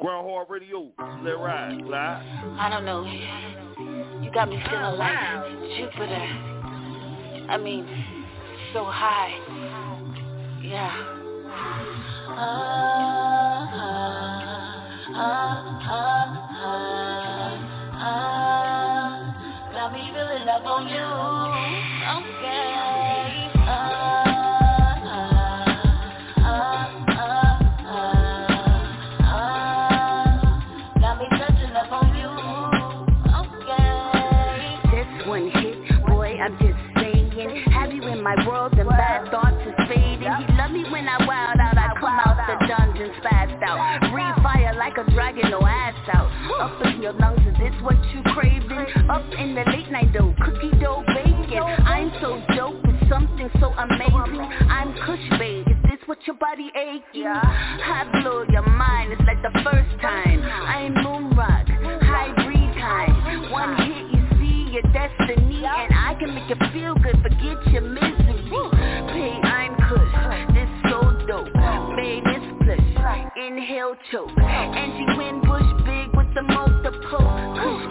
Grind 0.00 0.26
Hard 0.26 0.48
Radio. 0.48 0.90
Let 1.22 1.38
ride. 1.38 1.78
Slide. 1.86 2.56
I 2.58 2.70
don't 2.70 2.86
know. 2.86 3.04
You 4.22 4.30
got 4.32 4.48
me 4.48 4.58
feeling 4.70 4.96
like 4.96 5.44
Jupiter. 5.76 6.26
I 7.50 7.58
mean, 7.62 7.84
so 8.72 8.84
high. 8.84 9.34
Yeah. 10.62 11.16
Uh, 12.30 12.40
uh, 15.12 15.60
uh, 18.00 18.30
got 19.72 19.92
me 19.92 20.00
feeling 20.14 20.48
up 20.48 20.64
on 20.64 20.88
you. 20.88 21.39
Dragon, 45.40 45.50
no 45.50 45.66
ass 45.66 45.94
out. 46.12 46.30
Up 46.60 46.86
in 46.86 47.02
your 47.02 47.12
lungs, 47.12 47.40
is 47.40 47.54
this 47.58 47.74
what 47.82 47.96
you 48.14 48.22
craving? 48.34 48.86
Up 49.10 49.24
in 49.38 49.54
the 49.54 49.64
late 49.70 49.90
night 49.90 50.12
dough, 50.12 50.34
cookie 50.44 50.70
dough 50.80 51.02
bacon. 51.06 51.62
I'm 51.62 52.12
so 52.20 52.42
dope 52.56 52.84
with 52.84 53.08
something 53.08 53.50
so 53.60 53.72
amazing. 53.72 54.40
I'm 54.68 54.94
Kush 55.06 55.38
babe, 55.38 55.66
is 55.68 55.82
this 55.84 56.00
what 56.06 56.18
your 56.26 56.36
body 56.36 56.70
aching? 56.74 57.26
I 57.26 58.08
blow 58.22 58.44
your 58.50 58.66
mind, 58.66 59.12
it's 59.12 59.22
like 59.22 59.42
the 59.42 59.52
first 59.64 60.00
time. 60.00 60.42
I'm 60.42 60.94
moon 60.94 61.36
rock, 61.36 61.66
high 62.02 62.32
breed 62.44 62.74
kind 62.76 63.50
One 63.50 63.76
hit 63.76 64.06
you 64.12 64.22
see 64.38 64.72
your 64.72 64.82
destiny 64.92 65.64
And 65.64 65.92
I 65.94 66.14
can 66.18 66.34
make 66.34 66.48
you 66.48 66.56
feel 66.72 66.94
good, 66.94 67.20
forget 67.22 67.72
your 67.72 67.82
misery 67.82 68.19
inhale 73.50 73.96
choke 74.12 74.30
Angie 74.38 75.06
Bush 75.40 75.70
big 75.84 76.14
with 76.16 76.32
the 76.34 76.42
I 77.26 77.82
am 77.82 77.89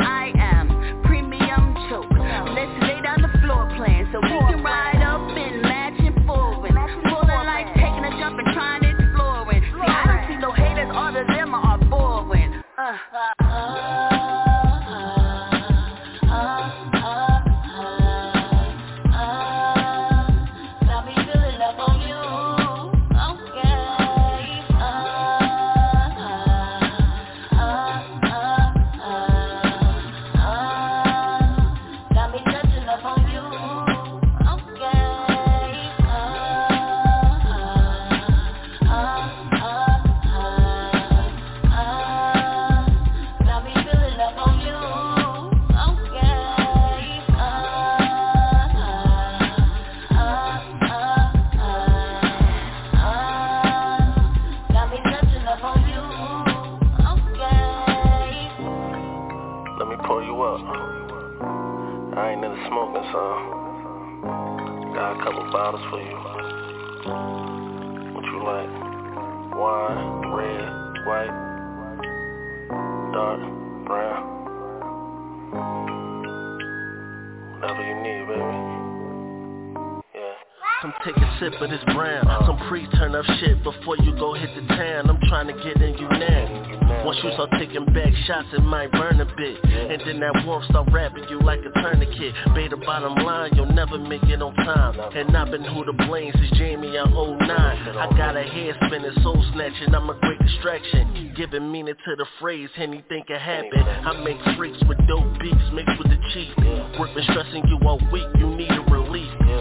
sip 81.49 81.61
of 81.61 81.69
this 81.69 81.83
brown. 81.95 82.25
Some 82.45 82.57
pre-turn 82.67 83.15
up 83.15 83.25
shit 83.39 83.63
before 83.63 83.97
you 83.97 84.13
go 84.17 84.33
hit 84.33 84.49
the 84.55 84.67
town. 84.75 85.09
I'm 85.09 85.19
trying 85.27 85.47
to 85.47 85.53
get 85.53 85.81
in 85.81 85.97
you 85.97 86.07
now. 86.07 87.05
Once 87.05 87.17
you 87.23 87.31
start 87.33 87.49
taking 87.57 87.85
back 87.93 88.13
shots 88.25 88.47
it 88.53 88.63
might 88.63 88.91
burn 88.91 89.21
a 89.21 89.25
bit. 89.25 89.63
And 89.63 90.01
then 90.05 90.19
that 90.19 90.45
warmth 90.45 90.65
start 90.69 90.89
wrapping 90.91 91.25
you 91.29 91.39
like 91.41 91.59
a 91.59 91.71
tourniquet. 91.81 92.33
Beta 92.55 92.77
bottom 92.77 93.15
line, 93.23 93.51
you'll 93.55 93.71
never 93.71 93.97
make 93.97 94.23
it 94.23 94.41
on 94.41 94.53
time. 94.55 94.99
And 95.15 95.35
I've 95.35 95.51
been 95.51 95.63
who 95.63 95.85
the 95.85 95.93
blame 95.93 96.33
since 96.33 96.57
Jamie 96.57 96.97
on 96.97 97.11
09 97.11 97.49
I 97.49 98.17
got 98.17 98.35
a 98.35 98.43
head 98.43 98.75
spinning, 98.85 99.13
soul 99.23 99.43
snatching, 99.53 99.93
I'm 99.93 100.09
a 100.09 100.19
great 100.19 100.39
distraction. 100.39 101.33
Giving 101.35 101.71
meaning 101.71 101.95
to 101.95 102.15
the 102.15 102.25
phrase, 102.39 102.69
anything 102.77 103.23
can 103.27 103.39
happen. 103.39 103.79
I 103.79 104.23
make 104.23 104.37
freaks 104.57 104.79
with 104.87 104.97
dope 105.07 105.39
beats 105.39 105.55
mixed 105.73 105.97
with 105.97 106.09
the 106.09 106.19
cheap 106.33 106.57
Work 106.99 107.15
been 107.15 107.23
stressing 107.23 107.63
you 107.67 107.79
all 107.87 107.99
week, 108.11 108.27
you 108.37 108.47
need 108.55 108.71
a 108.71 108.88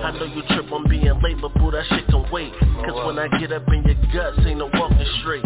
I 0.03 0.13
know 0.13 0.25
you 0.25 0.43
trip 0.55 0.71
on 0.73 0.89
being 0.89 1.05
late, 1.23 1.37
but 1.41 1.55
boo, 1.55 1.71
that 1.71 1.85
shit 1.91 2.07
can 2.09 2.25
wait. 2.31 2.53
Cause 2.87 3.07
when 3.07 3.19
I 3.19 3.29
get 3.39 3.53
up 3.53 3.67
in 3.69 3.83
your 3.85 3.97
guts, 4.13 4.39
ain't 4.47 4.59
no 4.59 4.71
walking 4.75 5.07
straight. 5.21 5.45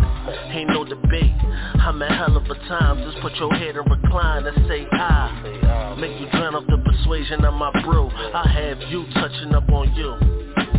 Ain't 0.50 0.68
no 0.68 0.84
debate, 0.84 1.32
I'm 1.80 2.00
a 2.02 2.06
hell 2.06 2.36
of 2.36 2.44
a 2.44 2.54
time. 2.68 3.02
Just 3.10 3.22
put 3.22 3.34
your 3.36 3.52
head 3.54 3.76
and 3.76 3.90
recline 3.90 4.46
and 4.46 4.56
say 4.68 4.86
I 4.92 5.96
Make 5.98 6.20
you 6.20 6.28
drown 6.30 6.54
off 6.54 6.64
the 6.66 6.78
persuasion 6.78 7.44
of 7.44 7.54
my 7.54 7.70
brew 7.82 8.08
I 8.10 8.48
have 8.48 8.80
you 8.90 9.04
touching 9.14 9.54
up 9.54 9.68
on 9.70 9.92
you. 9.94 10.16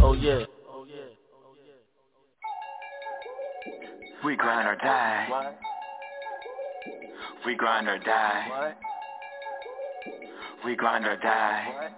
Oh 0.01 0.13
yeah. 0.13 0.45
We 4.23 4.37
grind 4.37 4.67
or 4.67 4.75
die. 4.75 5.53
We 7.45 7.55
grind 7.55 7.87
or 7.89 7.99
die. 7.99 8.73
We 10.65 10.75
grind 10.75 11.05
or 11.05 11.17
die. 11.17 11.89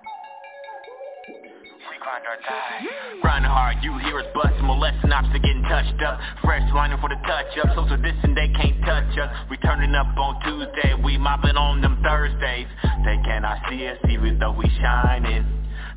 We 1.90 1.98
grind 2.02 2.26
or 2.26 2.38
die. 2.42 2.82
Mm-hmm. 2.82 3.22
Grinding 3.22 3.52
hard, 3.52 3.78
you 3.82 3.98
hear 4.00 4.20
us 4.20 4.26
busting, 4.34 4.66
molesting 4.66 5.12
ops 5.12 5.30
are 5.30 5.40
getting 5.40 5.62
touched 5.70 6.02
up. 6.02 6.20
Fresh 6.42 6.66
lining 6.74 6.98
for 6.98 7.10
the 7.10 7.20
touch 7.28 7.52
up, 7.62 7.76
social 7.78 7.98
distance 8.02 8.34
they 8.34 8.50
can't 8.58 8.82
touch 8.82 9.18
us. 9.18 9.30
We 9.50 9.58
turning 9.58 9.94
up 9.94 10.18
on 10.18 10.42
Tuesday, 10.42 10.98
we 11.04 11.18
mopping 11.18 11.58
on 11.58 11.82
them 11.82 12.02
Thursdays. 12.02 12.68
They 13.06 13.18
cannot 13.22 13.60
see 13.70 13.86
us 13.88 13.98
even 14.10 14.40
though 14.40 14.54
we 14.54 14.66
shining. 14.82 15.46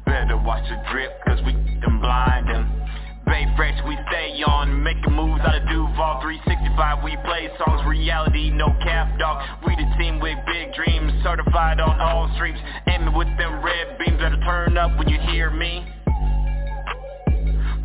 Better 0.04 0.36
watch 0.36 0.64
the 0.68 0.76
drip, 0.90 1.12
cause 1.24 1.40
we 1.44 1.52
them 1.52 2.00
blinding. 2.00 2.87
Bay 3.28 3.44
fresh, 3.56 3.78
we 3.86 3.94
stay 4.08 4.42
on, 4.42 4.82
making 4.82 5.12
moves 5.12 5.40
out 5.44 5.54
of 5.54 5.68
Duval. 5.68 6.22
365, 6.22 7.04
we 7.04 7.14
play 7.26 7.50
songs, 7.60 7.84
reality, 7.86 8.48
no 8.48 8.74
cap, 8.82 9.18
dog. 9.18 9.44
We 9.66 9.76
the 9.76 9.84
team 9.98 10.18
with 10.18 10.38
big 10.46 10.72
dreams, 10.72 11.12
certified 11.22 11.78
on 11.78 12.00
all 12.00 12.32
streams. 12.36 12.58
Aiming 12.88 13.12
with 13.14 13.28
them 13.36 13.62
red 13.62 13.98
beams, 13.98 14.18
better 14.18 14.40
turn 14.40 14.78
up 14.78 14.96
when 14.98 15.08
you 15.08 15.20
hear 15.30 15.50
me. 15.50 15.84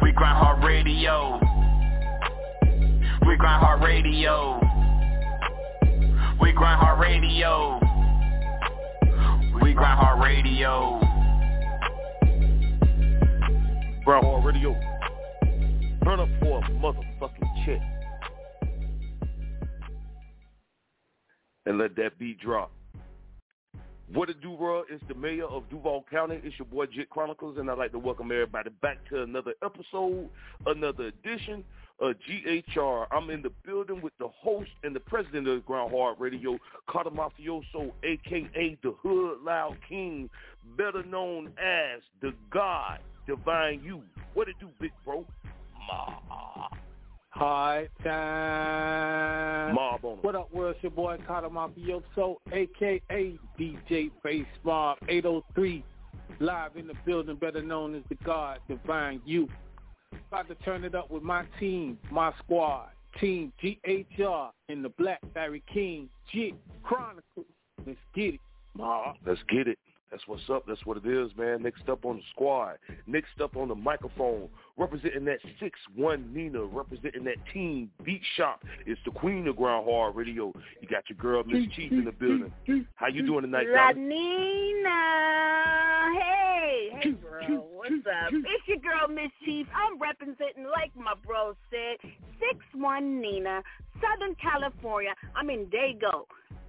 We 0.02 0.14
grind 0.14 0.38
hard 0.38 0.64
radio. 0.64 1.40
We 3.28 3.36
grind 3.36 3.64
hard 3.64 3.84
radio. 3.84 4.62
We 6.42 6.54
grind 6.54 6.80
hard 6.80 7.01
radio. 7.01 7.80
We 9.62 9.74
grind 9.74 10.00
hard 10.00 10.24
radio. 10.24 11.00
Hard 14.06 14.46
Radio. 14.46 14.93
Turn 16.03 16.19
up 16.19 16.27
for 16.41 16.59
a 16.59 16.69
motherfucking 16.69 17.65
check. 17.65 17.81
And 21.65 21.77
let 21.77 21.95
that 21.95 22.19
beat 22.19 22.39
drop. 22.39 22.71
What 24.11 24.29
it 24.29 24.41
do, 24.41 24.55
bro? 24.57 24.83
It's 24.89 25.03
the 25.07 25.15
mayor 25.15 25.45
of 25.45 25.69
Duval 25.69 26.05
County. 26.11 26.41
It's 26.44 26.59
your 26.59 26.65
boy 26.65 26.88
Jit 26.88 27.09
Chronicles, 27.09 27.57
and 27.57 27.71
I'd 27.71 27.77
like 27.77 27.94
to 27.94 28.00
welcome 28.00 28.31
everybody 28.31 28.69
back 28.81 28.97
to 29.09 29.23
another 29.23 29.53
episode, 29.63 30.29
another 30.65 31.05
edition 31.05 31.63
of 32.00 32.15
GHR. 32.29 33.07
I'm 33.09 33.29
in 33.29 33.41
the 33.41 33.51
building 33.65 34.01
with 34.01 34.13
the 34.19 34.27
host 34.27 34.71
and 34.83 34.94
the 34.94 35.00
president 35.00 35.47
of 35.47 35.65
Grind 35.65 35.91
Hard 35.91 36.19
Radio, 36.19 36.59
Cata' 36.89 37.11
Mafioso, 37.11 37.94
a.k.a. 38.03 38.77
the 38.83 38.94
Hood 39.01 39.38
Loud 39.41 39.77
King, 39.88 40.29
better 40.77 41.03
known 41.03 41.47
as 41.57 42.01
the 42.21 42.33
God 42.51 43.00
Divine 43.25 43.81
You. 43.83 44.01
What 44.33 44.50
it 44.50 44.55
do, 44.59 44.67
big 44.81 44.91
bro? 45.05 45.25
Ma. 45.88 46.68
High 47.30 47.88
time. 48.03 49.74
Mob 49.74 50.06
on 50.06 50.12
'em. 50.13 50.18
What 50.19 50.35
up, 50.35 50.53
world? 50.53 50.75
It's 50.75 50.83
your 50.83 50.91
boy 50.91 51.18
Cata' 51.25 51.50
Mafioso, 51.50 52.38
a.k.a. 52.51 53.39
DJ 53.59 54.12
Face 54.21 54.45
Mob 54.63 54.97
803. 55.09 55.83
Live 56.39 56.77
in 56.77 56.88
the 56.88 56.94
building, 57.06 57.35
better 57.38 57.62
known 57.62 57.95
as 57.95 58.03
the 58.09 58.15
God 58.24 58.59
Divine 58.68 59.19
You. 59.25 59.47
About 60.27 60.47
to 60.50 60.56
turn 60.63 60.83
it 60.83 60.94
up 60.94 61.09
with 61.09 61.24
my 61.24 61.44
team, 61.59 61.97
my 62.12 62.31
squad. 62.44 62.89
Team 63.19 63.51
GHR 63.62 64.51
and 64.69 64.83
the 64.86 64.89
Black 64.89 65.19
Barry 65.33 65.63
King, 65.71 66.09
G 66.31 66.56
Chronicles. 66.83 67.45
Let's 67.86 68.00
get 68.15 68.36
it. 68.36 68.39
Ma, 68.75 69.13
let's 69.25 69.41
get 69.50 69.68
it. 69.68 69.77
That's 70.13 70.27
what's 70.27 70.48
up. 70.51 70.65
That's 70.68 70.86
what 70.86 70.98
it 70.98 71.07
is, 71.07 71.31
man. 71.36 71.63
Next 71.63 71.89
up 71.89 72.06
on 72.06 72.18
the 72.18 72.21
squad. 72.30 72.77
Next 73.07 73.42
up 73.42 73.57
on 73.57 73.69
the 73.69 73.74
microphone. 73.74 74.48
Representing 74.77 75.25
that 75.25 75.39
6-1 75.60 76.31
Nina. 76.31 76.65
Representing 76.65 77.24
that 77.24 77.38
team 77.51 77.89
Beat 78.04 78.21
Shop. 78.38 78.63
It's 78.86 79.01
the 79.06 79.12
queen 79.12 79.48
of 79.48 79.56
Grind 79.56 79.89
Hard 79.89 80.15
Radio. 80.15 80.54
You 80.81 80.88
got 80.88 81.10
your 81.10 81.18
girl, 81.18 81.44
Miss 81.44 81.65
Chief, 81.75 81.92
in 81.92 82.06
the 82.06 82.12
building. 82.12 82.54
How 82.94 83.07
you 83.07 83.25
doing 83.25 83.42
tonight, 83.42 83.65
La? 83.68 83.94
Nina. 83.94 84.89
Hey, 86.13 86.89
hey, 86.94 87.10
bro. 87.13 87.65
What's 87.74 87.94
up? 88.06 88.33
It's 88.33 88.68
your 88.68 88.77
girl, 88.77 89.07
Miss 89.10 89.31
Chief. 89.44 89.65
I'm 89.74 90.00
representing, 90.00 90.65
like 90.71 90.95
my 90.95 91.15
bro 91.25 91.56
said, 91.71 91.98
six 92.39 92.63
one 92.75 93.19
Nina, 93.19 93.63
Southern 93.95 94.36
California. 94.36 95.15
I'm 95.36 95.50
in 95.50 95.65
Dago. 95.65 96.25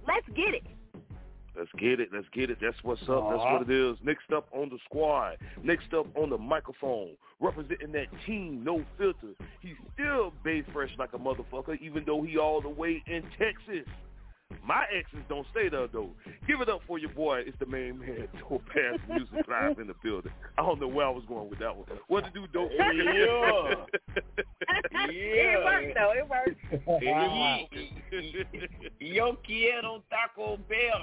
Let's 0.07 0.27
get 0.29 0.55
it. 0.55 0.63
Let's 1.57 1.71
get 1.77 1.99
it. 1.99 2.09
Let's 2.13 2.27
get 2.33 2.49
it. 2.49 2.57
That's 2.61 2.77
what's 2.83 3.01
up. 3.03 3.29
That's 3.29 3.43
what 3.43 3.61
it 3.61 3.71
is. 3.71 3.97
Next 4.03 4.31
up 4.35 4.47
on 4.51 4.69
the 4.69 4.77
squad. 4.85 5.37
Next 5.63 5.93
up 5.93 6.07
on 6.15 6.29
the 6.29 6.37
microphone. 6.37 7.11
Representing 7.39 7.91
that 7.93 8.07
team, 8.25 8.63
no 8.63 8.83
filter. 8.97 9.33
He's 9.61 9.75
still 9.93 10.33
bay 10.43 10.63
fresh 10.73 10.91
like 10.97 11.13
a 11.13 11.17
motherfucker, 11.17 11.79
even 11.81 12.03
though 12.05 12.21
he 12.21 12.37
all 12.37 12.61
the 12.61 12.69
way 12.69 13.03
in 13.07 13.23
Texas. 13.37 13.85
My 14.63 14.85
exes 14.93 15.19
don't 15.29 15.47
stay 15.51 15.69
there 15.69 15.87
though. 15.87 16.09
Give 16.47 16.61
it 16.61 16.69
up 16.69 16.81
for 16.87 16.97
your 16.99 17.09
boy. 17.09 17.43
It's 17.45 17.57
the 17.59 17.65
main 17.65 17.99
man, 17.99 18.27
Dope 18.49 18.65
Pass 18.67 18.99
Music 19.09 19.47
Live 19.47 19.79
in 19.79 19.87
the 19.87 19.95
building. 20.03 20.31
I 20.57 20.61
don't 20.61 20.79
know 20.79 20.87
where 20.87 21.05
I 21.07 21.09
was 21.09 21.23
going 21.27 21.49
with 21.49 21.59
that 21.59 21.75
one. 21.75 21.85
What 22.07 22.25
to 22.25 22.31
do, 22.31 22.47
Dope? 22.47 22.71
It 25.07 25.63
worked, 25.63 25.95
though. 25.95 26.13
It 26.15 26.27
worked. 26.29 26.59
Yo 28.99 29.33
quiero 29.45 30.03
Taco 30.09 30.57
Bell. 30.57 31.01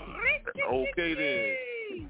okay 0.72 1.14
then. 1.14 2.08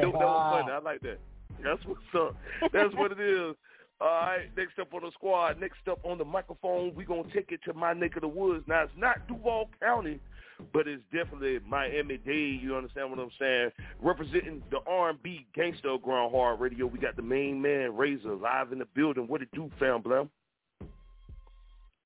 Dope, 0.00 0.14
uh-uh. 0.14 0.18
that 0.18 0.26
was 0.26 0.62
funny. 0.62 0.72
I 0.72 0.78
like 0.78 1.00
that. 1.02 1.18
That's 1.62 1.84
what's 1.84 2.00
up. 2.14 2.36
That's 2.72 2.94
what 2.94 3.12
it 3.12 3.20
is. 3.20 3.54
All 4.02 4.08
right, 4.08 4.46
next 4.56 4.78
up 4.78 4.94
on 4.94 5.02
the 5.02 5.10
squad, 5.12 5.60
next 5.60 5.86
up 5.90 5.98
on 6.04 6.16
the 6.16 6.24
microphone, 6.24 6.94
we're 6.94 7.06
going 7.06 7.24
to 7.24 7.32
take 7.34 7.52
it 7.52 7.60
to 7.66 7.74
my 7.74 7.92
neck 7.92 8.16
of 8.16 8.22
the 8.22 8.28
woods. 8.28 8.64
Now, 8.66 8.84
it's 8.84 8.92
not 8.96 9.28
Duval 9.28 9.68
County, 9.78 10.18
but 10.72 10.88
it's 10.88 11.02
definitely 11.12 11.58
Miami-Dade, 11.68 12.62
you 12.62 12.74
understand 12.76 13.10
what 13.10 13.18
I'm 13.18 13.30
saying? 13.38 13.70
Representing 14.00 14.62
the 14.70 14.78
R&B 14.86 15.46
gangster 15.54 15.98
Grind 16.02 16.32
Hard 16.34 16.60
Radio, 16.60 16.86
we 16.86 16.98
got 16.98 17.16
the 17.16 17.22
main 17.22 17.60
man, 17.60 17.94
Razor, 17.94 18.36
live 18.36 18.72
in 18.72 18.78
the 18.78 18.86
building. 18.94 19.28
What 19.28 19.42
it 19.42 19.48
do, 19.52 19.70
fam, 19.78 20.00
Blam? 20.00 20.30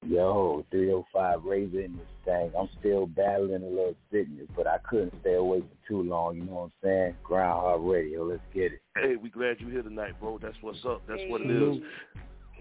Yo, 0.06 0.64
305 0.70 1.44
Razor 1.44 1.80
in 1.80 1.96
this 1.96 2.06
thing. 2.24 2.50
I'm 2.58 2.68
still 2.78 3.06
battling 3.06 3.62
a 3.62 3.66
little 3.66 3.94
sickness, 4.12 4.46
but 4.56 4.66
I 4.66 4.78
couldn't 4.88 5.14
stay 5.20 5.34
away 5.34 5.60
for 5.60 5.88
too 5.88 6.02
long. 6.02 6.36
You 6.36 6.44
know 6.44 6.52
what 6.52 6.62
I'm 6.62 6.72
saying? 6.82 7.16
Grind 7.22 7.52
Hard 7.52 7.80
Radio. 7.82 8.24
Let's 8.24 8.42
get 8.52 8.72
it. 8.72 8.80
Hey, 8.96 9.16
we 9.16 9.30
glad 9.30 9.56
you're 9.60 9.70
here 9.70 9.82
tonight, 9.82 10.20
bro. 10.20 10.38
That's 10.42 10.56
what's 10.60 10.84
up. 10.84 11.02
That's 11.08 11.22
what 11.28 11.40
it 11.40 11.50
is. 11.50 11.82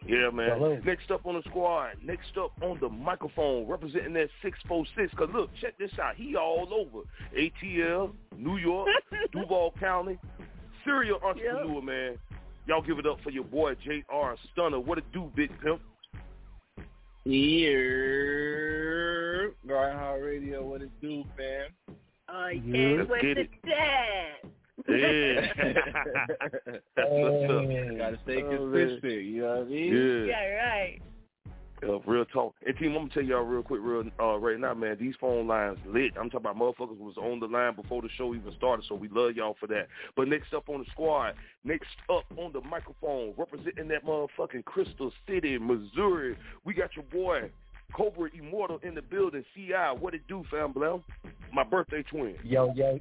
Yeah, 0.05 0.29
man. 0.31 0.49
Hello. 0.57 0.79
Next 0.85 1.11
up 1.11 1.25
on 1.25 1.35
the 1.35 1.43
squad, 1.49 1.91
next 2.03 2.37
up 2.37 2.51
on 2.61 2.77
the 2.81 2.89
microphone, 2.89 3.67
representing 3.67 4.13
that 4.13 4.29
646. 4.41 5.11
Because, 5.11 5.29
look, 5.33 5.49
check 5.61 5.77
this 5.77 5.91
out. 6.01 6.15
He 6.15 6.35
all 6.35 6.67
over. 6.73 7.05
ATL, 7.37 8.11
New 8.37 8.57
York, 8.57 8.89
Duval 9.31 9.73
County. 9.79 10.19
Serial 10.83 11.19
entrepreneur, 11.23 11.81
man. 11.81 12.17
Y'all 12.67 12.81
give 12.81 12.99
it 12.99 13.05
up 13.05 13.17
for 13.23 13.29
your 13.29 13.43
boy, 13.43 13.75
J.R. 13.75 14.35
Stunna. 14.55 14.83
What 14.83 14.97
it 14.97 15.05
do, 15.13 15.31
Big 15.35 15.51
Pimp? 15.61 15.81
Here, 18.23 19.51
Grind 19.65 19.97
Hard 19.97 20.23
Radio, 20.23 20.65
what 20.65 20.81
it 20.81 20.91
do, 21.01 21.23
fam? 21.37 21.69
Oh, 22.29 22.49
Let's 22.53 22.65
yeah, 22.65 23.03
what's 23.03 23.21
get 23.21 23.35
the 23.35 23.41
it. 23.41 23.49
dad? 23.65 24.49
Yeah. 24.89 25.41
That's 26.95 27.09
what's 27.09 27.51
up. 27.51 27.97
Gotta 27.97 28.19
stay 28.23 28.41
Oh, 28.43 28.49
consistent, 28.57 29.21
you 29.23 29.41
know 29.41 29.49
what 29.59 29.67
I 29.67 29.69
mean? 29.69 29.93
Yeah. 29.93 30.25
Yeah, 30.25 30.45
right. 30.55 30.99
Uh, 31.87 31.99
real 31.99 32.25
talk. 32.25 32.55
And 32.65 32.77
team, 32.77 32.91
I'm 32.91 33.07
gonna 33.07 33.09
tell 33.13 33.23
y'all 33.23 33.43
real 33.43 33.63
quick, 33.63 33.81
real 33.83 34.03
uh, 34.19 34.37
right 34.37 34.59
now, 34.59 34.73
man. 34.73 34.97
These 34.99 35.15
phone 35.19 35.47
lines 35.47 35.77
lit. 35.85 36.11
I'm 36.19 36.29
talking 36.29 36.49
about 36.49 36.57
motherfuckers 36.57 36.97
was 36.97 37.17
on 37.17 37.39
the 37.39 37.47
line 37.47 37.75
before 37.75 38.01
the 38.01 38.09
show 38.17 38.33
even 38.33 38.53
started, 38.57 38.85
so 38.87 38.95
we 38.95 39.09
love 39.09 39.35
y'all 39.35 39.55
for 39.59 39.67
that. 39.67 39.87
But 40.15 40.27
next 40.27 40.53
up 40.53 40.69
on 40.69 40.79
the 40.79 40.85
squad, 40.91 41.33
next 41.63 41.87
up 42.09 42.25
on 42.37 42.53
the 42.53 42.61
microphone, 42.61 43.33
representing 43.37 43.87
that 43.89 44.05
motherfucking 44.05 44.65
Crystal 44.65 45.11
City, 45.27 45.57
Missouri, 45.57 46.35
we 46.63 46.73
got 46.73 46.89
your 46.95 47.05
boy 47.05 47.49
Cobra 47.93 48.29
Immortal 48.33 48.79
in 48.83 48.95
the 48.95 49.01
building. 49.01 49.43
Ci, 49.55 49.71
what 49.99 50.13
it 50.13 50.21
do, 50.27 50.43
fam, 50.49 50.71
Blam? 50.71 51.03
My 51.53 51.63
birthday 51.63 52.03
twin. 52.03 52.35
Yo, 52.43 52.73
yo, 52.75 52.99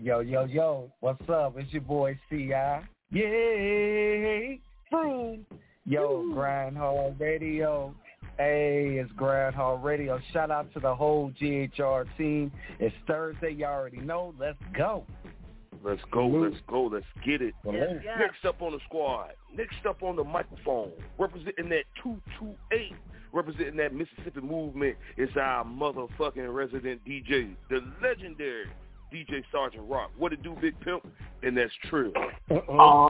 yo, 0.00 0.20
yo, 0.20 0.44
yo. 0.44 0.92
What's 1.00 1.28
up? 1.28 1.54
It's 1.56 1.72
your 1.72 1.82
boy 1.82 2.18
C.I. 2.30 2.82
Yay! 3.10 4.60
Boom. 4.90 5.46
Yo, 5.88 6.28
Grind 6.32 6.76
Hard 6.76 7.20
Radio. 7.20 7.94
Hey, 8.38 8.98
it's 9.00 9.12
Grind 9.12 9.54
Hard 9.54 9.84
Radio. 9.84 10.18
Shout 10.32 10.50
out 10.50 10.72
to 10.74 10.80
the 10.80 10.92
whole 10.92 11.30
GHR 11.40 12.06
team. 12.18 12.50
It's 12.80 12.94
Thursday. 13.06 13.52
You 13.52 13.66
all 13.66 13.74
already 13.74 13.98
know. 13.98 14.34
Let's 14.36 14.58
go. 14.76 15.04
Let's 15.84 16.02
go, 16.10 16.26
let's 16.26 16.56
go, 16.66 16.90
let's 16.92 17.06
get 17.24 17.40
it. 17.40 17.54
Yes, 17.64 18.00
yes. 18.04 18.16
Next 18.18 18.44
up 18.44 18.60
on 18.62 18.72
the 18.72 18.80
squad, 18.86 19.34
next 19.54 19.86
up 19.88 20.02
on 20.02 20.16
the 20.16 20.24
microphone, 20.24 20.90
representing 21.18 21.68
that 21.68 21.84
228, 22.02 22.92
representing 23.32 23.76
that 23.76 23.94
Mississippi 23.94 24.40
movement, 24.40 24.96
is 25.16 25.30
our 25.40 25.64
motherfucking 25.64 26.52
resident 26.52 27.02
DJ, 27.04 27.54
the 27.70 27.80
legendary 28.02 28.66
DJ 29.16 29.42
Sergeant 29.50 29.84
Rock. 29.88 30.10
What 30.18 30.34
it 30.34 30.42
do, 30.42 30.54
Big 30.60 30.78
Pimp? 30.80 31.06
And 31.42 31.56
that's 31.56 31.72
true. 31.88 32.12
Oh, 32.50 33.08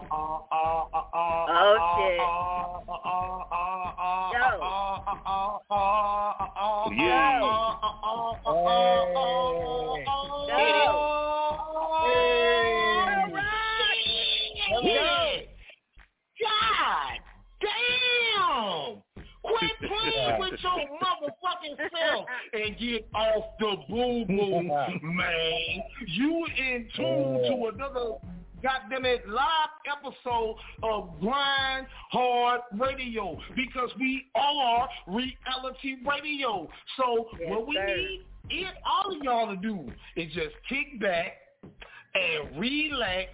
shit. 1.99 2.19
Yeah. 6.97 7.41
Yeah. 14.83 15.40
God 16.40 17.19
damn! 17.61 19.02
Quit 19.42 19.76
playing 19.80 20.38
with 20.38 20.61
your 20.62 20.78
motherfucking 21.75 21.90
self 22.11 22.26
and 22.52 22.78
get 22.78 23.08
off 23.14 23.44
the 23.58 23.76
boo 23.88 24.25
boo, 24.26 24.62
man. 25.02 25.82
You 26.08 26.46
in 26.58 26.88
tune 26.96 27.42
to 27.49 27.70
another 27.75 28.14
goddamn 28.62 29.04
it 29.04 29.28
live 29.28 29.68
episode 29.99 30.56
of 30.82 31.11
Grind 31.20 31.87
Hard 32.11 32.61
Radio 32.78 33.38
because 33.54 33.90
we 34.00 34.25
are 34.35 34.88
reality 35.06 35.96
radio. 36.08 36.68
So 36.96 37.28
Yes, 37.38 37.50
what 37.50 37.68
we 37.68 37.75
sir. 37.76 37.87
need 37.96 38.23
it 38.49 38.75
all 38.87 39.14
of 39.16 39.23
y'all 39.23 39.54
to 39.54 39.61
do 39.61 39.90
is 40.16 40.32
just 40.32 40.54
kick 40.68 41.00
back 41.00 41.32
and 42.14 42.58
relax 42.58 43.28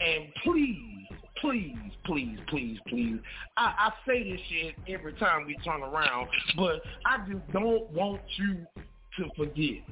and 0.00 0.24
please, 0.44 1.06
please, 1.40 1.76
please, 2.04 2.38
please, 2.48 2.78
please. 2.88 3.18
I, 3.56 3.74
I 3.78 3.92
say 4.06 4.30
this 4.30 4.40
shit 4.48 4.74
every 4.88 5.12
time 5.14 5.46
we 5.46 5.56
turn 5.64 5.82
around, 5.82 6.28
but 6.56 6.82
I 7.06 7.18
just 7.30 7.52
don't 7.52 7.90
want 7.90 8.20
you 8.36 8.66
to 9.18 9.30
forget. 9.36 9.82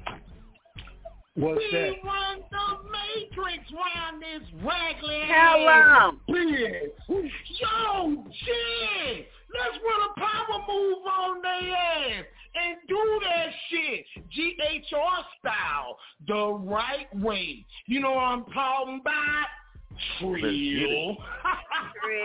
What's 1.35 1.59
we 1.59 1.71
that? 1.73 1.93
run 2.03 2.39
the 2.51 2.89
matrix 2.91 3.71
round 3.71 4.23
this 4.23 4.49
raglan 4.65 5.29
How 5.29 5.59
long? 5.59 6.21
bitch. 6.29 7.31
Yo, 7.61 8.25
shit. 8.45 9.29
Let's 9.53 9.79
run 9.85 10.11
a 10.11 10.21
power 10.21 10.65
move 10.67 10.99
on 11.07 11.43
their 11.43 11.77
ass 11.77 12.25
and 12.55 12.77
do 12.89 13.21
that 13.23 13.49
shit 13.71 14.07
GHR 14.33 15.25
style 15.39 15.99
the 16.27 16.65
right 16.65 17.15
way. 17.17 17.67
You 17.87 18.01
know 18.01 18.13
what 18.13 18.23
I'm 18.23 18.45
talking 18.47 19.01
about? 19.03 19.47
Let's 20.23 20.43
get 20.43 20.53
it. 20.53 20.79
Trill. 20.81 21.17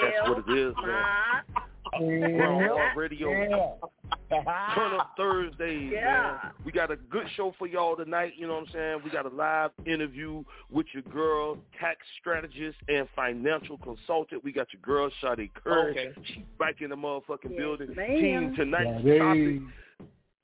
That's 0.01 0.29
what 0.29 0.37
it 0.49 0.57
is, 0.57 0.75
man. 0.85 1.03
Ma. 1.93 1.97
Grind 1.97 2.69
Hard 2.69 2.97
Radio. 2.97 3.29
Turn 4.31 4.93
up 4.97 5.11
Thursdays, 5.17 5.91
Yeah. 5.93 6.37
man. 6.43 6.51
We 6.63 6.71
got 6.71 6.89
a 6.89 6.95
good 6.95 7.25
show 7.35 7.53
for 7.59 7.67
y'all 7.67 7.97
tonight. 7.97 8.33
You 8.37 8.47
know 8.47 8.53
what 8.53 8.67
I'm 8.67 8.73
saying? 8.73 9.01
We 9.03 9.09
got 9.11 9.25
a 9.25 9.35
live 9.35 9.71
interview 9.85 10.43
with 10.69 10.85
your 10.93 11.03
girl, 11.03 11.57
tax 11.79 11.99
strategist 12.19 12.77
and 12.87 13.07
financial 13.13 13.77
consultant. 13.79 14.41
We 14.43 14.53
got 14.53 14.67
your 14.71 14.81
girl, 14.81 15.09
Sade 15.21 15.49
Curry. 15.53 15.91
Okay. 15.91 16.11
She's 16.27 16.43
back 16.57 16.75
in 16.81 16.91
the 16.91 16.95
motherfucking 16.95 17.49
Yes, 17.51 17.57
building. 17.57 17.93
ma'am. 17.95 18.07
Team 18.21 18.55
tonight's 18.55 19.03
Yeah, 19.03 19.17
topic. 19.17 19.59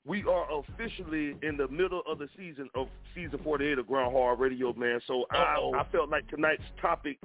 We 0.08 0.24
are 0.24 0.46
officially 0.50 1.36
in 1.42 1.58
the 1.58 1.68
middle 1.68 2.02
of 2.10 2.18
the 2.18 2.28
season 2.34 2.70
of 2.74 2.88
season 3.14 3.38
48 3.44 3.78
of 3.78 3.86
Grind 3.86 4.10
Hard 4.10 4.40
Radio, 4.40 4.72
man. 4.72 5.00
So 5.06 5.26
I, 5.30 5.58
I 5.76 5.86
felt 5.92 6.08
like 6.08 6.26
tonight's 6.28 6.62
topic 6.80 7.18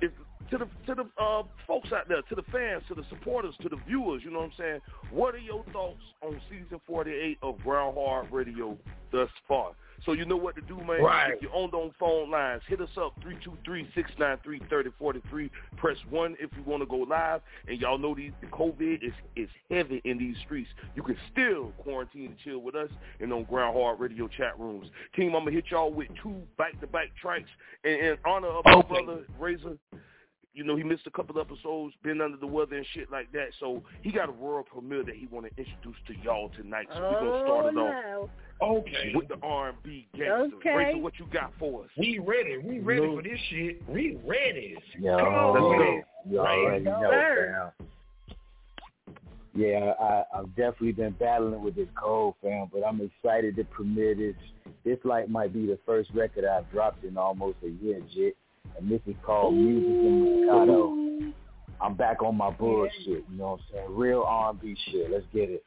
is 0.00 0.12
to 0.50 0.58
the 0.58 0.68
to 0.86 0.94
the 0.94 1.22
uh, 1.22 1.42
folks 1.66 1.90
out 1.92 2.08
there, 2.08 2.22
to 2.22 2.34
the 2.36 2.44
fans, 2.52 2.84
to 2.86 2.94
the 2.94 3.04
supporters, 3.08 3.54
to 3.62 3.68
the 3.68 3.78
viewers. 3.88 4.22
You 4.24 4.30
know 4.30 4.38
what 4.38 4.44
I'm 4.44 4.52
saying? 4.56 4.80
What 5.10 5.34
are 5.34 5.38
your 5.38 5.64
thoughts 5.72 6.02
on 6.22 6.40
season 6.48 6.80
48 6.86 7.38
of 7.42 7.58
Grind 7.64 7.96
Hard 7.98 8.30
Radio 8.30 8.78
thus 9.10 9.28
far? 9.48 9.72
So 10.04 10.12
you 10.12 10.24
know 10.24 10.36
what 10.36 10.54
to 10.56 10.60
do, 10.62 10.76
man. 10.76 11.02
Right. 11.02 11.32
If 11.32 11.42
you're 11.42 11.54
on 11.54 11.70
those 11.72 11.92
phone 11.98 12.30
lines, 12.30 12.62
hit 12.68 12.80
us 12.80 12.90
up 12.96 13.14
323-693-3043. 13.66 15.50
Press 15.76 15.96
one 16.10 16.36
if 16.38 16.50
you 16.56 16.62
want 16.64 16.82
to 16.82 16.86
go 16.86 16.96
live. 16.98 17.40
And 17.68 17.80
y'all 17.80 17.98
know 17.98 18.14
these 18.14 18.32
the 18.40 18.46
COVID 18.48 19.02
is 19.02 19.12
is 19.36 19.48
heavy 19.70 20.00
in 20.04 20.18
these 20.18 20.36
streets. 20.44 20.68
You 20.94 21.02
can 21.02 21.16
still 21.32 21.72
quarantine 21.78 22.26
and 22.26 22.38
chill 22.44 22.58
with 22.58 22.74
us 22.74 22.90
and 23.20 23.32
on 23.32 23.44
Grind 23.44 23.74
Hard 23.76 24.00
Radio 24.00 24.28
chat 24.28 24.58
rooms. 24.58 24.88
Team, 25.16 25.34
I'm 25.34 25.44
gonna 25.44 25.52
hit 25.52 25.64
y'all 25.70 25.92
with 25.92 26.08
two 26.22 26.42
back-to-back 26.58 27.08
tracks 27.20 27.48
in, 27.84 27.92
in 27.92 28.16
honor 28.24 28.48
of 28.48 28.64
my 28.64 28.74
Okay. 28.74 28.88
brother 29.04 29.24
Razor. 29.38 29.78
You 30.54 30.62
know, 30.62 30.76
he 30.76 30.84
missed 30.84 31.06
a 31.06 31.10
couple 31.10 31.40
episodes, 31.40 31.94
been 32.04 32.20
under 32.20 32.36
the 32.36 32.46
weather 32.46 32.76
and 32.76 32.86
shit 32.94 33.10
like 33.10 33.30
that. 33.32 33.48
So 33.58 33.82
he 34.02 34.12
got 34.12 34.28
a 34.28 34.32
world 34.32 34.66
premiere 34.72 35.02
that 35.04 35.16
he 35.16 35.26
want 35.26 35.46
to 35.46 35.50
introduce 35.60 35.96
to 36.06 36.14
y'all 36.22 36.48
tonight. 36.50 36.86
So 36.94 37.00
we're 37.00 37.20
gonna 37.20 37.44
start 37.44 37.64
Oh, 37.66 37.68
it 37.68 37.76
off. 38.22 38.30
Okay. 38.86 39.12
with 39.16 39.26
the 39.28 39.36
R&B 39.42 40.06
gangster. 40.16 40.56
Okay. 40.58 40.70
Razor, 40.70 40.98
what 40.98 41.18
you 41.18 41.26
got 41.32 41.52
for 41.58 41.82
us? 41.84 41.90
We 41.98 42.20
ready. 42.20 42.58
We 42.58 42.78
ready 42.78 43.00
for 43.04 43.20
this 43.22 43.38
shit. 43.50 43.82
We 43.88 44.16
ready. 44.24 44.76
Yo, 45.00 45.18
Come 45.18 45.26
on, 45.34 45.54
Let's 45.54 45.62
go. 45.62 45.82
it. 45.98 46.04
You 46.30 46.38
already 46.38 46.84
know, 46.84 47.00
Sir. 47.10 47.72
fam. 47.78 47.88
Yeah, 49.56 49.92
I, 50.00 50.24
I've 50.36 50.48
definitely 50.56 50.92
been 50.92 51.12
battling 51.12 51.62
with 51.62 51.76
this 51.76 51.88
cold, 52.00 52.34
fam, 52.42 52.68
but 52.72 52.82
I'm 52.82 53.00
excited 53.00 53.54
to 53.56 53.64
premiere 53.64 54.14
this. 54.14 54.34
This 54.84 54.98
like 55.04 55.28
might 55.28 55.52
be 55.52 55.66
the 55.66 55.78
first 55.86 56.10
record 56.12 56.44
I've 56.44 56.70
dropped 56.70 57.04
in 57.04 57.16
almost 57.16 57.56
a 57.64 57.68
year, 57.68 58.00
Jit. 58.14 58.36
And 58.78 58.90
this 58.90 59.00
is 59.06 59.14
called 59.24 59.54
Music 59.54 59.88
in 59.88 60.46
Moscato. 60.48 61.32
I'm 61.80 61.94
back 61.94 62.22
on 62.22 62.36
my 62.36 62.50
bullshit, 62.50 63.06
you 63.06 63.24
know 63.36 63.52
what 63.52 63.60
I'm 63.60 63.66
saying? 63.72 63.86
Real 63.96 64.22
R&B 64.26 64.76
shit. 64.90 65.10
Let's 65.10 65.26
get 65.32 65.50
it. 65.50 65.66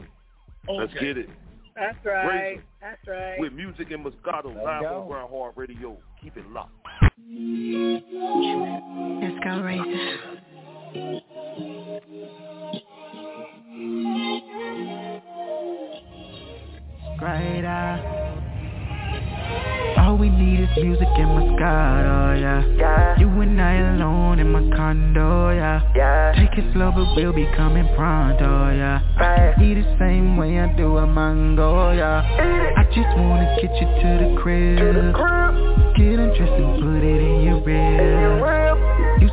Let's 0.67 0.93
get 0.93 1.17
it. 1.17 1.29
That's 1.75 1.97
right. 2.03 2.27
Razor. 2.27 2.63
That's 2.81 3.07
right. 3.07 3.39
With 3.39 3.53
music 3.53 3.91
and 3.91 4.03
Moscato 4.03 4.45
live 4.63 4.81
go. 4.81 5.11
on 5.13 5.29
Hard 5.29 5.53
Radio. 5.55 5.97
Keep 6.21 6.37
it 6.37 6.49
locked. 6.49 6.71
Let's 9.21 9.39
go, 9.43 9.61
Razor. 9.61 10.17
Greater. 17.19 18.16
All 20.17 20.24
we 20.24 20.29
need 20.31 20.62
is 20.62 20.69
music 20.77 21.07
and 21.13 21.29
Moscato, 21.29 22.33
oh, 22.33 22.33
yeah. 22.33 23.19
You 23.19 23.27
and 23.39 23.62
I 23.62 23.75
alone 23.93 24.39
in 24.39 24.51
my 24.51 24.62
condo, 24.75 25.51
yeah. 25.51 26.33
Take 26.36 26.57
it 26.57 26.74
slow, 26.74 26.91
but 26.91 27.15
we'll 27.15 27.33
be 27.33 27.45
coming 27.55 27.88
pronto, 27.95 28.43
oh, 28.43 28.71
yeah. 28.75 29.00
I 29.15 29.53
can 29.53 29.63
eat 29.63 29.75
the 29.75 29.95
same 30.00 30.36
way 30.36 30.59
I 30.59 30.74
do 30.75 30.97
a 30.97 31.05
mango, 31.05 31.91
yeah. 31.91 32.24
I 32.25 32.83
just 32.86 33.15
wanna 33.15 33.57
get 33.62 33.69
you 33.79 33.86
to 33.86 34.09
the 34.25 34.41
crib. 34.41 35.13
Get 35.95 36.17
undressed 36.17 36.63
and 36.65 36.81
put 36.81 37.03
it 37.03 37.21
in 37.21 37.41
your 37.43 37.62
rib. 37.62 38.76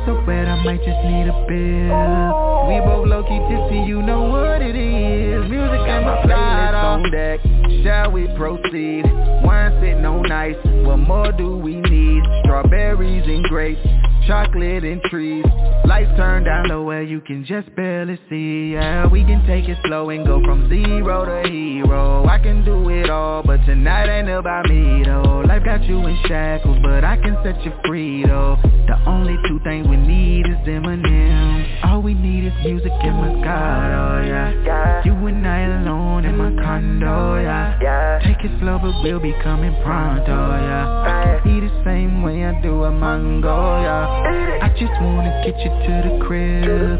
So 0.05 0.21
bad, 0.25 0.47
I 0.47 0.63
might 0.63 0.83
just 0.85 1.01
need 1.03 1.27
a 1.27 1.45
bill. 1.49 2.67
We 2.69 2.79
both 2.81 3.07
low-key 3.07 3.39
tipsy, 3.49 3.89
you 3.89 4.03
know 4.03 4.29
what 4.29 4.61
it 4.61 4.75
is. 4.75 5.49
Music 5.49 5.79
and 5.81 6.05
Moscato 6.05 6.83
on 6.83 7.05
uh. 7.05 7.09
deck. 7.09 7.39
Shall 7.83 8.11
we 8.11 8.27
proceed? 8.37 9.03
Wine 9.43 9.73
sitting 9.81 10.05
on 10.05 10.31
ice. 10.31 10.55
What 10.85 10.97
more 10.97 11.31
do 11.31 11.57
we 11.57 11.75
need? 11.77 12.23
Strawberries 12.43 13.25
and 13.25 13.43
grapes, 13.45 13.81
chocolate 14.27 14.83
and 14.83 15.01
trees. 15.09 15.45
Lights 15.87 16.11
turned 16.17 16.45
down 16.45 16.67
low 16.67 16.83
where 16.83 17.03
you 17.03 17.21
can 17.21 17.45
just 17.45 17.73
barely 17.75 18.19
see. 18.29 18.73
Yeah, 18.73 19.07
we 19.07 19.23
can 19.23 19.45
take 19.45 19.69
it 19.69 19.77
slow 19.85 20.09
and 20.09 20.25
go 20.25 20.41
from 20.43 20.67
zero 20.67 21.25
to 21.25 21.49
hero. 21.49 22.25
I 22.25 22.39
can 22.39 22.65
do 22.65 22.89
it 22.89 23.09
all, 23.09 23.43
but 23.43 23.57
tonight 23.65 24.09
ain't 24.09 24.29
about 24.29 24.67
me 24.67 25.03
though. 25.05 25.43
Life 25.47 25.63
got 25.63 25.83
you 25.83 25.99
in 26.07 26.17
shackles, 26.27 26.77
but 26.81 27.03
I 27.03 27.17
can 27.17 27.37
set 27.43 27.63
you 27.63 27.71
free 27.85 28.23
though. 28.25 28.57
The 28.87 28.97
only 29.07 29.37
two 29.47 29.59
things 29.63 29.87
we 29.87 29.97
need 29.97 30.47
is 30.47 30.57
Eminem. 30.67 31.85
All 31.85 32.01
we 32.01 32.13
need 32.13 32.45
is 32.45 32.53
music 32.63 32.91
and 32.91 33.15
Moscato, 33.15 34.27
yeah. 34.27 35.03
You 35.05 35.13
and 35.27 35.47
I 35.47 35.81
alone 35.81 36.04
in 36.25 36.37
my 36.37 36.51
condo, 36.61 37.41
yeah. 37.41 38.19
Take 38.23 38.43
it 38.43 38.59
slow, 38.59 38.79
but 38.81 38.93
we'll 39.03 39.19
be 39.19 39.33
coming 39.43 39.75
pronto, 39.83 40.25
yeah. 40.25 41.45
Eat 41.45 41.61
the 41.61 41.83
same 41.85 42.23
way 42.23 42.45
I 42.45 42.59
do 42.61 42.83
a 42.83 42.91
mango, 42.91 43.81
yeah. 43.81 44.61
I 44.61 44.69
just 44.69 44.93
wanna 45.01 45.41
get 45.45 45.57
you 45.59 45.69
to 45.69 45.93
the 46.09 46.25
crib. 46.25 46.99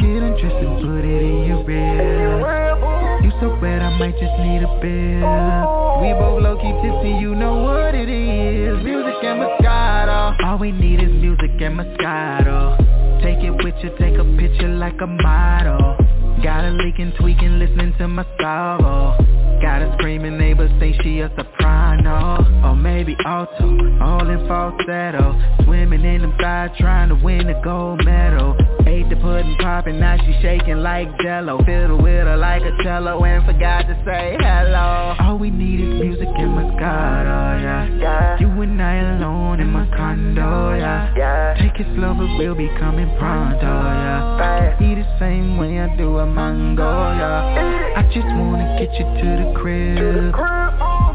Get 0.00 0.22
undressed 0.22 0.64
and 0.64 0.80
put 0.80 1.04
it 1.04 1.22
in 1.22 1.44
your 1.44 1.62
rib. 1.64 3.24
You 3.24 3.30
so 3.40 3.56
bad, 3.60 3.82
I 3.82 3.98
might 3.98 4.16
just 4.18 4.36
need 4.40 4.62
a 4.64 4.72
bill. 4.80 6.00
We 6.00 6.12
both 6.16 6.42
low-key 6.42 6.72
tipsy, 6.80 7.20
you 7.20 7.34
know 7.34 7.62
what 7.62 7.94
it 7.94 8.08
is. 8.08 8.82
Music 8.82 9.22
and 9.22 9.40
Moscato. 9.40 10.34
All 10.46 10.58
we 10.58 10.72
need 10.72 11.02
is 11.02 11.12
music 11.12 11.60
and 11.60 11.78
Moscato. 11.78 12.78
Take 13.22 13.44
it 13.44 13.50
with 13.62 13.74
you, 13.82 13.90
take 13.98 14.16
a 14.16 14.24
picture 14.38 14.68
like 14.68 14.98
a 15.02 15.06
model. 15.06 15.98
Got 16.42 16.64
a 16.64 16.70
leaking, 16.70 17.12
tweaking, 17.20 17.58
listening 17.58 17.92
to 17.98 18.08
my 18.08 18.24
sorrow. 18.40 19.14
Got 19.60 19.82
a 19.82 19.94
screaming 19.98 20.38
neighbor, 20.38 20.68
think 20.78 20.96
she 21.02 21.20
a 21.20 21.30
soprano. 21.36 22.64
Or 22.64 22.74
maybe 22.74 23.14
alto, 23.26 23.64
all 24.00 24.28
in 24.28 24.48
falsetto. 24.48 25.38
Swimming 25.64 26.04
in 26.04 26.22
the 26.22 26.34
fire, 26.40 26.72
trying 26.78 27.10
to 27.10 27.14
win 27.14 27.48
a 27.50 27.62
gold 27.62 28.04
medal. 28.04 28.56
Ate 28.90 29.08
the 29.08 29.14
pudding 29.14 29.56
popping, 29.60 30.00
now 30.00 30.16
she 30.16 30.32
shaking 30.42 30.78
like 30.78 31.06
jello. 31.22 31.62
Fiddle 31.64 32.02
with 32.02 32.26
her 32.26 32.36
like 32.36 32.62
a 32.62 32.72
cello 32.82 33.22
and 33.22 33.46
forgot 33.46 33.82
to 33.82 33.94
say 34.04 34.36
hello. 34.40 35.14
All 35.20 35.38
we 35.38 35.48
need 35.48 35.78
is 35.78 36.00
music 36.00 36.26
and 36.26 36.58
Moscato, 36.58 37.62
yeah. 37.62 38.40
You 38.40 38.48
and 38.48 38.82
I 38.82 39.14
alone 39.14 39.60
in 39.60 39.70
my 39.70 39.86
condo, 39.96 40.74
yeah. 40.74 41.54
Take 41.60 41.78
it 41.78 41.86
slow, 41.94 42.14
but 42.14 42.36
we'll 42.36 42.56
be 42.56 42.68
coming 42.80 43.06
pronto, 43.16 43.62
yeah. 43.62 44.76
Eat 44.82 44.96
the 44.96 45.06
same 45.20 45.56
way 45.56 45.78
I 45.78 45.94
do 45.96 46.18
a 46.18 46.26
mango, 46.26 46.82
yeah. 46.82 47.94
I 47.96 48.02
just 48.12 48.26
wanna 48.26 48.76
get 48.76 48.92
you 48.98 49.04
to 49.06 49.28
the 49.38 49.54
crib. 49.60 50.34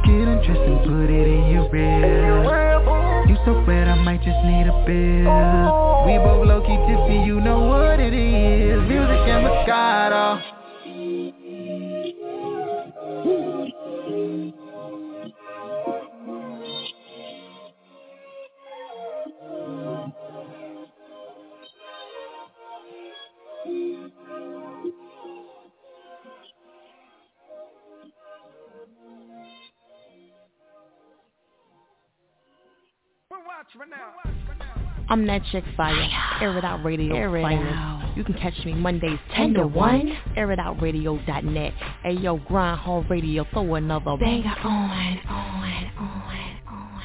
Get 0.05 0.27
undressed 0.31 0.61
and 0.61 0.79
put 0.85 1.09
it 1.09 1.27
in 1.27 1.51
your 1.51 1.69
rib. 1.69 3.04
You 3.27 3.37
so 3.43 3.65
bad, 3.65 3.87
I 3.87 3.95
might 3.95 4.21
just 4.21 4.37
need 4.45 4.67
a 4.67 4.85
bill. 4.85 6.05
We 6.05 6.17
both 6.19 6.45
low-key 6.45 6.77
tipsy, 6.85 7.25
you 7.25 7.41
know 7.41 7.59
what 7.65 7.99
it 7.99 8.13
is. 8.13 8.79
Music 8.87 9.27
and 9.27 9.45
Moscato. 9.45 10.64
I'm 35.07 35.27
that 35.27 35.41
chick 35.51 35.63
fire. 35.77 36.07
Air 36.41 36.57
it 36.57 36.65
out 36.65 36.83
radio 36.83 37.15
Air 37.15 37.37
it 37.37 37.41
finest. 37.43 37.75
out. 37.75 38.13
You 38.15 38.23
can 38.23 38.33
catch 38.35 38.53
me 38.65 38.73
Mondays 38.73 39.19
10 39.35 39.53
to 39.55 39.67
1. 39.67 40.17
AirItOutRadio.net. 40.37 41.73
Hey 42.01 42.13
yo, 42.13 42.37
Grind 42.37 42.79
Hard 42.79 43.09
Radio, 43.09 43.45
throw 43.51 43.75
another 43.75 44.17
Banger 44.17 44.55
on, 44.63 44.89
on, 44.89 45.19
on, 45.27 45.89
on. 45.97 46.95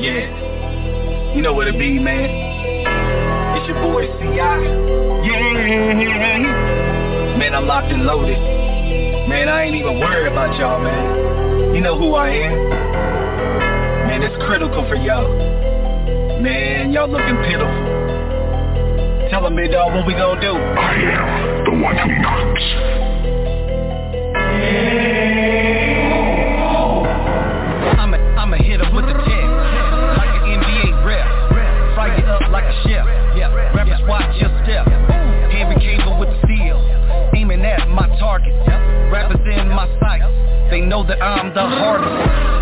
Yeah. 0.00 1.34
You 1.34 1.42
know 1.42 1.54
what 1.54 1.68
it 1.68 1.78
be, 1.78 1.98
man. 1.98 2.28
It's 3.56 3.68
your 3.68 3.80
boy 3.82 4.06
C.I. 4.06 4.58
Yeah. 5.24 6.38
Man, 7.38 7.54
I'm 7.54 7.66
locked 7.66 7.92
and 7.92 8.04
loaded. 8.04 8.38
Man, 9.28 9.48
I 9.48 9.62
ain't 9.64 9.76
even 9.76 9.98
worried 10.00 10.30
about 10.32 10.58
y'all, 10.58 10.82
man. 10.82 11.74
You 11.74 11.80
know 11.80 11.98
who 11.98 12.14
I 12.14 12.30
am. 12.30 12.87
Man, 14.08 14.22
it's 14.22 14.42
critical 14.46 14.88
for 14.88 14.96
y'all. 14.96 15.28
Man, 16.40 16.92
y'all 16.92 17.10
looking 17.10 17.36
pitiful. 17.44 19.28
Tell 19.28 19.42
them, 19.42 19.54
big 19.54 19.70
dog, 19.70 19.92
what 19.92 20.06
we 20.06 20.14
gonna 20.14 20.40
do? 20.40 20.56
I 20.56 20.94
am 20.96 21.64
the 21.64 21.72
one 21.76 21.94
who 21.94 22.08
knocks. 22.24 22.64
I'm 28.00 28.14
a, 28.14 28.18
I'm 28.40 28.54
a 28.54 28.56
hitter 28.56 28.88
with 28.94 29.04
the 29.04 29.12
10, 29.12 29.20
like 29.20 30.32
an 30.40 30.56
NBA 30.56 31.04
rep. 31.04 31.28
Fire 31.94 32.16
it 32.16 32.24
up 32.24 32.48
like 32.50 32.64
a 32.64 32.72
chef. 32.88 33.04
Yeah, 33.36 33.52
rappers 33.52 34.00
watch 34.08 34.34
your 34.40 34.48
step. 34.64 34.88
Henry 35.52 35.76
Cable 35.84 36.18
with 36.18 36.30
the 36.30 36.40
steel, 36.48 36.80
aiming 37.36 37.60
at 37.60 37.86
my 37.90 38.08
target. 38.18 38.54
Rappers 39.12 39.44
in 39.44 39.68
my 39.68 39.86
sight, 40.00 40.22
they 40.70 40.80
know 40.80 41.06
that 41.06 41.20
I'm 41.20 41.52
the 41.52 41.60
hardest. 41.60 42.57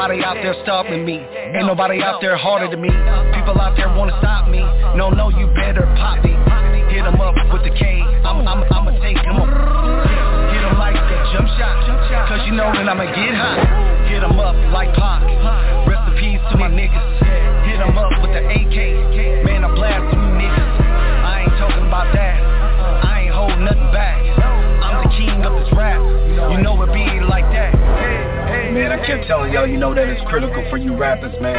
Nobody 0.00 0.24
out 0.24 0.40
there 0.40 0.56
stopping 0.64 1.04
me. 1.04 1.20
Ain't 1.20 1.66
nobody 1.68 2.00
out 2.02 2.20
there 2.22 2.36
harder 2.36 2.72
than 2.72 2.80
me. 2.80 2.88
People 3.36 3.60
out 3.60 3.76
there 3.76 3.92
wanna 3.92 4.16
stop 4.24 4.48
me. 4.48 4.60
No, 4.96 5.10
no, 5.10 5.28
you 5.28 5.44
better 5.52 5.84
pop 6.00 6.24
me. 6.24 6.32
Hit 6.88 7.04
'em 7.04 7.20
up 7.20 7.36
with 7.52 7.62
the 7.68 7.70
K. 7.76 8.00
I'm, 8.24 8.40
I'm, 8.48 8.64
I'ma 8.72 8.96
take 9.04 9.20
'em 9.20 9.36
up. 9.36 9.50
Hit 10.56 10.62
'em 10.64 10.78
like 10.80 10.96
a 10.96 11.18
jump 11.36 11.48
shot. 11.60 11.84
Cause 12.32 12.40
you 12.46 12.52
know 12.56 12.72
that 12.72 12.88
I'ma 12.88 13.12
get 13.12 13.34
hot. 13.36 13.60
Hit 14.08 14.24
'em 14.24 14.40
up 14.40 14.56
like 14.72 14.88
Pac. 14.96 15.20
Rest 15.86 16.08
in 16.08 16.14
peace 16.16 16.40
to 16.50 16.56
my 16.56 16.68
niggas. 16.72 17.04
Hit 17.68 17.80
'em 17.80 17.92
up 17.98 18.10
with 18.24 18.32
the 18.32 18.40
AK. 18.40 19.44
Man, 19.44 19.64
I 19.64 19.68
blast 19.74 20.10
them 20.10 20.24
niggas. 20.40 20.72
I 21.28 21.44
ain't 21.44 21.56
talking 21.60 21.86
about 21.86 22.08
that. 22.14 22.40
I 23.04 23.20
ain't 23.28 23.34
holding 23.34 23.64
nothing 23.68 23.92
back. 23.92 24.16
I'm 24.80 25.04
the 25.04 25.08
king 25.12 25.44
of 25.44 25.52
this 25.60 25.70
rap. 25.76 26.00
You 26.52 26.58
know 26.64 26.80
it 26.82 26.90
be 26.94 27.04
like 27.20 27.44
that. 27.52 28.39
Man, 28.70 28.92
I 28.92 29.04
kept 29.04 29.26
telling 29.26 29.52
y'all, 29.52 29.66
you 29.66 29.76
know 29.76 29.92
that 29.94 30.06
it's 30.06 30.22
critical 30.30 30.64
for 30.70 30.76
you 30.76 30.96
rappers, 30.96 31.34
man. 31.42 31.58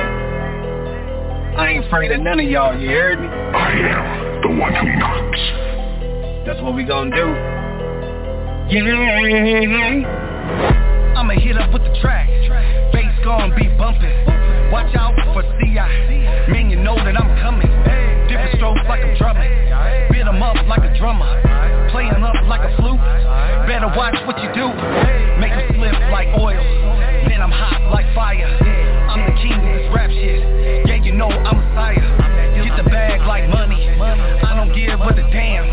I 1.60 1.72
ain't 1.72 1.86
afraid 1.86 2.10
of 2.14 2.22
none 2.22 2.40
of 2.40 2.48
y'all, 2.48 2.80
you 2.80 2.88
heard 2.88 3.20
me? 3.20 3.28
I 3.28 3.72
am 3.84 4.42
the 4.42 4.48
one 4.56 4.74
who 4.74 4.88
knocks. 4.96 5.40
That's 6.48 6.62
what 6.64 6.74
we 6.74 6.86
gonna 6.86 7.12
do. 7.12 7.28
Yeah. 8.72 10.08
I'ma 11.20 11.34
hit 11.36 11.58
up 11.58 11.74
with 11.74 11.84
the 11.84 11.92
track. 12.00 12.30
Bass 12.94 13.12
gon' 13.26 13.52
be 13.60 13.68
bumping. 13.76 14.16
Watch 14.72 14.96
out 14.96 15.12
for 15.36 15.44
CI. 15.60 15.92
Man, 16.48 16.70
you 16.72 16.78
know 16.80 16.96
that 16.96 17.20
I'm 17.20 17.36
coming. 17.44 17.68
Different 18.32 18.56
strokes 18.56 18.80
like 18.88 19.04
I'm 19.04 19.18
drumming. 19.18 19.52
Beat 20.12 20.24
'em 20.24 20.42
up 20.42 20.56
like 20.66 20.88
a 20.88 20.98
drummer. 20.98 21.28
Playing 21.92 22.24
up 22.24 22.40
like 22.48 22.62
a 22.62 22.72
flute. 22.78 23.02
Better 23.68 23.92
watch 23.98 24.16
what 24.26 24.42
you 24.42 24.48
do. 24.56 24.72
Make 25.44 25.52
'em 25.52 25.76
slip 25.76 26.00
like 26.10 26.30
oil. 26.40 26.81
I'm 27.92 27.98
like 28.00 28.16
fire. 28.16 28.48
I'm 28.48 29.20
the 29.28 29.36
king 29.44 29.52
of 29.52 29.68
this 29.68 29.92
rap 29.92 30.10
shit. 30.10 30.88
Yeah, 30.88 30.96
you 31.04 31.12
know 31.12 31.28
I'm 31.28 31.60
a 31.60 31.66
sire. 31.76 32.64
Get 32.64 32.80
the 32.80 32.90
bag 32.90 33.20
like 33.28 33.50
money. 33.50 33.84
I 34.00 34.56
don't 34.56 34.72
give 34.72 34.96
a 34.96 35.12
damn. 35.28 35.68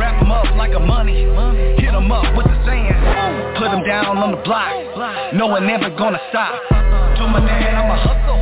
Wrap 0.00 0.16
'em 0.16 0.32
up 0.32 0.48
like 0.56 0.72
a 0.72 0.80
money. 0.80 1.28
Hit 1.76 1.92
'em 1.92 2.10
up 2.10 2.24
with 2.34 2.46
the 2.46 2.56
sand. 2.64 2.96
Put 3.58 3.68
'em 3.68 3.84
down 3.84 4.16
on 4.16 4.30
the 4.30 4.40
block. 4.48 4.72
No 5.34 5.48
one 5.48 5.68
ever 5.68 5.90
gonna 5.90 6.20
stop. 6.30 6.56
To 7.16 7.26
my 7.28 7.40
man, 7.40 7.76
I'ma 7.76 7.96
hustle 8.00 8.40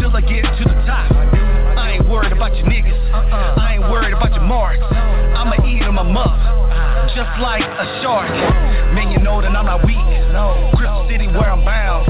till 0.00 0.16
I 0.16 0.22
get 0.22 0.40
to 0.56 0.64
the 0.64 0.78
top. 0.88 1.12
I 1.76 1.90
ain't 2.00 2.08
worried 2.08 2.32
about 2.32 2.56
your 2.56 2.68
niggas. 2.68 2.96
I 3.60 3.74
ain't 3.74 3.84
worried 3.90 4.14
about 4.14 4.32
your 4.32 4.44
marks. 4.44 4.80
I'ma 5.36 5.56
eat 5.66 5.82
'em 5.82 5.98
up. 6.16 6.32
Just 7.10 7.34
like 7.42 7.62
a 7.66 7.86
shark. 8.02 8.30
Man, 8.94 9.10
you 9.10 9.18
know 9.18 9.42
that 9.42 9.50
I'm 9.50 9.66
not 9.66 9.84
weak. 9.84 9.98
Crystal 10.78 11.06
City 11.10 11.26
where 11.28 11.50
I'm 11.50 11.64
bound. 11.64 12.08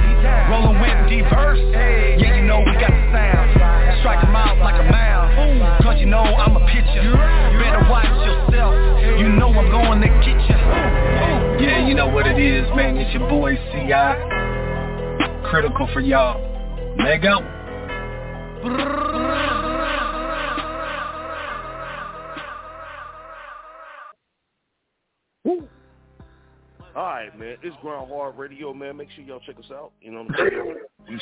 Rolling 0.51 0.79
with 0.81 1.11
diverse. 1.11 1.59
Yeah, 2.21 2.37
you 2.37 2.45
know 2.45 2.61
we 2.61 2.73
got 2.79 2.93
the 2.93 3.05
sound. 3.11 3.99
Strike 4.01 4.23
'em 4.25 4.37
out 4.37 4.59
like 4.59 4.79
a 4.79 4.87
mound. 4.91 5.83
Cause 5.83 5.99
you 5.99 6.07
know 6.07 6.23
I'm 6.23 6.57
a 6.57 6.65
pitcher. 6.67 7.03
You 7.03 7.13
better 7.59 7.83
watch 7.91 8.07
yourself. 8.07 8.75
You 9.19 9.29
know 9.29 9.49
I'm 9.49 9.71
going 9.71 10.01
to 10.03 10.09
get 10.09 10.39
you. 10.49 10.59
Yeah, 11.67 11.87
you 11.87 11.95
know 11.95 12.07
what 12.09 12.27
it 12.27 12.39
is, 12.39 12.67
man. 12.77 12.97
It's 12.97 13.13
your 13.15 13.29
boy 13.29 13.57
C.I. 13.73 15.49
Critical 15.51 15.89
for 15.93 16.01
y'all. 16.01 16.41
Lego. 25.45 25.69
All 26.95 27.03
right, 27.05 27.39
man. 27.39 27.57
It's 27.63 27.77
Grind 27.81 28.09
Hard 28.11 28.37
Radio, 28.37 28.75
man. 28.75 28.97
Make 28.99 29.11
sure 29.13 29.25
y'all 29.25 29.41
check 29.47 29.59
us 29.59 29.71
out. 29.73 29.93
You 30.03 30.11
know 30.13 30.25
what 30.25 30.41
I'm 30.41 30.49
saying? 30.51 30.75
we, 31.09 31.19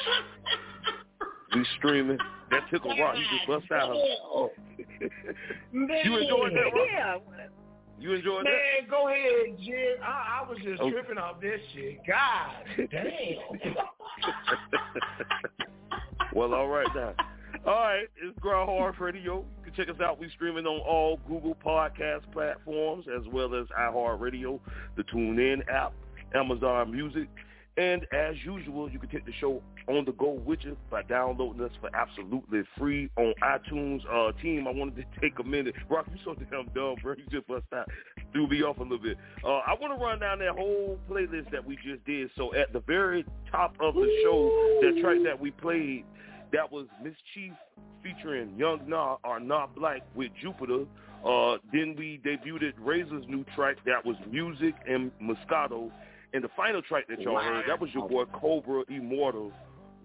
we 1.60 1.66
streaming. 1.78 2.18
That 2.50 2.62
tickle 2.70 2.90
rock. 2.98 3.16
You 3.16 3.24
just 3.36 3.46
bust 3.46 3.70
out. 3.72 3.94
you 5.72 6.16
enjoyed 6.18 6.52
that, 6.54 6.72
Rock? 6.74 6.88
Yeah. 6.92 7.16
You 8.00 8.14
enjoyed 8.14 8.46
that? 8.46 8.50
Man, 8.50 8.88
go 8.90 9.08
ahead, 9.08 9.58
Jim. 9.62 10.02
I, 10.02 10.40
I 10.42 10.48
was 10.48 10.58
just 10.64 10.80
Okay. 10.80 10.90
tripping 10.90 11.18
off 11.18 11.40
this 11.40 11.60
shit. 11.74 12.00
God 12.06 12.88
damn. 12.90 13.74
well, 16.34 16.54
all 16.54 16.66
right 16.68 16.88
now. 16.96 17.12
All 17.66 17.74
right, 17.74 18.06
it's 18.22 18.38
Grind 18.38 18.70
Hard 18.70 18.98
Radio. 18.98 19.44
You 19.58 19.64
can 19.64 19.74
check 19.74 19.94
us 19.94 20.00
out. 20.02 20.18
We're 20.18 20.30
streaming 20.30 20.64
on 20.64 20.80
all 20.80 21.20
Google 21.28 21.54
Podcast 21.54 22.22
platforms 22.32 23.04
as 23.14 23.30
well 23.30 23.54
as 23.54 23.66
iHeartRadio, 23.78 24.58
the 24.96 25.02
TuneIn 25.02 25.68
app, 25.68 25.92
Amazon 26.34 26.90
Music, 26.90 27.28
and 27.76 28.06
as 28.12 28.34
usual, 28.44 28.90
you 28.90 28.98
can 28.98 29.10
take 29.10 29.26
the 29.26 29.32
show 29.40 29.62
on 29.88 30.06
the 30.06 30.12
go 30.12 30.32
with 30.44 30.60
you 30.62 30.76
by 30.90 31.02
downloading 31.02 31.62
us 31.62 31.70
for 31.80 31.90
absolutely 31.94 32.62
free 32.78 33.10
on 33.16 33.34
iTunes. 33.42 34.00
Uh, 34.10 34.32
team, 34.40 34.66
I 34.66 34.70
wanted 34.70 34.96
to 34.96 35.20
take 35.20 35.38
a 35.38 35.44
minute. 35.44 35.74
Rock, 35.88 36.06
you 36.10 36.18
so 36.24 36.34
damn 36.34 36.66
dumb, 36.74 36.96
bro. 37.02 37.14
You 37.16 37.24
just 37.30 37.46
bust 37.46 37.64
out. 37.74 37.88
Threw 38.32 38.48
me 38.48 38.62
off 38.62 38.78
a 38.78 38.82
little 38.82 38.98
bit. 38.98 39.18
Uh, 39.44 39.58
I 39.58 39.74
want 39.80 39.98
to 39.98 40.02
run 40.02 40.18
down 40.18 40.38
that 40.38 40.56
whole 40.56 40.98
playlist 41.10 41.50
that 41.52 41.64
we 41.64 41.76
just 41.76 42.04
did. 42.06 42.30
So 42.36 42.54
at 42.54 42.72
the 42.72 42.80
very 42.80 43.24
top 43.50 43.74
of 43.80 43.94
the 43.94 44.08
show, 44.24 44.80
that 44.82 45.00
track 45.00 45.18
that 45.24 45.38
we 45.38 45.50
played, 45.50 46.04
that 46.52 46.70
was 46.70 46.86
Miss 47.02 47.14
Chief 47.34 47.52
featuring 48.02 48.54
Young 48.56 48.80
Nah 48.86 49.16
or 49.24 49.40
Nah 49.40 49.66
Black 49.66 50.02
with 50.14 50.30
Jupiter. 50.40 50.84
Uh, 51.24 51.58
then 51.72 51.94
we 51.98 52.20
debuted 52.24 52.72
Razor's 52.78 53.24
new 53.28 53.44
track 53.54 53.76
that 53.84 54.04
was 54.04 54.16
Music 54.30 54.74
and 54.88 55.10
Moscato. 55.22 55.90
And 56.32 56.44
the 56.44 56.48
final 56.56 56.80
track 56.82 57.04
that 57.08 57.20
y'all 57.20 57.40
heard, 57.40 57.64
that 57.68 57.80
was 57.80 57.90
your 57.92 58.08
boy 58.08 58.24
Cobra 58.26 58.84
Immortal 58.88 59.52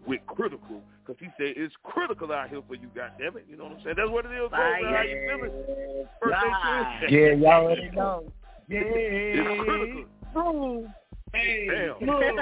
with 0.08 0.22
Critical. 0.28 0.82
Because 1.06 1.20
he 1.20 1.28
said 1.38 1.54
it's 1.56 1.74
critical 1.84 2.32
out 2.32 2.50
here 2.50 2.62
for 2.68 2.76
you, 2.76 2.88
goddammit. 2.88 3.44
You 3.48 3.58
know 3.58 3.66
what 3.66 3.74
I'm 3.74 3.84
saying? 3.84 3.96
That's 3.98 4.10
what 4.10 4.26
it 4.26 4.32
is, 4.32 4.50
Cobra. 4.50 4.80
How 4.82 5.04
you 5.04 5.28
feeling? 5.28 6.08
Birthday 6.22 7.16
Yeah, 7.16 7.34
y'all 7.36 7.66
already 7.66 7.90
know. 7.96 8.32
Yeah. 8.68 8.82
It's 8.84 9.64
critical. 9.66 10.06
Boom. 10.34 10.94
Hey, 11.36 11.68
Damn. 11.70 12.08
look, 12.08 12.24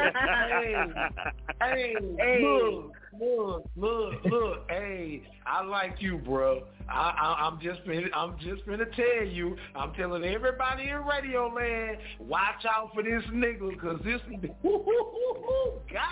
hey, 1.62 1.96
hey, 2.20 2.42
look, 2.42 2.94
look, 3.20 3.70
look, 3.76 4.26
look, 4.26 4.70
hey, 4.70 5.24
I 5.46 5.64
like 5.64 5.96
you, 6.00 6.18
bro. 6.20 6.64
I, 6.88 7.10
I, 7.10 7.48
I'm 7.48 7.60
just 7.60 7.84
finna, 7.86 8.08
I'm 8.14 8.38
just 8.40 8.66
finna 8.68 8.86
tell 8.96 9.26
you, 9.28 9.56
I'm 9.76 9.94
telling 9.94 10.24
everybody 10.24 10.90
in 10.90 10.98
radio 10.98 11.48
land, 11.48 11.98
watch 12.20 12.66
out 12.70 12.92
for 12.94 13.02
this 13.02 13.24
nigga, 13.32 13.80
cause 13.82 14.00
this, 14.04 14.22
God, 14.32 14.52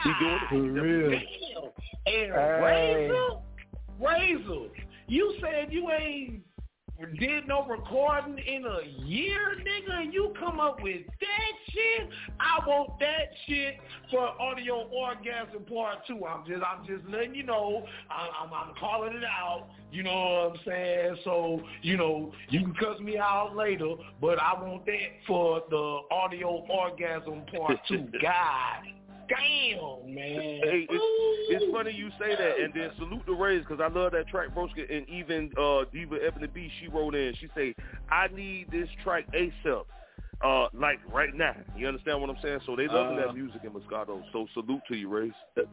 He 0.03 0.11
doing 0.19 0.39
it. 0.41 0.49
For 0.49 0.61
real. 0.61 1.11
damn, 1.11 2.13
and 2.13 2.33
Hey. 2.33 3.09
Razor, 3.11 3.41
Razor, 3.99 4.69
you 5.07 5.35
said 5.41 5.71
you 5.71 5.91
ain't 5.91 6.41
did 7.19 7.47
no 7.47 7.65
recording 7.65 8.37
in 8.39 8.65
a 8.65 9.05
year, 9.05 9.55
nigga, 9.59 10.01
and 10.01 10.13
you 10.13 10.33
come 10.39 10.59
up 10.59 10.81
with 10.81 11.01
that 11.19 11.51
shit. 11.71 12.09
I 12.39 12.67
want 12.67 12.99
that 12.99 13.31
shit 13.47 13.75
for 14.09 14.19
audio 14.19 14.87
orgasm 14.89 15.63
part 15.65 15.99
two. 16.07 16.25
I'm 16.25 16.45
just, 16.45 16.61
I'm 16.63 16.85
just 16.85 17.07
letting 17.09 17.35
you 17.35 17.43
know. 17.43 17.85
I'm, 18.09 18.29
I'm, 18.47 18.53
I'm 18.53 18.75
calling 18.79 19.15
it 19.15 19.23
out. 19.23 19.67
You 19.91 20.03
know 20.03 20.11
what 20.11 20.51
I'm 20.51 20.59
saying? 20.65 21.17
So, 21.23 21.61
you 21.81 21.97
know, 21.97 22.31
you 22.49 22.61
can 22.61 22.73
cuss 22.75 22.99
me 22.99 23.17
out 23.17 23.55
later, 23.55 23.95
but 24.19 24.39
I 24.39 24.53
want 24.61 24.85
that 24.85 25.09
for 25.27 25.63
the 25.69 25.99
audio 26.11 26.65
orgasm 26.69 27.43
part 27.51 27.77
two. 27.87 28.07
God 28.21 29.00
damn, 29.31 30.13
man. 30.13 30.61
Hey, 30.63 30.87
it's, 30.89 31.03
it's 31.49 31.65
funny 31.71 31.91
you 31.91 32.09
say 32.19 32.35
that, 32.35 32.59
and 32.63 32.73
then 32.73 32.91
salute 32.97 33.23
the 33.25 33.33
Rays 33.33 33.63
because 33.67 33.81
I 33.83 33.87
love 33.87 34.11
that 34.13 34.27
track, 34.27 34.49
Broska, 34.55 34.83
and 34.89 35.07
even 35.09 35.51
uh, 35.57 35.85
Diva 35.91 36.17
Ebony 36.25 36.47
B, 36.47 36.69
she 36.79 36.87
wrote 36.87 37.15
in, 37.15 37.33
she 37.39 37.47
say, 37.55 37.75
I 38.09 38.27
need 38.27 38.69
this 38.71 38.87
track 39.03 39.25
ASAP, 39.33 39.83
uh, 40.43 40.67
like 40.73 40.99
right 41.11 41.33
now. 41.33 41.55
You 41.75 41.87
understand 41.87 42.21
what 42.21 42.29
I'm 42.29 42.37
saying? 42.41 42.59
So 42.65 42.75
they 42.75 42.87
loving 42.87 43.17
Uh, 43.17 43.27
that 43.27 43.35
music 43.35 43.61
in 43.63 43.71
Moscato. 43.71 44.21
So 44.31 44.47
salute 44.53 44.81
to 44.87 44.95
you, 44.95 45.09
Rays. 45.09 45.33
Uh, 45.57 45.63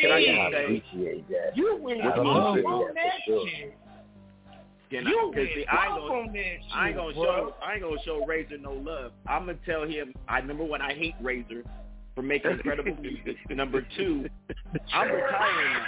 can 0.00 0.10
I 0.10 0.20
Man. 0.20 0.36
just 0.36 0.52
say, 0.52 0.64
appreciate 0.64 1.28
that. 1.28 1.56
You 1.56 1.78
went 1.82 2.02
I 2.02 2.16
all 2.16 2.48
appreciate 2.48 2.64
on 2.66 2.94
that 2.94 2.94
that 2.94 3.12
for 3.26 3.32
sure. 3.32 3.46
shit. 3.48 3.78
Can 4.90 5.06
You 5.06 5.30
I, 5.30 5.34
'cause 5.34 5.48
see, 5.54 5.66
I 5.66 5.86
ain't 5.86 5.96
gonna, 5.96 6.14
on 6.14 6.32
that 6.32 6.56
I 6.72 6.88
ain't 6.88 6.88
shit, 6.88 6.96
gonna 6.96 7.12
bro. 7.14 7.22
show, 7.24 7.54
I 7.62 7.74
ain't 7.74 7.82
gonna 7.82 8.02
show 8.04 8.24
Razor 8.24 8.56
no 8.58 8.72
love. 8.72 9.12
I'm 9.26 9.44
gonna 9.44 9.58
tell 9.66 9.84
him. 9.84 10.14
I 10.28 10.40
number 10.40 10.64
one, 10.64 10.80
I 10.80 10.94
hate 10.94 11.14
Razor 11.20 11.62
for 12.18 12.22
making 12.22 12.50
incredible 12.50 12.96
music. 13.00 13.36
Number 13.48 13.86
two, 13.96 14.28
I'm 14.92 15.08
retiring 15.08 15.72
now. 15.72 15.86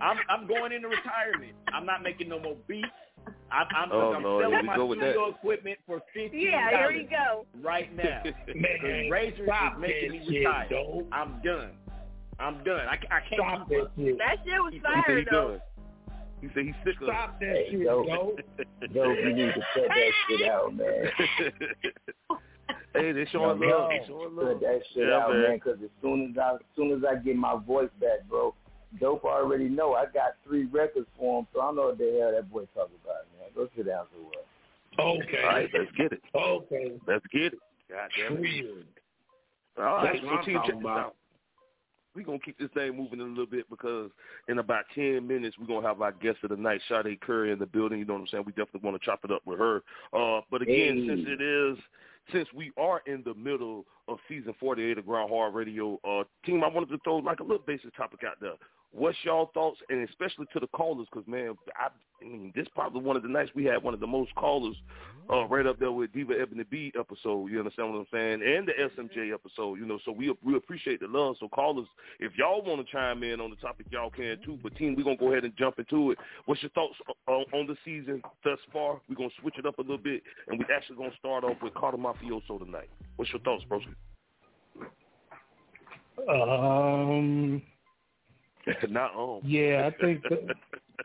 I'm 0.00 0.16
I'm 0.30 0.46
going 0.48 0.72
into 0.72 0.88
retirement. 0.88 1.52
I'm 1.74 1.84
not 1.84 2.02
making 2.02 2.30
no 2.30 2.40
more 2.40 2.56
beats. 2.66 2.86
I'm 3.52 3.66
I'm, 3.76 3.92
Oh, 3.92 4.14
I'm 4.14 4.22
Lord, 4.22 4.44
selling 4.46 4.64
my 4.64 4.76
go 4.76 4.86
with 4.86 5.00
that. 5.00 5.10
studio 5.12 5.28
equipment 5.28 5.78
for 5.86 6.00
fifteen 6.14 6.40
Yeah, 6.50 6.70
here 6.70 6.88
we 6.96 7.02
go. 7.10 7.44
right 7.62 7.94
now. 7.94 8.22
Man, 8.54 8.56
Because 8.56 9.10
Razor 9.10 9.44
stop 9.44 9.74
is 9.74 9.80
making 9.82 10.10
me 10.12 10.38
retire. 10.38 10.68
dog. 10.70 11.04
I'm 11.12 11.42
done. 11.44 11.72
I'm 12.38 12.64
done. 12.64 12.86
I, 12.88 12.94
I 12.94 13.20
can't 13.28 13.34
Stop 13.34 13.68
keep 13.68 13.76
that 13.80 13.90
shit. 13.98 14.16
That 14.18 14.36
shit 14.42 14.54
was 14.64 14.72
He 14.72 14.78
said 14.80 15.04
fire 15.04 15.18
he 15.18 15.24
though. 15.30 15.48
done. 15.48 15.60
He 16.40 16.48
said 16.54 16.64
he's 16.64 16.74
sick 16.86 16.96
of 17.02 17.08
it. 17.08 17.12
Stop 17.12 17.40
that 17.40 17.64
shit, 17.70 17.84
dope. 17.84 18.06
dog. 18.08 18.40
Dope, 18.94 19.18
you 19.22 19.34
need 19.34 19.52
to 19.52 19.60
cut 19.74 19.88
that 19.88 20.12
shit 20.26 20.48
out, 20.48 20.74
man. 20.74 21.10
hey, 22.94 23.12
they 23.12 23.24
showing 23.26 23.60
No, 23.60 23.66
love. 23.66 23.88
no. 23.88 23.88
They 23.88 24.06
showing 24.06 24.36
love. 24.36 24.48
Cut 24.48 24.60
that 24.60 24.80
shit 24.94 25.08
Yeah, 25.08 25.18
out, 25.18 25.30
man. 25.30 25.42
man. 25.42 25.56
Because 25.56 25.78
as 25.82 25.90
soon 26.02 26.30
as 26.32 26.38
I, 26.38 26.54
as 26.54 26.60
soon 26.76 26.92
as 26.92 27.02
I 27.08 27.16
get 27.16 27.36
my 27.36 27.56
voice 27.56 27.90
back, 28.00 28.28
bro, 28.28 28.54
Dope 28.98 29.24
already 29.24 29.68
know 29.68 29.94
I 29.94 30.06
got 30.06 30.34
three 30.44 30.64
records 30.66 31.06
for 31.18 31.40
him, 31.40 31.46
so 31.54 31.60
I 31.60 31.72
know 31.72 31.86
what 31.86 31.98
the 31.98 32.18
hell 32.20 32.32
that 32.32 32.50
boy 32.50 32.66
talking 32.74 32.96
about, 33.04 33.26
man. 33.38 33.48
Go 33.54 33.68
sit 33.76 33.86
down 33.86 34.06
somewhere. 34.12 34.42
Okay. 34.98 35.42
All 35.44 35.48
right, 35.48 35.70
let's 35.72 35.90
get 35.96 36.12
it. 36.12 36.22
Okay. 36.34 36.92
Let's 37.06 37.24
get 37.32 37.52
it. 37.54 37.58
God 37.88 38.10
damn 38.18 38.36
it. 38.36 38.40
Weird. 38.40 38.86
All 39.78 39.84
right, 39.84 40.12
That's 40.12 40.18
so 40.20 40.26
what 40.26 40.34
I'm 40.34 40.38
talking 40.38 40.54
check 40.54 40.66
this 40.66 40.80
about. 40.80 40.98
out. 40.98 41.14
We're 42.16 42.24
going 42.24 42.40
to 42.40 42.44
keep 42.44 42.58
this 42.58 42.68
thing 42.74 42.96
moving 42.96 43.20
in 43.20 43.26
a 43.26 43.28
little 43.28 43.46
bit 43.46 43.70
because 43.70 44.10
in 44.48 44.58
about 44.58 44.82
10 44.96 45.24
minutes, 45.26 45.56
we're 45.60 45.68
going 45.68 45.82
to 45.82 45.88
have 45.88 46.02
our 46.02 46.10
guest 46.10 46.38
of 46.42 46.50
the 46.50 46.56
night, 46.56 46.80
Sade 46.88 47.20
Curry, 47.20 47.52
in 47.52 47.58
the 47.60 47.66
building. 47.66 48.00
You 48.00 48.04
know 48.04 48.14
what 48.14 48.22
I'm 48.22 48.26
saying? 48.26 48.42
We 48.44 48.52
definitely 48.52 48.80
want 48.82 49.00
to 49.00 49.06
chop 49.06 49.20
it 49.24 49.30
up 49.30 49.42
with 49.46 49.60
her. 49.60 49.76
Uh, 50.12 50.40
but 50.50 50.60
again, 50.62 50.96
Hey. 50.96 51.06
since 51.06 51.20
it 51.28 51.40
is, 51.40 51.78
since 52.32 52.48
we 52.54 52.72
are 52.76 53.02
in 53.06 53.22
the 53.24 53.34
middle 53.34 53.84
of 54.08 54.18
season 54.28 54.54
48 54.58 54.98
of 54.98 55.06
Grind 55.06 55.30
Hard 55.30 55.54
Radio, 55.54 55.98
uh, 56.04 56.24
team, 56.44 56.62
I 56.64 56.68
wanted 56.68 56.90
to 56.90 56.98
throw 57.04 57.16
like 57.16 57.40
a 57.40 57.42
little 57.42 57.64
basic 57.66 57.94
topic 57.96 58.20
out 58.26 58.36
there. 58.40 58.54
What's 58.92 59.16
y'all 59.22 59.50
thoughts, 59.54 59.78
and 59.88 60.08
especially 60.08 60.46
to 60.52 60.60
the 60.60 60.66
callers, 60.68 61.06
because 61.12 61.26
man, 61.28 61.54
I, 61.76 61.88
I 62.20 62.24
mean, 62.24 62.52
this 62.56 62.66
probably 62.74 63.02
one 63.02 63.16
of 63.16 63.22
the 63.22 63.28
nights 63.28 63.50
we 63.54 63.64
had 63.64 63.82
one 63.82 63.94
of 63.94 64.00
the 64.00 64.06
most 64.06 64.34
callers, 64.34 64.74
uh, 65.32 65.44
right 65.46 65.64
up 65.64 65.78
there 65.78 65.92
with 65.92 66.12
Diva 66.12 66.34
Ebony 66.40 66.64
B 66.68 66.92
episode. 66.98 67.50
You 67.50 67.60
understand 67.60 67.92
what 67.92 68.00
I'm 68.00 68.06
saying? 68.12 68.42
And 68.42 68.66
the 68.66 68.72
SMJ 68.72 69.32
episode. 69.32 69.78
You 69.78 69.86
know, 69.86 70.00
so 70.04 70.10
we 70.10 70.34
we 70.42 70.56
appreciate 70.56 71.00
the 71.00 71.06
love. 71.06 71.36
So 71.38 71.48
callers, 71.48 71.86
if 72.18 72.32
y'all 72.36 72.62
want 72.62 72.84
to 72.84 72.92
chime 72.92 73.22
in 73.22 73.40
on 73.40 73.50
the 73.50 73.56
topic, 73.56 73.86
y'all 73.90 74.10
can 74.10 74.38
too. 74.44 74.58
But 74.62 74.74
team, 74.76 74.96
we're 74.96 75.04
gonna 75.04 75.16
go 75.16 75.30
ahead 75.30 75.44
and 75.44 75.56
jump 75.56 75.78
into 75.78 76.10
it. 76.10 76.18
What's 76.46 76.62
your 76.62 76.70
thoughts 76.70 76.96
on, 77.28 77.44
on 77.52 77.66
the 77.68 77.76
season 77.84 78.22
thus 78.42 78.58
far? 78.72 79.00
We're 79.08 79.16
gonna 79.16 79.30
switch 79.40 79.54
it 79.56 79.66
up 79.66 79.78
a 79.78 79.82
little 79.82 79.98
bit, 79.98 80.22
and 80.48 80.58
we're 80.58 80.74
actually 80.74 80.96
gonna 80.96 81.16
start 81.18 81.44
off 81.44 81.56
with 81.62 81.74
Cata' 81.74 81.96
Mafioso 81.96 82.58
tonight. 82.58 82.90
What's 83.16 83.30
your 83.30 83.40
thoughts, 83.40 83.64
bro? 83.68 83.80
Um, 86.28 87.62
Not 88.88 89.14
on. 89.14 89.40
yeah, 89.44 89.90
I 89.92 90.02
think. 90.02 90.22
That, 90.28 90.56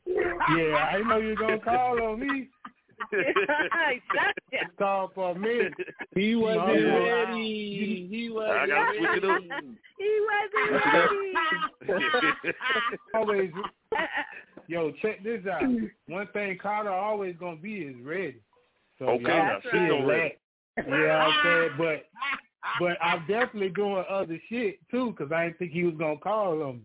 yeah, 0.05 0.89
I 0.93 1.01
know 1.07 1.17
you're 1.17 1.35
gonna 1.35 1.59
call 1.59 2.01
on 2.01 2.19
me. 2.19 2.49
Gotcha. 3.11 4.69
Call 4.77 5.11
for 5.13 5.35
me. 5.35 5.61
He 6.15 6.35
wasn't 6.35 6.65
No, 6.67 7.03
ready. 7.03 8.07
He 8.09 8.29
wasn't 8.29 8.57
I 8.57 8.67
gotta 8.67 8.97
switch 8.97 9.09
it 9.15 9.25
up. 9.25 9.41
he 9.97 10.19
wasn't 10.29 10.85
ready. 11.89 12.55
Always, 13.13 13.51
yo, 14.67 14.91
check 15.01 15.23
this 15.23 15.45
out. 15.45 15.63
One 16.07 16.27
thing 16.33 16.57
Carter 16.61 16.89
always 16.89 17.35
gonna 17.39 17.57
be 17.57 17.75
is 17.79 17.95
ready. 18.03 18.37
So 18.99 19.05
Okay, 19.05 19.23
y'all 19.23 19.45
now, 19.45 19.59
see 19.63 19.69
sit 19.71 19.81
it 19.81 19.91
on 19.91 20.07
lack. 20.07 20.37
that. 20.77 20.87
Yeah, 20.87 21.17
I'm 21.17 21.33
saying, 21.43 21.69
but 21.77 22.05
but 22.79 22.97
I'm 23.03 23.25
definitely 23.27 23.69
doing 23.69 24.03
other 24.09 24.39
shit 24.49 24.79
too 24.89 25.11
because 25.17 25.31
I 25.31 25.45
didn't 25.45 25.59
think 25.59 25.71
he 25.71 25.83
was 25.83 25.95
gonna 25.97 26.17
call 26.17 26.63
on 26.63 26.75
me. 26.77 26.81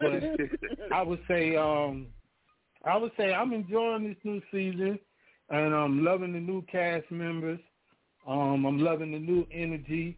But 0.00 0.12
I 0.92 1.02
would 1.02 1.20
say, 1.28 1.56
um, 1.56 2.08
I 2.84 2.96
would 2.96 3.12
say 3.16 3.32
I'm 3.32 3.52
enjoying 3.52 4.08
this 4.08 4.16
new 4.24 4.40
season, 4.50 4.98
and 5.50 5.74
I'm 5.74 6.04
loving 6.04 6.32
the 6.32 6.40
new 6.40 6.62
cast 6.62 7.10
members. 7.10 7.60
Um, 8.26 8.64
I'm 8.66 8.78
loving 8.78 9.12
the 9.12 9.18
new 9.18 9.46
energy, 9.52 10.16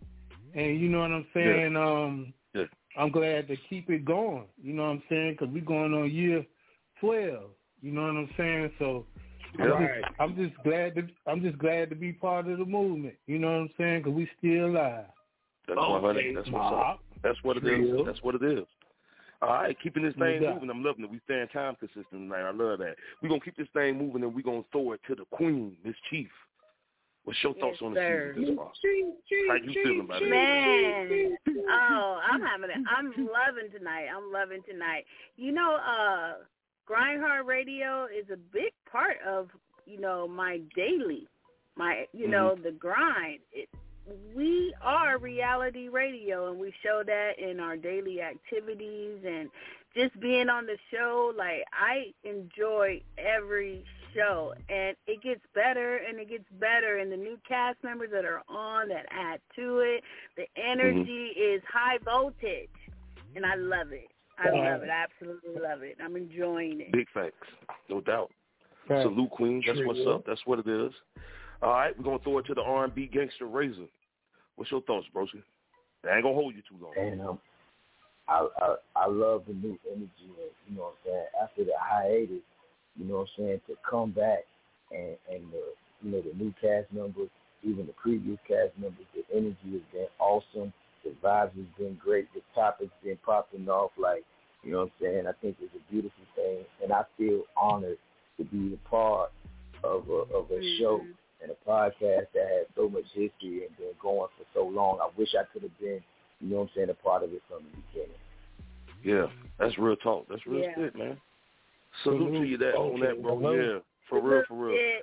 and 0.55 0.81
you 0.81 0.89
know 0.89 1.01
what 1.01 1.13
I'm 1.13 1.27
saying. 1.35 1.77
Um, 1.77 2.35
Yeah. 2.55 2.65
I'm 2.97 3.11
glad 3.11 3.47
to 3.49 3.57
keep 3.57 3.89
it 3.89 4.05
going. 4.05 4.47
You 4.61 4.75
know 4.75 4.83
what 4.83 4.91
I'm 4.91 5.03
saying? 5.09 5.37
Because 5.39 5.55
we're 5.55 5.65
going 5.65 5.95
on 5.95 6.11
year 6.11 6.45
twelve. 7.01 7.51
You 7.81 7.93
know 7.93 8.03
what 8.03 8.17
I'm 8.17 8.31
saying? 8.37 8.73
So 8.79 9.07
I'm, 9.61 9.69
Right. 9.71 10.03
just, 10.03 10.21
I'm 10.21 10.37
just 10.37 10.63
glad 10.65 10.95
to 10.97 11.07
I'm 11.27 11.41
just 11.41 11.59
glad 11.59 11.89
to 11.91 11.97
be 11.97 12.13
part 12.13 12.49
of 12.49 12.59
the 12.59 12.65
movement. 12.65 13.15
You 13.27 13.39
know 13.39 13.49
what 13.49 13.61
I'm 13.61 13.71
saying? 13.79 14.01
Because 14.01 14.15
we 14.15 14.29
still 14.39 14.67
alive. 14.67 15.07
That's 15.69 15.79
Okay. 15.81 15.93
100. 15.93 16.37
That's 16.37 16.51
what's 16.51 16.73
up. 16.75 17.01
That's 17.23 17.39
what 17.43 17.57
it 17.59 17.65
is. 17.65 18.07
That's 18.07 18.23
what 18.23 18.35
it 18.35 18.43
is. 18.43 18.67
All 19.43 19.49
right, 19.49 19.77
keeping 19.83 20.03
this 20.03 20.15
thing 20.17 20.43
moving. 20.43 20.69
I'm 20.69 20.85
loving 20.85 21.05
it. 21.05 21.11
We 21.11 21.21
staying 21.25 21.49
time 21.49 21.75
consistent 21.77 22.07
tonight. 22.11 22.43
I 22.43 22.51
love 22.51 22.79
that. 22.81 22.97
We're 23.23 23.31
gonna 23.31 23.41
keep 23.41 23.57
this 23.57 23.69
thing 23.73 23.97
moving 23.97 24.23
and 24.23 24.35
we're 24.35 24.43
gonna 24.43 24.65
throw 24.71 24.93
it 24.93 25.01
to 25.09 25.15
the 25.15 25.25
queen, 25.31 25.77
Miss 25.83 25.95
Chief. 26.11 26.29
What's 27.25 27.43
your 27.43 27.55
thoughts 27.55 27.79
Yes, 27.81 27.83
on 27.83 27.95
the 27.95 28.01
sir. 28.01 28.33
season 28.35 28.49
this 28.49 28.57
far? 28.57 28.73
How 29.49 29.55
you 29.55 29.73
feeling 29.83 30.01
about 30.01 30.23
it? 30.23 30.29
Man, 30.29 31.37
oh, 31.71 32.21
I'm 32.31 32.41
having 32.41 32.71
it. 32.71 32.77
I'm 32.89 33.07
loving 33.07 33.71
tonight. 33.77 34.07
I'm 34.15 34.33
loving 34.33 34.63
tonight. 34.69 35.05
You 35.37 35.53
know, 35.53 35.75
uh, 35.77 36.45
Grind 36.87 37.23
Hard 37.23 37.47
Radio 37.47 38.07
is 38.07 38.29
a 38.31 38.37
big 38.37 38.73
part 38.91 39.17
of 39.27 39.49
you 39.87 40.01
know 40.01 40.29
my 40.29 40.61
daily, 40.77 41.27
my 41.77 42.07
you 42.13 42.29
know 42.29 42.57
the 42.63 42.73
grind. 42.73 43.41
It, 43.53 43.69
we 44.35 44.75
are 44.83 45.19
reality 45.19 45.89
radio, 45.89 46.51
and 46.51 46.61
we 46.61 46.73
show 46.83 47.03
that 47.07 47.33
in 47.39 47.61
our 47.61 47.77
daily 47.77 48.21
activities 48.21 49.19
and 49.27 49.49
just 49.97 50.19
being 50.21 50.49
on 50.49 50.67
the 50.67 50.77
show. 50.91 51.33
Like 51.37 51.65
I 51.73 52.13
enjoy 52.25 53.03
every 53.19 53.85
show, 54.15 54.55
and 54.69 54.97
it 55.07 55.23
gets 55.23 55.43
better 55.55 56.01
and 56.09 56.19
it 56.19 56.29
gets 56.29 56.45
better. 56.59 56.99
And 56.99 57.11
the 57.11 57.17
new 57.17 57.39
cast 57.47 57.83
members 57.83 58.11
that 58.13 58.25
are 58.25 58.43
on 58.49 58.89
that 58.89 59.07
add 59.11 59.41
to 59.57 59.79
it, 59.79 60.03
the 60.37 60.43
mm-hmm. 60.43 60.71
energy 60.71 61.33
is 61.39 61.63
high 61.73 61.99
voltage, 62.05 62.69
and 63.37 63.45
I 63.45 63.55
love 63.55 63.93
it. 63.93 64.09
I 64.39 64.49
love 64.51 64.83
it. 64.83 64.89
I 64.89 65.05
absolutely 65.05 65.61
love 65.63 65.83
it. 65.83 65.99
I'm 66.03 66.17
enjoying 66.17 66.81
it. 66.81 66.93
Big 66.93 67.09
facts, 67.13 67.49
no 67.91 68.01
doubt. 68.01 68.31
Right. 68.89 69.03
Salute, 69.03 69.31
Queen. 69.31 69.63
That's 69.67 69.81
what's 69.85 70.01
up. 70.09 70.25
That's 70.27 70.41
what 70.47 70.59
it 70.61 70.67
is. 70.67 70.93
All 71.63 71.71
right, 71.71 71.97
we're 71.99 72.05
gonna 72.05 72.19
throw 72.21 72.39
it 72.39 72.47
to 72.47 72.55
the 72.55 72.63
R&B 72.63 73.11
gangster 73.13 73.47
Razor. 73.47 73.87
What's 74.61 74.71
your 74.71 74.83
thoughts, 74.83 75.07
broski? 75.17 75.43
I 76.05 76.17
ain't 76.17 76.23
gonna 76.23 76.35
hold 76.35 76.55
you 76.55 76.61
too 76.69 76.77
long. 76.85 76.93
And 76.95 77.19
um, 77.23 77.39
I, 78.29 78.47
I 78.61 78.75
I 78.95 79.07
love 79.07 79.45
the 79.49 79.55
new 79.55 79.79
energy. 79.91 80.13
And, 80.21 80.53
you 80.69 80.77
know 80.77 80.83
what 80.83 80.97
I'm 81.01 81.07
saying? 81.07 81.27
After 81.43 81.65
the 81.65 81.73
hiatus, 81.81 82.45
you 82.95 83.07
know 83.07 83.25
what 83.25 83.29
I'm 83.39 83.45
saying, 83.47 83.61
to 83.69 83.77
come 83.89 84.11
back 84.11 84.41
and 84.91 85.17
and 85.33 85.51
the 85.51 85.65
you 86.03 86.13
know 86.13 86.21
the 86.21 86.37
new 86.37 86.53
cast 86.61 86.93
members, 86.93 87.31
even 87.63 87.87
the 87.87 87.95
previous 87.95 88.37
cast 88.47 88.77
members, 88.77 89.07
the 89.15 89.25
energy 89.35 89.81
has 89.81 89.83
been 89.95 90.09
awesome. 90.19 90.75
The 91.05 91.17
vibes 91.25 91.57
has 91.57 91.71
been 91.79 91.95
great. 91.95 92.29
The 92.35 92.43
topics 92.55 92.93
been 93.03 93.17
popping 93.25 93.67
off 93.67 93.93
like 93.97 94.25
you 94.63 94.73
know 94.73 94.81
what 94.81 94.85
I'm 94.85 94.93
saying. 95.01 95.27
I 95.27 95.33
think 95.41 95.57
it's 95.59 95.73
a 95.75 95.91
beautiful 95.91 96.25
thing, 96.37 96.67
and 96.83 96.93
I 96.93 97.05
feel 97.17 97.45
honored 97.57 97.97
to 98.37 98.45
be 98.45 98.75
a 98.75 98.89
part 98.91 99.33
of 99.83 100.07
a 100.11 100.37
of 100.37 100.51
a 100.51 100.61
show 100.79 101.01
and 101.43 101.51
a 101.51 101.69
podcast 101.69 102.27
that 102.35 102.47
has 102.49 102.67
so 102.77 102.89
much 102.89 103.05
history 103.13 103.67
and 103.67 103.77
been 103.77 103.95
going 104.01 104.29
for 104.37 104.45
so 104.55 104.67
long. 104.67 104.99
I 105.01 105.09
wish 105.17 105.35
I 105.39 105.45
could 105.53 105.63
have 105.63 105.79
been, 105.79 106.01
you 106.41 106.51
know 106.51 106.57
what 106.57 106.63
I'm 106.63 106.71
saying, 106.75 106.91
a 106.91 106.95
part 106.95 107.25
of 107.25 107.33
it 107.33 107.43
from 107.49 107.65
the 107.65 107.83
beginning. 107.93 108.21
Yeah, 109.03 109.27
that's 109.59 109.79
real 109.79 109.97
talk. 109.97 110.27
That's 110.29 110.47
real 110.47 110.63
Yeah. 110.63 110.75
shit, 110.75 110.97
man. 110.97 111.21
Salute 112.05 112.19
to 112.19 112.25
mm-hmm. 112.25 112.45
you 112.45 112.59
that 112.59 112.75
on 112.77 113.01
that, 113.01 113.21
bro. 113.23 113.39
Yeah, 113.55 113.79
for 114.09 114.21
real, 114.21 114.45
for 114.47 114.55
real. 114.55 115.01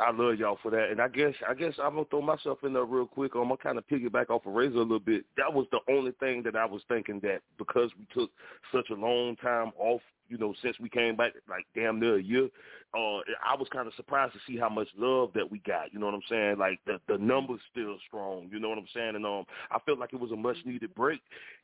I 0.00 0.10
love 0.12 0.38
y'all 0.38 0.58
for 0.62 0.70
that, 0.70 0.90
and 0.90 1.00
I 1.00 1.08
guess 1.08 1.34
I 1.48 1.54
guess 1.54 1.74
I'm 1.82 1.94
gonna 1.94 2.06
throw 2.10 2.22
myself 2.22 2.58
in 2.64 2.72
there 2.72 2.84
real 2.84 3.06
quick. 3.06 3.34
I'm 3.34 3.42
gonna 3.44 3.56
kind 3.56 3.78
of 3.78 3.86
piggyback 3.88 4.30
off 4.30 4.46
of 4.46 4.54
Razor 4.54 4.76
a 4.76 4.82
little 4.82 5.00
bit. 5.00 5.24
That 5.36 5.52
was 5.52 5.66
the 5.72 5.80
only 5.92 6.12
thing 6.12 6.42
that 6.44 6.56
I 6.56 6.64
was 6.64 6.82
thinking 6.88 7.20
that 7.20 7.40
because 7.58 7.90
we 7.98 8.06
took 8.14 8.30
such 8.72 8.90
a 8.90 8.94
long 8.94 9.36
time 9.36 9.72
off, 9.78 10.00
you 10.28 10.38
know, 10.38 10.54
since 10.62 10.78
we 10.80 10.88
came 10.88 11.16
back, 11.16 11.32
like 11.48 11.66
damn 11.74 11.98
near 12.00 12.16
a 12.16 12.22
year. 12.22 12.48
Uh, 12.94 13.20
I 13.44 13.56
was 13.58 13.68
kind 13.72 13.86
of 13.88 13.94
surprised 13.94 14.34
to 14.34 14.40
see 14.46 14.58
how 14.58 14.68
much 14.68 14.88
love 14.96 15.30
that 15.34 15.50
we 15.50 15.58
got. 15.60 15.92
You 15.92 15.98
know 15.98 16.06
what 16.06 16.14
I'm 16.14 16.22
saying? 16.28 16.58
Like 16.58 16.78
the 16.86 17.00
the 17.08 17.18
numbers 17.18 17.60
still 17.70 17.96
strong. 18.06 18.48
You 18.52 18.60
know 18.60 18.68
what 18.68 18.78
I'm 18.78 18.86
saying? 18.94 19.16
And 19.16 19.26
um, 19.26 19.44
I 19.70 19.78
felt 19.86 19.98
like 19.98 20.12
it 20.12 20.20
was 20.20 20.32
a 20.32 20.36
much 20.36 20.58
needed 20.64 20.94
break, 20.94 21.20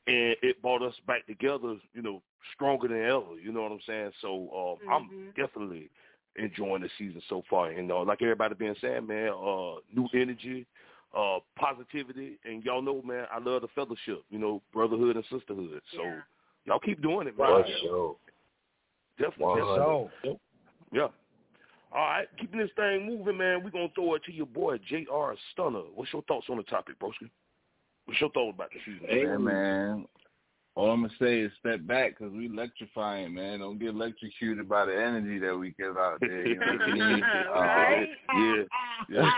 and 0.06 0.34
it 0.42 0.60
brought 0.62 0.82
us 0.82 0.94
back 1.06 1.26
together. 1.26 1.76
You 1.94 2.02
know, 2.02 2.22
stronger 2.54 2.88
than 2.88 3.02
ever. 3.02 3.38
You 3.42 3.52
know 3.52 3.62
what 3.62 3.72
I'm 3.72 3.80
saying? 3.86 4.12
So 4.22 4.78
um, 4.82 4.90
I'm 4.92 5.02
Mhm. 5.10 5.34
definitely 5.36 5.90
enjoying 6.38 6.82
the 6.82 6.88
season 6.98 7.20
so 7.28 7.42
far. 7.48 7.70
And 7.70 7.90
uh, 7.90 8.02
like 8.04 8.22
everybody 8.22 8.54
been 8.54 8.76
saying, 8.80 9.06
man, 9.06 9.28
uh, 9.28 9.76
new 9.94 10.08
energy, 10.14 10.66
uh, 11.16 11.38
positivity, 11.56 12.38
and 12.44 12.64
y'all 12.64 12.82
know, 12.82 13.02
man, 13.02 13.26
I 13.32 13.38
love 13.38 13.62
the 13.62 13.68
fellowship, 13.74 14.22
you 14.30 14.38
know, 14.38 14.62
brotherhood 14.72 15.16
and 15.16 15.24
sisterhood. 15.30 15.80
So 15.94 16.02
Yeah. 16.02 16.20
y'all 16.64 16.78
keep 16.78 17.00
doing 17.02 17.28
it, 17.28 17.38
man. 17.38 17.64
For 17.64 17.68
sure. 17.80 18.16
Definitely. 19.18 19.62
One 19.62 20.08
definitely. 20.22 20.40
Yeah. 20.92 21.08
All 21.90 22.02
right, 22.02 22.28
keeping 22.38 22.60
this 22.60 22.70
thing 22.76 23.06
moving, 23.06 23.38
man. 23.38 23.64
We're 23.64 23.70
gonna 23.70 23.88
throw 23.94 24.14
it 24.14 24.24
to 24.24 24.32
your 24.32 24.46
boy 24.46 24.78
J.R. 24.78 25.34
Stunna. 25.56 25.84
What's 25.94 26.12
your 26.12 26.22
thoughts 26.22 26.46
on 26.50 26.58
the 26.58 26.62
topic, 26.64 26.98
broski? 26.98 27.30
What's 28.04 28.20
your 28.20 28.30
thoughts 28.30 28.54
about 28.54 28.70
the 28.70 28.78
season? 28.84 29.08
Hey, 29.08 29.24
man. 29.38 30.06
All 30.78 30.92
I'm 30.92 31.00
gonna 31.02 31.12
say 31.20 31.40
is 31.40 31.50
step 31.58 31.84
back 31.88 32.16
because 32.16 32.32
we 32.32 32.46
electrifying, 32.46 33.34
man. 33.34 33.58
Don't 33.58 33.80
get 33.80 33.88
electrocuted 33.88 34.68
by 34.68 34.84
the 34.84 34.92
energy 34.94 35.40
that 35.40 35.56
we 35.58 35.74
give 35.76 35.96
out 35.96 36.18
there. 36.20 36.46
You 36.46 36.54
know 36.56 36.66
what 36.66 36.82
I 36.82 36.94
mean? 36.94 37.20
right? 37.52 38.08
Uh, 38.28 38.64
yeah. 39.10 39.30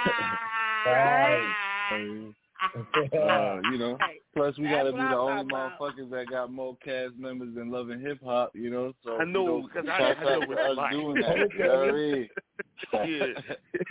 Right. 0.87 1.55
uh, 3.15 3.71
you 3.73 3.79
know. 3.79 3.97
Plus, 4.37 4.59
we 4.59 4.65
gotta 4.69 4.93
be 4.93 4.99
the 4.99 5.17
only 5.17 5.49
talking 5.49 5.73
motherfuckers 5.97 6.11
that 6.11 6.27
got 6.29 6.53
more 6.53 6.77
cast 6.85 7.15
members 7.19 7.55
than 7.55 7.71
loving 7.71 8.01
hip 8.01 8.19
hop. 8.23 8.51
You 8.55 8.69
know, 8.69 8.93
so 9.03 9.17
I 9.19 9.25
know, 9.25 9.41
you 9.41 9.63
know, 9.63 9.69
because 9.73 9.89
I- 9.91 9.99
shout 9.99 10.17
I 10.19 10.23
know 10.23 10.43
out 10.43 10.43
us 10.43 10.49
it's 10.59 10.77
like. 10.77 10.93
doing 10.93 11.15
that. 11.23 11.49
You 11.57 11.65
know 11.65 11.79
what 11.79 11.89
I 11.89 11.93
mean? 11.93 12.29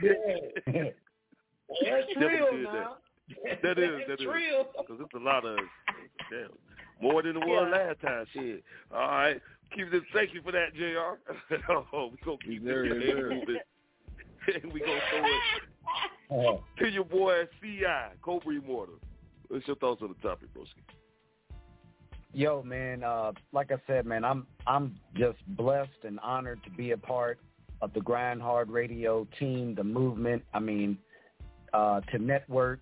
Yeah. 0.04 0.84
That's 1.84 2.16
real, 2.16 2.64
now. 2.64 2.98
That. 3.44 3.62
that 3.64 3.80
is. 3.80 3.90
That 4.08 4.14
It's 4.14 4.22
is. 4.22 4.28
real. 4.28 4.66
Because 4.78 5.00
it's 5.02 5.14
a 5.16 5.18
lot 5.20 5.46
of, 5.46 5.58
damn, 6.32 6.50
more 7.02 7.22
than 7.22 7.36
it 7.38 7.40
was 7.46 7.68
Yeah. 7.72 7.78
last 7.88 8.02
time. 8.02 8.26
Shit. 8.34 8.64
All 8.94 9.00
right. 9.00 9.42
Keep 9.76 9.92
this. 9.92 10.02
Thank 10.14 10.34
you 10.34 10.42
for 10.42 10.52
that, 10.52 10.74
Jr. 10.74 11.56
oh, 11.94 12.12
we 12.12 12.18
gonna 12.26 12.38
keep 12.46 12.64
this 12.64 12.86
Yes, 12.86 12.94
thing 12.94 13.16
sir. 13.18 13.30
moving. 13.30 13.60
And 14.64 14.74
we 14.74 14.80
gonna 14.80 15.00
throw 16.30 16.56
it 16.56 16.62
to 16.80 16.90
your 16.90 17.04
boy 17.06 17.44
Ci 17.62 17.84
Cobra 18.22 18.56
Immortal. 18.56 18.96
What's 19.48 19.68
your 19.68 19.76
thoughts 19.78 20.02
on 20.02 20.10
the 20.20 20.28
topic, 20.28 20.50
broski? 20.54 20.82
Yo, 22.34 22.62
man, 22.62 23.04
uh, 23.04 23.32
like 23.54 23.72
I 23.72 23.78
said, 23.88 24.06
man, 24.06 24.24
I'm 24.24 24.46
I'm 24.68 24.96
just 25.16 25.40
blessed 25.56 25.90
and 26.04 26.20
honored 26.20 26.64
to 26.64 26.70
be 26.70 26.92
a 26.92 26.98
part 26.98 27.40
of 27.82 27.92
the 27.94 28.02
Grind 28.02 28.42
Hard 28.42 28.70
Radio 28.70 29.28
team, 29.40 29.74
the 29.74 29.84
movement. 29.84 30.44
I 30.54 30.60
mean, 30.60 30.98
uh, 31.74 32.02
to 32.12 32.20
network 32.20 32.82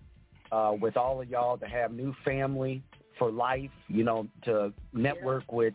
uh, 0.52 0.74
with 0.78 0.96
all 0.98 1.22
of 1.22 1.28
y'all, 1.30 1.56
to 1.58 1.66
have 1.66 1.92
new 1.92 2.14
family 2.24 2.82
for 3.18 3.30
life. 3.30 3.70
You 3.88 4.04
know, 4.04 4.28
to 4.44 4.72
network 4.92 5.50
with 5.52 5.74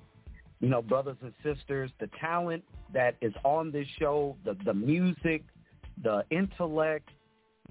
you 0.59 0.69
know 0.69 0.81
brothers 0.81 1.17
and 1.21 1.33
sisters. 1.43 1.91
The 1.99 2.09
talent 2.19 2.63
that 2.93 3.15
is 3.21 3.33
on 3.43 3.71
this 3.71 3.87
show, 3.99 4.35
the 4.45 4.55
the 4.65 4.73
music, 4.73 5.43
the 6.03 6.23
intellect, 6.29 7.09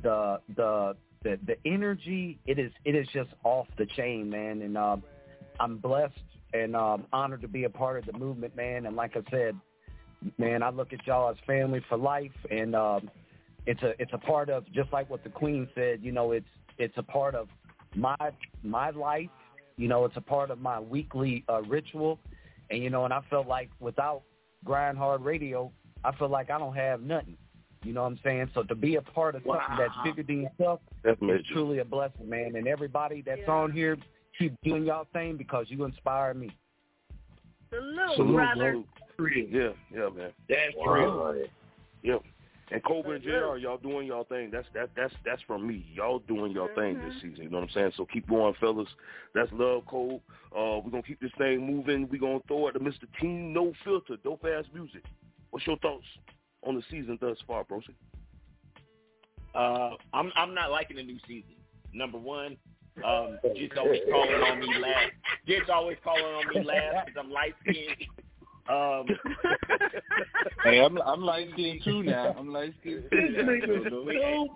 the 0.03 0.41
the 0.57 0.97
the 1.23 1.39
the 1.47 1.57
energy. 1.65 2.39
It 2.47 2.59
is 2.59 2.73
it 2.85 2.95
is 2.95 3.07
just 3.13 3.31
off 3.45 3.67
the 3.79 3.87
chain, 3.87 4.31
man. 4.31 4.63
And 4.63 4.77
uh, 4.77 4.97
I'm 5.61 5.79
blessed 5.79 6.15
and 6.53 6.77
um, 6.77 7.07
honored 7.13 7.41
to 7.43 7.49
be 7.49 7.65
a 7.65 7.71
part 7.71 7.99
of 7.99 8.07
the 8.07 8.19
movement, 8.19 8.57
man. 8.57 8.87
And 8.87 8.97
like 8.97 9.17
I 9.17 9.23
said, 9.31 9.59
man, 10.39 10.63
I 10.63 10.71
look 10.71 10.93
at 10.93 11.07
y'all 11.07 11.31
as 11.31 11.37
family 11.47 11.83
for 11.89 11.97
life, 11.97 12.31
and 12.51 12.75
um, 12.75 13.11
it's 13.67 13.83
a 13.83 13.95
it's 14.01 14.13
a 14.13 14.19
part 14.19 14.51
of 14.51 14.71
just 14.73 14.93
like 14.93 15.09
what 15.09 15.25
the 15.25 15.31
Queen 15.31 15.69
said. 15.75 16.01
You 16.03 16.13
know, 16.13 16.33
it's 16.33 16.47
it's 16.79 16.97
a 16.97 17.03
part 17.03 17.35
of 17.35 17.49
my 17.95 18.17
my 18.63 18.91
life. 18.91 19.31
You 19.77 19.89
know, 19.89 20.05
it's 20.05 20.17
a 20.17 20.21
part 20.21 20.51
of 20.51 20.61
my 20.61 20.79
weekly 20.79 21.45
uh, 21.49 21.63
ritual, 21.63 22.19
and 22.71 22.83
you 22.83 22.91
know, 22.91 23.05
and 23.05 23.13
I 23.13 23.21
felt 23.31 23.47
like 23.47 23.71
without 23.81 24.23
Grind 24.65 24.99
Hard 24.99 25.23
Radio, 25.23 25.73
I 26.05 26.15
feel 26.17 26.29
like 26.29 26.51
I 26.51 26.59
don't 26.59 26.75
have 26.75 27.03
nothing. 27.03 27.37
You 27.85 27.93
know 27.93 28.03
what 28.03 28.13
I'm 28.13 28.21
saying? 28.23 28.51
So 28.55 28.63
to 28.63 28.75
be 28.75 28.97
a 28.97 29.03
part 29.03 29.35
of 29.35 29.43
something 29.43 29.77
that's 29.77 29.95
bigger 30.05 30.23
than 30.23 30.43
yourself 30.43 30.81
That's 31.03 31.17
is 31.17 31.23
major. 31.23 31.43
truly 31.53 31.79
a 31.81 31.85
blessing, 31.85 32.29
man. 32.29 32.55
And 32.55 32.69
everybody 32.69 33.23
that's 33.23 33.49
on 33.49 33.73
here, 33.73 33.97
keep 34.39 34.55
doing 34.63 34.85
y'all 34.85 35.09
thing 35.13 35.37
because 35.37 35.67
you 35.69 35.85
inspire 35.85 36.33
me. 36.33 36.51
Salute, 37.71 38.17
Salute, 38.17 38.35
brother. 38.35 38.83
salute. 39.17 39.49
Yeah, 39.51 39.69
yeah, 39.93 40.09
man. 40.11 40.31
That's 40.49 40.75
Wow. 40.77 41.35
Yeah. 42.03 42.19
And 42.73 42.83
Cobra 42.85 43.17
and 43.17 43.23
JR, 43.23 43.59
y'all 43.59 43.77
doing 43.77 44.07
y'all 44.07 44.25
thing. 44.25 44.51
That's 44.51 44.67
that 44.73 44.89
that's 44.97 45.13
that's 45.27 45.43
from 45.43 45.67
me. 45.67 45.85
Y'all 45.95 46.21
doing 46.21 46.53
y'all 46.53 46.71
thing 46.75 46.99
this 47.07 47.15
season. 47.17 47.45
You 47.45 47.51
know 47.51 47.59
what 47.59 47.65
I'm 47.65 47.75
saying? 47.75 47.93
So 47.99 48.07
keep 48.11 48.27
going, 48.27 48.55
fellas. 48.61 48.89
That's 49.35 49.51
love 49.53 49.83
code. 49.87 50.21
Uh, 50.57 50.81
we're 50.83 50.91
gonna 50.91 51.03
keep 51.03 51.21
this 51.21 51.31
thing 51.37 51.67
moving. 51.67 52.09
We're 52.11 52.21
gonna 52.21 52.41
throw 52.49 52.69
it 52.69 52.73
to 52.73 52.81
Mr. 52.81 53.05
Team 53.21 53.53
No 53.53 53.75
Filter, 53.85 54.17
Dopeazzmuzik. 54.25 55.05
What's 55.51 55.67
your 55.67 55.77
thoughts 55.81 56.07
on 56.67 56.75
the 56.75 56.83
season 56.91 57.19
thus 57.21 57.37
far, 57.47 57.63
Broski? 57.65 57.95
Uh, 59.55 59.97
I'm 60.15 60.33
I'm 60.35 60.55
not 60.55 60.71
liking 60.71 60.97
the 60.97 61.03
new 61.03 61.19
season. 61.29 61.57
Number 61.93 62.17
one, 62.17 62.57
um, 63.05 63.39
Jit's 63.55 63.77
always 63.79 64.01
calling 64.11 64.33
on 64.33 64.61
me 64.61 64.69
last. 64.81 65.13
Jit's 65.47 65.69
always 65.71 65.99
calling 66.03 66.25
on 66.25 66.49
me 66.55 66.65
last 66.65 67.05
because 67.05 67.23
I'm 67.23 67.31
light 67.31 67.55
skinned. 67.61 68.09
Um, 68.69 69.07
Hey, 70.65 70.81
I'm 70.81 70.97
I'm 71.03 71.23
light 71.23 71.49
skinned 71.55 71.81
too 71.85 72.03
now. 72.05 72.35
I'm 72.39 72.53
light 72.53 72.73
skinned 72.81 73.05
too. 73.11 73.17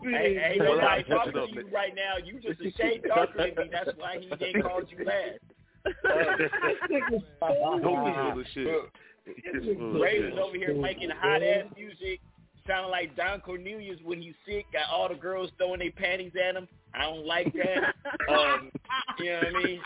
Hey, 0.05 0.35
hey, 0.35 0.57
Well, 0.61 0.77
nobody 0.77 0.87
I- 0.87 1.03
talking 1.03 1.33
to 1.33 1.47
you 1.53 1.69
right 1.73 1.93
now. 1.95 2.17
You 2.25 2.41
just 2.41 2.61
a 2.61 2.71
shade 2.81 3.03
darker 3.09 3.39
than 3.39 3.65
me. 3.65 3.71
That's 3.73 3.91
why 3.97 4.19
he 4.21 4.45
ain't 4.45 4.63
called 4.63 4.85
you 4.97 5.05
last. 5.05 5.41
Don't 7.41 8.05
be 8.05 8.13
full 8.13 8.41
of 8.41 8.47
shit. 8.55 10.01
Raven's 10.01 10.39
over 10.41 10.57
here 10.57 10.75
making 10.75 11.11
hot 11.11 11.43
ass 11.43 11.65
music, 11.77 12.21
sounding 12.67 12.91
like 12.93 13.17
Don 13.17 13.41
Cornelius 13.41 13.99
when 14.05 14.23
he's 14.23 14.35
sick. 14.47 14.67
Got 14.73 14.89
all 14.93 15.09
the 15.09 15.15
girls 15.17 15.51
throwing 15.59 15.81
their 15.81 15.91
panties 15.91 16.33
at 16.49 16.55
him. 16.57 16.69
I 16.95 17.03
don't 17.03 17.27
like 17.27 17.53
that. 17.55 17.95
um, 18.33 18.71
you 19.19 19.31
know 19.31 19.39
what 19.39 19.47
I 19.57 19.65
mean? 19.65 19.81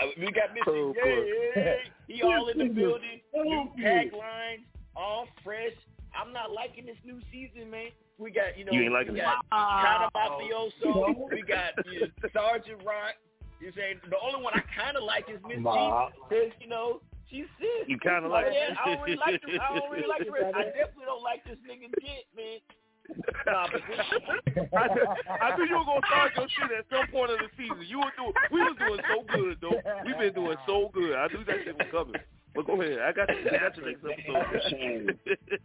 Uh, 0.00 0.06
we 0.18 0.26
got 0.32 0.50
Mr. 0.54 0.94
Yeah, 0.94 1.04
yeah, 1.04 1.62
yeah. 1.64 1.74
He 2.06 2.22
all 2.22 2.48
in 2.48 2.58
the 2.58 2.64
building. 2.80 3.20
New 3.34 3.70
taglines, 3.80 4.64
all 4.94 5.26
fresh. 5.44 5.72
I'm 6.14 6.32
not 6.32 6.52
liking 6.52 6.86
this 6.86 6.96
new 7.04 7.20
season, 7.32 7.70
man. 7.70 7.88
We 8.18 8.30
got, 8.30 8.56
you 8.56 8.64
know, 8.64 8.72
You 8.72 8.82
ain't 8.84 8.92
liking 8.92 9.12
we 9.14 9.20
it? 9.20 9.24
got 9.24 9.44
kind 9.50 10.04
of 10.04 10.12
mafioso. 10.16 11.28
We 11.30 11.42
got 11.42 11.76
you 11.92 12.00
know, 12.00 12.06
Sergeant 12.32 12.80
Rock. 12.84 13.16
You 13.60 13.72
saying 13.76 14.00
the 14.08 14.16
only 14.20 14.42
one 14.42 14.52
I 14.54 14.60
kind 14.72 14.96
of 14.96 15.02
like 15.04 15.24
is 15.32 15.40
Miss 15.48 15.56
G 15.56 15.64
because 15.64 16.52
you 16.60 16.68
know 16.68 17.00
she's 17.28 17.48
sick. 17.60 17.88
You 17.88 17.96
kinda 17.98 18.24
Oh, 18.24 18.28
like- 18.28 18.52
yeah, 18.52 18.76
I 18.76 18.94
don't 18.94 19.02
really 19.04 19.16
like. 19.16 19.40
The, 19.40 19.60
I 19.60 19.78
don't 19.78 19.90
really 19.90 20.08
like. 20.08 20.24
The 20.28 20.32
rest. 20.32 20.52
I 20.56 20.64
definitely 20.76 21.08
don't 21.08 21.22
like 21.24 21.44
this 21.44 21.56
nigga 21.64 21.88
Jit, 22.00 22.24
man. 22.36 22.60
Nah, 23.46 23.66
but 23.70 23.80
this, 23.88 24.66
I, 24.74 24.88
I 25.40 25.56
knew 25.56 25.64
you 25.66 25.78
were 25.78 25.84
gonna 25.84 26.06
start 26.06 26.32
your 26.36 26.46
shit 26.48 26.70
at 26.78 26.84
some 26.90 27.06
point 27.12 27.30
of 27.30 27.38
the 27.38 27.48
season. 27.56 27.84
You 27.86 27.98
were 28.00 28.12
doing, 28.16 28.32
we 28.50 28.60
was 28.62 28.76
doing 28.78 29.00
so 29.08 29.24
good 29.34 29.58
though. 29.60 29.80
We've 30.04 30.18
been 30.18 30.34
doing 30.34 30.56
so 30.66 30.90
good. 30.92 31.14
I 31.14 31.28
knew 31.28 31.44
that 31.44 31.56
shit 31.64 31.76
was 31.78 31.86
coming. 31.90 32.20
But 32.54 32.66
go 32.66 32.80
ahead. 32.80 32.98
I 33.00 33.12
got 33.12 33.28
you. 33.28 33.46
I 33.46 33.58
got 33.58 33.76
you 33.76 33.84
next 33.84 34.02
episode. 34.02 35.18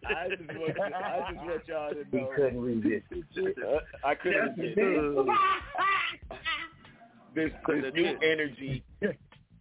I 0.05 0.29
just 0.29 0.41
want, 0.59 0.77
I 0.93 1.31
just 1.31 1.45
want 1.45 1.67
y'all 1.67 1.89
to 1.91 2.03
He 2.11 2.17
know. 2.17 2.29
couldn't 2.35 2.61
resist 2.61 3.05
it. 3.11 3.57
Uh, 3.65 3.79
I 4.07 4.15
couldn't 4.15 4.57
resist 4.57 4.77
it. 4.77 5.27
this 7.33 7.51
this 7.67 7.93
new 7.93 8.17
energy 8.21 8.83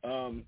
um 0.04 0.42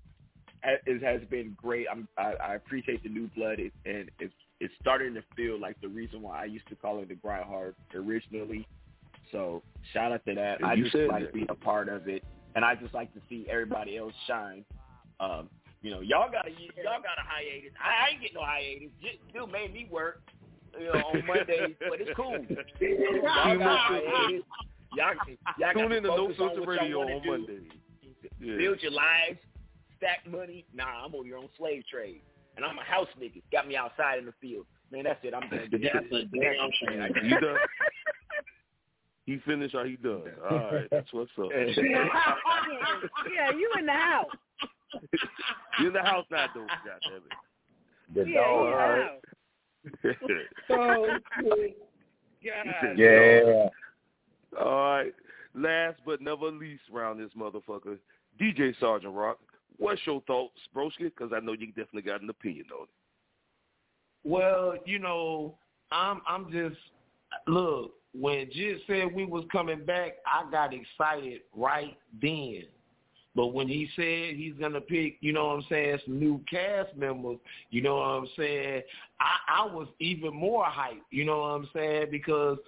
ha- 0.63 0.81
has 1.01 1.21
been 1.29 1.55
great. 1.61 1.87
I'm 1.91 2.07
I, 2.17 2.33
I 2.33 2.55
appreciate 2.55 3.01
the 3.03 3.09
new 3.09 3.29
blood 3.35 3.59
it, 3.59 3.71
and 3.85 4.09
it's 4.19 4.33
it's 4.59 4.73
starting 4.81 5.13
to 5.15 5.23
feel 5.35 5.59
like 5.59 5.79
the 5.81 5.87
reason 5.87 6.21
why 6.21 6.41
I 6.41 6.45
used 6.45 6.67
to 6.69 6.75
call 6.75 6.99
it 7.01 7.09
the 7.09 7.15
grind 7.15 7.45
hard 7.45 7.75
originally. 7.93 8.67
So 9.31 9.63
shout 9.93 10.11
out 10.11 10.25
to 10.25 10.35
that. 10.35 10.63
I 10.63 10.73
you 10.73 10.85
just 10.85 10.95
like 10.95 11.25
that. 11.25 11.33
being 11.33 11.47
a 11.49 11.55
part 11.55 11.89
of 11.89 12.07
it, 12.07 12.23
and 12.55 12.63
I 12.63 12.75
just 12.75 12.93
like 12.93 13.13
to 13.13 13.19
see 13.29 13.45
everybody 13.49 13.97
else 13.97 14.13
shine. 14.27 14.63
Um, 15.19 15.49
you 15.81 15.91
know, 15.91 16.01
y'all 16.01 16.31
got 16.31 16.47
a 16.47 16.51
y'all 16.51 17.01
got 17.01 17.17
a 17.19 17.25
hiatus. 17.27 17.73
I, 17.81 18.05
I 18.05 18.09
ain't 18.11 18.21
getting 18.21 18.35
no 18.35 18.43
hiatus. 18.43 18.89
Just 19.01 19.17
still 19.29 19.47
made 19.47 19.73
me 19.73 19.87
work. 19.91 20.21
You 20.79 20.85
know, 20.85 20.93
on 20.93 21.25
Mondays, 21.27 21.75
but 21.87 22.01
it's 22.01 22.09
cool. 22.15 22.33
Y'all 22.79 23.57
got 23.59 23.91
a 23.91 24.01
hiatus. 24.09 24.41
Y'all, 24.95 25.13
y'all 25.59 25.73
Tune 25.73 25.89
to 25.89 25.97
in 25.97 26.03
to 26.03 26.09
No 26.09 26.33
Filter 26.35 26.61
Radio 26.61 27.01
on. 27.01 27.21
Monday. 27.25 27.59
Yeah. 28.39 28.57
Build 28.57 28.81
your 28.81 28.91
lives, 28.91 29.39
stack 29.97 30.25
money. 30.29 30.65
Nah, 30.73 31.05
I'm 31.05 31.13
on 31.13 31.25
your 31.25 31.37
own 31.37 31.49
slave 31.57 31.83
trade. 31.89 32.21
And 32.55 32.65
I'm 32.65 32.77
a 32.77 32.83
house 32.83 33.07
nigga. 33.19 33.41
Got 33.51 33.67
me 33.67 33.75
outside 33.75 34.19
in 34.19 34.25
the 34.25 34.33
field. 34.39 34.65
Man, 34.91 35.03
that's 35.05 35.19
it. 35.23 35.33
I'm 35.33 35.49
done. 35.49 35.69
That's 35.71 36.05
a 36.11 36.25
damn 36.25 36.69
shame. 36.87 37.15
You 37.23 37.39
done? 37.39 37.57
He 39.25 39.39
finished 39.45 39.73
or 39.73 39.85
he 39.85 39.95
done? 39.95 40.23
All 40.49 40.57
right, 40.71 40.87
that's 40.91 41.07
what's 41.13 41.31
up. 41.39 41.47
yeah, 41.55 41.63
you 43.57 43.71
in 43.79 43.85
the 43.85 43.93
house. 43.93 44.27
you 45.79 45.87
in 45.87 45.93
the 45.93 46.01
house 46.01 46.25
now, 46.29 46.47
though. 46.53 46.67
Goddamn 46.85 47.21
The 48.13 48.29
Yeah, 48.29 48.41
dog. 48.41 48.59
you 48.59 48.65
in 48.65 48.71
the 48.71 48.77
house. 49.03 49.21
it. 50.03 50.47
Oh, 50.69 51.17
good. 51.39 51.73
God. 52.43 52.97
Yeah. 52.97 53.69
All 54.59 54.75
right. 54.75 55.13
Last 55.55 55.99
but 56.05 56.21
never 56.21 56.51
least, 56.51 56.83
round 56.91 57.19
this 57.21 57.31
motherfucker, 57.37 57.97
DJ 58.41 58.77
Sergeant 58.79 59.13
Rock. 59.13 59.39
What's 59.77 60.01
your 60.05 60.21
thoughts, 60.21 60.59
broski? 60.75 61.05
Because 61.05 61.31
I 61.35 61.39
know 61.39 61.53
you 61.53 61.67
definitely 61.67 62.03
got 62.03 62.21
an 62.21 62.29
opinion 62.29 62.65
on 62.77 62.83
it. 62.83 62.89
Well, 64.23 64.75
you 64.85 64.99
know, 64.99 65.55
I'm 65.91 66.21
I'm 66.27 66.51
just 66.51 66.77
look, 67.47 67.93
when 68.13 68.49
Jit 68.51 68.81
said 68.87 69.13
we 69.13 69.25
was 69.25 69.43
coming 69.51 69.83
back, 69.83 70.13
I 70.25 70.49
got 70.49 70.73
excited 70.73 71.41
right 71.55 71.97
then. 72.21 72.63
But 73.35 73.47
when 73.47 73.67
he 73.67 73.89
said 73.95 74.35
he's 74.35 74.53
gonna 74.59 74.81
pick, 74.81 75.17
you 75.21 75.33
know 75.33 75.47
what 75.47 75.57
I'm 75.57 75.65
saying, 75.67 75.97
some 76.05 76.19
new 76.19 76.39
cast 76.49 76.95
members, 76.95 77.37
you 77.71 77.81
know 77.81 77.95
what 77.95 78.03
I'm 78.03 78.27
saying, 78.37 78.83
I, 79.19 79.63
I 79.63 79.65
was 79.65 79.87
even 79.99 80.35
more 80.35 80.65
hyped, 80.65 81.01
you 81.09 81.25
know 81.25 81.39
what 81.39 81.47
I'm 81.47 81.69
saying, 81.73 82.07
because 82.11 82.59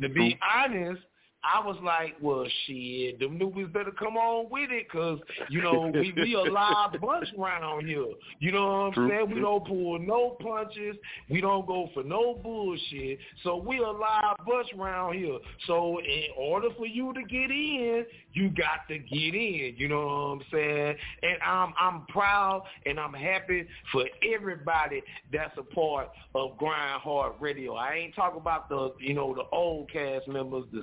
to 0.00 0.08
be 0.08 0.38
honest, 0.56 1.00
I 1.44 1.64
was 1.64 1.76
like, 1.84 2.16
well, 2.20 2.44
shit, 2.66 3.20
them 3.20 3.38
newbies 3.38 3.72
better 3.72 3.92
come 3.92 4.16
on 4.16 4.50
with 4.50 4.70
it, 4.72 4.90
cause 4.90 5.20
you 5.48 5.62
know 5.62 5.90
we 5.94 6.12
we 6.16 6.34
a 6.34 6.40
live 6.40 6.92
bunch 7.00 7.28
around 7.38 7.86
here. 7.86 8.06
You 8.40 8.52
know 8.52 8.66
what 8.66 8.72
I'm 8.72 8.92
True, 8.92 9.08
saying? 9.08 9.34
We 9.34 9.40
don't 9.40 9.64
pull 9.64 10.00
no 10.00 10.36
punches. 10.40 10.96
We 11.30 11.40
don't 11.40 11.64
go 11.66 11.90
for 11.94 12.02
no 12.02 12.34
bullshit. 12.42 13.20
So 13.44 13.56
we 13.56 13.78
a 13.78 13.88
live 13.88 14.36
bunch 14.46 14.68
around 14.76 15.14
here. 15.14 15.38
So 15.68 16.00
in 16.00 16.26
order 16.36 16.68
for 16.76 16.86
you 16.86 17.14
to 17.14 17.22
get 17.22 17.50
in, 17.52 18.04
you 18.32 18.50
got 18.50 18.88
to 18.88 18.98
get 18.98 19.34
in. 19.34 19.74
You 19.76 19.88
know 19.88 20.06
what 20.06 20.12
I'm 20.12 20.42
saying? 20.52 20.96
And 21.22 21.42
I'm 21.44 21.72
I'm 21.80 22.06
proud 22.06 22.64
and 22.84 22.98
I'm 22.98 23.14
happy 23.14 23.66
for 23.92 24.04
everybody 24.34 25.02
that's 25.32 25.56
a 25.56 25.62
part 25.62 26.08
of 26.34 26.58
Grind 26.58 27.00
Hard 27.00 27.34
Radio. 27.40 27.74
I 27.74 27.94
ain't 27.94 28.16
talking 28.16 28.40
about 28.40 28.68
the 28.68 28.92
you 28.98 29.14
know 29.14 29.34
the 29.34 29.44
old 29.52 29.90
cast 29.92 30.26
members, 30.26 30.64
the 30.72 30.82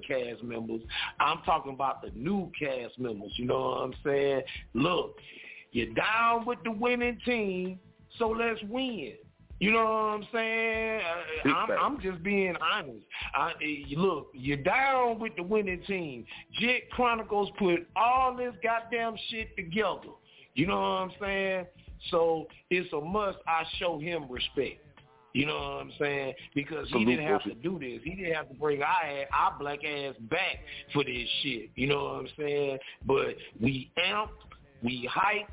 seasoned 0.00 0.28
cast 0.36 0.42
members. 0.42 0.82
I'm 1.20 1.38
talking 1.44 1.72
about 1.72 2.02
the 2.02 2.10
new 2.14 2.50
cast 2.58 2.98
members. 2.98 3.32
You 3.36 3.46
know 3.46 3.60
what 3.60 3.82
I'm 3.82 3.94
saying? 4.04 4.42
Look, 4.74 5.16
you're 5.72 5.94
down 5.94 6.46
with 6.46 6.58
the 6.64 6.72
winning 6.72 7.18
team, 7.24 7.78
so 8.18 8.28
let's 8.28 8.60
win. 8.68 9.14
You 9.58 9.72
know 9.72 9.84
what 9.84 9.90
I'm 9.90 10.26
saying? 10.34 11.00
Uh, 11.46 11.48
I'm. 11.48 11.70
I'm 11.70 12.00
just 12.02 12.22
being 12.22 12.54
honest. 12.60 13.04
I, 13.34 13.52
eh, 13.62 13.94
look, 13.96 14.28
you're 14.34 14.58
down 14.58 15.18
with 15.18 15.34
the 15.36 15.42
winning 15.42 15.82
team. 15.86 16.26
Jit 16.60 16.90
Chronicles 16.90 17.48
put 17.58 17.88
all 17.96 18.36
this 18.36 18.52
goddamn 18.62 19.16
shit 19.30 19.56
together. 19.56 20.12
You 20.54 20.66
know 20.66 20.76
what 20.76 20.86
I'm 20.86 21.12
saying? 21.18 21.66
So 22.10 22.48
it's 22.68 22.92
a 22.92 23.00
must 23.00 23.38
I 23.46 23.64
show 23.78 23.98
him 23.98 24.26
respect. 24.30 24.85
You 25.36 25.44
know 25.44 25.54
what 25.54 25.82
I'm 25.82 25.92
saying? 25.98 26.32
Because 26.54 26.88
he 26.88 27.04
didn't 27.04 27.26
have 27.26 27.42
to 27.42 27.52
do 27.52 27.78
this. 27.78 28.00
He 28.02 28.14
didn't 28.14 28.32
have 28.32 28.48
to 28.48 28.54
bring 28.54 28.80
our, 28.80 29.04
ass- 29.04 29.28
our 29.38 29.58
black 29.58 29.80
ass 29.84 30.14
back 30.30 30.60
for 30.94 31.04
this 31.04 31.28
shit. 31.42 31.68
You 31.74 31.88
know 31.88 32.04
what 32.04 32.12
I'm 32.20 32.28
saying? 32.38 32.78
But 33.04 33.36
we 33.60 33.90
amped, 33.98 34.30
we 34.82 35.06
hyped, 35.14 35.48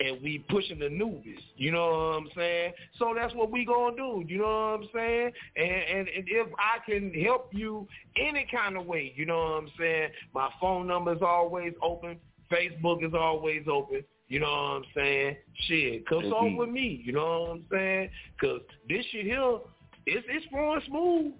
and 0.00 0.20
we 0.24 0.44
pushing 0.48 0.80
the 0.80 0.86
newbies. 0.86 1.38
You 1.56 1.70
know 1.70 1.86
what 1.86 2.16
I'm 2.16 2.28
saying? 2.34 2.72
So 2.98 3.12
that's 3.14 3.32
what 3.36 3.52
we 3.52 3.64
gonna 3.64 3.94
do. 3.94 4.24
You 4.26 4.38
know 4.38 4.44
what 4.44 4.80
I'm 4.80 4.88
saying? 4.92 5.30
And, 5.54 5.70
and 5.70 6.08
and 6.08 6.24
if 6.26 6.48
I 6.58 6.84
can 6.84 7.14
help 7.22 7.50
you 7.52 7.86
any 8.16 8.44
kind 8.50 8.76
of 8.76 8.86
way, 8.86 9.12
you 9.14 9.24
know 9.24 9.38
what 9.38 9.62
I'm 9.62 9.70
saying? 9.78 10.10
My 10.34 10.50
phone 10.60 10.88
number 10.88 11.12
is 11.12 11.22
always 11.22 11.74
open. 11.80 12.18
Facebook 12.50 13.06
is 13.06 13.14
always 13.14 13.66
open. 13.70 14.02
You 14.28 14.40
know 14.40 14.46
what 14.46 14.52
I'm 14.52 14.84
saying? 14.94 15.36
Shit, 15.66 16.06
consult 16.06 16.44
Indeed. 16.44 16.58
with 16.58 16.68
me. 16.68 17.02
You 17.04 17.12
know 17.12 17.40
what 17.40 17.50
I'm 17.50 17.64
saying? 17.70 18.10
Cause 18.40 18.60
this 18.88 19.04
shit 19.10 19.24
here, 19.24 19.58
it's 20.06 20.26
it's 20.28 20.46
flowing 20.46 20.82
smooth. 20.86 21.32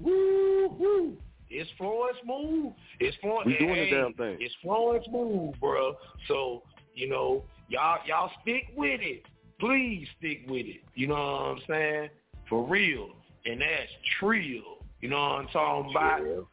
Woo 0.00 0.68
woo. 0.78 1.16
It's 1.48 1.70
flowing 1.78 2.14
smooth. 2.22 2.72
It's 3.00 3.16
flowing. 3.18 3.46
We 3.46 3.56
doing 3.58 3.74
the 3.74 3.90
damn 3.90 4.14
thing. 4.14 4.36
It's 4.40 4.54
flowing 4.62 5.02
smooth, 5.08 5.58
bro. 5.60 5.96
So 6.28 6.62
you 6.94 7.08
know, 7.08 7.44
y'all 7.68 7.98
y'all 8.06 8.30
stick 8.42 8.64
with 8.76 9.00
it. 9.02 9.22
Please 9.58 10.06
stick 10.18 10.42
with 10.48 10.66
it. 10.66 10.82
You 10.94 11.08
know 11.08 11.14
what 11.14 11.20
I'm 11.20 11.58
saying? 11.68 12.10
For 12.48 12.64
real. 12.64 13.10
And 13.44 13.60
that's 13.60 13.90
trill. 14.18 14.84
You 15.00 15.08
know 15.08 15.20
what 15.20 15.32
I'm 15.32 15.48
talking 15.48 15.90
about? 15.90 16.46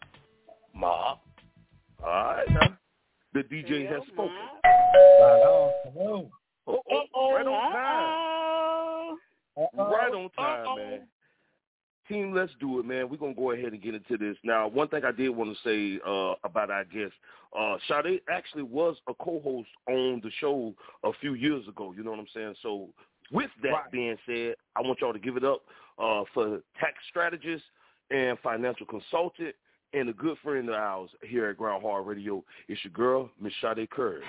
Mob. 0.76 1.20
All 2.04 2.10
right 2.10 2.46
now. 2.50 2.78
The 3.34 3.42
DJ 3.42 3.90
has 3.92 4.02
spoken. 4.08 4.32
Right 4.64 5.42
on. 5.44 5.72
Oh, 5.98 6.30
oh, 7.16 7.34
right 7.34 7.48
on 7.48 7.72
time. 7.72 9.18
Uh-oh. 9.58 9.92
Right 9.92 10.14
on 10.14 10.30
time, 10.38 10.78
man. 10.78 11.02
Team, 12.08 12.34
let's 12.34 12.52
do 12.60 12.80
it, 12.80 12.86
man. 12.86 13.10
We're 13.10 13.18
gonna 13.18 13.34
go 13.34 13.52
ahead 13.52 13.72
and 13.72 13.82
get 13.82 13.96
into 13.96 14.18
this. 14.18 14.36
Now, 14.44 14.68
one 14.68 14.88
thing 14.90 15.04
I 15.06 15.12
did 15.12 15.30
want 15.30 15.56
to 15.56 15.64
say 15.64 16.00
uh, 16.06 16.36
about 16.44 16.70
our 16.70 16.84
guest, 16.84 17.14
uh, 17.58 17.78
Sade 17.88 18.22
actually 18.30 18.64
was 18.64 18.98
a 19.08 19.14
co-host 19.16 19.70
on 19.88 20.20
the 20.24 20.30
show 20.40 20.74
a 21.04 21.12
few 21.22 21.34
years 21.34 21.68
ago. 21.68 21.94
You 21.96 22.04
know 22.04 22.12
what 22.12 22.20
I'm 22.20 22.28
saying? 22.36 22.56
So, 22.62 22.90
with 23.32 23.50
that 23.64 23.92
being 23.92 24.18
said, 24.28 24.56
I 24.76 24.82
want 24.82 25.00
y'all 25.02 25.14
to 25.14 25.20
give 25.20 25.38
it 25.38 25.46
up 25.46 25.62
uh, 25.98 26.24
for 26.34 26.60
tax 26.80 26.96
strategist 27.10 27.64
and 28.12 28.38
financial 28.40 28.86
consultant 28.86 29.56
and 29.94 30.10
a 30.10 30.14
good 30.14 30.38
friend 30.44 30.70
of 30.70 30.76
ours 30.76 31.10
here 31.22 31.48
at 31.50 31.58
Grind 31.58 31.84
Hard 31.84 32.06
Radio. 32.08 32.44
It's 32.68 32.84
your 32.84 32.92
girl, 32.94 33.30
Miss 33.40 33.54
Sade 33.62 33.90
Curry. 33.90 34.22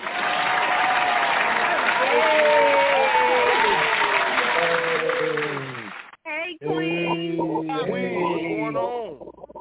Hey, 6.25 6.57
Queen. 6.61 7.37
Queen, 7.37 7.37
what's 7.37 7.67
going 7.67 8.75
on? 8.75 9.17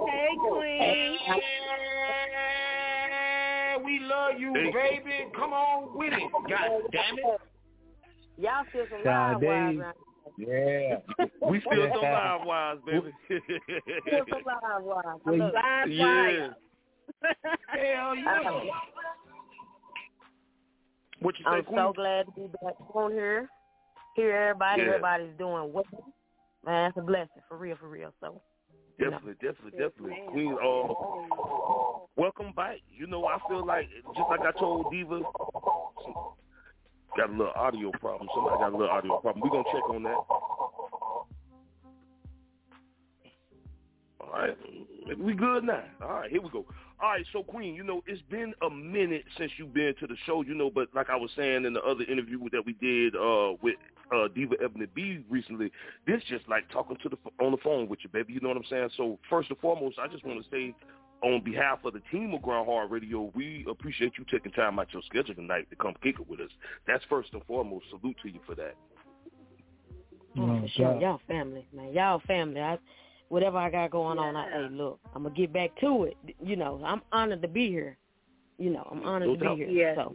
Hey, 0.08 0.28
Queen. 0.38 1.18
We 3.84 3.98
love 4.00 4.38
you, 4.38 4.52
Hey. 4.54 4.70
baby. 4.72 5.30
Come 5.34 5.52
on 5.52 5.96
with 5.96 6.12
it. 6.12 6.30
God 6.48 6.82
damn 6.92 7.18
it. 7.18 7.40
Y'all 8.36 8.64
still 8.70 8.86
some 8.90 8.98
Sade. 8.98 9.06
live 9.06 9.42
around 9.42 9.84
Yeah. 10.38 10.96
We 11.50 11.60
still 11.60 11.88
some 11.92 12.02
live 12.02 12.40
wires, 12.46 12.78
baby. 12.86 13.12
Still 13.28 14.24
some 14.30 14.42
live 14.46 14.82
wires. 14.82 15.20
I 15.26 15.30
Well, 15.30 15.38
love 15.38 15.52
live 15.54 15.90
yeah. 15.90 16.04
wires. 16.06 16.54
Hell 17.68 18.16
yeah. 18.16 18.62
What 21.20 21.38
you 21.38 21.44
say, 21.44 21.50
I'm 21.50 21.64
Queen? 21.64 21.78
so 21.78 21.92
glad 21.94 22.26
to 22.26 22.32
be 22.32 22.46
back 22.62 22.74
on 22.94 23.12
here. 23.12 23.48
Hear 24.16 24.32
everybody. 24.36 24.82
Yeah. 24.82 24.88
Everybody's 24.88 25.38
doing 25.38 25.72
well. 25.72 25.84
Man, 26.64 26.88
it's 26.90 26.98
a 26.98 27.02
blessing 27.02 27.42
for 27.48 27.56
real, 27.56 27.76
for 27.76 27.88
real. 27.88 28.12
So 28.20 28.40
Definitely, 28.98 29.34
definitely, 29.34 29.72
definitely. 29.72 30.16
Queen, 30.30 30.52
uh, 30.62 30.94
welcome 32.16 32.52
back. 32.54 32.76
You 32.96 33.06
know, 33.08 33.26
I 33.26 33.38
feel 33.48 33.66
like, 33.66 33.88
just 34.16 34.28
like 34.30 34.40
I 34.40 34.52
told 34.58 34.86
Diva, 34.92 35.20
got 37.16 37.30
a 37.30 37.32
little 37.32 37.52
audio 37.54 37.90
problem. 38.00 38.28
Somebody 38.34 38.58
got 38.58 38.72
a 38.72 38.76
little 38.76 38.90
audio 38.90 39.18
problem. 39.18 39.42
We're 39.42 39.50
going 39.50 39.64
to 39.64 39.70
check 39.72 39.88
on 39.88 40.02
that. 40.04 40.16
All 44.20 44.32
right. 44.32 44.56
We 45.18 45.34
good 45.34 45.64
now. 45.64 45.84
All 46.02 46.08
right, 46.08 46.30
here 46.30 46.40
we 46.40 46.48
go. 46.48 46.64
All 47.02 47.10
right, 47.10 47.26
so 47.32 47.42
Queen, 47.42 47.74
you 47.74 47.84
know, 47.84 48.02
it's 48.06 48.22
been 48.30 48.54
a 48.62 48.70
minute 48.70 49.24
since 49.36 49.52
you've 49.58 49.74
been 49.74 49.94
to 50.00 50.06
the 50.06 50.16
show, 50.24 50.42
you 50.42 50.54
know, 50.54 50.70
but 50.70 50.88
like 50.94 51.10
I 51.10 51.16
was 51.16 51.30
saying 51.36 51.66
in 51.66 51.74
the 51.74 51.82
other 51.82 52.04
interview 52.04 52.38
that 52.52 52.64
we 52.64 52.72
did 52.74 53.14
uh, 53.14 53.52
with 53.60 53.74
uh, 54.14 54.28
Diva 54.34 54.54
Ebony 54.62 54.86
B 54.94 55.24
recently, 55.28 55.70
this 56.06 56.22
just 56.28 56.48
like 56.48 56.70
talking 56.70 56.96
to 57.02 57.08
the 57.08 57.16
on 57.44 57.50
the 57.50 57.58
phone 57.58 57.88
with 57.88 57.98
you, 58.02 58.10
baby. 58.10 58.32
You 58.32 58.40
know 58.40 58.48
what 58.48 58.56
I'm 58.56 58.64
saying? 58.70 58.90
So 58.96 59.18
first 59.28 59.50
and 59.50 59.58
foremost, 59.58 59.98
I 59.98 60.08
just 60.08 60.24
want 60.24 60.42
to 60.42 60.50
say 60.50 60.74
on 61.24 61.42
behalf 61.42 61.78
of 61.84 61.94
the 61.94 62.02
team 62.12 62.34
of 62.34 62.42
Grind 62.42 62.66
Hard 62.66 62.90
Radio, 62.90 63.32
we 63.34 63.64
appreciate 63.68 64.12
you 64.18 64.26
taking 64.30 64.52
time 64.52 64.78
out 64.78 64.92
your 64.92 65.02
schedule 65.06 65.34
tonight 65.34 65.68
to 65.70 65.76
come 65.76 65.94
kick 66.02 66.16
it 66.20 66.28
with 66.28 66.40
us. 66.40 66.50
That's 66.86 67.02
first 67.08 67.30
and 67.32 67.42
foremost. 67.44 67.86
Salute 67.88 68.16
to 68.22 68.28
you 68.28 68.40
for 68.46 68.54
that. 68.56 68.74
Oh, 70.38 70.60
for 70.60 70.68
sure. 70.76 71.00
Y'all 71.00 71.20
family, 71.26 71.66
man. 71.74 71.92
Y'all 71.92 72.20
family. 72.26 72.60
I, 72.60 72.78
whatever 73.28 73.56
I 73.56 73.70
got 73.70 73.90
going 73.90 74.18
on, 74.18 74.36
I 74.36 74.50
hey, 74.50 74.68
look, 74.70 75.00
I'm 75.14 75.22
gonna 75.22 75.34
get 75.34 75.52
back 75.52 75.70
to 75.80 76.04
it. 76.04 76.16
You 76.42 76.56
know, 76.56 76.80
I'm 76.84 77.00
honored 77.10 77.40
to 77.42 77.48
be 77.48 77.68
here. 77.68 77.96
You 78.58 78.70
know, 78.70 78.86
I'm 78.90 79.02
honored 79.02 79.28
No 79.28 79.36
to 79.36 79.44
doubt. 79.44 79.58
be 79.58 79.64
here. 79.64 79.72
Yes, 79.72 79.96
so, 79.96 80.14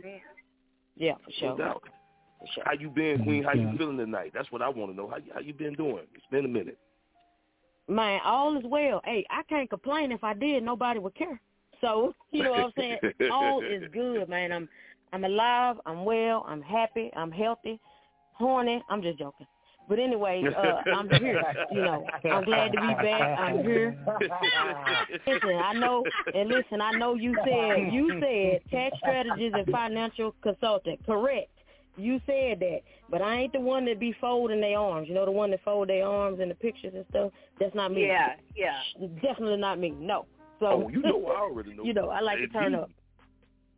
yeah, 0.95 1.13
for 1.15 1.32
sure. 1.39 1.50
No 1.50 1.58
doubt. 1.58 1.84
For 2.39 2.48
sure. 2.54 2.63
How 2.65 2.74
you 2.74 2.89
been, 2.89 3.24
Queen? 3.24 3.43
How 3.43 3.54
you 3.54 3.72
feeling 3.78 3.98
tonight? 3.98 4.32
That's 4.34 4.52
what 4.52 4.62
I 4.62 4.69
want 4.69 4.91
to 4.91 4.95
know. 4.95 5.10
How 5.10 5.17
you, 5.17 5.32
how 5.34 5.39
you 5.39 5.54
been 5.54 5.74
doing? 5.74 6.04
It's 6.13 6.26
been 6.30 6.45
a 6.45 6.50
minute. 6.50 6.78
Man, 7.89 8.21
all 8.23 8.56
is 8.58 8.63
well. 8.65 9.02
Hey, 9.04 9.25
I 9.30 9.41
can't 9.49 9.69
complain. 9.69 10.12
If 10.12 10.23
I 10.23 10.34
did, 10.34 10.63
nobody 10.63 10.99
would 10.99 11.15
care. 11.15 11.41
So, 11.82 12.13
you 12.32 12.43
know 12.43 12.52
what 12.52 12.65
I'm 12.65 12.73
saying? 12.78 12.99
all 13.32 13.62
is 13.62 13.84
good, 13.93 14.30
man. 14.30 14.52
I'm 14.52 14.69
I'm 15.12 15.23
alive, 15.23 15.78
I'm 15.88 16.06
well, 16.06 16.45
I'm 16.47 16.62
happy, 16.62 17.10
I'm 17.15 17.32
healthy, 17.32 17.80
horny. 18.34 18.84
I'm 18.89 19.02
just 19.02 19.17
joking. 19.17 19.47
But 19.88 19.97
anyway, 19.97 20.43
uh, 20.56 20.82
I'm 20.95 21.10
here. 21.10 21.41
You 21.71 21.82
know, 21.82 22.06
I'm 22.32 22.45
glad 22.45 22.71
to 22.73 22.80
be 22.80 22.93
back. 23.02 23.39
I'm 23.39 23.63
here. 23.63 23.97
listen, 25.28 25.49
I 25.49 25.73
know, 25.73 26.04
and 26.36 26.47
listen, 26.47 26.80
I 26.80 26.91
know 26.91 27.15
you 27.15 27.36
said 27.43 27.91
you 27.91 28.21
said 28.21 28.62
tax 28.69 28.95
strategist 28.99 29.56
and 29.56 29.67
financial 29.69 30.36
consultant. 30.43 30.99
Correct. 31.08 31.49
You 31.99 32.19
said 32.25 32.59
that, 32.59 32.79
but 33.09 33.21
I 33.21 33.35
ain't 33.41 33.53
the 33.53 33.59
one 33.59 33.85
that 33.85 33.99
be 33.99 34.15
folding 34.19 34.62
their 34.62 34.77
arms. 34.77 35.07
You 35.07 35.13
know, 35.15 35.25
the 35.25 35.31
one 35.31 35.51
that 35.51 35.63
fold 35.63 35.89
their 35.89 36.05
arms 36.05 36.39
in 36.39 36.49
the 36.49 36.55
pictures 36.55 36.93
and 36.95 37.05
stuff. 37.09 37.31
That's 37.60 37.75
not 37.75 37.91
me. 37.93 38.08
Yeah, 38.08 38.33
yeah. 38.56 38.79
Definitely 39.21 39.58
not 39.58 39.79
me. 39.79 39.91
No. 39.91 40.25
So 40.60 40.85
oh, 40.85 40.89
you 40.89 41.02
know, 41.02 41.25
I 41.27 41.39
already 41.41 41.73
know. 41.73 41.83
you 41.85 41.93
know, 41.93 42.10
I 42.10 42.19
like 42.21 42.39
to 42.39 42.47
turn 42.47 42.73
Indeed. 42.73 42.79
up. 42.79 42.91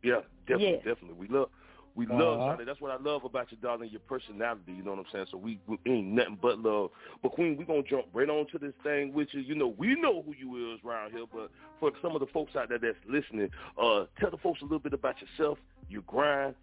Yeah, 0.02 0.20
definitely, 0.48 0.80
Yeah. 0.84 0.92
definitely. 0.92 1.14
We 1.18 1.28
love 1.28 1.48
We 1.94 2.06
love 2.06 2.40
Uh-huh. 2.40 2.56
Sade. 2.56 2.66
That's 2.66 2.80
what 2.80 2.90
I 2.90 2.96
love 2.96 3.24
about 3.24 3.52
you, 3.52 3.58
darling, 3.62 3.90
your 3.90 4.00
personality. 4.00 4.72
You 4.72 4.82
know 4.82 4.92
what 4.92 5.00
I'm 5.00 5.04
saying? 5.12 5.26
So 5.30 5.36
we, 5.36 5.60
we 5.66 5.76
ain't 5.86 6.06
nothing 6.08 6.38
but 6.40 6.58
love. 6.58 6.90
But 7.22 7.32
Queen, 7.32 7.56
we 7.56 7.64
gonna 7.64 7.82
jump 7.82 8.06
right 8.14 8.28
on 8.30 8.46
to 8.52 8.58
this 8.58 8.72
thing, 8.82 9.12
which 9.12 9.34
is, 9.34 9.46
you 9.46 9.54
know, 9.54 9.74
we 9.76 9.94
know 10.00 10.22
who 10.22 10.32
you 10.32 10.72
is 10.74 10.80
around 10.86 11.12
here. 11.12 11.26
But 11.30 11.50
for 11.78 11.92
some 12.00 12.14
of 12.16 12.20
the 12.20 12.26
folks 12.28 12.56
out 12.56 12.70
there 12.70 12.78
that's 12.78 12.96
listening, 13.06 13.50
uh, 13.76 14.06
tell 14.18 14.30
the 14.30 14.38
folks 14.38 14.60
a 14.62 14.64
little 14.64 14.78
bit 14.78 14.94
about 14.94 15.16
yourself, 15.20 15.58
your 15.90 16.02
grind. 16.06 16.54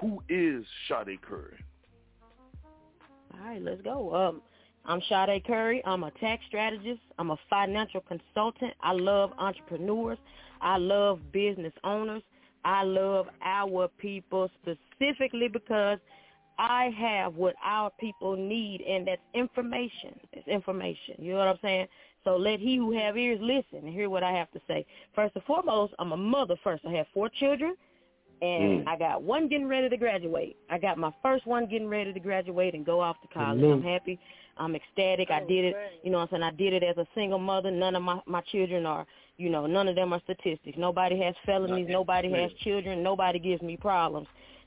Who 0.00 0.22
is 0.28 0.64
Sade 0.88 1.20
Curry? 1.22 1.58
All 3.34 3.46
right, 3.46 3.62
let's 3.62 3.82
go. 3.82 4.14
Um, 4.14 4.42
I'm 4.84 5.00
Sade 5.08 5.44
Curry. 5.44 5.82
I'm 5.84 6.04
a 6.04 6.10
tax 6.12 6.42
strategist. 6.46 7.00
I'm 7.18 7.30
a 7.30 7.36
financial 7.50 8.00
consultant. 8.00 8.74
I 8.80 8.92
love 8.92 9.32
entrepreneurs. 9.38 10.18
I 10.60 10.76
love 10.78 11.20
business 11.32 11.72
owners. 11.84 12.22
I 12.64 12.82
love 12.84 13.26
our 13.42 13.88
people 13.98 14.50
specifically 14.62 15.48
because 15.48 15.98
I 16.58 16.90
have 16.98 17.34
what 17.34 17.54
our 17.64 17.90
people 18.00 18.36
need, 18.36 18.80
and 18.82 19.06
that's 19.06 19.22
information. 19.34 20.18
It's 20.32 20.46
information. 20.48 21.14
You 21.18 21.32
know 21.32 21.38
what 21.38 21.48
I'm 21.48 21.58
saying? 21.62 21.86
So 22.24 22.36
let 22.36 22.58
he 22.58 22.76
who 22.76 22.92
have 22.98 23.16
ears 23.16 23.38
listen 23.40 23.86
and 23.86 23.88
hear 23.88 24.10
what 24.10 24.24
I 24.24 24.32
have 24.32 24.50
to 24.52 24.60
say. 24.66 24.84
First 25.14 25.36
and 25.36 25.44
foremost, 25.44 25.94
I'm 25.98 26.12
a 26.12 26.16
mother 26.16 26.56
first. 26.64 26.84
I 26.84 26.92
have 26.92 27.06
four 27.14 27.28
children, 27.28 27.74
and 28.42 28.84
Mm. 28.84 28.88
I 28.88 28.96
got 28.96 29.22
one 29.22 29.48
getting 29.48 29.68
ready 29.68 29.88
to 29.88 29.96
graduate. 29.96 30.56
I 30.70 30.78
got 30.78 30.98
my 30.98 31.12
first 31.22 31.46
one 31.46 31.66
getting 31.66 31.88
ready 31.88 32.12
to 32.12 32.20
graduate 32.20 32.74
and 32.74 32.84
go 32.84 33.00
off 33.00 33.20
to 33.22 33.28
college. 33.28 33.62
I'm 33.64 33.82
happy. 33.82 34.18
I'm 34.56 34.74
ecstatic. 34.74 35.30
I 35.30 35.40
did 35.40 35.64
it. 35.66 35.76
You 36.02 36.10
know 36.10 36.18
what 36.18 36.32
I'm 36.32 36.40
saying? 36.40 36.42
I 36.42 36.50
did 36.56 36.72
it 36.72 36.82
as 36.82 36.96
a 36.98 37.06
single 37.14 37.38
mother. 37.38 37.70
None 37.70 37.94
of 37.96 38.02
my 38.02 38.20
my 38.26 38.40
children 38.42 38.86
are, 38.86 39.06
you 39.36 39.50
know, 39.50 39.66
none 39.66 39.88
of 39.88 39.94
them 39.96 40.12
are 40.12 40.20
statistics. 40.20 40.76
Nobody 40.78 41.18
has 41.20 41.34
felonies. 41.46 41.86
That's 41.86 41.92
Nobody 41.94 42.30
has 42.32 42.50
children. 42.64 43.02
Nobody 43.02 43.38
gives 43.38 43.62
me 43.62 43.76
problems. 43.76 44.26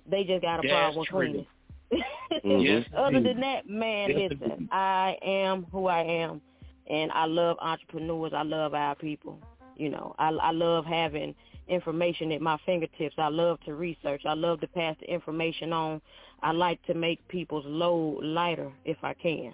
They 0.10 0.24
just 0.24 0.42
got 0.42 0.60
a 0.60 0.68
That's 0.68 0.72
problem 0.72 1.00
with 1.00 1.08
true. 1.10 1.20
cleaning. 1.20 1.48
Yes, 2.44 2.86
Other 2.96 3.22
than 3.22 3.42
that, 3.42 3.68
man, 3.68 4.10
Yes, 4.12 4.32
listen. 4.40 4.70
I 4.72 5.18
am 5.22 5.66
who 5.72 5.88
I 5.88 6.02
am, 6.02 6.42
and 6.90 7.12
I 7.12 7.26
love 7.26 7.58
entrepreneurs. 7.60 8.32
I 8.34 8.44
love 8.44 8.74
our 8.74 8.96
people. 8.96 9.38
You 9.76 9.90
know, 9.90 10.16
I, 10.18 10.30
I 10.30 10.52
love 10.52 10.86
having 10.86 11.36
information 11.68 12.32
at 12.32 12.41
my 12.41 12.57
fingertips. 12.66 13.16
I 13.18 13.30
love 13.30 13.59
to 13.66 13.74
research. 13.74 14.24
I 14.26 14.34
love 14.34 14.59
to 14.62 14.68
pass 14.68 14.95
the 14.99 15.12
information 15.12 15.74
on. 15.74 16.01
I 16.41 16.51
like 16.51 16.82
to 16.84 16.93
make 16.93 17.26
people's 17.28 17.66
load 17.66 18.24
lighter 18.24 18.72
if 18.86 18.97
I 19.03 19.14
can. 19.14 19.53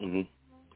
hmm 0.00 0.22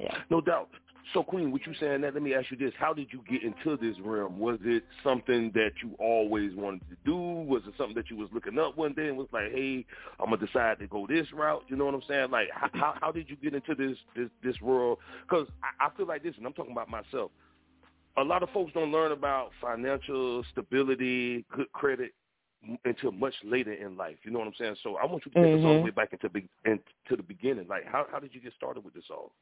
Yeah. 0.00 0.16
No 0.30 0.40
doubt. 0.40 0.68
So, 1.14 1.22
Queen, 1.22 1.50
what 1.50 1.66
you 1.66 1.72
saying 1.80 2.02
that? 2.02 2.12
Let 2.12 2.22
me 2.22 2.34
ask 2.34 2.50
you 2.50 2.56
this: 2.56 2.74
How 2.78 2.92
did 2.92 3.08
you 3.12 3.22
get 3.28 3.42
into 3.42 3.78
this 3.78 3.98
realm? 4.04 4.38
Was 4.38 4.58
it 4.62 4.84
something 5.02 5.50
that 5.54 5.72
you 5.82 5.94
always 5.98 6.54
wanted 6.54 6.82
to 6.90 6.96
do? 7.04 7.16
Was 7.16 7.62
it 7.66 7.72
something 7.78 7.94
that 7.94 8.10
you 8.10 8.16
was 8.16 8.28
looking 8.32 8.58
up 8.58 8.76
one 8.76 8.92
day 8.92 9.08
and 9.08 9.16
was 9.16 9.28
like, 9.32 9.50
"Hey, 9.52 9.86
I'm 10.20 10.30
gonna 10.30 10.44
decide 10.44 10.78
to 10.80 10.86
go 10.86 11.06
this 11.06 11.26
route"? 11.32 11.64
You 11.68 11.76
know 11.76 11.86
what 11.86 11.94
I'm 11.94 12.02
saying? 12.06 12.30
Like, 12.30 12.48
how 12.52 12.68
how, 12.74 12.94
how 13.00 13.12
did 13.12 13.30
you 13.30 13.36
get 13.36 13.54
into 13.54 13.74
this 13.74 13.96
this 14.14 14.28
this 14.42 14.60
world? 14.60 14.98
Because 15.22 15.48
I, 15.62 15.86
I 15.86 15.90
feel 15.96 16.06
like 16.06 16.22
this, 16.22 16.34
and 16.36 16.46
I'm 16.46 16.52
talking 16.52 16.72
about 16.72 16.90
myself. 16.90 17.30
A 18.18 18.24
lot 18.24 18.42
of 18.42 18.50
folks 18.50 18.72
don't 18.72 18.90
learn 18.90 19.12
about 19.12 19.50
financial 19.60 20.42
stability, 20.50 21.44
good 21.54 21.70
credit 21.72 22.12
until 22.84 23.12
much 23.12 23.34
later 23.44 23.72
in 23.72 23.96
life. 23.96 24.16
You 24.24 24.32
know 24.32 24.40
what 24.40 24.48
I'm 24.48 24.54
saying? 24.58 24.76
So 24.82 24.96
I 24.96 25.06
want 25.06 25.24
you 25.24 25.30
to 25.32 25.40
take 25.40 25.54
us 25.54 25.64
all 25.64 25.74
the 25.74 25.80
Mhm. 25.80 25.84
way 25.84 25.90
back 25.90 26.12
into 26.12 26.28
be, 26.28 26.48
into 26.64 27.16
the 27.16 27.22
beginning. 27.22 27.68
Like, 27.68 27.84
how 27.86 28.06
how 28.10 28.18
did 28.18 28.34
you 28.34 28.40
get 28.40 28.52
started 28.54 28.84
with 28.84 28.94
this 28.94 29.08
all? 29.10 29.32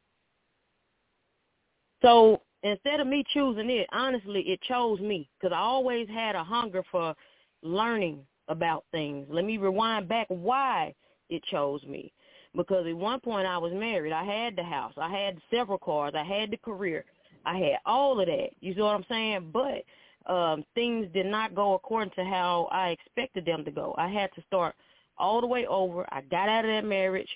So 2.03 2.43
instead 2.63 3.01
of 3.01 3.07
me 3.07 3.25
choosing 3.25 3.71
it, 3.71 3.89
honestly, 3.93 4.43
it 4.51 4.61
chose 4.63 5.01
me 5.01 5.29
because 5.39 5.55
I 5.55 5.61
always 5.61 6.09
had 6.09 6.37
a 6.37 6.45
hunger 6.45 6.83
for 6.91 7.15
learning 7.63 8.27
about 8.49 8.85
things. 8.93 9.27
Let 9.31 9.45
me 9.47 9.57
rewind 9.57 10.09
back 10.09 10.27
why 10.29 10.95
it 11.31 11.43
chose 11.45 11.83
me. 11.85 12.13
Because 12.55 12.87
at 12.87 12.97
one 12.97 13.21
point 13.21 13.47
I 13.47 13.59
was 13.59 13.73
married. 13.73 14.13
I 14.13 14.25
had 14.25 14.57
the 14.57 14.63
house. 14.63 14.95
I 14.97 15.09
had 15.11 15.41
several 15.51 15.79
cars. 15.79 16.15
I 16.15 16.23
had 16.23 16.51
the 16.51 16.57
career. 16.59 17.05
I 17.47 17.59
had 17.59 17.79
all 17.87 18.21
of 18.21 18.27
that. 18.27 18.49
You 18.61 18.75
see 18.75 18.81
what 18.81 18.95
I'm 18.95 19.07
saying? 19.09 19.53
But 19.53 19.85
um, 20.31 20.65
things 20.75 21.07
did 21.15 21.27
not 21.27 21.55
go 21.55 21.75
according 21.75 22.13
to 22.17 22.25
how 22.25 22.69
I 22.73 22.91
expected 22.91 23.47
them 23.47 23.65
to 23.65 23.71
go. 23.71 23.95
I 23.97 24.09
had 24.09 24.31
to 24.35 24.43
start 24.47 24.75
all 25.17 25.41
the 25.41 25.47
way 25.47 25.67
over. 25.67 26.05
I 26.13 26.21
got 26.23 26.49
out 26.49 26.65
of 26.65 26.71
that 26.71 26.85
marriage, 26.85 27.29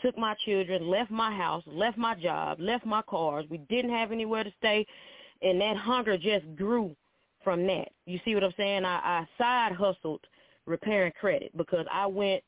took 0.00 0.16
my 0.16 0.34
children, 0.44 0.88
left 0.88 1.10
my 1.10 1.34
house, 1.34 1.64
left 1.66 1.98
my 1.98 2.14
job, 2.14 2.58
left 2.60 2.86
my 2.86 3.02
cars. 3.02 3.44
We 3.50 3.58
didn't 3.58 3.90
have 3.90 4.12
anywhere 4.12 4.44
to 4.44 4.52
stay, 4.58 4.86
and 5.42 5.60
that 5.60 5.76
hunger 5.76 6.16
just 6.16 6.44
grew 6.54 6.94
from 7.42 7.66
that. 7.66 7.88
You 8.06 8.20
see 8.24 8.34
what 8.34 8.44
I'm 8.44 8.54
saying? 8.56 8.84
I, 8.84 8.96
I 8.96 9.28
side 9.38 9.72
hustled 9.72 10.20
repairing 10.66 11.12
credit 11.20 11.50
because 11.56 11.86
I 11.92 12.06
went 12.06 12.42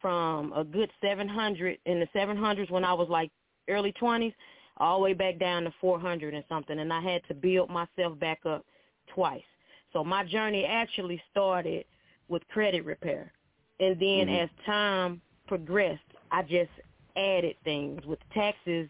from 0.00 0.52
a 0.54 0.64
good 0.64 0.90
700 1.02 1.78
in 1.86 2.00
the 2.00 2.08
700s 2.16 2.70
when 2.70 2.84
I 2.84 2.92
was 2.92 3.08
like 3.08 3.30
early 3.68 3.92
20s 4.00 4.32
all 4.80 4.98
the 4.98 5.04
way 5.04 5.12
back 5.12 5.38
down 5.38 5.64
to 5.64 5.74
400 5.80 6.34
and 6.34 6.44
something, 6.48 6.78
and 6.78 6.92
I 6.92 7.00
had 7.00 7.22
to 7.28 7.34
build 7.34 7.70
myself 7.70 8.18
back 8.18 8.40
up 8.46 8.64
twice. 9.14 9.44
So 9.92 10.02
my 10.02 10.24
journey 10.24 10.64
actually 10.64 11.22
started 11.30 11.84
with 12.28 12.46
credit 12.48 12.84
repair. 12.84 13.32
And 13.78 13.98
then 14.00 14.28
Mhm. 14.28 14.42
as 14.42 14.50
time 14.64 15.20
progressed, 15.46 16.02
I 16.30 16.42
just 16.42 16.70
added 17.16 17.56
things 17.64 18.04
with 18.06 18.18
taxes 18.30 18.88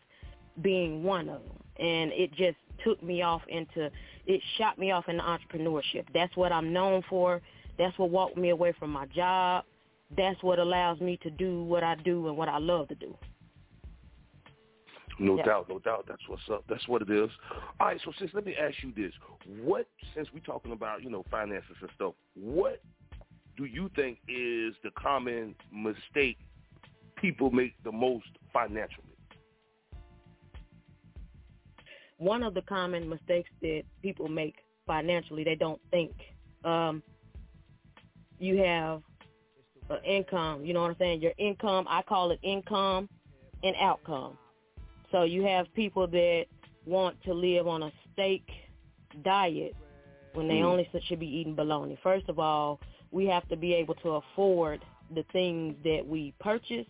being 0.63 1.03
one 1.03 1.29
of 1.29 1.43
them. 1.43 1.65
And 1.77 2.13
it 2.13 2.33
just 2.33 2.59
took 2.85 3.03
me 3.03 3.23
off 3.23 3.47
into, 3.49 3.91
it 4.27 4.43
shot 4.57 4.79
me 4.79 4.91
off 4.91 5.09
into 5.09 5.23
entrepreneurship. 5.23 6.07
That's 6.13 6.37
what 6.37 6.53
I'm 6.53 6.73
known 6.73 7.03
for. 7.03 7.41
That's 7.79 7.97
what 7.99 8.11
walked 8.11 8.37
me 8.37 8.51
away 8.51 8.73
from 8.73 8.91
my 8.91 9.07
job. 9.07 9.65
That's 10.17 10.43
what 10.43 10.59
allows 10.59 11.01
me 11.01 11.17
to 11.19 11.31
do 11.31 11.63
what 11.63 11.83
I 11.83 11.95
do 11.95 12.29
and 12.29 12.37
what 12.37 12.49
I 12.49 12.59
love 12.59 12.89
to 12.89 12.95
do. 12.95 13.17
No 15.21 15.37
Yeah. 15.37 15.45
doubt, 15.45 15.69
no 15.69 15.79
doubt. 15.79 16.07
That's 16.09 16.27
what's 16.29 16.49
up. 16.51 16.65
That's 16.67 16.89
what 16.89 17.03
it 17.03 17.11
is. 17.11 17.31
All 17.79 17.89
right, 17.89 18.01
so 18.05 18.11
sis, 18.19 18.33
let 18.33 18.47
me 18.47 18.57
ask 18.57 18.83
you 18.83 18.91
this: 18.93 19.13
What, 19.63 19.87
since 20.15 20.33
we're 20.33 20.41
talking 20.41 20.73
about 20.73 21.03
you 21.03 21.11
know 21.11 21.25
finances 21.31 21.77
and 21.81 21.91
stuff, 21.95 22.15
what 22.35 22.83
do 23.57 23.67
you 23.67 23.91
think 23.95 24.19
is 24.27 24.75
the 24.83 24.91
common 24.97 25.55
mistake 25.71 26.39
people 27.17 27.51
make 27.51 27.75
the 27.85 27.93
most 27.93 28.29
financially? 28.53 29.11
one 32.21 32.43
of 32.43 32.53
the 32.53 32.63
common 32.63 33.09
mistakes 33.09 33.49
that 33.63 33.83
people 34.03 34.29
make 34.29 34.57
financially, 34.87 35.43
they 35.43 35.55
don't 35.55 35.81
think. 35.91 36.13
Um, 36.65 37.03
you 38.39 38.59
have 38.59 39.03
an 39.89 40.05
income, 40.05 40.65
you 40.65 40.75
know 40.75 40.83
what 40.83 40.91
I'm 40.91 40.97
saying? 40.99 41.23
Your 41.23 41.33
income, 41.39 41.87
I 41.89 42.03
call 42.03 42.31
it 42.31 42.39
income 42.43 43.09
and 43.63 43.75
outcome. 43.81 44.37
So 45.11 45.23
you 45.23 45.43
have 45.43 45.73
people 45.75 46.07
that 46.07 46.47
want 46.87 47.21
to 47.25 47.35
live 47.35 47.67
on 47.67 47.83
a 47.83 47.93
steak 48.13 48.49
diet 49.23 49.75
when 50.35 50.47
they 50.49 50.61
Mm. 50.61 50.65
only 50.65 50.89
should 51.03 51.19
be 51.19 51.27
eating 51.27 51.55
bologna. 51.55 51.97
First 51.97 52.29
of 52.29 52.39
all, 52.39 52.81
we 53.11 53.27
have 53.27 53.47
to 53.49 53.57
be 53.57 53.75
able 53.75 53.97
to 53.97 54.11
afford 54.11 54.85
the 55.11 55.25
things 55.25 55.77
that 55.83 56.07
we 56.07 56.33
purchase. 56.39 56.87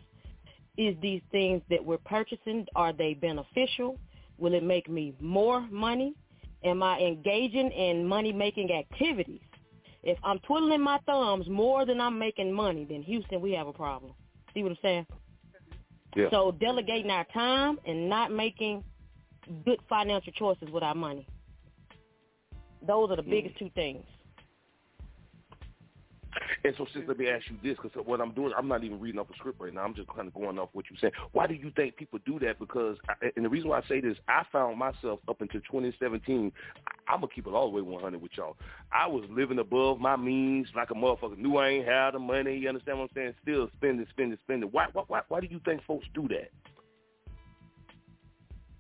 Is 0.77 0.99
these 1.01 1.23
things 1.31 1.63
that 1.69 1.85
we're 1.85 1.99
purchasing, 1.99 2.67
are 2.77 2.93
they 2.93 3.15
beneficial? 3.15 3.99
Will 4.39 4.55
it 4.55 4.63
make 4.63 4.89
me 4.89 5.15
more 5.21 5.61
money? 5.71 6.15
Am 6.63 6.83
I 6.83 7.01
engaging 7.01 7.71
in 7.71 8.07
money-making 8.07 8.71
activities? 8.73 9.41
If 10.03 10.19
I'm 10.23 10.39
twiddling 10.41 10.83
my 10.83 10.99
thumbs 11.07 11.49
more 11.49 11.85
than 11.85 12.01
I'm 12.01 12.19
making 12.19 12.53
money, 12.53 12.85
then 12.85 13.03
Houston, 13.03 13.41
we 13.41 13.53
have 13.53 13.67
a 13.67 13.73
problem. 13.73 14.13
See 14.53 14.63
what 14.63 14.73
I'm 14.73 14.79
saying? 14.83 15.07
Yeah. 16.17 16.27
So 16.31 16.53
delegating 16.53 17.11
our 17.11 17.27
time 17.33 17.79
and 17.87 18.09
not 18.09 18.33
making 18.33 18.85
good 19.65 19.79
financial 19.89 20.33
choices 20.33 20.69
with 20.71 20.83
our 20.83 20.95
money. 20.95 21.27
Those 22.87 23.11
are 23.11 23.17
the 23.17 23.23
mm. 23.23 23.31
biggest 23.31 23.59
two 23.59 23.71
things. 23.75 24.05
And 26.65 26.75
so, 26.77 26.87
sis, 26.93 27.03
let 27.09 27.19
me 27.19 27.29
ask 27.29 27.45
you 27.51 27.57
this, 27.63 27.79
because 27.83 28.07
what 28.07 28.21
I'm 28.21 28.33
doing, 28.33 28.53
I'm 28.57 28.69
not 28.69 28.85
even 28.85 29.01
reading 29.01 29.19
off 29.19 29.31
a 29.31 29.35
script 29.35 29.61
right 29.61 29.73
now. 29.73 29.83
I'm 29.83 29.95
just 29.95 30.09
kind 30.09 30.29
of 30.29 30.35
going 30.35 30.59
off 30.59 30.69
what 30.73 30.85
you're 30.91 30.99
saying. 31.01 31.13
Why 31.33 31.47
do 31.47 31.55
you 31.55 31.73
think 31.75 31.97
people 31.97 32.19
do 32.25 32.39
that? 32.41 32.59
Because, 32.59 32.97
I, 33.09 33.31
and 33.37 33.45
the 33.45 33.49
reason 33.49 33.69
why 33.69 33.79
I 33.79 33.89
say 33.89 34.01
this, 34.01 34.17
I 34.29 34.45
found 34.53 34.79
myself 34.79 35.21
up 35.29 35.41
until 35.41 35.61
2017. 35.61 36.53
I, 36.87 37.13
I'm 37.13 37.21
gonna 37.21 37.33
keep 37.35 37.47
it 37.47 37.51
all 37.51 37.71
the 37.71 37.77
way 37.77 37.83
100 37.83 38.21
with 38.21 38.33
y'all. 38.37 38.57
I 38.93 39.07
was 39.07 39.25
living 39.31 39.59
above 39.59 39.99
my 39.99 40.17
means, 40.17 40.69
like 40.77 40.91
a 40.91 40.95
motherfucker. 40.95 41.39
Knew 41.39 41.57
I 41.57 41.69
ain't 41.69 41.87
had 41.87 42.13
the 42.13 42.19
money. 42.19 42.57
You 42.57 42.69
understand 42.69 42.99
what 42.99 43.11
I'm 43.11 43.15
saying? 43.15 43.35
Still 43.43 43.69
spending, 43.77 44.07
spending, 44.11 44.39
spending. 44.45 44.69
Why, 44.71 44.87
why, 44.93 45.05
why, 45.09 45.21
why 45.29 45.41
do 45.41 45.49
you 45.51 45.61
think 45.65 45.83
folks 45.85 46.07
do 46.15 46.29
that? 46.29 46.51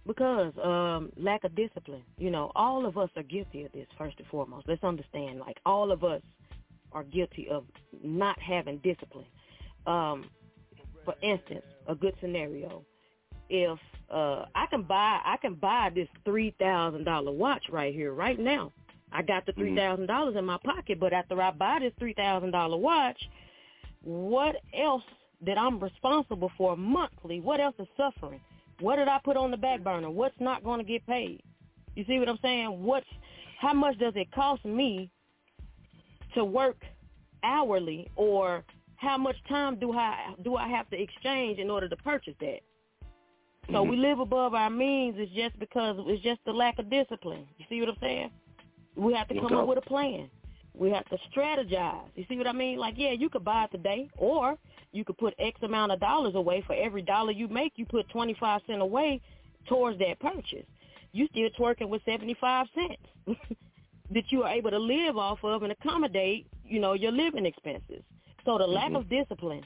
Because 0.06 0.52
um 0.64 1.12
lack 1.16 1.44
of 1.44 1.54
discipline. 1.54 2.02
You 2.18 2.30
know, 2.30 2.52
all 2.54 2.86
of 2.86 2.96
us 2.96 3.10
are 3.16 3.22
guilty 3.22 3.64
of 3.64 3.72
this 3.72 3.86
first 3.98 4.18
and 4.18 4.26
foremost. 4.28 4.66
Let's 4.66 4.82
understand, 4.82 5.40
like 5.40 5.58
all 5.66 5.92
of 5.92 6.04
us 6.04 6.22
are 6.92 7.04
guilty 7.04 7.48
of 7.48 7.64
not 8.02 8.38
having 8.40 8.78
discipline. 8.78 9.26
Um, 9.86 10.30
for 11.04 11.14
instance, 11.22 11.64
a 11.88 11.94
good 11.94 12.14
scenario. 12.20 12.84
If 13.48 13.78
uh 14.10 14.44
I 14.54 14.66
can 14.70 14.82
buy 14.82 15.20
I 15.24 15.36
can 15.40 15.54
buy 15.54 15.90
this 15.94 16.08
three 16.24 16.54
thousand 16.58 17.04
dollar 17.04 17.32
watch 17.32 17.64
right 17.70 17.94
here, 17.94 18.12
right 18.12 18.38
now. 18.38 18.72
I 19.12 19.22
got 19.22 19.44
the 19.44 19.52
three 19.52 19.74
thousand 19.74 20.06
dollars 20.06 20.36
in 20.36 20.44
my 20.44 20.58
pocket, 20.64 21.00
but 21.00 21.12
after 21.12 21.40
I 21.40 21.50
buy 21.50 21.78
this 21.80 21.92
three 21.98 22.14
thousand 22.14 22.52
dollar 22.52 22.76
watch, 22.76 23.18
what 24.02 24.56
else 24.78 25.02
that 25.44 25.58
I'm 25.58 25.80
responsible 25.80 26.50
for 26.56 26.76
monthly? 26.76 27.40
What 27.40 27.60
else 27.60 27.74
is 27.78 27.88
suffering? 27.96 28.40
What 28.80 28.96
did 28.96 29.08
I 29.08 29.18
put 29.24 29.36
on 29.36 29.50
the 29.50 29.56
back 29.56 29.82
burner? 29.82 30.10
What's 30.10 30.38
not 30.38 30.62
going 30.64 30.78
to 30.78 30.84
get 30.84 31.06
paid? 31.06 31.42
You 31.96 32.04
see 32.06 32.18
what 32.18 32.28
I'm 32.28 32.38
saying? 32.40 32.82
What's 32.82 33.06
how 33.60 33.74
much 33.74 33.98
does 33.98 34.12
it 34.16 34.30
cost 34.32 34.64
me 34.64 35.10
to 36.34 36.44
work 36.44 36.76
hourly 37.42 38.08
or 38.16 38.64
how 38.96 39.16
much 39.18 39.36
time 39.48 39.78
do 39.78 39.92
I 39.92 40.34
do 40.44 40.56
I 40.56 40.68
have 40.68 40.88
to 40.90 41.00
exchange 41.00 41.58
in 41.58 41.70
order 41.70 41.88
to 41.88 41.96
purchase 41.96 42.34
that? 42.40 42.60
So 43.72 43.78
Mm-hmm. 43.78 43.90
we 43.90 43.96
live 43.96 44.18
above 44.20 44.54
our 44.54 44.70
means 44.70 45.18
is 45.18 45.28
just 45.34 45.58
because 45.58 45.96
it's 46.00 46.22
just 46.22 46.40
the 46.44 46.52
lack 46.52 46.78
of 46.78 46.90
discipline. 46.90 47.46
You 47.58 47.64
see 47.68 47.80
what 47.80 47.90
I'm 47.90 47.96
saying? 48.00 48.30
We 48.96 49.12
have 49.14 49.28
to 49.28 49.34
come 49.40 49.54
up 49.56 49.68
with 49.68 49.78
a 49.78 49.82
plan. 49.82 50.30
We 50.74 50.90
have 50.90 51.08
to 51.10 51.18
strategize. 51.34 52.02
You 52.16 52.24
see 52.28 52.36
what 52.36 52.46
I 52.46 52.52
mean? 52.52 52.78
Like, 52.78 52.94
yeah, 52.96 53.12
you 53.12 53.28
could 53.28 53.44
buy 53.44 53.64
it 53.64 53.72
today, 53.72 54.08
or 54.16 54.56
you 54.92 55.04
could 55.04 55.18
put 55.18 55.34
X 55.38 55.60
amount 55.62 55.92
of 55.92 56.00
dollars 56.00 56.34
away. 56.34 56.62
For 56.66 56.74
every 56.74 57.02
dollar 57.02 57.32
you 57.32 57.48
make, 57.48 57.74
you 57.76 57.86
put 57.86 58.08
25 58.10 58.62
cent 58.66 58.82
away 58.82 59.20
towards 59.68 59.98
that 60.00 60.18
purchase. 60.20 60.66
You 61.12 61.28
still 61.30 61.48
twerking 61.58 61.88
with 61.88 62.02
75 62.04 62.66
cents 62.74 63.38
that 64.10 64.24
you 64.30 64.42
are 64.42 64.50
able 64.50 64.70
to 64.70 64.78
live 64.78 65.16
off 65.16 65.38
of 65.42 65.62
and 65.62 65.72
accommodate, 65.72 66.46
you 66.64 66.80
know, 66.80 66.94
your 66.94 67.12
living 67.12 67.46
expenses. 67.46 68.02
So 68.44 68.58
the 68.58 68.66
lack 68.66 68.90
Mhm. 68.90 68.96
of 68.96 69.08
discipline 69.08 69.64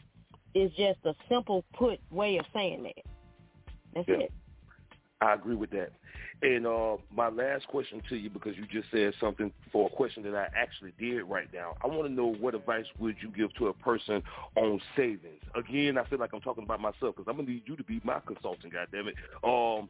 is 0.55 0.71
just 0.73 0.99
a 1.05 1.15
simple 1.29 1.65
put 1.75 2.01
way 2.11 2.39
of 2.39 2.47
saying 2.53 2.83
that. 2.85 3.05
That's 3.95 4.09
Yeah. 4.09 4.17
it. 4.17 4.33
I 5.21 5.35
agree 5.35 5.55
with 5.55 5.71
that. 5.71 5.93
And 6.43 6.67
uh, 6.67 6.97
my 7.11 7.29
last 7.29 7.67
question 7.69 8.03
to 8.11 8.17
you, 8.17 8.29
because 8.29 8.57
you 8.57 8.67
just 8.67 8.91
said 8.91 9.15
something 9.19 9.51
for 9.73 9.87
a 9.87 9.91
question 9.91 10.23
that 10.25 10.35
I 10.35 10.49
actually 10.55 10.93
did 10.99 11.23
right 11.23 11.51
now. 11.55 11.75
I 11.83 11.87
want 11.87 12.07
to 12.07 12.13
know 12.13 12.35
what 12.35 12.55
advice 12.55 12.85
would 12.99 13.17
you 13.23 13.31
give 13.31 13.55
to 13.55 13.69
a 13.69 13.73
person 13.73 14.23
on 14.57 14.81
savings? 14.95 15.41
Again, 15.55 15.97
I 15.97 16.05
feel 16.05 16.19
like 16.19 16.35
I'm 16.35 16.43
talking 16.43 16.65
about 16.65 16.81
myself 16.81 17.17
because 17.17 17.25
I'm 17.29 17.37
gonna 17.37 17.49
need 17.49 17.63
you 17.65 17.77
to 17.77 17.85
be 17.85 18.01
my 18.05 18.21
consultant. 18.27 18.73
God 18.75 18.89
it. 18.93 19.15
Um, 19.43 19.89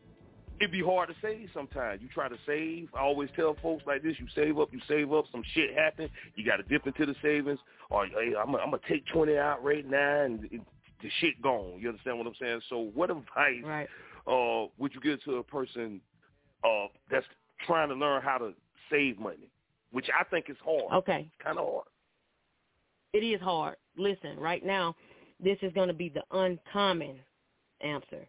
it'd 0.60 0.72
be 0.72 0.82
hard 0.82 1.08
to 1.08 1.14
save 1.22 1.48
sometimes. 1.54 2.00
You 2.02 2.08
try 2.12 2.28
to 2.28 2.36
save. 2.46 2.88
I 2.94 3.00
always 3.00 3.30
tell 3.36 3.56
folks 3.62 3.84
like 3.86 4.02
this: 4.02 4.16
you 4.18 4.26
save 4.34 4.58
up, 4.58 4.72
you 4.72 4.80
save 4.88 5.12
up. 5.12 5.24
Some 5.32 5.42
shit 5.54 5.74
happen. 5.76 6.08
You 6.36 6.44
got 6.44 6.56
to 6.56 6.62
dip 6.64 6.86
into 6.86 7.06
the 7.06 7.14
savings, 7.22 7.58
or 7.90 8.06
hey, 8.06 8.32
I'm 8.38 8.46
gonna, 8.52 8.58
I'm 8.58 8.70
gonna 8.70 8.82
take 8.88 9.06
twenty 9.06 9.36
out 9.36 9.62
right 9.64 9.88
now, 9.88 10.22
and 10.22 10.44
it, 10.44 10.60
the 11.02 11.10
shit 11.20 11.40
gone. 11.42 11.78
You 11.80 11.88
understand 11.88 12.18
what 12.18 12.26
I'm 12.26 12.34
saying? 12.40 12.60
So, 12.70 12.90
what 12.94 13.10
advice 13.10 13.62
Right. 13.64 13.88
uh, 14.26 14.68
would 14.78 14.94
you 14.94 15.00
give 15.00 15.22
to 15.24 15.36
a 15.36 15.42
person 15.42 16.00
uh, 16.64 16.86
that's 17.10 17.26
trying 17.66 17.88
to 17.88 17.94
learn 17.94 18.22
how 18.22 18.38
to 18.38 18.52
save 18.90 19.18
money, 19.18 19.50
which 19.92 20.06
I 20.18 20.24
think 20.24 20.46
is 20.48 20.56
hard. 20.64 20.92
Okay. 21.02 21.28
It's 21.32 21.44
kind 21.44 21.58
of 21.58 21.66
hard. 21.66 21.86
It 23.12 23.18
is 23.18 23.40
hard. 23.40 23.76
Listen, 23.96 24.38
right 24.38 24.64
now, 24.64 24.96
this 25.42 25.58
is 25.62 25.72
going 25.72 25.88
to 25.88 25.94
be 25.94 26.08
the 26.08 26.22
uncommon 26.32 27.16
answer. 27.80 28.26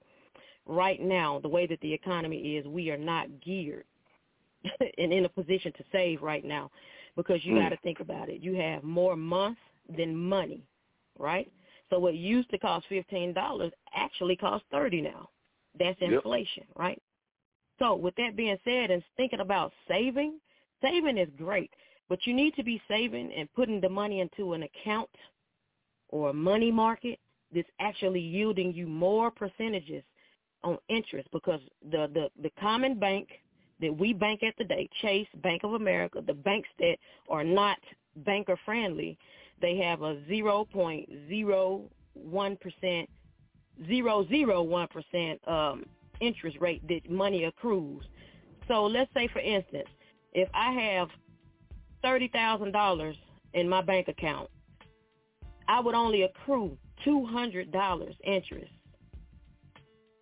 Right 0.67 1.01
now, 1.01 1.39
the 1.39 1.49
way 1.49 1.67
that 1.67 1.79
the 1.81 1.93
economy 1.93 2.57
is, 2.57 2.65
we 2.67 2.89
are 2.91 2.97
not 2.97 3.27
geared 3.41 3.85
and 4.97 5.13
in 5.13 5.25
a 5.25 5.29
position 5.29 5.71
to 5.73 5.83
save 5.91 6.21
right 6.21 6.45
now 6.45 6.71
because 7.15 7.43
you 7.45 7.53
Mm. 7.53 7.63
got 7.63 7.69
to 7.69 7.77
think 7.77 7.99
about 7.99 8.29
it. 8.29 8.41
You 8.41 8.55
have 8.55 8.83
more 8.83 9.15
months 9.15 9.61
than 9.95 10.15
money, 10.15 10.63
right? 11.19 11.51
So 11.89 11.99
what 11.99 12.15
used 12.15 12.49
to 12.51 12.57
cost 12.59 12.87
$15 12.89 13.35
actually 13.95 14.35
costs 14.35 14.67
30 14.71 15.01
now. 15.01 15.29
That's 15.79 15.97
Yep. 16.01 16.23
inflation, 16.23 16.63
right? 16.75 17.01
So 17.79 17.95
with 17.95 18.15
that 18.15 18.35
being 18.35 18.57
said 18.63 18.91
and 18.91 19.03
thinking 19.17 19.41
about 19.41 19.73
saving, 19.87 20.39
saving 20.81 21.17
is 21.17 21.29
great, 21.37 21.71
but 22.09 22.19
you 22.25 22.33
need 22.33 22.55
to 22.55 22.63
be 22.63 22.81
saving 22.87 23.31
and 23.33 23.51
putting 23.53 23.81
the 23.81 23.89
money 23.89 24.21
into 24.21 24.53
an 24.53 24.63
account 24.63 25.09
or 26.09 26.29
a 26.29 26.33
money 26.33 26.71
market 26.71 27.19
that's 27.53 27.69
actually 27.79 28.21
yielding 28.21 28.73
you 28.73 28.87
more 28.87 29.31
percentages 29.31 30.03
on 30.63 30.77
interest 30.89 31.27
because 31.31 31.61
the, 31.91 32.09
the, 32.13 32.29
the 32.41 32.51
common 32.59 32.99
bank 32.99 33.29
that 33.81 33.95
we 33.95 34.13
bank 34.13 34.41
at 34.43 34.57
today, 34.57 34.89
Chase, 35.01 35.27
Bank 35.43 35.63
of 35.63 35.73
America, 35.73 36.21
the 36.25 36.33
banks 36.33 36.69
that 36.79 36.97
are 37.29 37.43
not 37.43 37.77
banker 38.17 38.57
friendly, 38.65 39.17
they 39.61 39.77
have 39.77 40.01
a 40.01 40.15
0.01%, 40.29 43.07
001% 43.89 45.47
um, 45.47 45.85
interest 46.21 46.57
rate 46.59 46.87
that 46.87 47.09
money 47.09 47.43
accrues. 47.43 48.03
So 48.67 48.85
let's 48.85 49.11
say, 49.13 49.27
for 49.27 49.39
instance, 49.39 49.87
if 50.33 50.49
I 50.53 50.71
have 50.71 51.09
$30,000 52.03 53.15
in 53.53 53.69
my 53.69 53.81
bank 53.81 54.07
account, 54.07 54.49
I 55.67 55.79
would 55.79 55.95
only 55.95 56.23
accrue 56.23 56.77
$200 57.05 58.15
interest 58.23 58.71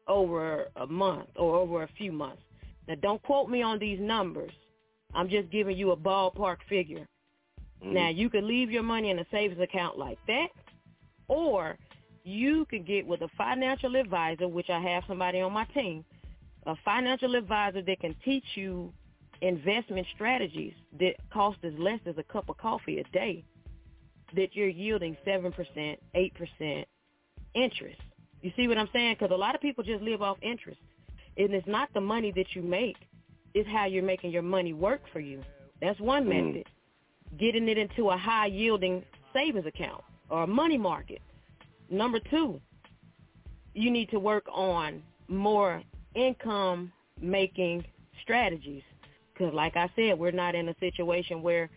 over 0.07 0.67
a 0.75 0.87
month 0.87 1.29
or 1.35 1.55
over 1.55 1.83
a 1.83 1.89
few 1.97 2.11
months. 2.11 2.41
Now, 2.87 2.95
don't 3.01 3.21
quote 3.23 3.49
me 3.49 3.61
on 3.61 3.79
these 3.79 3.99
numbers. 3.99 4.51
I'm 5.13 5.29
just 5.29 5.49
giving 5.51 5.77
you 5.77 5.91
a 5.91 5.97
ballpark 5.97 6.57
figure. 6.67 7.07
Mm-hmm. 7.83 7.93
Now, 7.93 8.09
you 8.09 8.29
could 8.29 8.43
leave 8.43 8.71
your 8.71 8.83
money 8.83 9.09
in 9.09 9.19
a 9.19 9.25
savings 9.31 9.61
account 9.61 9.97
like 9.97 10.17
that, 10.27 10.47
or 11.27 11.77
you 12.23 12.65
could 12.69 12.87
get 12.87 13.05
with 13.05 13.21
a 13.21 13.29
financial 13.37 13.95
advisor, 13.95 14.47
which 14.47 14.69
I 14.69 14.79
have 14.79 15.03
somebody 15.07 15.41
on 15.41 15.51
my 15.53 15.65
team, 15.65 16.03
a 16.65 16.75
financial 16.83 17.35
advisor 17.35 17.81
that 17.81 17.99
can 17.99 18.15
teach 18.23 18.45
you 18.55 18.93
investment 19.41 20.07
strategies 20.15 20.73
that 20.99 21.15
cost 21.31 21.57
as 21.63 21.73
less 21.77 21.99
as 22.05 22.17
a 22.17 22.23
cup 22.23 22.49
of 22.49 22.57
coffee 22.57 22.99
a 22.99 23.03
day, 23.11 23.43
that 24.35 24.55
you're 24.55 24.69
yielding 24.69 25.17
7%, 25.27 25.97
8% 26.15 26.85
interest. 27.53 28.01
You 28.43 28.51
see 28.57 28.67
what 28.67 28.77
I'm 28.77 28.89
saying? 28.91 29.15
Because 29.17 29.33
a 29.33 29.37
lot 29.37 29.55
of 29.55 29.61
people 29.61 29.83
just 29.85 30.03
live 30.03 30.21
off 30.21 30.37
interest. 30.41 30.79
And 31.37 31.53
it's 31.53 31.65
not 31.65 31.89
the 31.93 32.01
money 32.01 32.31
that 32.33 32.55
you 32.55 32.61
make. 32.61 32.97
It's 33.53 33.67
how 33.69 33.85
you're 33.85 34.03
making 34.03 34.31
your 34.31 34.41
money 34.41 34.73
work 34.73 35.01
for 35.11 35.21
you. 35.21 35.41
That's 35.81 35.99
one 35.99 36.25
Mm. 36.25 36.47
method. 36.47 36.67
Getting 37.37 37.69
it 37.69 37.77
into 37.77 38.09
a 38.09 38.17
high-yielding 38.17 39.03
savings 39.31 39.65
account 39.65 40.03
or 40.29 40.43
a 40.43 40.47
money 40.47 40.77
market. 40.77 41.21
Number 41.89 42.19
two, 42.19 42.59
you 43.73 43.89
need 43.89 44.09
to 44.09 44.19
work 44.19 44.45
on 44.51 45.01
more 45.29 45.81
income-making 46.13 47.85
strategies. 48.21 48.83
Because 49.33 49.53
like 49.53 49.77
I 49.77 49.89
said, 49.95 50.19
we're 50.19 50.31
not 50.31 50.53
in 50.53 50.67
a 50.69 50.75
situation 50.79 51.41
where 51.41 51.69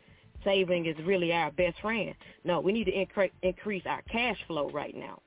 saving 0.45 0.87
is 0.87 0.99
really 1.05 1.33
our 1.33 1.53
best 1.53 1.81
friend. 1.81 2.14
No, 2.45 2.61
we 2.61 2.73
need 2.73 2.85
to 2.85 2.93
incre- 2.93 3.31
increase 3.43 3.87
our 3.87 4.03
cash 4.03 4.43
flow 4.47 4.69
right 4.71 4.95
now. 4.97 5.23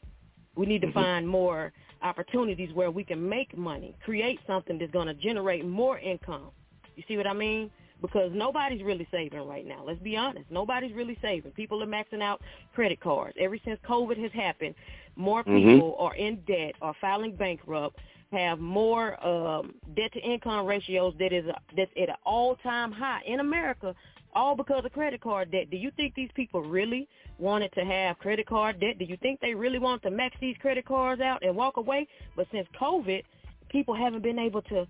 We 0.59 0.65
need 0.65 0.81
to 0.81 0.87
Mhm. 0.87 0.93
find 0.93 1.27
more 1.27 1.71
opportunities 2.01 2.73
where 2.73 2.91
we 2.91 3.05
can 3.05 3.29
make 3.29 3.57
money, 3.57 3.95
create 4.03 4.41
something 4.45 4.77
that's 4.77 4.91
going 4.91 5.07
to 5.07 5.13
generate 5.13 5.63
more 5.63 5.97
income. 5.99 6.51
You 6.97 7.03
see 7.07 7.15
what 7.15 7.27
I 7.27 7.31
mean? 7.31 7.71
Because 8.01 8.33
nobody's 8.33 8.83
really 8.83 9.07
saving 9.09 9.47
right 9.47 9.65
now. 9.65 9.83
Let's 9.85 10.01
be 10.01 10.17
honest. 10.17 10.51
Nobody's 10.51 10.91
really 10.91 11.17
saving. 11.21 11.51
People 11.53 11.81
are 11.81 11.87
maxing 11.87 12.21
out 12.21 12.41
credit 12.75 12.99
cards. 12.99 13.37
Ever 13.39 13.57
since 13.63 13.79
COVID 13.87 14.17
has 14.17 14.33
happened, 14.33 14.75
more 15.15 15.45
Mhm. 15.45 15.75
people 15.75 15.95
are 15.97 16.15
in 16.15 16.41
debt 16.45 16.75
or 16.81 16.93
filing 16.95 17.37
bankrupt, 17.37 17.97
have 18.33 18.59
more 18.59 19.17
um, 19.25 19.75
debt 19.95 20.11
to 20.11 20.19
income 20.19 20.65
ratios 20.65 21.13
that 21.19 21.31
is 21.31 21.45
a, 21.47 21.57
that's 21.77 21.91
at 21.95 22.09
an 22.09 22.15
all 22.25 22.55
time 22.57 22.91
high 22.91 23.21
in 23.25 23.39
America, 23.39 23.95
all 24.33 24.55
because 24.55 24.85
of 24.85 24.91
credit 24.91 25.21
card 25.21 25.51
debt. 25.51 25.69
Do 25.69 25.77
you 25.77 25.91
think 25.95 26.15
these 26.15 26.29
people 26.35 26.61
really 26.61 27.07
wanted 27.37 27.71
to 27.73 27.81
have 27.85 28.19
credit 28.19 28.47
card 28.47 28.79
debt? 28.79 28.99
Do 28.99 29.05
you 29.05 29.17
think 29.17 29.39
they 29.39 29.53
really 29.53 29.79
want 29.79 30.01
to 30.03 30.11
max 30.11 30.35
these 30.39 30.55
credit 30.57 30.85
cards 30.85 31.21
out 31.21 31.43
and 31.43 31.55
walk 31.55 31.77
away? 31.77 32.07
But 32.35 32.47
since 32.51 32.67
COVID, 32.79 33.23
people 33.69 33.95
haven't 33.95 34.23
been 34.23 34.39
able 34.39 34.61
to 34.63 34.87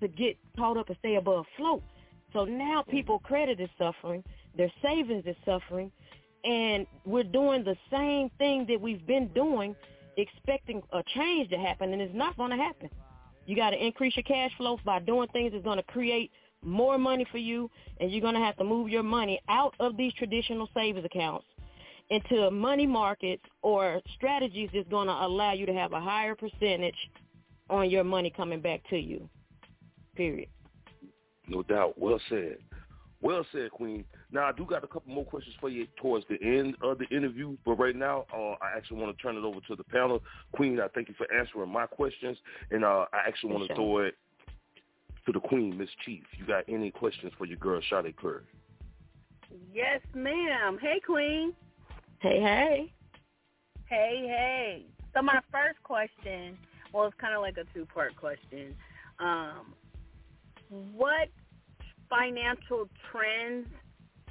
to 0.00 0.08
get 0.08 0.36
caught 0.56 0.76
up 0.76 0.88
and 0.88 0.98
stay 0.98 1.14
above 1.14 1.44
float. 1.56 1.82
So 2.32 2.44
now 2.44 2.82
people 2.90 3.20
credit 3.20 3.60
is 3.60 3.68
suffering, 3.78 4.24
their 4.56 4.70
savings 4.82 5.24
is 5.26 5.36
suffering, 5.44 5.92
and 6.44 6.86
we're 7.04 7.22
doing 7.22 7.62
the 7.62 7.76
same 7.90 8.30
thing 8.38 8.66
that 8.68 8.80
we've 8.80 9.06
been 9.06 9.28
doing, 9.28 9.76
expecting 10.16 10.82
a 10.92 11.02
change 11.14 11.50
to 11.50 11.56
happen, 11.56 11.92
and 11.92 12.02
it's 12.02 12.14
not 12.14 12.36
going 12.36 12.50
to 12.50 12.56
happen. 12.56 12.90
You 13.46 13.56
got 13.56 13.70
to 13.70 13.84
increase 13.84 14.16
your 14.16 14.24
cash 14.24 14.50
flow 14.56 14.78
by 14.84 15.00
doing 15.00 15.28
things 15.28 15.52
that's 15.52 15.64
going 15.64 15.78
to 15.78 15.84
create 15.84 16.30
more 16.62 16.98
money 16.98 17.26
for 17.30 17.38
you, 17.38 17.70
and 18.00 18.10
you're 18.10 18.20
going 18.20 18.34
to 18.34 18.40
have 18.40 18.56
to 18.56 18.64
move 18.64 18.88
your 18.88 19.02
money 19.02 19.40
out 19.48 19.74
of 19.80 19.96
these 19.96 20.12
traditional 20.14 20.68
savings 20.74 21.04
accounts 21.04 21.46
into 22.10 22.50
money 22.50 22.86
markets 22.86 23.42
or 23.62 24.00
strategies 24.16 24.68
that's 24.74 24.88
going 24.88 25.08
to 25.08 25.14
allow 25.14 25.52
you 25.52 25.66
to 25.66 25.72
have 25.72 25.92
a 25.92 26.00
higher 26.00 26.34
percentage 26.34 26.96
on 27.70 27.88
your 27.88 28.04
money 28.04 28.30
coming 28.30 28.60
back 28.60 28.80
to 28.90 28.98
you. 28.98 29.28
Period. 30.14 30.48
No 31.48 31.62
doubt. 31.62 31.98
Well 31.98 32.20
said. 32.28 32.58
Well 33.22 33.46
said, 33.52 33.70
Queen. 33.70 34.04
Now 34.32 34.46
I 34.46 34.52
do 34.52 34.66
got 34.66 34.82
a 34.82 34.88
couple 34.88 35.14
more 35.14 35.24
questions 35.24 35.54
for 35.60 35.68
you 35.68 35.86
towards 36.00 36.26
the 36.28 36.42
end 36.42 36.76
of 36.82 36.98
the 36.98 37.06
interview, 37.16 37.56
but 37.64 37.74
right 37.74 37.94
now 37.94 38.26
uh, 38.34 38.56
I 38.60 38.76
actually 38.76 39.00
want 39.00 39.16
to 39.16 39.22
turn 39.22 39.36
it 39.36 39.44
over 39.44 39.60
to 39.68 39.76
the 39.76 39.84
panel. 39.84 40.20
Queen, 40.52 40.80
I 40.80 40.88
thank 40.88 41.08
you 41.08 41.14
for 41.16 41.32
answering 41.32 41.70
my 41.70 41.86
questions, 41.86 42.36
and 42.72 42.84
uh, 42.84 43.06
I 43.12 43.18
actually 43.26 43.52
want 43.52 43.62
to 43.62 43.68
Sure. 43.68 43.76
throw 43.76 43.98
it 43.98 44.14
to 45.26 45.32
the 45.32 45.40
Queen, 45.40 45.74
Mz. 45.74 45.88
Chief. 46.04 46.22
You 46.38 46.46
got 46.46 46.64
any 46.68 46.90
questions 46.90 47.32
for 47.38 47.46
your 47.46 47.58
girl, 47.58 47.80
Sade 47.88 48.16
Curry? 48.16 48.42
Yes, 49.72 50.00
ma'am. 50.14 50.78
Hey, 50.80 51.00
Queen. 51.04 51.52
Hey, 52.20 52.40
hey. 52.40 52.92
Hey, 53.86 54.24
hey. 54.26 54.86
So 55.14 55.22
my 55.22 55.40
first 55.50 55.82
question, 55.82 56.56
well, 56.92 57.06
it's 57.06 57.16
kind 57.20 57.34
of 57.34 57.42
like 57.42 57.56
a 57.58 57.64
two-part 57.74 58.16
question. 58.16 58.74
Um, 59.18 59.74
what 60.70 61.28
financial 62.08 62.88
trends 63.10 63.66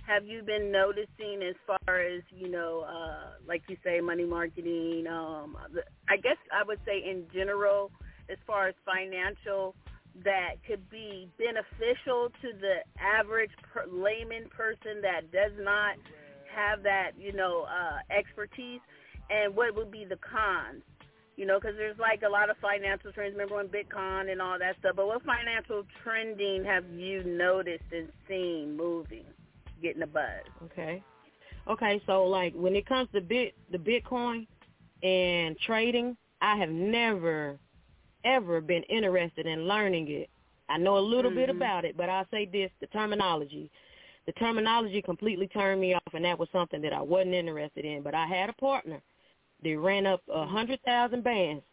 have 0.08 0.26
you 0.26 0.42
been 0.42 0.72
noticing 0.72 1.42
as 1.48 1.56
far 1.68 2.00
as 2.00 2.22
you 2.32 2.50
know, 2.50 2.82
uh, 2.82 3.34
like 3.48 3.62
you 3.68 3.78
say, 3.84 4.02
money 4.02 4.26
marketing? 4.26 5.06
Um, 5.08 5.56
I 6.10 6.18
guess 6.18 6.38
I 6.52 6.64
would 6.66 6.80
say 6.86 6.98
in 7.08 7.26
general, 7.34 7.92
as 8.30 8.38
far 8.48 8.68
as 8.68 8.76
financial, 8.86 9.76
that 10.24 10.56
could 10.68 10.90
be 10.90 11.30
beneficial 11.38 12.30
to 12.42 12.52
the 12.60 12.84
average 13.00 13.52
per, 13.74 13.86
layman 13.88 14.50
person 14.50 15.02
that 15.02 15.32
does 15.32 15.52
not 15.60 15.96
have 16.54 16.84
that 16.84 17.12
you 17.18 17.34
know 17.34 17.64
uh, 17.64 18.00
expertise, 18.14 18.82
and 19.30 19.56
what 19.56 19.76
would 19.76 19.92
be 19.92 20.06
the 20.06 20.18
cons? 20.18 20.84
You 21.38 21.46
know, 21.46 21.60
because 21.60 21.76
there's 21.78 21.98
like 21.98 22.22
a 22.28 22.30
lot 22.30 22.50
of 22.50 22.58
financial 22.58 23.12
trends. 23.14 23.34
Remember 23.34 23.56
when 23.56 23.68
Bitcoin 23.68 24.32
and 24.32 24.42
all 24.42 24.60
that 24.60 24.76
stuff. 24.80 24.96
But 24.96 25.08
what 25.08 25.24
financial 25.24 25.84
trending 26.04 26.64
have 26.66 26.88
you 26.92 27.24
noticed 27.24 27.86
and 27.92 28.10
seen 28.28 28.76
moving? 28.76 29.26
getting 29.82 30.02
a 30.02 30.08
buzz. 30.08 30.24
Okay. 30.66 31.04
Okay, 31.68 32.02
so 32.06 32.24
like 32.24 32.54
when 32.54 32.76
it 32.76 32.86
comes 32.86 33.10
to 33.14 33.22
bit 33.22 33.54
the 33.72 33.78
Bitcoin 33.78 34.48
and 35.04 35.58
trading, 35.60 36.18
I 36.42 36.58
have 36.58 36.70
never 36.70 37.60
ever 38.26 38.62
been 38.62 38.84
interested 38.84 39.46
in 39.46 39.68
learning 39.68 40.10
it. 40.10 40.30
I 40.70 40.78
know 40.78 40.98
a 40.98 41.00
little 41.00 41.32
mm-hmm. 41.32 41.40
bit 41.40 41.50
about 41.50 41.86
it, 41.86 41.98
but 41.98 42.10
I'll 42.10 42.28
say 42.32 42.46
this, 42.46 42.72
the 42.80 42.88
terminology. 42.88 43.70
The 44.26 44.32
terminology 44.34 45.02
completely 45.02 45.48
turned 45.48 45.82
me 45.82 45.94
off 45.94 46.14
and 46.14 46.24
that 46.26 46.40
was 46.40 46.48
something 46.52 46.82
that 46.82 46.94
I 46.94 47.02
wasn't 47.02 47.34
interested 47.34 47.86
in. 47.86 48.04
But 48.04 48.16
I 48.16 48.26
had 48.26 48.50
a 48.50 48.54
partner 48.54 49.02
that 49.64 49.78
ran 49.78 50.06
up 50.06 50.22
a 50.32 50.46
hundred 50.46 50.80
thousand 50.84 51.24
bands 51.24 51.64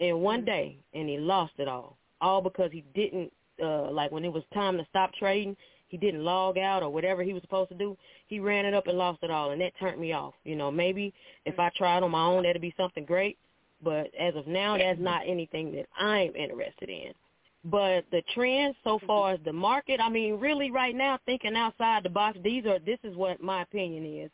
in 0.00 0.18
one 0.18 0.40
mm-hmm. 0.40 0.46
day 0.46 0.78
and 0.94 1.08
he 1.08 1.18
lost 1.18 1.52
it 1.58 1.68
all. 1.68 1.96
All 2.20 2.42
because 2.42 2.70
he 2.72 2.84
didn't 2.94 3.32
uh 3.62 3.90
like 3.90 4.10
when 4.10 4.24
it 4.24 4.32
was 4.32 4.42
time 4.54 4.78
to 4.78 4.86
stop 4.88 5.12
trading, 5.14 5.56
he 5.90 5.96
didn't 5.96 6.24
log 6.24 6.56
out 6.56 6.82
or 6.82 6.88
whatever 6.88 7.22
he 7.22 7.32
was 7.32 7.42
supposed 7.42 7.68
to 7.70 7.76
do, 7.76 7.96
he 8.28 8.40
ran 8.40 8.64
it 8.64 8.74
up 8.74 8.86
and 8.86 8.96
lost 8.96 9.18
it 9.22 9.30
all, 9.30 9.50
and 9.50 9.60
that 9.60 9.72
turned 9.78 10.00
me 10.00 10.12
off. 10.12 10.34
You 10.44 10.54
know, 10.54 10.70
maybe 10.70 11.12
if 11.44 11.58
I 11.58 11.70
tried 11.76 12.02
on 12.02 12.12
my 12.12 12.24
own, 12.24 12.44
that'd 12.44 12.62
be 12.62 12.74
something 12.76 13.04
great, 13.04 13.36
but 13.82 14.10
as 14.18 14.34
of 14.36 14.46
now, 14.46 14.76
that's 14.78 15.00
not 15.00 15.22
anything 15.26 15.72
that 15.72 15.86
I'm 15.98 16.34
interested 16.34 16.88
in. 16.88 17.12
But 17.64 18.04
the 18.10 18.22
trends 18.34 18.76
so 18.84 18.98
far 19.06 19.32
as 19.32 19.40
the 19.44 19.52
market, 19.52 20.00
I 20.00 20.08
mean, 20.08 20.40
really 20.40 20.70
right 20.70 20.94
now, 20.94 21.18
thinking 21.26 21.56
outside 21.56 22.02
the 22.02 22.10
box, 22.10 22.38
these 22.42 22.64
are, 22.64 22.78
this 22.78 22.98
is 23.04 23.16
what 23.16 23.42
my 23.42 23.62
opinion 23.62 24.04
is. 24.06 24.30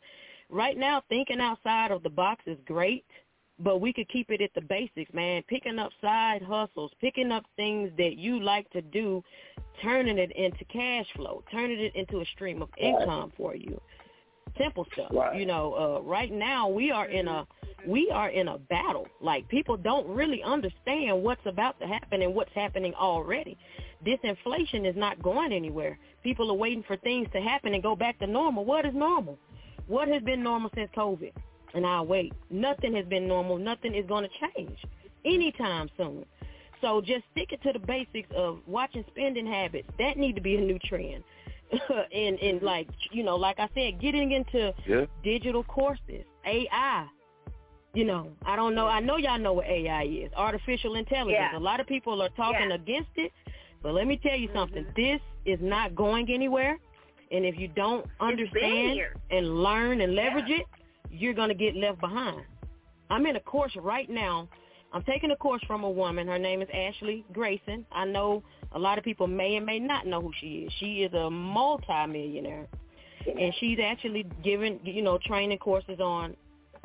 Right 0.49 0.77
now, 0.77 1.03
thinking 1.09 1.41
outside 1.41 1.91
of 1.91 2.03
the 2.03 2.09
box 2.09 2.41
is 2.45 2.57
great 2.65 3.03
but 3.59 3.81
we 3.81 3.91
could 3.91 4.07
keep 4.09 4.29
it 4.29 4.41
at 4.41 4.53
the 4.53 4.61
basics, 4.61 5.11
man. 5.13 5.43
Picking 5.47 5.79
up 5.79 5.91
side 6.01 6.41
hustles, 6.41 6.91
picking 7.01 7.31
up 7.31 7.45
things 7.55 7.91
that 7.97 8.17
you 8.17 8.39
like 8.39 8.69
to 8.71 8.81
do, 8.81 9.23
turning 9.81 10.17
it 10.17 10.31
into 10.35 10.63
cash 10.65 11.05
flow, 11.15 11.43
turning 11.51 11.79
it 11.79 11.95
into 11.95 12.19
a 12.19 12.25
stream 12.35 12.61
of 12.61 12.69
income 12.77 13.33
for 13.35 13.55
you. 13.55 13.79
Simple 14.57 14.85
stuff. 14.93 15.11
You 15.35 15.45
know, 15.45 15.73
uh 15.73 16.01
right 16.03 16.31
now 16.31 16.67
we 16.67 16.91
are 16.91 17.07
in 17.07 17.27
a 17.27 17.47
we 17.85 18.09
are 18.11 18.29
in 18.29 18.47
a 18.47 18.57
battle. 18.57 19.07
Like 19.21 19.47
people 19.49 19.77
don't 19.77 20.07
really 20.07 20.41
understand 20.43 21.21
what's 21.21 21.45
about 21.45 21.79
to 21.79 21.87
happen 21.87 22.21
and 22.21 22.33
what's 22.33 22.53
happening 22.55 22.93
already. 22.95 23.57
This 24.03 24.19
inflation 24.23 24.85
is 24.85 24.95
not 24.95 25.21
going 25.21 25.51
anywhere. 25.51 25.97
People 26.23 26.51
are 26.51 26.55
waiting 26.55 26.83
for 26.87 26.97
things 26.97 27.27
to 27.33 27.41
happen 27.41 27.73
and 27.73 27.83
go 27.83 27.95
back 27.95 28.19
to 28.19 28.27
normal. 28.27 28.65
What 28.65 28.85
is 28.85 28.93
normal? 28.93 29.37
What 29.87 30.07
has 30.07 30.21
been 30.23 30.43
normal 30.43 30.69
since 30.75 30.89
COVID? 30.95 31.31
and 31.73 31.85
I'll 31.85 32.05
wait. 32.05 32.33
Nothing 32.49 32.95
has 32.95 33.05
been 33.05 33.27
normal. 33.27 33.57
Nothing 33.57 33.95
is 33.95 34.05
going 34.07 34.27
to 34.27 34.53
change 34.55 34.77
anytime 35.25 35.89
soon. 35.97 36.25
So 36.81 37.01
just 37.01 37.23
stick 37.31 37.51
it 37.51 37.61
to 37.63 37.73
the 37.73 37.79
basics 37.79 38.29
of 38.35 38.59
watching 38.67 39.03
spending 39.09 39.47
habits. 39.47 39.87
That 39.97 40.17
need 40.17 40.35
to 40.35 40.41
be 40.41 40.55
a 40.55 40.61
new 40.61 40.79
trend. 40.79 41.23
and 41.71 42.39
and 42.39 42.39
mm-hmm. 42.39 42.65
like 42.65 42.87
you 43.11 43.23
know, 43.23 43.35
like 43.35 43.59
I 43.59 43.67
said, 43.75 43.99
getting 43.99 44.31
into 44.31 44.73
yeah. 44.87 45.05
digital 45.23 45.63
courses, 45.63 46.23
AI. 46.45 47.07
You 47.97 48.05
know, 48.05 48.27
I 48.45 48.55
don't 48.55 48.75
know. 48.75 48.85
I 48.85 48.99
know 48.99 49.17
y'all 49.17 49.39
know 49.39 49.53
what 49.53 49.65
AI 49.65 50.03
is, 50.03 50.31
artificial 50.35 50.93
intelligence. 50.93 51.49
Yeah. 51.51 51.57
A 51.57 51.59
lot 51.59 51.79
of 51.79 51.87
people 51.87 52.21
are 52.21 52.29
talking 52.29 52.69
Yeah. 52.69 52.75
against 52.75 53.09
it, 53.15 53.31
but 53.81 53.95
let 53.95 54.05
me 54.05 54.17
tell 54.17 54.35
you 54.37 54.49
something. 54.53 54.85
This 54.95 55.19
is 55.45 55.59
not 55.61 55.95
going 55.95 56.31
anywhere. 56.31 56.77
And 57.31 57.43
if 57.43 57.57
you 57.57 57.67
don't 57.69 58.05
understand 58.19 59.01
and 59.31 59.63
learn 59.63 60.01
and 60.01 60.13
leverage 60.13 60.47
it, 60.47 60.67
you're 61.09 61.33
going 61.33 61.49
to 61.49 61.55
get 61.55 61.75
left 61.75 61.99
behind. 61.99 62.43
I'm 63.09 63.25
in 63.25 63.35
a 63.35 63.39
course 63.39 63.75
right 63.77 64.07
now. 64.07 64.47
I'm 64.93 65.01
taking 65.01 65.31
a 65.31 65.35
course 65.35 65.63
from 65.65 65.83
a 65.83 65.89
woman. 65.89 66.27
Her 66.27 66.37
name 66.37 66.61
is 66.61 66.69
Ashley 66.71 67.25
Grayson. 67.33 67.83
I 67.91 68.05
know 68.05 68.43
a 68.73 68.79
lot 68.79 68.99
of 68.99 69.03
people 69.03 69.25
may 69.25 69.55
and 69.55 69.65
may 69.65 69.79
not 69.79 70.05
know 70.05 70.21
who 70.21 70.31
she 70.39 70.65
is. 70.67 70.73
She 70.73 71.01
is 71.01 71.13
a 71.13 71.31
multimillionaire, 71.31 72.67
and 73.25 73.51
she's 73.59 73.79
actually 73.83 74.27
giving, 74.43 74.79
you 74.83 75.01
know, 75.01 75.17
training 75.17 75.57
courses 75.57 75.99
on 75.99 76.35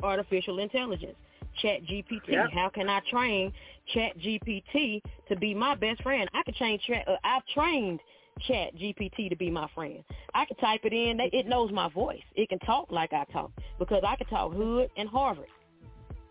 artificial 0.03 0.59
intelligence, 0.59 1.15
Chat 1.61 1.83
GPT. 1.85 2.29
Yep. 2.29 2.49
How 2.53 2.69
can 2.69 2.89
I 2.89 2.99
train 3.09 3.51
Chat 3.93 4.17
GPT 4.19 5.01
to 5.29 5.35
be 5.35 5.53
my 5.53 5.75
best 5.75 6.01
friend? 6.03 6.29
I 6.33 6.43
could 6.43 6.55
train. 6.55 6.79
Tra- 6.85 7.03
uh, 7.07 7.17
I've 7.23 7.45
trained 7.53 7.99
Chat 8.47 8.75
GPT 8.75 9.29
to 9.29 9.35
be 9.35 9.49
my 9.49 9.67
friend. 9.75 10.03
I 10.33 10.45
can 10.45 10.57
type 10.57 10.81
it 10.83 10.93
in. 10.93 11.19
It 11.19 11.47
knows 11.47 11.71
my 11.71 11.89
voice. 11.89 12.23
It 12.35 12.49
can 12.49 12.59
talk 12.59 12.91
like 12.91 13.13
I 13.13 13.25
talk 13.31 13.51
because 13.79 14.03
I 14.05 14.15
can 14.15 14.27
talk 14.27 14.53
hood 14.53 14.89
and 14.97 15.07
Harvard. 15.09 15.47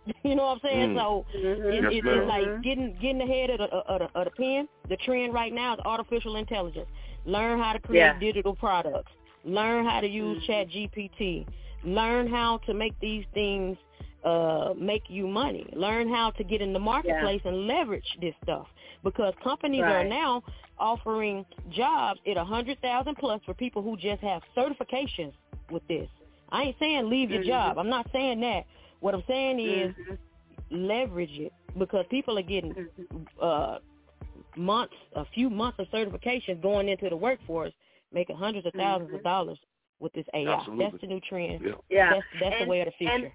You 0.25 0.35
know 0.35 0.47
what 0.47 0.55
I'm 0.55 0.61
saying? 0.65 0.89
Mm. 0.91 0.99
So 0.99 1.25
it, 1.33 1.83
Yes, 1.83 1.93
it, 1.93 2.05
it's 2.05 2.29
like 2.29 2.63
getting 2.65 2.97
getting 3.01 3.21
ahead 3.21 3.51
of 3.51 3.59
the, 3.59 3.65
of, 3.65 4.01
the, 4.01 4.19
of 4.19 4.25
the 4.25 4.31
pen. 4.33 4.69
The 4.89 4.97
trend 4.97 5.33
right 5.33 5.53
now 5.53 5.75
is 5.75 5.81
artificial 5.85 6.35
intelligence. 6.37 6.89
Learn 7.25 7.61
how 7.61 7.73
to 7.73 7.79
create 7.79 8.01
Yeah. 8.01 8.19
digital 8.19 8.57
products. 8.57 9.13
Learn 9.45 9.85
how 9.85 10.01
to 10.01 10.09
use 10.09 10.43
Chat 10.45 10.69
GPT. 10.71 11.47
Learn 11.85 12.27
how 12.29 12.59
to 12.67 12.75
make 12.75 12.99
these 13.01 13.25
things 13.35 13.77
uh 14.25 14.73
make 14.79 15.03
you 15.09 15.27
money. 15.27 15.69
Learn 15.75 16.09
how 16.09 16.31
to 16.33 16.45
get 16.45 16.61
in 16.63 16.73
the 16.73 16.79
marketplace 16.79 17.41
and 17.45 17.67
leverage 17.67 18.07
this 18.21 18.35
stuff 18.43 18.69
because 19.03 19.35
companies 19.43 19.83
are 19.83 20.05
now 20.05 20.43
offering 20.79 21.45
jobs 21.71 22.21
at 22.27 22.37
a 22.37 22.45
hundred 22.45 22.81
thousand 22.81 23.17
plus 23.17 23.41
for 23.45 23.55
people 23.55 23.83
who 23.83 23.97
just 23.97 24.23
have 24.23 24.43
certifications 24.57 25.33
with 25.71 25.87
this. 25.89 26.09
I 26.51 26.65
ain't 26.65 26.77
saying 26.79 27.09
leave 27.11 27.31
your 27.31 27.41
Mhm. 27.43 27.47
job. 27.47 27.79
I'm 27.79 27.89
not 27.89 28.07
saying 28.13 28.41
that. 28.41 28.65
What 29.01 29.15
I'm 29.15 29.25
saying 29.27 29.59
is 29.59 29.95
Mhm. 29.97 30.19
leverage 30.71 31.39
it 31.39 31.53
because 31.79 32.07
people 32.09 32.39
are 32.39 32.43
getting 32.43 32.75
uh 33.41 33.79
months, 34.57 34.95
a 35.15 35.25
few 35.35 35.51
months 35.51 35.79
of 35.79 35.89
certifications 35.89 36.61
going 36.63 36.89
into 36.89 37.09
the 37.09 37.17
workforce, 37.17 37.73
making 38.13 38.37
hundreds 38.37 38.67
of 38.67 38.73
1000s 38.75 39.13
of 39.15 39.23
dollars 39.23 39.59
with 40.03 40.13
this 40.13 40.27
AI. 40.35 40.53
Absolutely. 40.53 40.85
That's 40.91 41.01
the 41.01 41.07
new 41.07 41.21
trend. 41.21 41.61
Yeah. 41.65 41.73
Yeah. 41.89 42.11
That's 42.11 42.27
that's 42.41 42.55
And- 42.59 42.67
the 42.67 42.71
way 42.71 42.81
of 42.81 42.87
the 42.87 42.93
future. 42.93 43.13
and- 43.15 43.33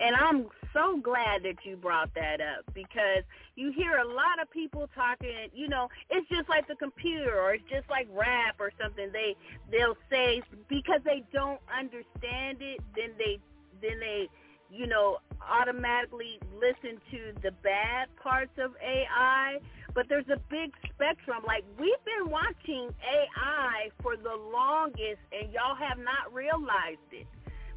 And 0.00 0.14
I'm 0.14 0.48
so 0.72 0.96
glad 0.98 1.42
that 1.42 1.56
you 1.64 1.74
brought 1.76 2.14
that 2.14 2.40
up 2.40 2.72
because 2.72 3.24
you 3.56 3.72
hear 3.72 3.96
a 3.98 4.04
lot 4.04 4.40
of 4.40 4.48
people 4.48 4.88
talking, 4.94 5.50
you 5.52 5.66
know, 5.66 5.88
it's 6.08 6.28
just 6.28 6.48
like 6.48 6.68
the 6.68 6.76
computer 6.76 7.36
or 7.40 7.54
it's 7.54 7.68
just 7.68 7.90
like 7.90 8.06
rap 8.12 8.54
or 8.60 8.70
something. 8.80 9.10
They 9.12 9.34
they'll 9.72 9.96
say 10.08 10.40
because 10.68 11.00
they 11.04 11.24
don't 11.32 11.60
understand 11.76 12.62
it, 12.62 12.78
then 12.94 13.10
they 13.18 13.40
then 13.82 13.98
they 13.98 14.28
you 14.70 14.86
know 14.86 15.18
automatically 15.50 16.38
listen 16.54 17.00
to 17.10 17.32
the 17.42 17.50
bad 17.50 18.06
parts 18.22 18.56
of 18.58 18.76
AI, 18.80 19.58
but 19.98 20.06
there's 20.08 20.28
a 20.30 20.38
big 20.48 20.70
spectrum. 20.94 21.42
Like 21.44 21.64
we've 21.76 21.98
been 22.06 22.30
watching 22.30 22.94
AI 23.02 23.90
for 24.00 24.14
the 24.16 24.30
longest 24.54 25.18
and 25.34 25.50
y'all 25.52 25.74
have 25.74 25.98
not 25.98 26.30
realized 26.32 27.02
it. 27.10 27.26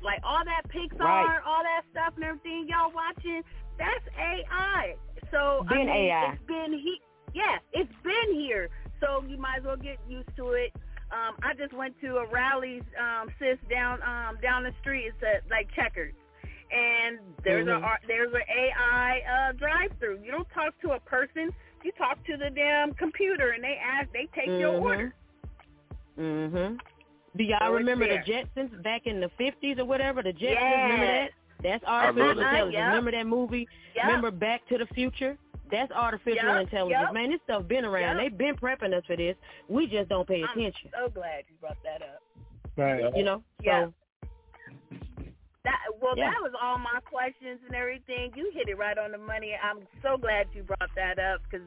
Like 0.03 0.19
all 0.24 0.45
that 0.45 0.69
Pixar, 0.69 0.99
Right. 1.01 1.41
all 1.43 1.63
that 1.65 1.82
stuff 1.89 2.13
and 2.17 2.24
everything 2.24 2.67
y'all 2.69 2.93
watching, 2.93 3.41
that's 3.80 4.05
AI. 4.19 4.93
So 5.32 5.65
I 5.65 5.74
Been 5.74 5.88
mean, 5.88 6.13
AI. 6.13 6.34
it's 6.34 6.43
been 6.45 6.74
he, 6.74 7.01
yeah, 7.34 7.57
it's 7.74 7.93
been 8.03 8.36
here. 8.38 8.69
So 8.99 9.24
you 9.28 9.39
might 9.39 9.57
as 9.59 9.63
well 9.65 9.78
get 9.78 9.97
used 10.07 10.30
to 10.38 10.49
it. 10.51 10.76
Um, 11.09 11.34
I 11.41 11.55
just 11.57 11.74
went 11.74 11.99
to 12.01 12.17
a 12.17 12.28
Rally's 12.30 12.84
um, 13.01 13.30
sis 13.39 13.57
down 13.67 13.97
um, 14.03 14.38
down 14.43 14.61
the 14.61 14.74
street. 14.80 15.05
It's 15.09 15.17
at 15.24 15.49
like 15.49 15.69
Checkers, 15.76 16.13
and 16.72 17.17
there's 17.43 17.67
Mhm. 17.67 17.82
a 17.82 17.86
a 17.86 17.97
there's 18.07 18.34
an 18.34 18.45
AI 18.47 19.22
uh, 19.26 19.51
drive-through. 19.53 20.19
You 20.24 20.32
don't 20.32 20.49
talk 20.51 20.78
to 20.82 20.91
a 20.91 20.99
person. 20.99 21.49
You 21.84 21.92
talk 21.98 22.24
to 22.26 22.38
the 22.38 22.50
damn 22.50 22.94
computer, 22.94 23.52
and 23.52 23.64
they 23.64 23.78
ask, 23.84 24.12
they 24.12 24.28
take 24.36 24.48
your 24.48 24.74
Mhm. 24.74 24.82
order. 24.82 25.14
Mhm. 26.18 26.80
Do 27.36 27.44
y'all 27.44 27.60
So 27.62 27.74
remember 27.74 28.08
the 28.08 28.18
Jetsons 28.20 28.82
back 28.84 29.08
in 29.08 29.20
the 29.22 29.30
fifties 29.30 29.80
or 29.80 29.86
whatever? 29.86 30.22
The 30.22 30.34
Jetsons, 30.34 30.42
Yes. 30.60 30.84
remember 30.84 31.06
that? 31.06 31.32
That's 31.64 31.84
artificial 31.86 32.28
remember. 32.30 32.42
intelligence. 32.50 32.74
Yep. 32.74 32.88
Remember 32.88 33.12
that 33.12 33.28
movie? 33.28 33.68
Yep. 33.96 34.06
Remember 34.06 34.32
Back 34.32 34.66
to 34.68 34.78
the 34.78 34.86
Future? 34.88 35.38
That's 35.70 35.92
artificial 35.94 36.44
Yep, 36.50 36.62
intelligence. 36.64 37.02
yep. 37.06 37.14
Man, 37.14 37.30
this 37.30 37.42
stuff 37.44 37.68
been 37.68 37.86
around. 37.86 38.18
Yep. 38.18 38.24
They've 38.26 38.38
been 38.38 38.56
prepping 38.58 38.94
us 38.94 39.06
for 39.06 39.16
this. 39.16 39.38
We 39.70 39.88
just 39.88 40.10
don't 40.10 40.28
pay 40.28 40.42
attention. 40.42 40.60
I'm 40.62 40.68
attention. 40.68 40.92
so 40.94 41.10
glad 41.10 41.46
you 41.48 41.56
brought 41.62 41.82
that 41.84 42.02
up. 42.02 42.22
Right. 42.76 43.16
You 43.16 43.24
know? 43.24 43.44
Yeah. 43.62 43.86
So 43.86 43.94
That 45.64 45.78
well, 46.01 46.14
Well, 46.16 46.18
Yeah. 46.18 46.32
that 46.32 46.41
was 46.41 46.53
all 46.62 46.78
my 46.80 46.99
questions 47.05 47.59
and 47.68 47.76
everything. 47.76 48.32
You 48.36 48.51
hit 48.53 48.68
it 48.70 48.78
right 48.78 48.97
on 48.97 49.12
the 49.12 49.18
money. 49.18 49.53
I'm 49.62 49.80
so 50.01 50.18
glad 50.18 50.47
you 50.53 50.64
brought 50.64 50.89
that 50.95 51.20
up 51.20 51.41
because 51.43 51.66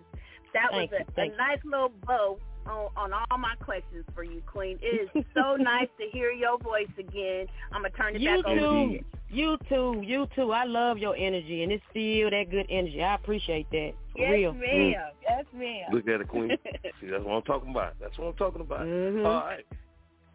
that 0.52 0.70
Thank 0.70 0.90
was 0.90 1.00
a, 1.16 1.20
a 1.22 1.28
nice 1.36 1.58
little 1.64 1.90
bow 2.06 2.38
on, 2.66 2.88
on 2.96 3.12
all 3.12 3.38
my 3.38 3.54
questions 3.60 4.04
for 4.14 4.22
you, 4.24 4.40
Queen. 4.46 4.78
It 4.82 5.08
is 5.14 5.24
so 5.34 5.56
nice 5.56 5.88
to 6.00 6.06
hear 6.12 6.30
your 6.32 6.58
voice 6.58 6.88
again. 6.98 7.46
I'm 7.72 7.82
gonna 7.82 7.90
turn 7.90 8.16
it 8.16 8.20
You 8.22 8.36
back 8.42 8.46
over 8.46 8.54
to 8.54 8.60
too. 8.60 8.92
you. 8.92 9.04
You 9.30 9.58
too. 9.68 10.02
You 10.04 10.28
too. 10.34 10.52
I 10.52 10.64
love 10.64 10.98
your 10.98 11.16
energy, 11.16 11.62
and 11.64 11.72
it's 11.72 11.82
still 11.90 12.30
that 12.30 12.50
good 12.50 12.66
energy. 12.68 13.02
I 13.02 13.14
appreciate 13.16 13.68
that. 13.70 13.92
For 14.12 14.18
Yes, 14.20 14.30
real. 14.32 14.52
ma'am. 14.54 14.94
Yes, 15.22 15.44
ma'am. 15.52 15.92
Look 15.92 16.06
at 16.08 16.20
it, 16.20 16.28
Queen. 16.28 16.50
See, 17.00 17.06
that's 17.08 17.24
what 17.24 17.32
I'm 17.34 17.42
talking 17.42 17.70
about. 17.70 17.94
That's 18.00 18.16
what 18.18 18.28
I'm 18.28 18.34
talking 18.34 18.60
about. 18.60 18.80
Mhm. 18.86 19.26
All 19.26 19.40
right. 19.46 19.66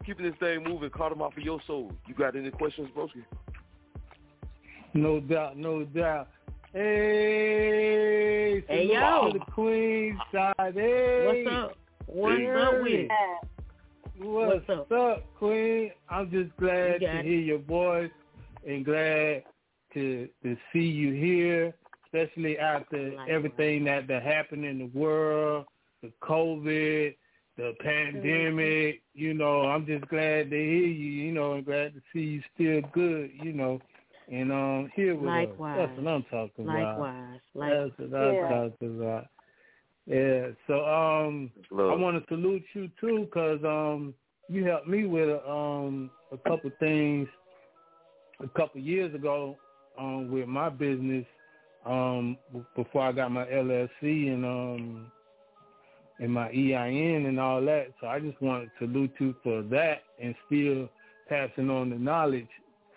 Keeping 0.06 0.26
this 0.26 0.34
thing 0.40 0.64
moving, 0.64 0.90
Cata' 0.90 1.14
Mafioso. 1.14 1.90
You 2.06 2.14
got 2.16 2.34
any 2.36 2.50
questions, 2.50 2.88
broski? 2.96 3.24
No 4.94 5.20
doubt, 5.20 5.56
no 5.56 5.84
doubt. 5.84 6.28
Hey, 6.72 8.64
Hey, 8.68 8.88
yo. 8.92 9.30
the 9.32 9.38
Queen 9.52 10.18
side. 10.32 10.54
Hey. 10.74 11.44
What's 11.44 11.56
up? 11.56 11.76
What's 12.06 12.42
up 12.58 12.82
with 12.82 12.92
it? 12.92 13.10
What's, 14.18 14.68
What's 14.68 14.90
up? 14.92 15.24
Queen? 15.38 15.90
I'm 16.08 16.30
just 16.30 16.54
glad 16.58 17.00
to 17.00 17.18
it. 17.18 17.24
hear 17.24 17.38
your 17.38 17.58
voice 17.58 18.10
and 18.66 18.84
glad 18.84 19.44
to 19.94 20.28
to 20.42 20.56
see 20.72 20.80
you 20.80 21.12
here, 21.12 21.74
especially 22.06 22.58
after 22.58 23.08
Likewise. 23.10 23.28
everything 23.30 23.84
that 23.84 24.06
that 24.08 24.22
happened 24.22 24.64
in 24.64 24.78
the 24.78 24.90
world, 24.98 25.66
the 26.02 26.12
COVID, 26.22 27.14
the 27.56 27.72
pandemic. 27.80 29.02
You 29.14 29.34
know, 29.34 29.62
I'm 29.62 29.86
just 29.86 30.06
glad 30.08 30.50
to 30.50 30.56
hear 30.56 30.86
you. 30.86 31.10
You 31.26 31.32
know, 31.32 31.54
and 31.54 31.64
glad 31.64 31.94
to 31.94 32.00
see 32.12 32.20
you 32.20 32.42
still 32.54 32.80
good. 32.92 33.30
You 33.42 33.52
know, 33.52 33.80
and 34.30 34.52
um 34.52 34.90
here 34.94 35.14
with 35.16 35.24
Likewise. 35.26 35.78
us. 35.78 35.88
That's 35.88 35.98
what 35.98 36.12
I'm 36.12 36.24
talking 36.24 36.64
about. 36.64 36.96
Likewise. 36.98 37.40
Like, 37.54 37.72
That's 37.72 38.10
what 38.10 38.20
I'm 38.20 38.34
Yeah. 38.34 38.48
talking 38.48 39.00
about. 39.00 39.26
Yeah. 40.06 40.46
So 40.66 40.84
um, 40.84 41.50
I 41.72 41.94
want 41.94 42.20
to 42.20 42.28
salute 42.28 42.62
you 42.74 42.90
too, 43.00 43.28
cause 43.32 43.60
um, 43.64 44.14
you 44.48 44.64
helped 44.64 44.88
me 44.88 45.06
with 45.06 45.28
um 45.46 46.10
a 46.32 46.38
couple 46.48 46.70
things 46.80 47.28
a 48.42 48.48
couple 48.48 48.80
years 48.80 49.14
ago 49.14 49.56
um 49.98 50.30
with 50.30 50.48
my 50.48 50.68
business 50.68 51.24
um 51.86 52.36
before 52.74 53.02
I 53.02 53.12
got 53.12 53.30
my 53.30 53.44
LLC 53.46 54.32
and 54.32 54.44
um 54.44 55.12
and 56.20 56.30
my 56.32 56.48
EIN 56.50 57.26
and 57.26 57.40
all 57.40 57.60
that. 57.64 57.88
So 58.00 58.06
I 58.06 58.20
just 58.20 58.40
want 58.40 58.64
to 58.64 58.70
salute 58.86 59.12
you 59.18 59.34
for 59.42 59.62
that 59.62 60.02
and 60.22 60.34
still 60.46 60.88
passing 61.28 61.70
on 61.70 61.90
the 61.90 61.96
knowledge 61.96 62.48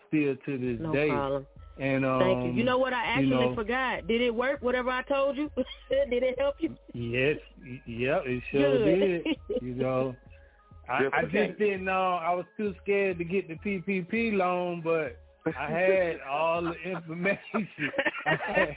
still 0.07 0.35
to 0.45 0.57
this 0.57 0.79
no 0.79 0.91
day. 0.93 1.09
problem. 1.09 1.47
And 1.79 2.05
um, 2.05 2.19
Thank 2.19 2.45
you. 2.45 2.51
You 2.51 2.63
know 2.63 2.77
what 2.77 2.93
I 2.93 3.03
actually 3.05 3.25
you 3.25 3.29
know, 3.31 3.55
forgot? 3.55 4.07
Did 4.07 4.21
it 4.21 4.33
work? 4.35 4.61
Whatever 4.61 4.91
I 4.91 5.01
told 5.03 5.37
you? 5.37 5.49
Did 5.89 6.21
it 6.23 6.35
help 6.37 6.55
you? 6.59 6.75
Yes, 6.93 7.37
y- 7.65 7.81
yeah, 7.85 8.19
it 8.23 8.43
sure 8.51 8.77
Good. 8.77 8.99
did. 8.99 9.25
You 9.61 9.75
know, 9.75 10.15
I, 10.89 11.07
I 11.13 11.21
just 11.23 11.57
didn't 11.57 11.85
know. 11.85 12.19
I 12.21 12.33
was 12.33 12.45
too 12.57 12.75
scared 12.83 13.17
to 13.17 13.23
get 13.23 13.47
the 13.47 13.55
PPP 13.55 14.33
loan, 14.33 14.81
but 14.83 15.17
I 15.57 15.69
had 15.71 16.19
all 16.29 16.61
the 16.61 16.73
information. 16.85 17.69
I 18.25 18.35
had, 18.45 18.75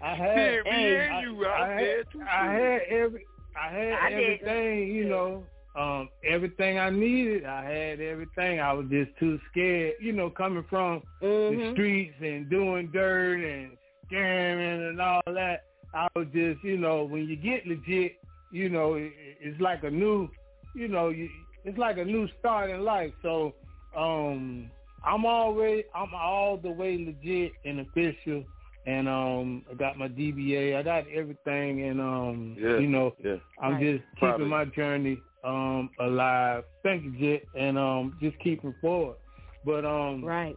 I 0.00 0.14
had, 0.14 0.36
Yeah, 0.36 0.60
we 0.64 0.70
I, 0.70 1.20
you. 1.22 1.46
I 1.46 1.48
I 1.48 1.68
had, 1.72 1.80
said 1.80 2.04
I 2.28 2.52
had 2.52 2.80
every, 2.88 3.26
I 3.56 3.72
had 3.72 3.92
I 3.92 4.10
did. 4.10 4.40
everything. 4.42 4.88
You 4.94 5.08
know, 5.08 5.44
um, 5.76 6.08
everything 6.24 6.78
I 6.78 6.90
needed. 6.90 7.44
I 7.44 7.62
had 7.64 8.00
everything. 8.00 8.60
I 8.60 8.72
was 8.72 8.86
just 8.90 9.10
too 9.18 9.38
scared. 9.50 9.94
You 10.00 10.12
know, 10.12 10.30
coming 10.30 10.64
from 10.68 11.02
the 11.20 11.26
Mhm. 11.26 11.72
streets 11.72 12.14
and 12.20 12.48
doing 12.50 12.90
dirt 12.92 13.40
and 13.44 13.76
scamming 14.10 14.90
and 14.90 15.00
all 15.00 15.22
that. 15.26 15.64
I 15.94 16.08
was 16.14 16.26
just, 16.32 16.62
you 16.62 16.76
know, 16.78 17.04
when 17.04 17.26
you 17.26 17.36
get 17.36 17.66
legit, 17.66 18.16
you 18.50 18.68
know, 18.68 18.94
it, 18.94 19.12
it's 19.40 19.60
like 19.60 19.82
a 19.84 19.90
new, 19.90 20.28
you 20.74 20.88
know, 20.88 21.08
you, 21.08 21.28
it's 21.64 21.78
like 21.78 21.98
a 21.98 22.04
new 22.04 22.28
start 22.38 22.70
in 22.70 22.84
life. 22.84 23.12
So, 23.22 23.54
um, 23.96 24.70
I'm 25.04 25.24
always, 25.24 25.84
I'm 25.94 26.14
all 26.14 26.56
the 26.56 26.70
way 26.70 26.96
legit 26.98 27.52
and 27.64 27.80
official, 27.80 28.44
and 28.86 29.08
um, 29.08 29.64
I 29.70 29.74
got 29.74 29.98
my 29.98 30.08
DBA, 30.08 30.76
I 30.76 30.82
got 30.82 31.04
everything, 31.08 31.82
and 31.84 32.00
um, 32.00 32.56
Yeah, 32.58 32.78
you 32.78 32.86
know, 32.86 33.14
yeah. 33.22 33.36
I'm 33.62 33.74
Right. 33.74 33.98
just 33.98 34.04
keeping 34.20 34.40
you. 34.40 34.46
my 34.46 34.64
journey 34.66 35.22
um 35.44 35.90
alive. 36.00 36.64
Thank 36.82 37.04
you, 37.04 37.12
Jit, 37.18 37.48
and 37.54 37.78
um, 37.78 38.16
just 38.20 38.38
keeping 38.40 38.74
forward. 38.80 39.16
But 39.64 39.84
um, 39.84 40.24
right, 40.24 40.56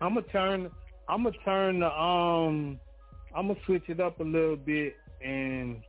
I'm 0.00 0.14
gonna 0.14 0.26
turn, 0.32 0.70
I'm 1.08 1.22
gonna 1.24 1.36
turn 1.44 1.80
the 1.80 1.86
um, 1.86 2.78
I'm 3.36 3.48
gonna 3.48 3.58
switch 3.66 3.84
it 3.88 4.00
up 4.00 4.20
a 4.20 4.24
little 4.24 4.56
bit, 4.56 4.94
and 5.24 5.82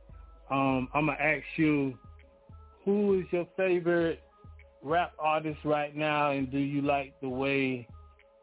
um, 0.50 0.88
I'm 0.94 1.06
gonna 1.06 1.18
ask 1.20 1.44
you, 1.56 1.96
who 2.84 3.20
is 3.20 3.26
your 3.32 3.46
favorite 3.56 4.20
rap 4.82 5.12
artist 5.18 5.58
right 5.64 5.94
now, 5.96 6.30
and 6.32 6.50
do 6.50 6.58
you 6.58 6.82
like 6.82 7.14
the 7.20 7.28
way 7.28 7.86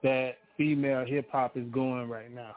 that 0.04 0.38
female 0.58 1.06
hip 1.06 1.30
hop 1.32 1.56
is 1.58 1.66
going 1.72 2.10
right 2.10 2.34
now? 2.34 2.56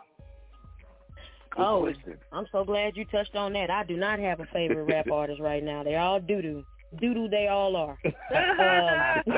Oh, 1.59 1.89
I'm 2.33 2.47
so 2.53 2.65
glad 2.65 2.97
you 2.97 3.05
touched 3.07 3.35
on 3.37 3.53
that. 3.55 3.71
I 3.71 3.85
do 3.85 3.97
not 3.97 4.19
have 4.19 4.41
a 4.41 4.47
favorite 4.53 4.85
rap 4.85 5.11
artist 5.13 5.41
right 5.41 5.63
now. 5.63 5.83
They 5.83 5.97
all 5.97 6.21
doo 6.21 6.43
doo. 6.43 6.65
Doo 7.01 7.15
doo 7.15 7.29
they 7.29 7.49
all 7.49 7.77
are. 7.77 7.99
Um, 8.37 9.35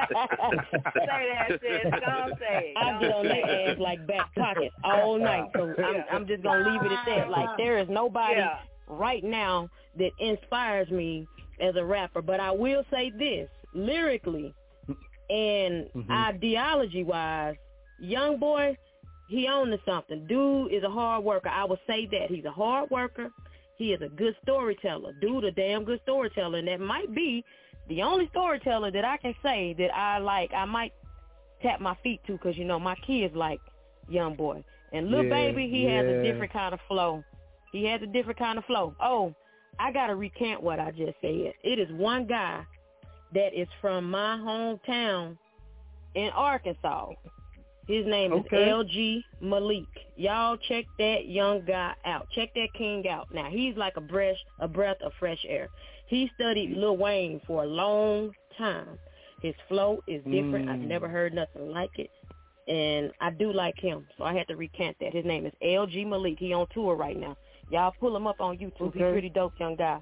Say 0.00 1.28
that, 1.28 1.48
sis. 1.60 1.92
Don't 2.00 2.38
say 2.38 2.74
it. 2.74 2.76
I 2.76 2.90
Don't 2.90 3.00
get 3.00 3.12
on 3.12 3.24
say 3.26 3.42
their 3.46 3.68
it. 3.68 3.72
ass 3.72 3.78
like 3.80 4.06
back 4.06 4.34
pockets 4.36 4.74
all 4.84 5.18
night. 5.18 5.44
So 5.54 5.74
I'm, 5.78 6.04
I'm 6.12 6.26
just 6.26 6.42
gonna 6.42 6.68
leave 6.70 6.82
it 6.82 6.92
at 6.92 7.06
that. 7.06 7.30
Like 7.30 7.48
there 7.56 7.78
is 7.78 7.88
nobody 7.88 8.34
Yeah. 8.36 8.58
right 8.88 9.22
now 9.24 9.68
that 9.98 10.10
inspires 10.18 10.90
me 10.90 11.26
as 11.60 11.76
a 11.76 11.84
rapper. 11.84 12.22
But 12.22 12.40
I 12.40 12.50
will 12.50 12.84
say 12.90 13.10
this: 13.10 13.48
lyrically 13.74 14.54
and 15.28 15.88
Mm-hmm. 15.94 16.10
ideology 16.10 17.04
wise, 17.04 17.54
YoungBoy, 18.02 18.76
he 19.30 19.46
on 19.46 19.68
to 19.68 19.78
something. 19.86 20.26
Dude 20.26 20.72
is 20.72 20.82
a 20.82 20.90
hard 20.90 21.22
worker. 21.22 21.48
I 21.48 21.64
would 21.64 21.78
say 21.86 22.06
that 22.10 22.30
he's 22.30 22.44
a 22.44 22.50
hard 22.50 22.90
worker. 22.90 23.30
He 23.76 23.92
is 23.92 24.02
a 24.02 24.08
good 24.08 24.34
storyteller. 24.42 25.12
Dude, 25.20 25.44
a 25.44 25.52
damn 25.52 25.84
good 25.84 26.00
storyteller, 26.02 26.58
and 26.58 26.66
that 26.66 26.80
might 26.80 27.14
be 27.14 27.44
the 27.88 28.02
only 28.02 28.28
storyteller 28.30 28.90
that 28.90 29.04
I 29.04 29.16
can 29.18 29.34
say 29.42 29.74
that 29.78 29.94
I 29.94 30.18
like. 30.18 30.50
I 30.52 30.64
might 30.64 30.92
tap 31.62 31.80
my 31.80 31.96
feet 32.02 32.20
to 32.26 32.32
because 32.32 32.58
you 32.58 32.64
know 32.64 32.80
my 32.80 32.96
kids 33.06 33.34
like 33.36 33.60
YoungBoy 34.10 34.64
and 34.92 35.08
little 35.08 35.24
Yeah, 35.24 35.30
baby. 35.30 35.68
He 35.68 35.84
has 35.84 36.04
a 36.04 36.22
different 36.22 36.52
kind 36.52 36.74
of 36.74 36.80
flow. 36.88 37.22
He 37.70 37.84
has 37.84 38.02
a 38.02 38.06
different 38.06 38.38
kind 38.38 38.58
of 38.58 38.64
flow. 38.64 38.96
Oh, 39.00 39.32
I 39.78 39.92
gotta 39.92 40.16
recant 40.16 40.60
what 40.60 40.80
I 40.80 40.90
just 40.90 41.14
said. 41.20 41.52
It 41.62 41.78
is 41.78 41.88
one 41.92 42.26
guy 42.26 42.64
that 43.32 43.58
is 43.58 43.68
from 43.80 44.10
my 44.10 44.36
hometown 44.38 45.38
in 46.16 46.30
Arkansas. 46.30 47.12
His 47.90 48.06
name 48.06 48.32
is 48.32 48.44
LG 48.52 49.24
Malik. 49.40 49.84
Y'all 50.16 50.56
check 50.68 50.84
that 50.98 51.26
young 51.26 51.64
guy 51.64 51.92
out. 52.04 52.28
Check 52.30 52.50
that 52.54 52.68
king 52.78 53.08
out. 53.08 53.26
Now 53.34 53.48
he's 53.50 53.76
like 53.76 53.96
a 53.96 54.00
breath 54.00 54.36
a 54.60 54.68
breath 54.68 54.98
of 55.02 55.12
fresh 55.18 55.44
air. 55.48 55.68
He 56.06 56.30
studied 56.34 56.76
Lil 56.76 56.96
Wayne 56.96 57.40
for 57.46 57.64
a 57.64 57.66
long 57.66 58.32
time. 58.56 58.98
His 59.42 59.54
flow 59.68 60.02
is 60.06 60.22
different. 60.24 60.68
I've 60.68 60.80
Mm. 60.80 60.86
never 60.88 61.08
heard 61.08 61.32
nothing 61.34 61.70
like 61.72 61.98
it. 61.98 62.10
And 62.68 63.10
I 63.20 63.30
do 63.30 63.52
like 63.52 63.78
him, 63.78 64.06
so 64.16 64.22
I 64.24 64.34
had 64.34 64.46
to 64.48 64.56
recant 64.56 64.96
that. 65.00 65.12
His 65.12 65.24
name 65.24 65.44
is 65.46 65.52
LG 65.62 66.04
Malik. 66.06 66.38
He 66.38 66.52
on 66.52 66.66
tour 66.72 66.94
right 66.94 67.16
now. 67.18 67.36
Y'all 67.70 67.92
pull 67.98 68.14
him 68.14 68.26
up 68.26 68.40
on 68.40 68.58
YouTube. 68.58 68.92
He's 68.92 69.02
Okay. 69.02 69.10
pretty 69.12 69.30
dope 69.30 69.58
young 69.58 69.74
guy. 69.76 69.98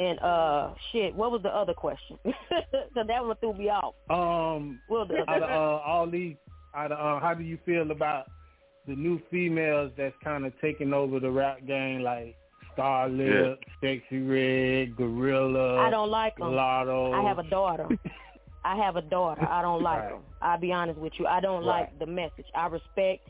And 0.00 0.18
uh 0.20 0.70
shit, 0.90 1.14
what 1.14 1.30
was 1.30 1.42
the 1.42 1.54
other 1.54 1.74
question? 1.74 2.18
so 2.24 3.04
that 3.06 3.24
one 3.24 3.36
threw 3.36 3.52
me 3.54 3.68
off. 3.68 3.94
Um, 4.10 4.80
Well, 4.88 5.04
the- 5.06 5.28
out 5.30 5.42
of 5.42 5.50
uh, 5.50 5.82
all 5.84 6.06
these, 6.08 6.34
out 6.74 6.92
of, 6.92 6.98
uh, 6.98 7.20
how 7.24 7.34
do 7.34 7.42
you 7.44 7.58
feel 7.64 7.90
about 7.90 8.26
the 8.86 8.94
new 8.94 9.20
females 9.30 9.92
that's 9.96 10.14
kind 10.22 10.44
of 10.44 10.52
taking 10.60 10.92
over 10.92 11.20
the 11.20 11.30
rap 11.30 11.64
game, 11.66 12.02
like 12.02 12.36
Starlet, 12.76 13.56
Sexyy 13.82 14.28
Red, 14.28 14.96
GloRilla? 14.96 15.78
I 15.78 15.90
don't 15.90 16.10
like 16.10 16.36
them. 16.36 16.48
Latto. 16.52 17.12
I 17.14 17.26
have 17.28 17.38
a 17.38 17.48
daughter. 17.48 17.88
I 18.64 18.76
have 18.76 18.96
a 18.96 19.02
daughter. 19.02 19.46
I 19.46 19.60
don't 19.62 19.82
like 19.82 20.00
Right. 20.02 20.10
them. 20.12 20.22
I'll 20.40 20.58
be 20.58 20.72
honest 20.72 20.98
with 20.98 21.12
you. 21.18 21.26
I 21.26 21.40
don't 21.40 21.64
Right. 21.64 21.80
like 21.82 21.98
the 21.98 22.06
message. 22.06 22.46
I 22.54 22.66
respect. 22.66 23.28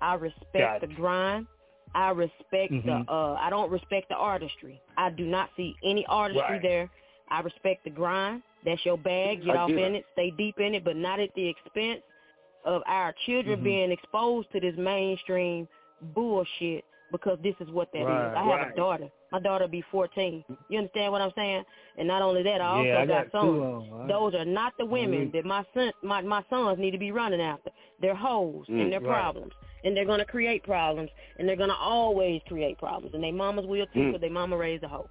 I 0.00 0.14
respect 0.14 0.52
Gotcha. 0.54 0.86
the 0.86 0.94
grind. 0.94 1.46
I 1.94 2.10
respect 2.10 2.72
Mhm. 2.72 2.84
the. 3.06 3.12
uh 3.12 3.38
I 3.40 3.48
don't 3.50 3.70
respect 3.70 4.08
the 4.08 4.16
artistry. 4.16 4.80
I 4.96 5.10
do 5.10 5.24
not 5.24 5.48
see 5.56 5.74
any 5.82 6.04
artistry 6.06 6.42
Right. 6.54 6.62
there. 6.62 6.90
I 7.28 7.40
respect 7.40 7.84
the 7.84 7.90
grind. 7.90 8.42
That's 8.64 8.84
your 8.84 8.98
bag. 8.98 9.44
Get 9.44 9.56
I 9.56 9.60
off 9.60 9.70
in 9.70 9.78
it. 9.78 9.94
it. 9.94 10.06
Stay 10.12 10.30
deep 10.32 10.58
in 10.60 10.74
it, 10.74 10.84
but 10.84 10.96
not 10.96 11.18
at 11.20 11.32
the 11.34 11.46
expense 11.48 12.02
of 12.64 12.82
our 12.86 13.12
children 13.26 13.60
Mhm. 13.60 13.64
being 13.64 13.90
exposed 13.90 14.50
to 14.52 14.60
this 14.60 14.76
mainstream 14.76 15.68
bullshit 16.14 16.84
because 17.12 17.38
this 17.42 17.54
is 17.60 17.70
what 17.70 17.92
that 17.92 18.00
is. 18.00 18.06
Right, 18.06 18.34
I 18.36 18.42
have 18.42 18.60
right. 18.60 18.72
a 18.72 18.76
daughter. 18.76 19.10
My 19.30 19.38
daughter 19.40 19.68
be 19.68 19.82
14. 19.82 20.44
You 20.68 20.78
understand 20.78 21.12
what 21.12 21.20
I'm 21.20 21.32
saying? 21.36 21.64
And 21.96 22.08
not 22.08 22.22
only 22.22 22.42
that, 22.42 22.60
I 22.60 22.66
also 22.66 22.82
yeah, 22.84 22.98
I 23.00 23.06
got 23.06 23.30
got 23.32 23.40
sons. 23.42 23.92
on. 23.92 24.08
Those 24.08 24.34
are 24.34 24.44
not 24.44 24.76
the 24.78 24.86
women 24.86 25.28
Mhm. 25.28 25.32
that 25.32 25.44
my 25.44 25.64
son, 25.74 25.92
my 26.02 26.22
my 26.22 26.42
sons 26.50 26.78
need 26.78 26.90
to 26.92 26.98
be 26.98 27.12
running 27.12 27.40
after. 27.40 27.70
They're 28.00 28.14
hoes 28.14 28.66
Mm, 28.68 28.82
and 28.82 28.92
they're 28.92 29.00
right. 29.00 29.08
problems. 29.20 29.52
And 29.84 29.96
they're 29.96 30.06
going 30.06 30.18
to 30.20 30.24
create 30.24 30.62
problems. 30.62 31.10
And 31.38 31.48
they're 31.48 31.56
going 31.56 31.68
to 31.70 31.76
always 31.76 32.40
create 32.48 32.78
problems. 32.78 33.14
And 33.14 33.22
their 33.22 33.32
mamas 33.32 33.66
will 33.66 33.86
too 33.86 33.98
Mm. 34.00 34.06
because 34.06 34.20
their 34.22 34.30
mama 34.30 34.56
raised 34.56 34.82
a 34.82 34.88
hoe. 34.88 35.08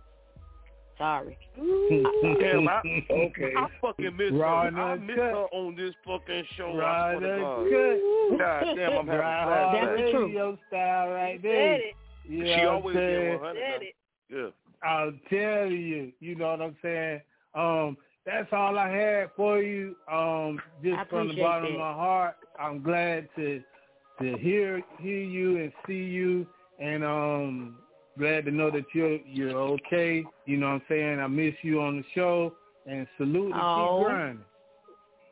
Sorry. 1.04 1.38
Damn, 2.40 2.70
I, 2.70 2.82
Okay. 3.12 3.54
I 3.58 3.68
fucking 3.82 4.16
miss 4.16 4.32
Raw 4.32 4.64
her. 4.72 4.80
I 4.82 4.96
miss 4.96 5.10
uncut. 5.12 5.18
her 5.18 5.48
on 5.52 5.76
this 5.76 5.94
fucking 6.08 6.44
show. 6.56 6.78
Raw 6.78 7.08
I 7.08 7.18
swear 7.18 7.36
to 7.36 7.42
God. 7.44 7.60
and 7.60 8.40
God 8.40 8.64
damn, 8.78 8.92
I'm 9.00 9.08
having 9.08 9.20
Right, 9.20 9.46
flashbacks. 9.46 9.98
That's 9.98 10.02
the 10.02 10.12
truth. 10.12 10.60
style 10.70 11.10
right 11.10 11.40
Said 11.42 11.44
there. 11.44 11.74
it. 11.76 11.96
You 12.26 12.46
She 12.46 12.62
always 12.66 12.96
I'm 12.96 13.02
been 13.02 13.40
100. 13.42 13.60
Said 13.60 13.82
it. 13.82 13.96
Yeah. 14.30 14.90
I'll 14.90 15.12
tell 15.30 15.68
you, 15.70 16.14
you 16.22 16.36
know 16.36 16.52
what 16.52 16.62
I'm 16.62 16.78
saying? 16.82 17.22
Um, 17.54 17.98
that's 18.26 18.48
all 18.54 18.80
I 18.80 18.88
had 18.90 19.30
for 19.36 19.62
you. 19.62 19.98
Um, 20.10 20.58
just 20.82 21.10
from 21.10 21.28
the 21.28 21.34
appreciate 21.34 21.44
bottom 21.44 21.74
of 21.74 21.80
my 21.80 21.94
heart, 21.94 22.36
I'm 22.58 22.82
glad 22.82 23.28
to 23.36 23.62
to 24.22 24.38
hear 24.38 24.82
hear 25.02 25.20
you 25.22 25.58
and 25.58 25.74
see 25.86 25.94
you, 25.96 26.48
and 26.80 27.04
um, 27.04 27.76
glad 28.18 28.46
to 28.46 28.52
know 28.52 28.70
that 28.72 28.86
you're 28.94 29.18
you're 29.26 29.58
okay. 29.58 30.24
You 30.46 30.58
know 30.58 30.68
what 30.68 30.74
I'm 30.76 30.82
saying? 30.90 31.20
I 31.20 31.28
miss 31.28 31.54
you 31.62 31.82
on 31.82 31.98
the 31.98 32.04
show, 32.14 32.54
and 32.86 33.08
salute 33.18 33.52
and 33.54 33.62
Oh. 33.62 33.98
keep 34.00 34.08
grinding. 34.08 34.46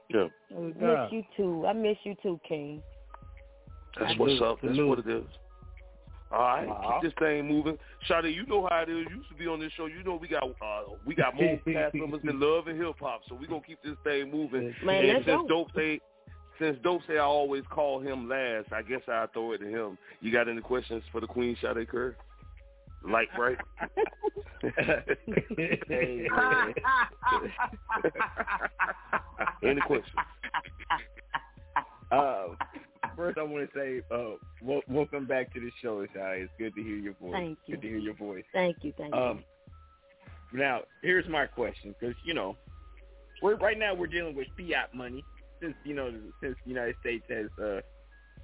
Yeah. 0.10 0.28
No 0.52 0.62
Miss 0.62 0.78
doubt. 0.78 1.14
you 1.14 1.24
too. 1.38 1.66
I 1.68 1.74
miss 1.74 1.98
you 2.04 2.16
too, 2.22 2.40
King. 2.48 2.82
That's 4.00 4.14
Salute, 4.14 4.40
what's 4.40 4.42
up. 4.42 4.60
That's 4.62 4.76
salute. 4.76 4.88
what 4.90 5.00
it 5.00 5.08
is. 5.08 5.24
All 6.32 6.40
right, 6.40 6.66
Uh-huh. 6.68 7.00
keep 7.02 7.12
this 7.12 7.14
thing 7.20 7.46
moving. 7.46 7.78
Shawty, 8.10 8.34
you 8.34 8.46
know 8.46 8.66
how 8.72 8.84
it 8.84 8.90
is. 8.90 9.06
You 9.10 9.18
used 9.18 9.28
to 9.30 9.36
be 9.36 9.48
on 9.48 9.60
this 9.60 9.72
show. 9.74 9.88
You 9.88 10.02
know 10.04 10.16
we 10.16 10.30
got 10.30 10.44
uh, 10.44 10.84
we 11.06 11.14
got 11.14 11.36
more 11.36 11.58
cast 11.68 11.94
members 11.94 12.22
than 12.24 12.40
love 12.40 12.68
and 12.68 12.82
hip 12.82 12.96
hop, 13.02 13.22
so 13.28 13.36
we 13.36 13.48
gonna 13.48 13.62
keep 13.66 13.82
this 13.84 13.98
thing 14.06 14.32
moving. 14.32 14.74
Man, 14.84 15.06
and 15.06 15.26
since 15.26 15.42
go. 15.42 15.48
Dope 15.48 15.72
say 15.76 16.00
since 16.58 16.78
Dope 16.84 17.02
say 17.08 17.16
I 17.18 17.22
always 17.24 17.64
call 17.70 18.00
him 18.00 18.30
last, 18.30 18.72
I 18.72 18.82
guess 18.82 19.02
I 19.10 19.26
throw 19.34 19.52
it 19.54 19.58
to 19.60 19.68
him. 19.68 19.98
You 20.22 20.32
got 20.32 20.48
any 20.48 20.62
questions 20.62 21.04
for 21.12 21.20
the 21.20 21.28
Queen 21.28 21.58
Sade 21.62 21.88
Curry? 21.90 22.14
Like 23.04 23.30
right? 23.38 23.58
Any 29.64 29.82
questions? 29.82 30.16
uh, 32.12 32.48
first, 33.16 33.38
I 33.38 33.44
want 33.44 33.72
to 33.72 33.80
say, 33.80 34.02
uh, 34.14 34.36
wel- 34.62 34.84
welcome 34.88 35.26
back 35.26 35.52
to 35.54 35.60
the 35.60 35.72
show, 35.82 36.06
Shai. 36.14 36.42
It's 36.44 36.52
good 36.60 36.76
to 36.76 36.84
hear 36.84 36.96
your 36.96 37.14
voice. 37.14 37.34
Thank 37.34 37.58
you. 37.66 37.76
Good 37.76 37.82
to 37.82 37.88
hear 37.88 37.98
your 37.98 38.14
voice. 38.14 38.44
Thank 38.54 38.78
you. 38.84 38.94
Thank 38.98 39.16
you. 39.16 39.20
Um, 39.20 39.44
now, 40.54 40.82
here's 41.02 41.28
my 41.28 41.48
question, 41.48 41.96
because 42.00 42.16
you 42.24 42.34
know, 42.34 42.56
we're 43.42 43.56
right 43.58 43.80
now 43.80 43.96
we're 43.96 44.08
dealing 44.08 44.36
with 44.36 44.48
fiat 44.58 44.94
money 44.94 45.24
since 45.62 45.76
you 45.84 45.96
know 45.96 46.12
since 46.42 46.56
the 46.64 46.70
United 46.70 46.96
States 47.00 47.26
has 47.30 47.48
uh, 47.64 47.82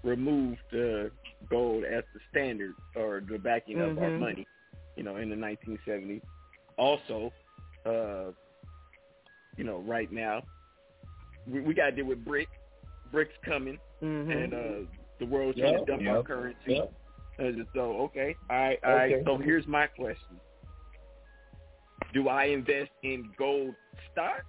removed 0.03 0.59
uh, 0.73 1.09
gold 1.49 1.83
as 1.85 2.03
the 2.13 2.19
standard 2.31 2.75
or 2.95 3.21
the 3.29 3.37
backing 3.37 3.79
of 3.81 3.97
our 3.97 4.11
Mhm. 4.11 4.19
money, 4.19 4.47
you 4.95 5.03
know, 5.03 5.17
in 5.17 5.29
the 5.29 5.35
1970s. 5.35 6.21
Also, 6.77 7.31
uh, 7.85 8.31
you 9.57 9.63
know, 9.63 9.79
right 9.79 10.11
now 10.11 10.41
we, 11.47 11.61
we 11.61 11.73
got 11.73 11.87
to 11.87 11.91
deal 11.95 12.05
with 12.05 12.23
brick. 12.23 12.47
BRICS 13.13 13.29
coming, 13.45 13.79
Mhm. 14.03 14.43
and 14.43 14.53
uh, 14.53 14.89
the 15.19 15.25
world's 15.25 15.57
trying 15.59 15.73
to 15.73 15.85
dump 15.85 16.03
yeah, 16.03 16.11
our 16.11 16.23
currency. 16.23 16.59
yeah. 16.65 16.81
Uh, 17.39 17.51
so 17.73 17.97
okay, 18.01 18.35
all 18.49 18.57
right, 18.57 18.79
all 18.83 18.93
right. 18.93 19.13
Okay. 19.13 19.23
So 19.25 19.37
here's 19.37 19.65
my 19.67 19.87
question: 19.87 20.39
Do 22.13 22.27
I 22.27 22.45
invest 22.45 22.91
in 23.03 23.31
gold 23.37 23.75
stock, 24.11 24.43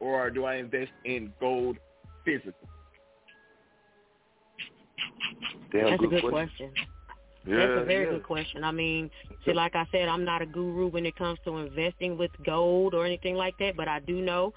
or 0.00 0.30
do 0.30 0.44
I 0.44 0.56
invest 0.56 0.92
in 1.04 1.32
gold 1.40 1.78
physical? 2.24 2.68
Damn 5.72 5.90
That's 5.90 6.02
a 6.02 6.06
good 6.06 6.22
question. 6.22 6.30
question. 6.30 6.70
Yeah, 7.46 7.56
That's 7.56 7.82
a 7.82 7.84
very 7.84 8.04
yeah. 8.04 8.10
good 8.12 8.24
question. 8.24 8.64
I 8.64 8.72
mean, 8.72 9.10
see, 9.44 9.52
like 9.52 9.74
I 9.74 9.86
said, 9.90 10.08
I'm 10.08 10.24
not 10.24 10.42
a 10.42 10.46
guru 10.46 10.88
when 10.88 11.06
it 11.06 11.16
comes 11.16 11.38
to 11.44 11.56
investing 11.58 12.18
with 12.18 12.30
gold 12.44 12.94
or 12.94 13.06
anything 13.06 13.36
like 13.36 13.56
that, 13.58 13.76
but 13.76 13.88
I 13.88 14.00
do 14.00 14.20
know 14.20 14.52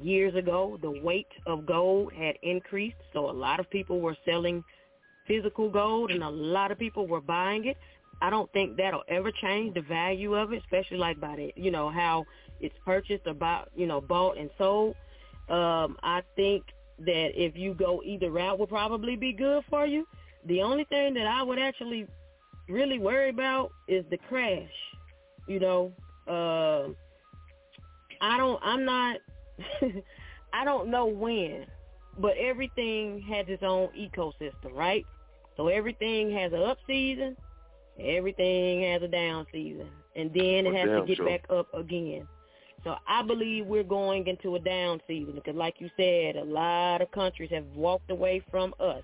years 0.00 0.34
ago 0.34 0.78
the 0.80 0.90
weight 0.90 1.28
of 1.46 1.66
gold 1.66 2.12
had 2.12 2.36
increased, 2.42 2.96
so 3.12 3.30
a 3.30 3.32
lot 3.32 3.60
of 3.60 3.68
people 3.70 4.00
were 4.00 4.16
selling 4.24 4.64
physical 5.28 5.70
gold 5.70 6.10
and 6.10 6.22
a 6.22 6.28
lot 6.28 6.72
of 6.72 6.78
people 6.78 7.06
were 7.06 7.20
buying 7.20 7.66
it. 7.66 7.76
I 8.20 8.30
don't 8.30 8.50
think 8.52 8.76
that'll 8.76 9.04
ever 9.08 9.30
change 9.30 9.74
the 9.74 9.82
value 9.82 10.34
of 10.34 10.52
it, 10.52 10.62
especially 10.62 10.96
like 10.96 11.20
by 11.20 11.36
the, 11.36 11.52
you 11.56 11.70
know, 11.70 11.90
how 11.90 12.24
it's 12.60 12.74
purchased 12.84 13.26
or 13.26 13.34
bought, 13.34 13.68
you 13.76 13.86
know, 13.86 14.00
bought 14.00 14.38
and 14.38 14.48
sold. 14.56 14.94
Um, 15.48 15.96
I 16.02 16.22
think 16.36 16.64
that 17.06 17.32
if 17.40 17.56
you 17.56 17.74
go 17.74 18.02
either 18.04 18.30
route 18.30 18.58
will 18.58 18.66
probably 18.66 19.16
be 19.16 19.32
good 19.32 19.64
for 19.68 19.86
you. 19.86 20.06
The 20.46 20.62
only 20.62 20.84
thing 20.84 21.14
that 21.14 21.26
I 21.26 21.42
would 21.42 21.58
actually 21.58 22.06
really 22.68 22.98
worry 22.98 23.30
about 23.30 23.72
is 23.88 24.04
the 24.10 24.18
crash. 24.18 24.70
You 25.46 25.60
know, 25.60 25.92
uh, 26.28 26.88
I 28.20 28.36
don't. 28.36 28.60
I'm 28.62 28.84
not. 28.84 29.18
I 30.52 30.64
don't 30.64 30.88
know 30.90 31.06
when, 31.06 31.66
but 32.18 32.36
everything 32.38 33.20
has 33.22 33.46
its 33.48 33.62
own 33.62 33.88
ecosystem, 33.98 34.74
right? 34.74 35.06
So 35.56 35.68
everything 35.68 36.30
has 36.32 36.52
an 36.52 36.62
up 36.62 36.78
season, 36.86 37.36
everything 37.98 38.82
has 38.82 39.02
a 39.02 39.08
down 39.08 39.46
season, 39.52 39.88
and 40.16 40.32
then 40.32 40.66
it 40.66 40.72
Oh, 40.72 40.72
has 40.74 40.90
to 40.94 41.00
damn 41.00 41.06
get 41.06 41.16
sure. 41.16 41.26
back 41.26 41.44
up 41.50 41.68
again. 41.74 42.26
So 42.84 42.96
I 43.06 43.22
believe 43.22 43.66
we're 43.66 43.84
going 43.84 44.26
into 44.26 44.56
a 44.56 44.60
down 44.60 45.00
season 45.06 45.34
because, 45.34 45.54
like 45.56 45.76
you 45.80 45.90
said, 45.96 46.36
a 46.36 46.44
lot 46.44 47.02
of 47.02 47.10
countries 47.12 47.50
have 47.52 47.66
walked 47.74 48.10
away 48.10 48.42
from 48.50 48.74
us. 48.80 49.02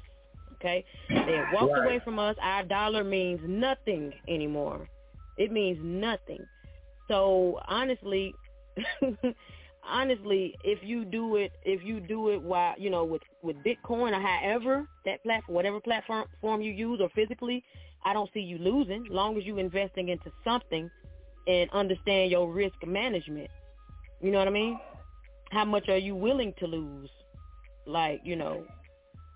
Okay, 0.55 0.85
they 1.27 1.37
have 1.37 1.49
walked 1.49 1.77
Right. 1.77 1.79
away 1.79 2.01
from 2.05 2.19
us. 2.19 2.37
Our 2.43 2.65
dollar 2.65 3.05
means 3.05 3.41
nothing 3.45 4.15
anymore. 4.29 4.89
It 5.37 5.53
means 5.53 5.79
nothing. 5.83 6.47
So 7.09 7.61
honestly, 7.69 8.35
honestly, 9.83 10.57
if 10.65 10.81
you 10.83 11.05
do 11.05 11.37
it, 11.37 11.53
if 11.65 11.83
you 11.85 12.01
do 12.01 12.31
it 12.31 12.43
while 12.43 12.75
you 12.79 12.91
know 12.91 13.05
with 13.05 13.23
with 13.43 13.57
Bitcoin 13.65 14.13
or 14.17 14.21
however 14.21 14.87
that 15.05 15.23
platform, 15.23 15.55
whatever 15.55 15.81
platform 15.81 16.25
form 16.41 16.61
you 16.63 16.73
use 16.73 17.01
or 17.01 17.09
physically, 17.15 17.65
I 18.05 18.13
don't 18.13 18.31
see 18.35 18.41
you 18.41 18.59
losing. 18.59 19.07
Long 19.11 19.39
as 19.39 19.45
you 19.45 19.59
investing 19.59 20.09
into 20.09 20.33
something 20.45 20.91
and 21.47 21.71
understand 21.73 22.31
your 22.31 22.53
risk 22.53 22.77
management. 22.87 23.51
You 24.21 24.31
know 24.31 24.39
what 24.39 24.49
I 24.49 24.53
mean? 24.53 24.79
How 25.51 25.65
much 25.65 25.89
are 25.89 25.97
you 25.97 26.15
willing 26.15 26.53
to 26.59 26.67
lose? 26.67 27.11
Like 27.87 28.21
you 28.25 28.37
know, 28.37 28.65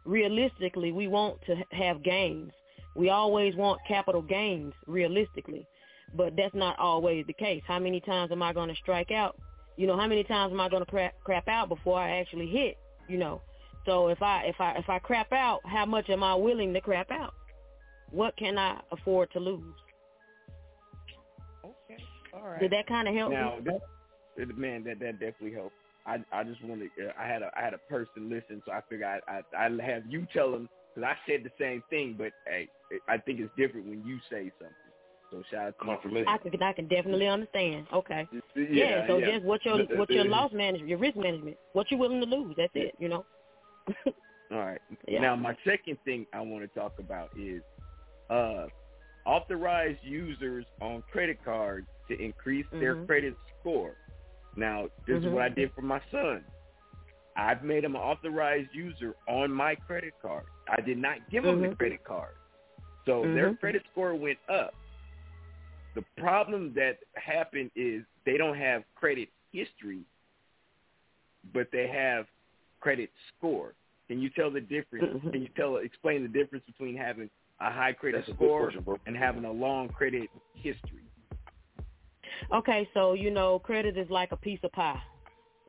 realistically, 0.05 0.93
we 0.93 1.09
want 1.09 1.39
to 1.47 1.57
have 1.71 2.03
gains. 2.03 2.53
We 2.95 3.09
always 3.09 3.55
want 3.55 3.81
capital 3.89 4.21
gains, 4.21 4.75
realistically, 4.87 5.67
but 6.15 6.35
that's 6.37 6.55
not 6.55 6.79
always 6.79 7.27
the 7.27 7.33
case. 7.33 7.63
How 7.67 7.79
many 7.79 8.01
times 8.01 8.31
am 8.33 8.43
I 8.43 8.53
going 8.53 8.69
to 8.69 8.75
strike 8.77 9.11
out? 9.11 9.39
You 9.79 9.87
know, 9.87 9.97
how 9.97 10.07
many 10.07 10.25
times 10.25 10.53
am 10.53 10.61
I 10.61 10.69
going 10.69 10.85
to 10.85 10.91
crap, 10.91 11.15
crap 11.25 11.49
out 11.49 11.71
before 11.71 11.99
I 11.99 12.19
actually 12.19 12.49
hit? 12.49 12.77
You 13.09 13.17
know, 13.17 13.41
so 13.87 14.09
if 14.09 14.21
I 14.21 14.43
if 14.45 14.61
I 14.61 14.73
if 14.73 14.89
I 14.91 14.99
crap 14.99 15.33
out, 15.33 15.61
how 15.65 15.87
much 15.87 16.11
am 16.11 16.23
I 16.23 16.35
willing 16.35 16.75
to 16.75 16.81
crap 16.81 17.11
out? 17.11 17.35
What 18.11 18.37
can 18.37 18.59
I 18.59 18.81
afford 18.91 19.31
to 19.33 19.41
lose? 19.41 19.75
Okay, 21.65 22.03
all 22.35 22.43
right. 22.51 22.61
Did 22.61 22.73
that 22.73 22.87
kind 22.87 23.09
of 23.09 23.15
help? 23.15 23.33
Now, 23.33 23.57
you? 23.57 23.65
that, 23.65 23.75
it- 23.77 23.83
man, 24.57 24.85
that 24.85 24.99
that 25.01 25.21
definitely 25.21 25.53
helped. 25.55 25.77
I 26.07 26.19
I 26.33 26.45
just 26.45 26.63
wanted 26.65 26.91
uh, 27.01 27.13
I 27.19 27.27
had 27.27 27.43
a 27.43 27.51
I 27.57 27.63
had 27.63 27.75
a 27.75 27.79
person 27.89 28.29
listen, 28.29 28.63
so 28.67 28.73
I 28.73 28.81
figured 28.89 29.21
I 29.27 29.43
I 29.57 29.67
I 29.67 29.83
have 29.83 30.05
you 30.09 30.27
tell 30.33 30.51
them 30.53 30.69
because 30.95 31.09
I 31.09 31.31
said 31.31 31.45
the 31.45 31.51
same 31.59 31.83
thing, 31.91 32.17
but 32.19 32.33
hey, 32.47 32.69
I 33.09 33.19
think 33.19 33.41
it's 33.41 33.53
different 33.57 33.87
when 33.87 34.03
you 34.05 34.19
say 34.31 34.51
something. 34.59 34.77
So 35.31 35.43
shout 35.51 35.69
out 35.69 35.79
to 35.79 35.85
Confirmation. 35.85 36.29
I 36.29 36.39
can 36.39 36.63
I 36.63 36.73
can 36.73 36.89
definitely 36.89 37.29
understand. 37.29 37.87
Okay. 37.93 38.29
Yeah, 38.57 39.07
so 39.07 39.21
just 39.21 39.45
what 39.45 39.65
your 39.65 39.79
what 39.97 40.11
your 40.11 40.25
loss 40.25 40.53
management, 40.53 40.89
your 40.89 40.99
risk 40.99 41.17
management, 41.17 41.57
what 41.73 41.91
you're 41.91 42.01
willing 42.01 42.21
to 42.21 42.27
lose. 42.27 42.55
That's 42.57 42.73
it. 42.75 42.95
You 42.99 43.09
know. 43.09 43.25
All 44.53 44.59
right. 44.59 44.81
Yeah. 45.09 45.21
Now, 45.21 45.37
my 45.37 45.57
second 45.67 45.99
thing 46.05 46.27
I 46.33 46.41
want 46.41 46.63
to 46.63 46.79
talk 46.79 46.93
about 46.99 47.31
is 47.37 47.63
uh, 48.31 48.67
authorized 49.25 49.99
users 50.03 50.65
on 50.81 51.03
credit 51.11 51.39
cards 51.45 51.87
to 52.09 52.23
increase 52.23 52.67
their 52.71 52.97
Mhm. 52.97 53.07
credit 53.07 53.37
score. 53.61 53.95
Now, 54.57 54.89
this 55.07 55.19
is 55.19 55.25
Mhm. 55.25 55.33
what 55.33 55.43
I 55.43 55.49
did 55.49 55.73
for 55.73 55.83
my 55.83 56.01
son. 56.11 56.45
I've 57.37 57.65
made 57.65 57.85
him 57.85 57.95
an 57.95 58.03
authorized 58.03 58.75
user 58.75 59.15
on 59.27 59.51
my 59.51 59.75
credit 59.75 60.15
card. 60.21 60.45
I 60.69 60.81
did 60.81 60.99
not 60.99 61.29
give 61.31 61.45
him 61.45 61.61
the 61.63 61.69
Mhm. 61.69 61.79
credit 61.79 62.05
card. 62.05 62.35
So 63.07 63.23
their 63.35 63.53
Mhm. 63.53 63.61
credit 63.61 63.87
score 63.91 64.15
went 64.15 64.39
up. 64.49 64.75
The 65.95 66.03
problem 66.19 66.73
that 66.75 67.03
happened 67.15 67.71
is 67.75 68.05
they 68.25 68.37
don't 68.37 68.57
have 68.57 68.85
credit 68.95 69.31
history, 69.51 70.05
but 71.53 71.71
they 71.71 71.87
have 71.87 72.29
credit 72.81 73.11
score. 73.29 73.75
Can 74.09 74.21
you 74.21 74.31
tell 74.31 74.51
the 74.51 74.61
difference? 74.61 75.23
Mhm. 75.23 75.33
Can 75.33 75.43
you 75.43 75.49
tell 75.49 75.77
explain 75.79 76.23
the 76.23 76.29
difference 76.29 76.65
between 76.67 76.97
having 76.97 77.31
a 77.61 77.71
high 77.71 77.93
credit 77.93 78.27
That's 78.27 78.37
score 78.37 78.71
question, 78.71 78.99
and 79.07 79.17
having 79.17 79.45
a 79.45 79.53
long 79.53 79.89
credit 79.89 80.31
history? 80.55 81.05
Okay, 82.53 82.89
so 82.95 83.15
you 83.15 83.31
know, 83.31 83.59
credit 83.59 83.97
is 83.97 84.11
like 84.11 84.33
a 84.33 84.37
piece 84.37 84.61
of 84.63 84.73
pie. 84.73 85.01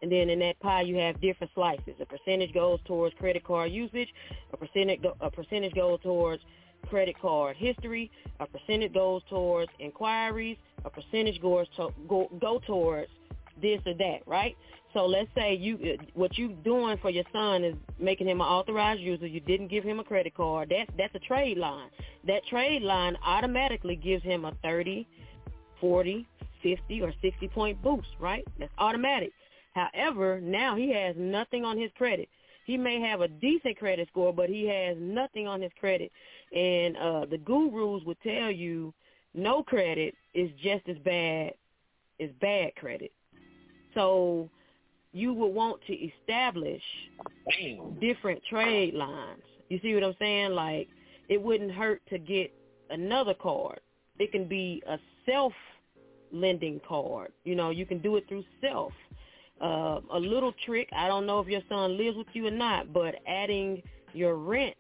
And 0.02 0.12
then 0.12 0.30
in 0.30 0.40
that 0.40 0.60
pie, 0.60 0.82
you 0.82 0.98
have 0.98 1.22
different 1.22 1.54
slices. 1.56 1.94
A 2.02 2.06
percentage 2.06 2.54
goes 2.54 2.80
towards 2.86 3.16
credit 3.16 3.44
card 3.46 3.72
usage. 3.72 4.10
A 4.52 4.58
percentage 4.58 5.00
a 5.22 5.32
percentage 5.32 5.74
goes 5.74 6.00
towards 6.02 6.44
credit 6.90 7.16
card 7.20 7.56
history. 7.56 8.12
A 8.40 8.46
percentage 8.46 8.94
goes 8.94 9.22
towards 9.30 9.72
inquiries. 9.80 10.58
A 10.84 10.90
percentage 10.90 11.42
goes 11.42 11.68
to, 11.78 11.90
go, 12.08 12.30
go 12.42 12.60
towards 12.68 13.10
this 13.62 13.80
or 13.86 13.94
that, 13.94 14.20
right? 14.28 14.58
So 14.94 15.06
let's 15.06 15.30
say 15.36 15.56
you 15.56 15.98
what 16.14 16.38
you 16.38 16.50
doing 16.64 16.98
for 17.02 17.10
your 17.10 17.24
son 17.34 17.64
is 17.64 17.76
making 18.00 18.28
him 18.28 18.42
an 18.42 18.48
authorized 18.48 19.02
user. 19.02 19.26
You 19.26 19.40
didn't 19.40 19.70
give 19.70 19.84
him 19.84 20.00
a 20.00 20.04
credit 20.04 20.36
card. 20.36 20.70
That's 20.70 20.90
that's 20.98 21.16
a 21.16 21.20
trade 21.20 21.58
line. 21.58 21.90
That 22.28 22.46
trade 22.46 22.84
line 22.84 23.18
automatically 23.26 23.96
gives 23.96 24.24
him 24.24 24.46
a 24.46 24.54
30, 24.62 25.08
40, 25.82 26.28
50, 26.64 27.02
or 27.02 27.14
60 27.22 27.48
point 27.50 27.82
boost, 27.84 28.08
right? 28.20 28.44
That's 28.58 28.72
automatic. 28.78 29.32
However, 29.74 30.40
now 30.42 30.76
he 30.76 30.92
has 30.94 31.16
nothing 31.18 31.66
on 31.66 31.78
his 31.78 31.92
credit. 31.98 32.30
He 32.66 32.78
may 32.78 33.02
have 33.02 33.22
a 33.22 33.28
decent 33.28 33.78
credit 33.78 34.08
score, 34.10 34.34
but 34.34 34.50
he 34.50 34.66
has 34.68 34.96
nothing 35.00 35.48
on 35.48 35.62
his 35.62 35.72
credit. 35.80 36.12
And 36.56 36.96
uh, 36.98 37.26
the 37.30 37.38
gurus 37.38 38.04
would 38.06 38.22
tell 38.22 38.50
you 38.50 38.94
no 39.34 39.64
credit 39.64 40.16
is 40.34 40.50
just 40.62 40.88
as 40.88 40.98
bad 41.04 41.54
as 42.20 42.30
bad 42.40 42.76
credit. 42.76 43.12
So 43.94 44.50
you 45.12 45.34
would 45.34 45.54
want 45.54 45.82
to 45.88 45.94
establish 45.94 46.82
different 48.00 48.42
trade 48.50 48.94
lines. 48.94 49.42
You 49.70 49.80
see 49.82 49.94
what 49.94 50.04
I'm 50.04 50.16
saying? 50.20 50.52
Like 50.52 50.88
it 51.30 51.42
wouldn't 51.42 51.72
hurt 51.72 52.02
to 52.10 52.18
get 52.18 52.54
another 52.90 53.34
card. 53.34 53.80
It 54.20 54.32
can 54.32 54.48
be 54.48 54.82
a 54.88 54.98
self 55.26 55.54
lending 56.34 56.82
card. 56.88 57.32
You 57.46 57.56
know, 57.56 57.70
you 57.70 57.86
can 57.86 58.00
do 58.00 58.18
it 58.18 58.28
through 58.28 58.44
self. 58.60 58.92
Uh, 59.62 60.02
a 60.12 60.20
little 60.20 60.52
trick, 60.66 60.90
I 60.96 61.08
don't 61.08 61.26
know 61.26 61.40
if 61.40 61.48
your 61.48 61.62
son 61.70 61.98
lives 61.98 62.18
with 62.18 62.28
you 62.34 62.48
or 62.48 62.52
not, 62.52 62.92
but 62.92 63.16
adding 63.28 63.82
your 64.14 64.36
rent 64.36 64.76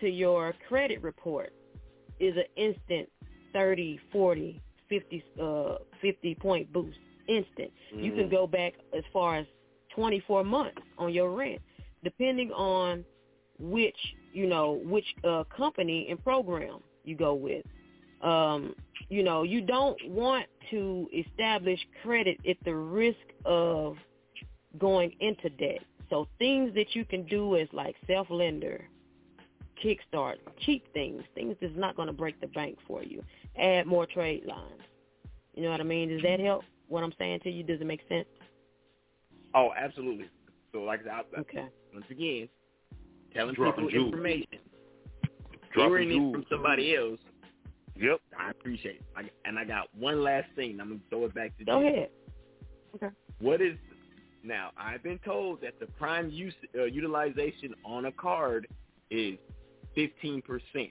to 0.00 0.08
your 0.08 0.54
credit 0.68 1.02
report 1.02 1.52
is 2.18 2.34
an 2.36 2.44
instant 2.56 3.08
30, 3.52 4.00
40, 4.10 4.60
50, 4.88 5.24
uh, 5.40 5.74
50 6.00 6.34
point 6.36 6.72
boost. 6.72 6.98
Instant. 7.28 7.72
Mm-hmm. 7.92 8.04
You 8.04 8.12
can 8.12 8.28
go 8.28 8.46
back 8.46 8.74
as 8.96 9.02
far 9.12 9.36
as 9.36 9.46
24 9.94 10.44
months 10.44 10.80
on 10.96 11.12
your 11.12 11.30
rent, 11.32 11.60
depending 12.04 12.52
on 12.52 13.04
which, 13.58 13.96
you 14.32 14.46
know, 14.46 14.80
which 14.84 15.06
uh, 15.24 15.42
company 15.56 16.06
and 16.08 16.22
program 16.22 16.80
you 17.04 17.16
go 17.16 17.34
with. 17.34 17.64
Um, 18.22 18.74
you 19.08 19.22
know, 19.22 19.42
you 19.42 19.60
don't 19.60 19.98
want 20.08 20.46
to 20.70 21.08
establish 21.12 21.78
credit 22.02 22.38
at 22.48 22.56
the 22.64 22.74
risk 22.74 23.18
of 23.44 23.96
going 24.78 25.14
into 25.20 25.48
debt. 25.50 25.80
So 26.10 26.28
things 26.38 26.74
that 26.74 26.94
you 26.94 27.04
can 27.04 27.24
do 27.26 27.56
is 27.56 27.68
like 27.72 27.94
self-lender, 28.06 28.88
kickstart, 29.82 30.36
cheap 30.60 30.84
things, 30.92 31.22
things 31.34 31.56
that's 31.60 31.76
not 31.76 31.96
going 31.96 32.06
to 32.08 32.12
break 32.14 32.40
the 32.40 32.46
bank 32.48 32.78
for 32.86 33.02
you. 33.02 33.22
Add 33.58 33.86
more 33.86 34.06
trade 34.06 34.44
lines. 34.46 34.82
You 35.54 35.62
know 35.62 35.70
what 35.70 35.80
I 35.80 35.84
mean? 35.84 36.08
Does 36.08 36.22
that 36.22 36.40
help? 36.40 36.64
What 36.88 37.02
I'm 37.02 37.12
saying 37.18 37.40
to 37.40 37.50
you, 37.50 37.62
does 37.64 37.80
it 37.80 37.86
make 37.86 38.00
sense? 38.08 38.26
Oh, 39.54 39.70
absolutely. 39.76 40.28
So 40.72 40.82
like 40.82 41.00
I 41.00 41.22
said, 41.32 41.40
okay. 41.40 41.66
once 41.92 42.06
again, 42.10 42.48
telling 43.34 43.54
Dropping 43.54 43.86
people 43.86 43.90
jewels. 43.90 44.12
information, 44.12 44.46
Dropping 45.72 45.90
hearing 45.90 46.10
it 46.10 46.14
jewels. 46.14 46.32
from 46.34 46.44
somebody 46.50 46.94
else. 46.94 47.18
Yep. 47.98 48.20
I 48.38 48.50
appreciate 48.50 48.96
it. 48.96 49.02
I, 49.16 49.22
and 49.44 49.58
I 49.58 49.64
got 49.64 49.88
one 49.94 50.22
last 50.22 50.46
thing. 50.54 50.78
I'm 50.80 50.88
gonna 50.88 51.00
throw 51.10 51.24
it 51.24 51.34
back 51.34 51.56
to 51.58 51.64
Go 51.64 51.80
Jay. 51.80 51.88
ahead. 51.88 52.10
Okay. 52.96 53.08
What 53.40 53.60
is 53.60 53.76
now? 54.42 54.70
I've 54.76 55.02
been 55.02 55.18
told 55.24 55.60
that 55.62 55.78
the 55.80 55.86
prime 55.86 56.30
use 56.30 56.54
uh, 56.78 56.84
utilization 56.84 57.74
on 57.84 58.06
a 58.06 58.12
card 58.12 58.66
is 59.10 59.38
15 59.94 60.42
percent. 60.42 60.90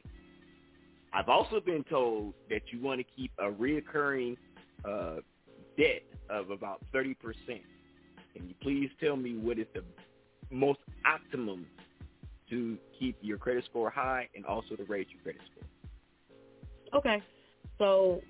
I've 1.13 1.29
also 1.29 1.59
been 1.59 1.83
told 1.83 2.33
that 2.49 2.61
you 2.71 2.81
want 2.81 2.99
to 2.99 3.05
keep 3.15 3.31
a 3.39 3.45
reoccurring 3.45 4.35
uh, 4.83 5.17
debt 5.77 6.03
of 6.29 6.49
about 6.49 6.81
30 6.91 7.13
percent. 7.15 7.61
Can 8.35 8.49
you 8.49 8.55
please 8.61 8.89
tell 8.99 9.15
me 9.15 9.37
what 9.37 9.57
is 9.59 9.67
the 9.73 9.83
most 10.51 10.79
optimum 11.05 11.65
to 12.49 12.77
keep 12.99 13.17
your 13.21 13.37
credit 13.37 13.63
score 13.65 13.89
high 13.89 14.27
and 14.35 14.45
also 14.45 14.75
to 14.75 14.83
raise 14.85 15.07
your 15.11 15.21
credit 15.21 15.41
score? 15.51 15.67
Okay. 16.95 17.21
So 17.77 18.21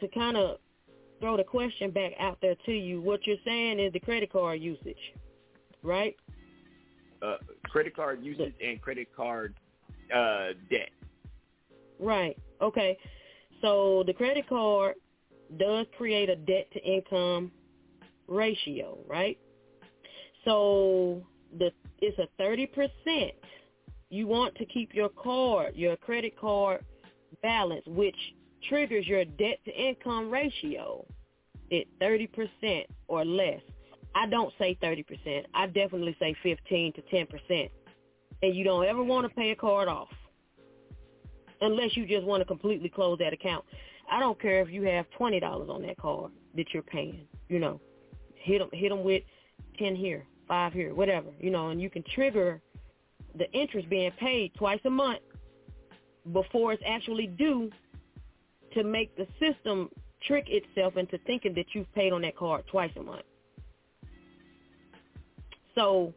to 0.00 0.08
kind 0.08 0.36
of 0.36 0.58
throw 1.20 1.36
the 1.36 1.44
question 1.44 1.90
back 1.90 2.12
out 2.18 2.38
there 2.40 2.56
to 2.66 2.72
you, 2.72 3.00
what 3.00 3.26
you're 3.26 3.36
saying 3.44 3.78
is 3.78 3.92
the 3.92 4.00
credit 4.00 4.32
card 4.32 4.60
usage, 4.60 4.96
right? 5.82 6.16
Uh, 7.20 7.36
credit 7.64 7.94
card 7.94 8.22
usage 8.22 8.54
and 8.64 8.80
credit 8.80 9.08
card 9.14 9.54
uh, 10.14 10.48
debt. 10.70 10.90
Right. 12.00 12.36
Okay. 12.60 12.98
So 13.60 14.02
the 14.06 14.12
credit 14.12 14.48
card 14.48 14.96
does 15.58 15.86
create 15.96 16.28
a 16.28 16.36
debt 16.36 16.66
to 16.72 16.82
income 16.82 17.52
ratio, 18.26 18.98
right? 19.08 19.38
So 20.44 21.22
the 21.58 21.70
it's 22.00 22.18
a 22.18 22.26
thirty 22.38 22.66
percent. 22.66 23.34
You 24.10 24.26
want 24.26 24.54
to 24.56 24.66
keep 24.66 24.92
your 24.94 25.08
card, 25.08 25.76
your 25.76 25.96
credit 25.96 26.38
card 26.38 26.84
balance, 27.42 27.84
which 27.86 28.16
triggers 28.68 29.06
your 29.06 29.24
debt 29.24 29.58
to 29.64 29.72
income 29.72 30.30
ratio 30.30 31.04
at 31.72 31.84
thirty 32.00 32.26
percent 32.26 32.86
or 33.08 33.24
less. 33.24 33.60
I 34.14 34.26
don't 34.26 34.52
say 34.58 34.76
thirty 34.80 35.02
percent. 35.02 35.46
I 35.54 35.66
definitely 35.66 36.16
say 36.18 36.34
fifteen 36.42 36.92
to 36.94 37.02
ten 37.02 37.26
percent. 37.26 37.70
And 38.42 38.56
you 38.56 38.64
don't 38.64 38.84
ever 38.84 39.02
want 39.02 39.28
to 39.28 39.34
pay 39.34 39.50
a 39.50 39.56
card 39.56 39.88
off 39.88 40.08
unless 41.60 41.96
you 41.96 42.06
just 42.06 42.24
want 42.24 42.40
to 42.40 42.44
completely 42.44 42.88
close 42.88 43.18
that 43.20 43.32
account. 43.32 43.64
I 44.10 44.18
don't 44.20 44.40
care 44.40 44.60
if 44.60 44.70
you 44.70 44.82
have 44.82 45.06
twenty 45.16 45.40
dollars 45.40 45.68
on 45.70 45.82
that 45.82 45.96
card 45.96 46.32
that 46.56 46.66
you're 46.72 46.82
paying. 46.82 47.26
You 47.48 47.58
know, 47.58 47.80
hit 48.34 48.58
them 48.58 48.68
hit 48.72 48.90
them 48.90 49.04
with 49.04 49.22
ten 49.78 49.96
here, 49.96 50.26
five 50.48 50.72
here, 50.72 50.94
whatever. 50.94 51.28
You 51.40 51.50
know, 51.50 51.70
and 51.70 51.80
you 51.80 51.88
can 51.88 52.04
trigger 52.14 52.60
the 53.36 53.50
interest 53.52 53.88
being 53.88 54.10
paid 54.18 54.52
twice 54.54 54.80
a 54.84 54.90
month 54.90 55.20
before 56.32 56.72
it's 56.72 56.82
actually 56.86 57.26
due 57.26 57.70
to 58.74 58.84
make 58.84 59.16
the 59.16 59.26
system 59.40 59.90
trick 60.26 60.46
itself 60.48 60.96
into 60.96 61.18
thinking 61.26 61.54
that 61.54 61.66
you've 61.74 61.92
paid 61.94 62.12
on 62.12 62.22
that 62.22 62.36
card 62.36 62.64
twice 62.70 62.92
a 62.96 63.02
month. 63.02 63.24
So 65.74 66.12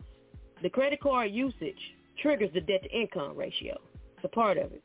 the 0.61 0.69
credit 0.69 1.01
card 1.01 1.31
usage 1.31 1.79
triggers 2.21 2.49
the 2.53 2.61
debt 2.61 2.83
to 2.83 2.89
income 2.89 3.35
ratio. 3.35 3.77
It's 4.15 4.25
a 4.25 4.27
part 4.27 4.57
of 4.57 4.71
it. 4.71 4.83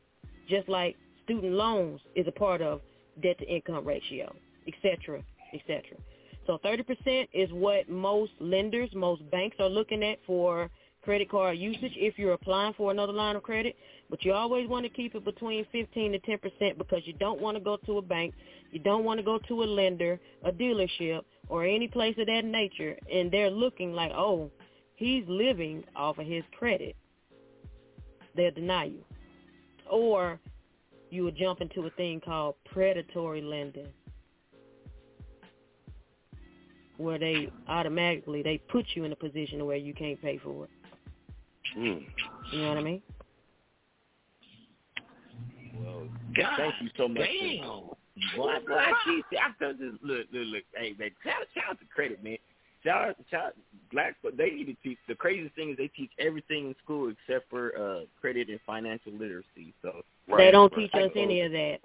Just 0.49 0.67
like 0.67 0.95
student 1.23 1.53
loans 1.53 2.01
is 2.15 2.27
a 2.27 2.31
part 2.31 2.61
of 2.61 2.81
debt 3.21 3.37
to 3.39 3.45
income 3.47 3.85
ratio, 3.85 4.33
et 4.67 4.73
cetera, 4.81 5.21
et 5.53 5.61
cetera. 5.67 5.97
So 6.47 6.59
30% 6.65 7.29
is 7.33 7.51
what 7.51 7.87
most 7.89 8.31
lenders, 8.39 8.89
most 8.93 9.29
banks 9.29 9.57
are 9.59 9.69
looking 9.69 10.03
at 10.03 10.17
for 10.25 10.69
credit 11.03 11.29
card 11.29 11.57
usage 11.57 11.93
if 11.95 12.17
you're 12.17 12.33
applying 12.33 12.73
for 12.73 12.91
another 12.91 13.13
line 13.13 13.35
of 13.35 13.43
credit. 13.43 13.75
But 14.09 14.23
you 14.23 14.33
always 14.33 14.67
want 14.67 14.85
to 14.85 14.89
keep 14.89 15.15
it 15.15 15.25
between 15.25 15.65
15 15.71 16.11
to 16.11 16.19
10% 16.19 16.77
because 16.77 17.01
you 17.05 17.13
don't 17.13 17.41
want 17.41 17.57
to 17.57 17.63
go 17.63 17.77
to 17.85 17.97
a 17.97 18.01
bank, 18.01 18.33
you 18.71 18.79
don't 18.79 19.03
want 19.03 19.19
to 19.19 19.23
go 19.23 19.39
to 19.47 19.63
a 19.63 19.65
lender, 19.65 20.19
a 20.43 20.51
dealership, 20.51 21.21
or 21.49 21.65
any 21.65 21.87
place 21.87 22.15
of 22.17 22.27
that 22.27 22.45
nature, 22.45 22.97
and 23.11 23.31
they're 23.31 23.49
looking 23.49 23.93
like, 23.93 24.11
oh, 24.11 24.49
he's 24.95 25.23
living 25.27 25.83
off 25.95 26.17
of 26.17 26.25
his 26.25 26.43
credit. 26.57 26.95
They'll 28.35 28.51
deny 28.51 28.85
you. 28.85 29.03
Or 29.89 30.39
you 31.09 31.23
will 31.23 31.31
jump 31.31 31.59
into 31.59 31.85
a 31.85 31.89
thing 31.91 32.21
called 32.23 32.55
predatory 32.71 33.41
lending 33.41 33.87
where 36.97 37.17
they 37.17 37.49
automatically 37.67 38.43
they 38.43 38.59
put 38.69 38.85
you 38.95 39.03
in 39.03 39.11
a 39.11 39.15
position 39.15 39.65
where 39.65 39.77
you 39.77 39.93
can't 39.93 40.21
pay 40.21 40.37
for 40.37 40.65
it. 40.65 40.69
Mm. 41.77 42.05
You 42.51 42.61
know 42.61 42.69
what 42.69 42.77
I 42.77 42.81
mean? 42.81 43.01
Well, 45.79 46.07
God 46.35 46.53
thank 46.57 46.73
you 46.81 46.89
so 46.97 47.07
much. 47.07 47.27
damn. 47.27 47.61
Boy, 48.35 48.53
boy, 48.67 48.75
I 48.75 48.93
see. 49.05 49.21
I 49.37 49.51
felt 49.57 49.79
this. 49.79 49.93
Look, 50.03 50.27
look, 50.31 50.47
look. 50.47 50.63
Hey, 50.75 50.93
man, 50.99 51.11
shout, 51.23 51.47
shout 51.55 51.71
out 51.71 51.79
to 51.79 51.85
credit, 51.93 52.23
man. 52.23 52.37
Shout 52.83 53.09
out, 53.09 53.15
shout 53.29 53.43
out, 53.45 53.53
black. 53.91 54.15
But 54.21 54.37
they 54.37 54.49
need 54.49 54.65
to 54.65 54.75
teach. 54.83 54.97
The 55.07 55.15
craziest 55.15 55.55
thing 55.55 55.71
is 55.71 55.77
they 55.77 55.87
teach 55.87 56.11
everything 56.19 56.67
in 56.67 56.75
school 56.83 57.11
except 57.11 57.49
for 57.49 57.71
uh 57.77 58.05
credit 58.19 58.49
and 58.49 58.59
financial 58.65 59.13
literacy. 59.13 59.73
So 59.81 60.01
they 60.37 60.51
don't 60.51 60.71
right. 60.75 60.91
teach 60.91 61.01
us 61.01 61.11
any 61.15 61.41
of 61.41 61.51
that. 61.51 61.77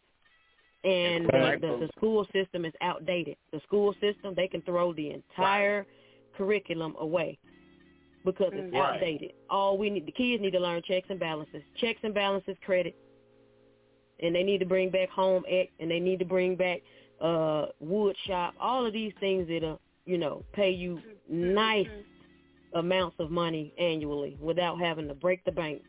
And 0.85 1.27
Right. 1.33 1.61
the, 1.61 1.67
the, 1.67 1.87
the 1.87 1.89
school 1.97 2.27
system 2.33 2.65
is 2.65 2.73
outdated. 2.81 3.37
The 3.53 3.61
school 3.67 3.93
system, 3.95 4.35
they 4.37 4.47
can 4.47 4.63
throw 4.63 4.93
the 4.93 5.11
entire 5.11 5.85
curriculum 6.37 6.95
away 7.01 7.39
because 8.27 8.53
it's 8.55 8.73
Right. 8.75 8.95
outdated. 8.97 9.33
All 9.49 9.79
we 9.79 9.89
need, 9.91 10.07
the 10.07 10.13
kids 10.13 10.43
need 10.43 10.51
to 10.53 10.61
learn 10.61 10.83
checks 10.83 11.09
and 11.11 11.19
balances. 11.19 11.63
Checks 11.77 12.01
and 12.05 12.13
balances, 12.15 12.59
credit. 12.65 12.95
And 14.21 14.35
they 14.35 14.43
need 14.43 14.59
to 14.59 14.67
bring 14.67 14.91
back 14.91 15.09
home 15.11 15.45
ec, 15.49 15.71
and 15.81 15.91
they 15.91 16.01
need 16.01 16.19
to 16.21 16.25
bring 16.27 16.57
back 16.57 16.83
uh 17.23 17.67
wood 17.81 18.17
shop. 18.27 18.55
All 18.61 18.85
of 18.85 18.93
these 18.93 19.15
things 19.21 19.49
that 19.49 19.65
are 19.65 19.79
you 20.05 20.19
know, 20.19 20.45
pay 20.53 20.71
you 20.71 21.01
nice 21.29 21.87
Mm-hmm. 21.89 22.79
amounts 22.79 23.17
of 23.19 23.31
money 23.31 23.73
annually 23.79 24.37
without 24.41 24.79
having 24.81 25.09
to 25.09 25.15
break 25.15 25.45
the 25.45 25.53
bank 25.53 25.83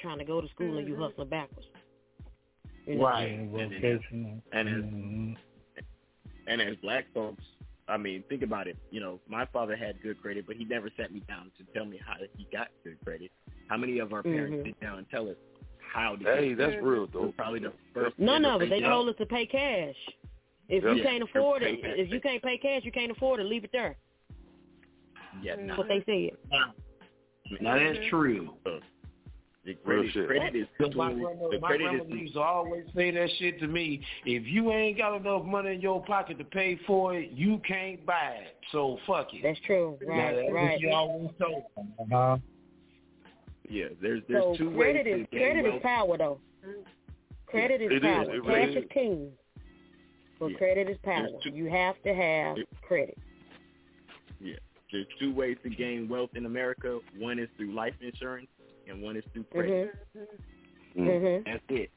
trying 0.00 0.18
to 0.18 0.24
go 0.24 0.40
to 0.40 0.48
school 0.48 0.78
and 0.78 0.88
you 0.88 0.94
Mm-hmm. 0.94 1.02
hustling 1.02 1.28
backwards. 1.28 1.68
You 2.86 2.96
know? 2.96 3.04
Right. 3.04 3.30
Yeah, 3.30 3.38
And, 3.40 3.50
vocational. 3.52 4.42
and 4.52 4.68
as 4.68 4.84
Mhm. 4.84 5.36
and 6.48 6.60
as 6.62 6.76
black 6.82 7.06
folks, 7.14 7.44
I 7.88 7.96
mean, 7.96 8.22
think 8.28 8.42
about 8.42 8.68
it. 8.68 8.76
You 8.90 9.00
know, 9.00 9.20
my 9.28 9.44
father 9.46 9.76
had 9.76 10.00
good 10.02 10.20
credit, 10.22 10.46
but 10.46 10.56
he 10.56 10.64
never 10.64 10.88
sat 10.96 11.12
me 11.12 11.20
down 11.28 11.50
to 11.58 11.64
tell 11.74 11.84
me 11.84 11.98
how 12.04 12.14
he 12.36 12.46
got 12.52 12.68
good 12.84 12.96
credit. 13.04 13.30
How 13.68 13.76
many 13.76 13.98
of 13.98 14.12
our 14.12 14.22
parents 14.22 14.54
Mhm. 14.56 14.66
sit 14.66 14.80
down 14.80 14.98
and 14.98 15.10
tell 15.10 15.28
us 15.28 15.36
how 15.78 16.16
to 16.16 16.24
Hey, 16.24 16.50
get 16.50 16.58
that's 16.58 16.74
good? 16.76 16.84
real, 16.84 17.00
We're 17.06 17.06
though. 17.26 17.32
Probably 17.32 17.60
the 17.60 17.72
first. 17.92 18.18
None 18.18 18.42
to 18.42 18.50
of 18.50 18.62
it. 18.62 18.70
They 18.70 18.80
say, 18.80 18.86
told 18.86 19.08
us 19.08 19.16
to 19.16 19.26
pay 19.26 19.46
cash. 19.46 19.96
If 20.68 20.84
Yeah. 20.84 20.92
you 20.92 21.02
can't 21.02 21.22
afford 21.24 21.62
it, 21.62 21.80
if 21.82 22.10
you 22.10 22.20
can't 22.20 22.42
pay 22.42 22.56
cash, 22.56 22.84
you 22.84 22.92
can't 22.92 23.10
afford 23.10 23.40
it. 23.40 23.44
Leave 23.44 23.64
it 23.64 23.72
there. 23.72 23.96
Yeah, 25.42 25.56
That's 25.56 25.66
nah. 25.68 25.76
what 25.76 25.88
they 25.88 26.02
said. 26.04 26.38
Now 27.60 27.76
that's 27.78 28.06
true. 28.06 28.54
The 29.64 29.74
credit, 29.74 30.12
shit. 30.12 30.26
credit 30.26 30.56
is 30.56 30.66
Because 30.76 30.94
my 30.96 31.12
cool. 31.12 31.22
grandmother, 31.22 31.50
The 31.54 31.60
my 31.60 31.68
credit 31.68 31.84
grandmother 31.84 32.14
is 32.16 32.20
used 32.20 32.34
to 32.34 32.40
always 32.40 32.84
say 32.96 33.10
that 33.12 33.28
shit 33.38 33.60
to 33.60 33.68
me. 33.68 34.00
If 34.26 34.44
you 34.46 34.72
ain't 34.72 34.98
got 34.98 35.14
enough 35.16 35.44
money 35.44 35.74
in 35.74 35.80
your 35.80 36.02
pocket 36.04 36.38
to 36.38 36.44
pay 36.44 36.76
for 36.84 37.14
it, 37.16 37.30
you 37.30 37.60
can't 37.66 38.04
buy 38.04 38.38
it. 38.42 38.56
So 38.72 38.98
fuck 39.06 39.32
it. 39.32 39.40
That's 39.44 39.60
true. 39.60 39.98
Now, 40.02 40.08
Right, 40.14 40.34
that's 40.36 40.52
right. 40.52 40.70
what 40.72 40.80
you 40.80 40.90
always 40.90 41.30
told 41.40 41.62
me. 41.76 41.82
Uh-huh. 42.12 42.38
yeah. 43.68 43.84
There's 44.00 44.22
there's 44.28 44.42
So 44.42 44.54
two 44.56 44.70
credit 44.74 45.06
ways 45.06 45.20
is 45.22 45.26
to 45.30 45.36
gain 45.36 45.52
credit 45.62 45.74
is 45.76 45.82
power 45.82 46.18
though. 46.18 46.40
Credit 47.46 47.80
is 47.82 47.90
It 47.92 47.94
is. 47.96 48.00
power. 48.02 48.22
It 48.34 48.42
Cash 48.42 48.48
really 48.48 48.76
is 48.78 48.84
is. 48.84 48.90
king. 48.92 49.32
But 50.40 50.46
Yeah. 50.50 50.58
credit 50.58 50.88
is 50.90 50.96
power. 51.04 51.28
Two- 51.44 51.50
You 51.50 51.66
have 51.66 52.02
to 52.02 52.12
have 52.12 52.58
It- 52.58 52.68
credit. 52.82 53.16
Yeah. 54.40 54.56
There's 54.90 55.06
two 55.20 55.32
ways 55.32 55.56
to 55.62 55.70
gain 55.70 56.08
wealth 56.08 56.30
in 56.34 56.46
America. 56.46 56.98
One 57.16 57.38
is 57.38 57.48
through 57.56 57.72
life 57.72 57.94
insurance, 58.00 58.48
and 58.88 59.02
one 59.02 59.16
is 59.16 59.24
through 59.32 59.44
credit. 59.52 59.94
Mhm. 60.16 60.26
Mhm. 61.06 61.44
That's 61.44 61.62
it. 61.68 61.90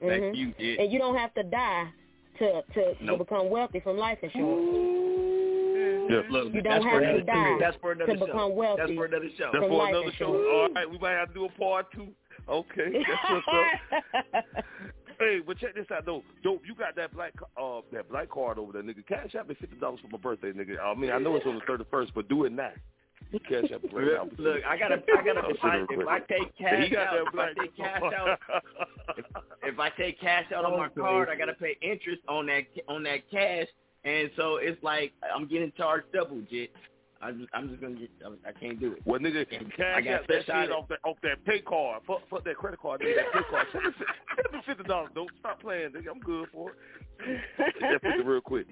Back 0.00 0.20
Mhm. 0.20 0.32
to 0.32 0.38
you, 0.38 0.54
Jit. 0.58 0.78
And 0.80 0.92
you 0.92 0.98
don't 0.98 1.16
have 1.16 1.34
to 1.34 1.42
die 1.42 1.88
to 2.38 2.62
to, 2.74 2.94
to 3.06 3.16
become 3.16 3.50
wealthy 3.50 3.80
from 3.80 3.96
life 3.98 4.18
insurance. 4.22 4.96
Yeah. 6.10 6.22
Look, 6.30 6.54
You 6.54 6.62
don't 6.62 6.82
for 6.82 6.88
have 6.88 7.00
to 7.02 7.08
another, 7.08 7.20
die 7.22 7.56
That's 7.60 7.76
for 7.82 7.92
another 7.92 8.12
to 8.14 8.18
show. 8.18 8.26
become 8.26 8.56
wealthy. 8.56 8.80
That's 8.82 8.94
for 8.94 9.04
another 9.04 9.28
show. 9.36 9.50
That's 9.52 9.56
From 9.58 9.68
for 9.68 9.76
life 9.76 9.88
another 9.94 10.12
show. 10.12 10.34
insurance. 10.34 10.48
All 10.52 10.68
right, 10.74 10.90
we 10.90 10.98
might 10.98 11.10
have 11.12 11.28
to 11.28 11.34
do 11.34 11.44
a 11.44 11.48
part 11.50 11.90
two. 11.92 12.08
Okay, 12.48 12.92
that's 13.06 13.30
what's 13.30 13.46
up. 14.32 14.44
Hey, 15.18 15.40
but 15.44 15.58
check 15.58 15.74
this 15.74 15.84
out 15.92 16.06
though. 16.06 16.22
Dope, 16.44 16.62
you 16.64 16.74
got 16.76 16.94
that 16.96 17.12
black 17.12 17.34
uh 17.60 17.80
that 17.92 18.08
black 18.08 18.30
card 18.30 18.58
over 18.58 18.72
there, 18.72 18.82
nigga. 18.82 19.04
Cash 19.06 19.34
out 19.34 19.48
me 19.48 19.56
fifty 19.60 19.76
dollars 19.76 19.98
for 20.00 20.08
my 20.08 20.16
birthday, 20.18 20.52
nigga. 20.52 20.78
I 20.80 20.94
mean, 20.94 21.10
I 21.10 21.18
know 21.18 21.34
it's 21.36 21.44
on 21.44 21.56
the 21.56 21.60
thirty 21.66 21.84
first, 21.90 22.12
but 22.14 22.28
do 22.28 22.44
it 22.44 22.52
now. 22.52 22.72
Cash 23.48 23.70
out 23.72 23.82
me 23.84 23.90
right. 23.92 24.38
Look, 24.38 24.64
I 24.66 24.78
gotta, 24.78 24.94
I 25.18 25.22
gotta. 25.22 25.48
If 25.50 25.62
I, 25.62 25.76
if 25.90 26.08
I 26.08 26.18
take 26.20 26.56
cash 26.56 26.92
out, 26.96 27.26
if 27.26 27.38
I 27.38 27.52
take 27.60 27.76
cash 27.76 28.02
out, 28.02 28.38
if, 29.18 29.24
if 29.62 29.78
I 29.78 29.90
take 29.90 30.20
cash 30.20 30.46
out 30.54 30.64
on 30.64 30.78
my 30.78 30.88
card, 30.88 31.28
I 31.28 31.36
gotta 31.36 31.52
pay 31.54 31.76
interest 31.82 32.22
on 32.28 32.46
that 32.46 32.62
on 32.88 33.02
that 33.04 33.30
cash, 33.30 33.66
and 34.04 34.30
so 34.36 34.56
it's 34.56 34.82
like 34.82 35.12
I'm 35.34 35.46
getting 35.46 35.72
charged 35.76 36.06
double, 36.12 36.40
Jit. 36.50 36.70
I'm 37.20 37.40
just, 37.40 37.50
I'm 37.52 37.68
just 37.68 37.80
gonna 37.82 37.96
get, 37.96 38.10
I 38.46 38.52
can't 38.52 38.78
do 38.78 38.92
it. 38.92 39.00
Well, 39.04 39.18
nigga, 39.20 39.40
I 39.40 39.70
cash 39.76 40.04
got 40.04 40.14
out 40.14 40.28
that 40.28 40.46
shit 40.46 40.70
off 40.72 40.88
that 40.88 40.98
off 41.04 41.16
that 41.24 41.44
pay 41.44 41.58
card. 41.60 42.02
Fuck, 42.06 42.20
fuck 42.30 42.44
that 42.44 42.56
credit 42.56 42.80
card, 42.80 43.00
nigga. 43.00 43.16
That 43.16 43.32
pay 43.32 43.50
card. 43.50 43.66
Send 43.72 43.84
me, 43.84 43.90
fi- 43.98 44.42
send 44.42 44.52
me 44.54 44.60
fifty 44.64 44.84
dollars. 44.84 45.10
Don't 45.14 45.30
stop 45.40 45.60
playing, 45.60 45.90
nigga. 45.90 46.10
I'm 46.12 46.20
good 46.20 46.48
for 46.52 46.70
it. 46.70 46.76
That 47.58 48.00
fifty 48.00 48.22
real 48.22 48.40
quick. 48.40 48.66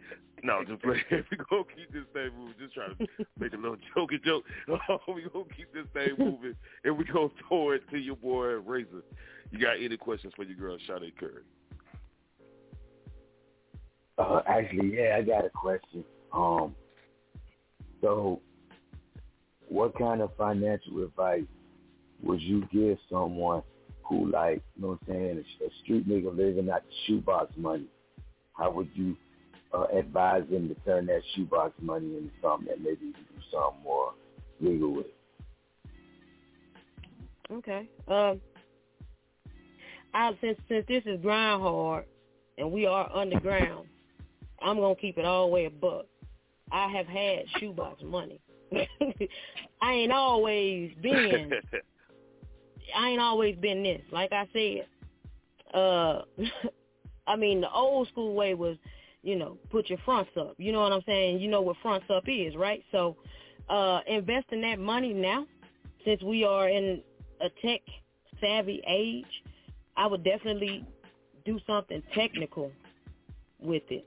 No, 0.46 0.62
just 0.64 0.80
play. 0.80 1.02
we 1.10 1.36
gonna 1.36 1.64
keep 1.74 1.92
this 1.92 2.04
thing 2.12 2.30
moving. 2.38 2.54
Just 2.60 2.74
try 2.74 2.86
to 2.86 3.26
make 3.36 3.52
a 3.52 3.56
little 3.56 3.76
jokey 3.96 4.22
joke. 4.24 4.44
we 5.08 5.22
gonna 5.22 5.44
keep 5.56 5.74
this 5.74 5.86
thing 5.92 6.14
moving, 6.16 6.54
and 6.84 6.96
we 6.96 7.04
gonna 7.04 7.30
throw 7.48 7.72
it 7.72 7.82
to 7.90 7.98
your 7.98 8.14
boy 8.14 8.44
Razor. 8.44 9.02
You 9.50 9.58
got 9.58 9.82
any 9.82 9.96
questions 9.96 10.32
for 10.36 10.44
your 10.44 10.54
girl, 10.54 10.78
Sade 10.86 11.12
Curry? 11.18 11.42
Uh, 14.18 14.42
actually, 14.46 14.96
yeah, 14.96 15.16
I 15.18 15.22
got 15.22 15.44
a 15.44 15.50
question. 15.50 16.04
Um, 16.32 16.76
so, 18.00 18.40
what 19.68 19.98
kind 19.98 20.22
of 20.22 20.30
financial 20.38 21.02
advice 21.02 21.42
would 22.22 22.40
you 22.40 22.68
give 22.72 22.98
someone 23.10 23.62
who, 24.04 24.30
like, 24.30 24.62
you 24.76 24.82
know 24.82 24.88
what 24.90 24.98
I'm 25.08 25.14
saying, 25.14 25.44
a, 25.60 25.64
a 25.64 25.68
street 25.82 26.08
nigga 26.08 26.34
living 26.34 26.70
out 26.70 26.84
the 26.84 26.94
shoebox 27.06 27.52
money? 27.56 27.86
How 28.52 28.70
would 28.70 28.88
you 28.94 29.16
uh, 29.76 29.86
advise 29.96 30.44
them 30.50 30.68
to 30.68 30.74
turn 30.86 31.06
that 31.06 31.22
shoebox 31.34 31.72
money 31.80 32.16
into 32.16 32.30
something 32.42 32.68
that 32.68 32.80
maybe 32.80 33.06
you 33.06 33.12
can 33.12 33.24
do 33.34 33.42
something 33.52 33.82
more 33.82 34.12
legal 34.60 34.94
with? 34.94 35.06
Okay. 37.50 37.88
Um, 38.08 38.40
I 40.14 40.32
since 40.40 40.58
since 40.68 40.84
this 40.88 41.02
is 41.06 41.20
grind 41.20 41.62
hard 41.62 42.06
and 42.58 42.72
we 42.72 42.86
are 42.86 43.10
underground, 43.14 43.86
I'm 44.62 44.78
gonna 44.78 44.96
keep 44.96 45.18
it 45.18 45.24
all 45.24 45.46
the 45.46 45.52
way 45.52 45.66
a 45.66 45.70
buck. 45.70 46.06
I 46.72 46.88
have 46.88 47.06
had 47.06 47.44
shoebox 47.58 48.02
money. 48.02 48.40
I 49.82 49.92
ain't 49.92 50.12
always 50.12 50.92
been. 51.00 51.52
I 52.96 53.10
ain't 53.10 53.20
always 53.20 53.56
been 53.56 53.82
this. 53.82 54.02
Like 54.10 54.32
I 54.32 54.46
said, 54.52 54.86
uh, 55.74 56.22
I 57.26 57.36
mean 57.36 57.60
the 57.60 57.70
old 57.70 58.08
school 58.08 58.34
way 58.34 58.54
was, 58.54 58.76
you 59.26 59.34
know, 59.34 59.58
put 59.70 59.90
your 59.90 59.98
fronts 60.04 60.30
up. 60.38 60.54
You 60.56 60.70
know 60.70 60.80
what 60.80 60.92
I'm 60.92 61.02
saying? 61.04 61.40
You 61.40 61.48
know 61.48 61.60
what 61.60 61.76
fronts 61.82 62.06
up 62.10 62.22
is, 62.28 62.54
right? 62.54 62.84
So, 62.92 63.16
uh, 63.68 63.98
investing 64.06 64.60
that 64.60 64.78
money 64.78 65.12
now, 65.12 65.46
since 66.04 66.22
we 66.22 66.44
are 66.44 66.68
in 66.68 67.02
a 67.40 67.48
tech 67.60 67.80
savvy 68.40 68.80
age, 68.86 69.24
I 69.96 70.06
would 70.06 70.22
definitely 70.22 70.86
do 71.44 71.58
something 71.66 72.00
technical 72.14 72.70
with 73.58 73.82
it. 73.90 74.06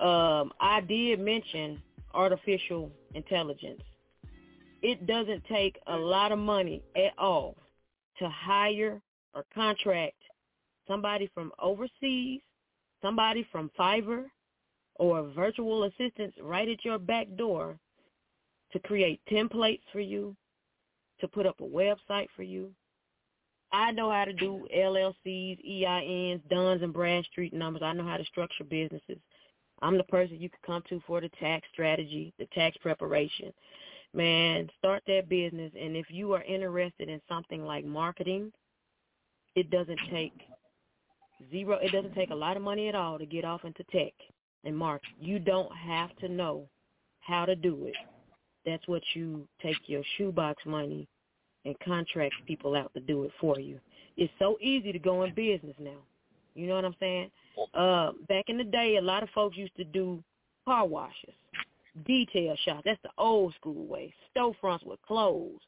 Um, 0.00 0.52
I 0.60 0.80
did 0.80 1.20
mention 1.20 1.80
artificial 2.12 2.90
intelligence. 3.14 3.82
It 4.82 5.06
doesn't 5.06 5.44
take 5.44 5.78
a 5.86 5.96
lot 5.96 6.32
of 6.32 6.40
money 6.40 6.82
at 6.96 7.16
all 7.18 7.56
to 8.18 8.28
hire 8.28 9.00
or 9.32 9.44
contract 9.54 10.16
somebody 10.88 11.30
from 11.32 11.52
overseas, 11.62 12.40
somebody 13.04 13.46
from 13.52 13.70
Fiverr, 13.78 14.24
or 14.96 15.28
virtual 15.34 15.84
assistants 15.84 16.36
right 16.40 16.68
at 16.68 16.84
your 16.84 16.98
back 16.98 17.26
door 17.36 17.76
to 18.72 18.78
create 18.80 19.20
templates 19.30 19.82
for 19.92 20.00
you, 20.00 20.34
to 21.20 21.28
put 21.28 21.46
up 21.46 21.60
a 21.60 21.64
website 21.64 22.28
for 22.34 22.42
you. 22.42 22.70
I 23.72 23.90
know 23.90 24.10
how 24.10 24.24
to 24.24 24.32
do 24.32 24.66
LLCs, 24.74 25.58
EINs, 25.68 26.40
Duns 26.48 26.82
and 26.82 26.92
Bradstreet 26.92 27.52
numbers. 27.52 27.82
I 27.82 27.92
know 27.92 28.06
how 28.06 28.16
to 28.16 28.24
structure 28.24 28.64
businesses. 28.64 29.18
I'm 29.82 29.98
the 29.98 30.04
person 30.04 30.40
you 30.40 30.48
can 30.48 30.60
come 30.64 30.82
to 30.88 31.02
for 31.06 31.20
the 31.20 31.28
tax 31.40 31.66
strategy, 31.72 32.32
the 32.38 32.46
tax 32.54 32.76
preparation. 32.78 33.52
Man, 34.14 34.70
start 34.78 35.02
that 35.08 35.28
business. 35.28 35.72
And 35.78 35.96
if 35.96 36.06
you 36.08 36.32
are 36.32 36.42
interested 36.42 37.08
in 37.08 37.20
something 37.28 37.64
like 37.64 37.84
marketing, 37.84 38.52
it 39.56 39.70
doesn't 39.70 39.98
take 40.10 40.32
zero, 41.50 41.78
it 41.82 41.92
doesn't 41.92 42.14
take 42.14 42.30
a 42.30 42.34
lot 42.34 42.56
of 42.56 42.62
money 42.62 42.88
at 42.88 42.94
all 42.94 43.18
to 43.18 43.26
get 43.26 43.44
off 43.44 43.64
into 43.64 43.84
tech 43.84 44.12
and 44.64 44.76
market. 44.76 45.10
You 45.20 45.38
don't 45.38 45.74
have 45.74 46.14
to 46.16 46.28
know 46.28 46.68
how 47.20 47.44
to 47.44 47.54
do 47.54 47.86
it. 47.86 47.94
That's 48.66 48.86
what 48.88 49.02
you 49.14 49.46
take 49.62 49.76
your 49.86 50.02
shoebox 50.16 50.64
money 50.64 51.06
and 51.64 51.78
contract 51.80 52.34
people 52.46 52.74
out 52.74 52.92
to 52.94 53.00
do 53.00 53.24
it 53.24 53.32
for 53.40 53.58
you. 53.58 53.78
It's 54.16 54.32
so 54.38 54.56
easy 54.60 54.92
to 54.92 54.98
go 54.98 55.24
in 55.24 55.34
business 55.34 55.76
now. 55.78 56.02
You 56.54 56.68
know 56.68 56.74
what 56.74 56.84
I'm 56.84 56.96
saying? 57.00 57.30
Uh, 57.74 58.12
back 58.28 58.44
in 58.48 58.58
the 58.58 58.64
day, 58.64 58.96
a 58.96 59.02
lot 59.02 59.22
of 59.22 59.28
folks 59.30 59.56
used 59.56 59.76
to 59.76 59.84
do 59.84 60.22
car 60.64 60.86
washes, 60.86 61.34
detail 62.06 62.56
shops. 62.64 62.82
That's 62.84 63.02
the 63.02 63.10
old 63.18 63.54
school 63.54 63.86
way. 63.86 64.12
Storefronts 64.36 64.86
with 64.86 65.02
clothes, 65.02 65.60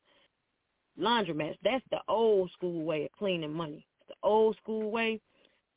laundromats. 0.99 1.57
That's 1.65 1.85
the 1.91 2.01
old 2.09 2.51
school 2.53 2.85
way 2.85 3.05
of 3.05 3.13
cleaning 3.19 3.53
money. 3.53 3.85
The 4.09 4.15
old 4.23 4.57
school 4.63 4.91
way. 4.91 5.21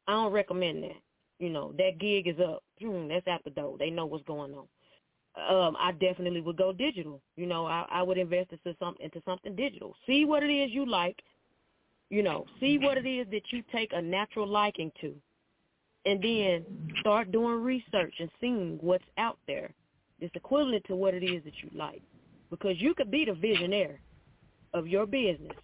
I 0.10 0.14
don't 0.14 0.34
recommend 0.34 0.84
that. 0.84 0.98
You 1.38 1.52
know, 1.52 1.72
that 1.78 2.00
gig 2.00 2.28
is 2.28 2.40
up. 2.40 2.64
That's 2.82 3.28
out 3.28 3.44
the 3.44 3.52
door. 3.52 3.76
They 3.78 3.92
know 3.92 4.08
what's 4.08 4.26
going 4.26 4.56
on. 4.56 4.66
Um, 5.38 5.78
I 5.80 5.92
definitely 5.92 6.42
would 6.42 6.58
go 6.58 6.74
digital. 6.74 7.22
You 7.38 7.46
know, 7.46 7.68
I, 7.68 7.86
I 7.92 8.02
would 8.02 8.18
invest 8.18 8.52
into 8.52 8.76
something 8.80 9.06
into 9.06 9.22
something 9.24 9.56
digital. 9.56 9.96
See 10.08 10.26
what 10.26 10.42
it 10.42 10.52
is 10.52 10.72
you 10.72 10.90
like. 10.90 11.22
You 12.10 12.24
know, 12.24 12.48
see 12.60 12.80
what 12.80 12.98
it 12.98 13.08
is 13.08 13.28
that 13.30 13.44
you 13.52 13.62
take 13.72 13.92
a 13.94 14.02
natural 14.02 14.48
liking 14.48 14.92
to, 15.00 15.14
and 16.08 16.20
then 16.24 16.66
start 17.02 17.32
doing 17.32 17.62
research 17.64 18.16
and 18.20 18.32
seeing 18.42 18.80
what's 18.82 19.06
out 19.20 19.38
there. 19.46 19.72
It's 20.20 20.36
equivalent 20.36 20.86
to 20.88 20.96
what 20.96 21.14
it 21.14 21.24
is 21.24 21.44
that 21.44 21.54
you 21.62 21.70
like, 21.76 22.02
because 22.50 22.82
you 22.82 22.96
could 22.96 23.12
be 23.12 23.26
the 23.26 23.36
visionary 23.36 24.00
of 24.74 24.88
your 24.88 25.06
business, 25.06 25.56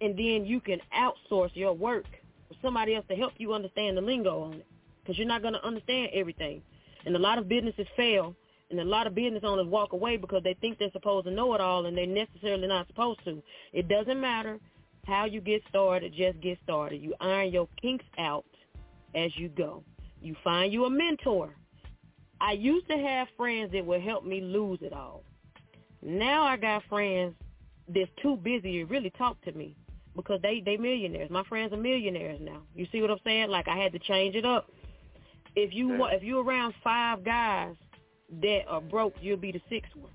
and 0.00 0.18
then 0.18 0.46
you 0.46 0.60
can 0.60 0.80
outsource 0.96 1.50
your 1.54 1.74
work 1.74 2.06
somebody 2.62 2.94
else 2.94 3.04
to 3.08 3.16
help 3.16 3.32
you 3.38 3.52
understand 3.52 3.96
the 3.96 4.00
lingo 4.00 4.42
on 4.42 4.54
it, 4.54 4.66
because 5.02 5.18
you're 5.18 5.26
not 5.28 5.42
going 5.42 5.54
to 5.54 5.64
understand 5.64 6.10
everything. 6.14 6.62
And 7.06 7.14
a 7.14 7.18
lot 7.18 7.38
of 7.38 7.48
businesses 7.48 7.86
fail 7.96 8.34
And 8.70 8.80
a 8.80 8.84
lot 8.84 9.06
of 9.06 9.14
business 9.14 9.42
owners 9.44 9.66
walk 9.66 9.92
away 9.92 10.16
because 10.16 10.42
they 10.42 10.54
think 10.54 10.78
they're 10.78 10.90
supposed 10.92 11.26
to 11.26 11.32
know 11.32 11.54
it 11.54 11.60
all 11.60 11.86
and 11.86 11.96
they're 11.96 12.06
necessarily 12.06 12.66
not 12.66 12.86
supposed 12.86 13.20
to. 13.24 13.42
It 13.72 13.88
doesn't 13.88 14.20
matter 14.20 14.58
how 15.06 15.26
you 15.26 15.40
get 15.40 15.62
started, 15.68 16.14
just 16.14 16.40
get 16.40 16.58
started. 16.64 17.02
You 17.02 17.14
iron 17.20 17.52
your 17.52 17.68
kinks 17.80 18.06
out 18.18 18.44
as 19.14 19.30
you 19.36 19.48
go. 19.48 19.84
You 20.22 20.34
find 20.42 20.72
you 20.72 20.86
a 20.86 20.90
mentor. 20.90 21.50
I 22.40 22.52
used 22.52 22.88
to 22.88 22.96
have 22.96 23.28
friends 23.36 23.72
that 23.72 23.84
would 23.84 24.00
help 24.00 24.24
me 24.24 24.40
lose 24.40 24.78
it 24.82 24.92
all. 24.92 25.22
Now 26.02 26.44
I 26.44 26.56
got 26.56 26.82
friends 26.88 27.34
that's 27.88 28.10
too 28.22 28.36
busy 28.36 28.78
to 28.78 28.84
really 28.86 29.10
talk 29.10 29.40
to 29.42 29.52
me 29.52 29.76
because 30.16 30.40
they 30.42 30.62
they 30.64 30.76
millionaires. 30.76 31.30
My 31.30 31.44
friends 31.44 31.72
are 31.72 31.76
millionaires 31.76 32.40
now. 32.40 32.62
You 32.74 32.86
see 32.92 33.00
what 33.00 33.10
I'm 33.10 33.18
saying? 33.24 33.48
Like 33.48 33.68
I 33.68 33.76
had 33.76 33.92
to 33.92 33.98
change 33.98 34.34
it 34.34 34.44
up. 34.44 34.70
If 35.56 35.72
you 35.72 35.88
wa 35.88 36.06
if 36.06 36.22
you're 36.22 36.42
around 36.42 36.74
five 36.82 37.24
guys 37.24 37.74
that 38.42 38.62
are 38.68 38.80
broke, 38.80 39.14
you'll 39.20 39.36
be 39.36 39.52
the 39.52 39.60
sixth 39.68 39.94
one. 39.94 40.12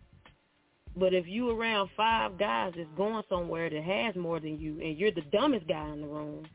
But 0.95 1.13
if 1.13 1.27
you 1.27 1.49
around 1.51 1.89
five 1.95 2.37
guys 2.37 2.73
that's 2.75 2.89
going 2.97 3.23
somewhere 3.29 3.69
that 3.69 3.83
has 3.83 4.15
more 4.15 4.39
than 4.39 4.59
you, 4.59 4.79
and 4.81 4.97
you're 4.97 5.11
the 5.11 5.21
dumbest 5.31 5.67
guy 5.67 5.87
in 5.89 6.01
the 6.01 6.07
room, 6.07 6.45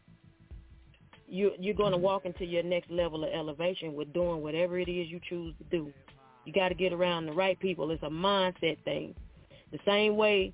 you 1.26 1.52
you're 1.58 1.74
going 1.74 1.92
to 1.92 1.96
mm-hmm. 1.96 2.04
walk 2.04 2.24
into 2.26 2.44
your 2.44 2.62
next 2.62 2.90
level 2.90 3.24
of 3.24 3.30
elevation 3.32 3.94
with 3.94 4.12
doing 4.12 4.42
whatever 4.42 4.78
it 4.78 4.88
is 4.88 5.08
you 5.08 5.20
choose 5.28 5.54
to 5.58 5.64
do. 5.64 5.92
You 6.44 6.52
got 6.52 6.68
to 6.68 6.74
get 6.74 6.92
around 6.92 7.26
the 7.26 7.32
right 7.32 7.58
people. 7.58 7.90
It's 7.90 8.02
a 8.02 8.10
mindset 8.10 8.82
thing. 8.84 9.14
The 9.72 9.78
same 9.86 10.16
way 10.16 10.52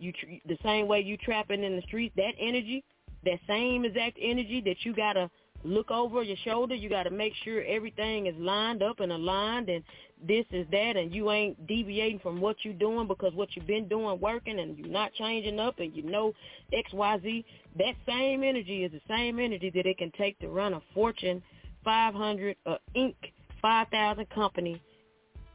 you 0.00 0.12
tr- 0.12 0.40
the 0.46 0.58
same 0.62 0.88
way 0.88 1.00
you 1.00 1.16
trapping 1.16 1.62
in 1.62 1.76
the 1.76 1.82
streets, 1.82 2.14
that 2.16 2.32
energy, 2.38 2.82
that 3.24 3.38
same 3.46 3.84
exact 3.84 4.18
energy 4.20 4.62
that 4.64 4.76
you 4.84 4.94
got 4.94 5.14
to 5.14 5.30
look 5.62 5.90
over 5.90 6.22
your 6.22 6.36
shoulder. 6.44 6.74
You 6.74 6.88
got 6.88 7.02
to 7.02 7.10
make 7.10 7.34
sure 7.44 7.62
everything 7.64 8.26
is 8.26 8.34
lined 8.38 8.82
up 8.82 9.00
and 9.00 9.12
aligned 9.12 9.68
and 9.68 9.84
this 10.26 10.44
is 10.52 10.66
that 10.70 10.96
and 10.96 11.14
you 11.14 11.30
ain't 11.30 11.66
deviating 11.66 12.18
from 12.18 12.40
what 12.40 12.56
you're 12.62 12.74
doing 12.74 13.06
because 13.06 13.32
what 13.34 13.48
you've 13.54 13.66
been 13.66 13.88
doing 13.88 14.20
working 14.20 14.58
and 14.58 14.76
you're 14.76 14.88
not 14.88 15.12
changing 15.14 15.58
up 15.58 15.78
and 15.78 15.94
you 15.94 16.02
know 16.02 16.32
XYZ. 16.72 17.44
That 17.78 17.94
same 18.06 18.42
energy 18.42 18.84
is 18.84 18.92
the 18.92 19.00
same 19.08 19.38
energy 19.38 19.70
that 19.74 19.86
it 19.86 19.98
can 19.98 20.12
take 20.18 20.38
to 20.40 20.48
run 20.48 20.74
a 20.74 20.82
Fortune 20.94 21.42
500 21.84 22.56
uh, 22.66 22.76
Inc. 22.96 23.14
5,000 23.62 24.28
company. 24.30 24.80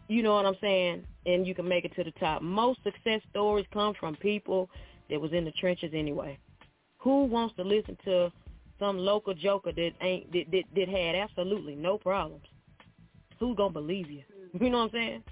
You 0.07 0.21
know 0.21 0.35
what 0.35 0.45
I'm 0.45 0.57
saying? 0.61 1.03
And 1.25 1.47
you 1.47 1.55
can 1.55 1.67
make 1.67 1.85
it 1.85 1.95
to 1.95 2.03
the 2.03 2.11
top. 2.11 2.41
Most 2.41 2.79
success 2.83 3.21
stories 3.31 3.65
come 3.73 3.93
from 3.99 4.15
people 4.15 4.69
that 5.09 5.19
was 5.19 5.33
in 5.33 5.45
the 5.45 5.51
trenches 5.51 5.91
anyway. 5.93 6.37
Who 6.99 7.25
wants 7.25 7.55
to 7.55 7.63
listen 7.63 7.97
to 8.05 8.31
some 8.79 8.97
local 8.97 9.33
joker 9.33 9.71
that 9.71 9.91
ain't 10.01 10.31
that 10.33 10.45
that, 10.51 10.63
that 10.75 10.89
had 10.89 11.15
absolutely 11.15 11.75
no 11.75 11.97
problems. 11.97 12.45
Who's 13.39 13.55
gonna 13.57 13.73
believe 13.73 14.09
you? 14.09 14.23
You 14.59 14.69
know 14.69 14.77
what 14.77 14.83
I'm 14.85 14.91
saying? 14.91 15.23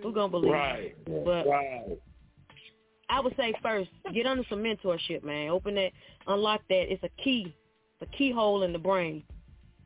Who's 0.00 0.14
gonna 0.14 0.28
believe 0.28 0.52
Right. 0.52 0.94
you? 1.08 1.22
But 1.24 1.46
Right. 1.46 1.98
I 3.08 3.20
would 3.20 3.34
say 3.36 3.52
first, 3.62 3.90
get 4.12 4.26
under 4.26 4.44
some 4.48 4.62
mentorship, 4.62 5.24
man. 5.24 5.48
Open 5.50 5.74
that, 5.74 5.92
unlock 6.26 6.62
that. 6.68 6.92
It's 6.92 7.02
a 7.02 7.08
key, 7.22 7.54
it's 8.00 8.10
a 8.12 8.16
keyhole 8.16 8.62
in 8.62 8.72
the 8.72 8.78
brain. 8.78 9.24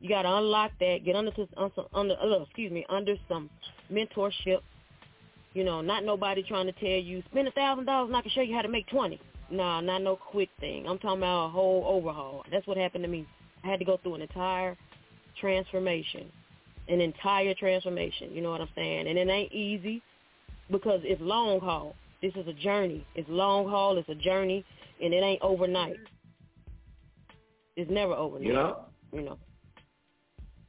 You 0.01 0.09
got 0.09 0.23
to 0.23 0.35
unlock 0.35 0.71
that. 0.79 1.05
Get 1.05 1.15
under 1.15 1.31
to 1.31 1.47
un- 1.57 1.71
some- 1.75 1.87
under, 1.93 2.15
uh, 2.19 2.41
excuse 2.41 2.71
me, 2.71 2.85
under 2.89 3.15
some 3.29 3.49
mentorship. 3.91 4.61
You 5.53 5.63
know, 5.63 5.81
not 5.81 6.03
nobody 6.03 6.43
trying 6.43 6.65
to 6.65 6.71
tell 6.71 6.89
you 6.89 7.21
spend 7.29 7.47
a 7.47 7.51
thousand 7.51 7.85
dollars 7.85 8.07
and 8.07 8.17
I 8.17 8.21
can 8.21 8.31
show 8.31 8.41
you 8.41 8.55
how 8.55 8.61
to 8.61 8.67
make 8.69 8.87
twenty. 8.87 9.19
No, 9.49 9.81
not 9.81 10.01
no 10.01 10.15
quick 10.15 10.49
thing. 10.59 10.87
I'm 10.87 10.97
talking 10.97 11.19
about 11.19 11.47
a 11.47 11.49
whole 11.49 11.83
overhaul. 11.85 12.45
That's 12.51 12.65
what 12.65 12.77
happened 12.77 13.03
to 13.03 13.09
me. 13.09 13.27
I 13.63 13.67
had 13.67 13.79
to 13.79 13.85
go 13.85 13.97
through 13.97 14.15
an 14.15 14.21
entire 14.21 14.77
transformation, 15.39 16.31
an 16.87 17.01
entire 17.01 17.53
transformation. 17.53 18.31
You 18.33 18.41
know 18.41 18.49
what 18.49 18.61
I'm 18.61 18.69
saying? 18.75 19.07
And 19.07 19.19
it 19.19 19.27
ain't 19.27 19.51
easy 19.51 20.01
because 20.71 21.01
it's 21.03 21.21
long 21.21 21.59
haul. 21.59 21.95
This 22.21 22.33
is 22.35 22.47
a 22.47 22.53
journey. 22.53 23.05
It's 23.15 23.27
long 23.29 23.67
haul. 23.67 23.97
It's 23.97 24.07
a 24.09 24.15
journey, 24.15 24.63
and 25.03 25.13
it 25.13 25.21
ain't 25.21 25.41
overnight. 25.41 25.97
It's 27.75 27.91
never 27.91 28.13
overnight. 28.13 28.53
Yeah. 28.53 28.73
You 29.11 29.21
know. 29.23 29.37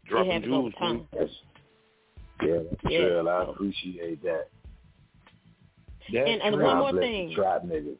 Dropping 0.06 0.30
it 0.30 0.34
happens 0.34 0.52
over 0.52 0.70
jewels, 0.70 0.74
time. 0.78 1.08
man. 1.12 1.28
Yeah, 2.42 2.58
that's 2.70 2.92
Yeah. 2.92 2.98
real. 2.98 3.28
I 3.28 3.42
appreciate 3.44 4.22
that. 4.22 4.48
That's 6.12 6.28
And- 6.28 6.42
and 6.42 6.60
one 6.60 6.78
more 6.78 6.92
thing. 6.92 7.28
the 7.28 7.34
Trap 7.34 7.62
niggas. 7.62 7.98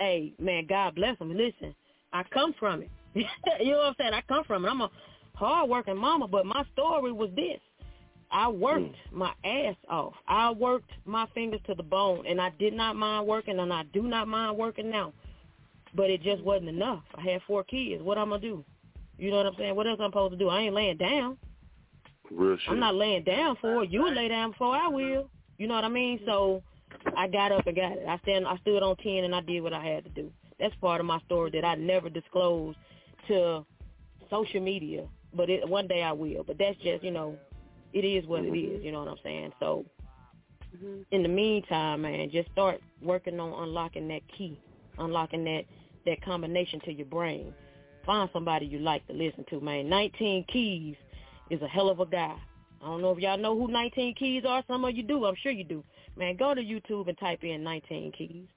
hey, 0.00 0.34
man, 0.38 0.66
God 0.66 0.96
bless 0.96 1.16
them. 1.18 1.36
Listen, 1.36 1.74
I 2.12 2.24
come 2.24 2.52
from 2.54 2.82
it. 2.82 2.90
you 3.14 3.70
know 3.70 3.78
what 3.78 3.86
I'm 3.86 3.94
saying? 3.98 4.14
I 4.14 4.22
come 4.22 4.44
from 4.44 4.64
it. 4.64 4.68
I'm 4.68 4.80
a 4.80 4.90
hard-working 5.34 5.96
mama, 5.96 6.26
but 6.26 6.44
my 6.44 6.64
story 6.72 7.12
was 7.12 7.30
this. 7.34 7.60
I 8.30 8.48
worked 8.48 8.96
hmm. 9.10 9.18
my 9.18 9.32
ass 9.44 9.76
off. 9.88 10.14
I 10.26 10.50
worked 10.50 10.90
my 11.04 11.26
fingers 11.34 11.60
to 11.66 11.74
the 11.74 11.82
bone, 11.82 12.24
and 12.26 12.40
I 12.40 12.50
did 12.58 12.72
not 12.72 12.96
mind 12.96 13.26
working, 13.26 13.58
and 13.58 13.72
I 13.72 13.84
do 13.92 14.02
not 14.02 14.26
mind 14.26 14.56
working 14.56 14.90
now. 14.90 15.12
But 15.94 16.08
it 16.10 16.22
just 16.22 16.42
wasn't 16.42 16.70
enough. 16.70 17.02
I 17.14 17.20
had 17.20 17.42
four 17.42 17.62
kids. 17.64 18.02
What 18.02 18.16
I'm 18.16 18.30
going 18.30 18.40
to 18.40 18.48
do? 18.48 18.64
You 19.22 19.30
know 19.30 19.36
what 19.36 19.46
I'm 19.46 19.54
saying? 19.56 19.76
What 19.76 19.86
else 19.86 20.00
I'm 20.00 20.08
supposed 20.08 20.32
to 20.32 20.36
do? 20.36 20.48
I 20.48 20.62
ain't 20.62 20.74
laying 20.74 20.96
down. 20.96 21.38
Real 22.28 22.56
shit. 22.56 22.68
I'm 22.68 22.80
not 22.80 22.96
laying 22.96 23.22
down 23.22 23.56
for 23.60 23.84
it. 23.84 23.90
You 23.90 24.02
will 24.02 24.12
lay 24.12 24.26
down 24.26 24.50
before 24.50 24.74
I 24.74 24.88
will. 24.88 25.30
You 25.58 25.68
know 25.68 25.74
what 25.74 25.84
I 25.84 25.88
mean? 25.88 26.18
So 26.26 26.60
I 27.16 27.28
got 27.28 27.52
up 27.52 27.68
and 27.68 27.76
got 27.76 27.92
it. 27.92 28.04
I 28.08 28.18
stand 28.18 28.48
I 28.48 28.56
stood 28.56 28.82
on 28.82 28.96
ten 28.96 29.22
and 29.22 29.32
I 29.32 29.40
did 29.42 29.60
what 29.60 29.72
I 29.72 29.84
had 29.84 30.02
to 30.04 30.10
do. 30.10 30.28
That's 30.58 30.74
part 30.80 30.98
of 30.98 31.06
my 31.06 31.20
story 31.20 31.52
that 31.52 31.64
I 31.64 31.76
never 31.76 32.10
disclosed 32.10 32.76
to 33.28 33.64
social 34.28 34.60
media. 34.60 35.06
But 35.32 35.48
it, 35.48 35.68
one 35.68 35.86
day 35.86 36.02
I 36.02 36.10
will. 36.10 36.42
But 36.42 36.58
that's 36.58 36.76
just, 36.78 37.04
you 37.04 37.12
know, 37.12 37.36
it 37.92 38.04
is 38.04 38.26
what 38.26 38.44
it 38.44 38.58
is, 38.58 38.82
you 38.82 38.90
know 38.90 39.04
what 39.04 39.08
I'm 39.08 39.18
saying? 39.22 39.52
So 39.60 39.84
mm-hmm. 40.76 41.02
in 41.12 41.22
the 41.22 41.28
meantime, 41.28 42.02
man, 42.02 42.28
just 42.32 42.50
start 42.50 42.80
working 43.00 43.38
on 43.38 43.62
unlocking 43.62 44.08
that 44.08 44.22
key, 44.36 44.58
unlocking 44.98 45.44
that 45.44 45.62
that 46.06 46.20
combination 46.24 46.80
to 46.80 46.92
your 46.92 47.06
brain. 47.06 47.54
Find 48.04 48.28
somebody 48.32 48.66
you 48.66 48.78
like 48.78 49.06
to 49.06 49.12
listen 49.12 49.44
to, 49.50 49.60
man. 49.60 49.88
19 49.88 50.44
Keys 50.52 50.96
is 51.50 51.62
a 51.62 51.68
hell 51.68 51.88
of 51.88 52.00
a 52.00 52.06
guy. 52.06 52.36
I 52.82 52.86
don't 52.86 53.00
know 53.00 53.12
if 53.12 53.18
y'all 53.18 53.38
know 53.38 53.56
who 53.56 53.68
19 53.70 54.14
Keys 54.16 54.42
are. 54.46 54.64
Some 54.66 54.84
of 54.84 54.96
you 54.96 55.02
do. 55.02 55.24
I'm 55.24 55.36
sure 55.42 55.52
you 55.52 55.64
do. 55.64 55.84
Man, 56.16 56.36
go 56.36 56.54
to 56.54 56.60
YouTube 56.60 57.08
and 57.08 57.16
type 57.18 57.44
in 57.44 57.62
19 57.62 58.12
Keys. 58.12 58.48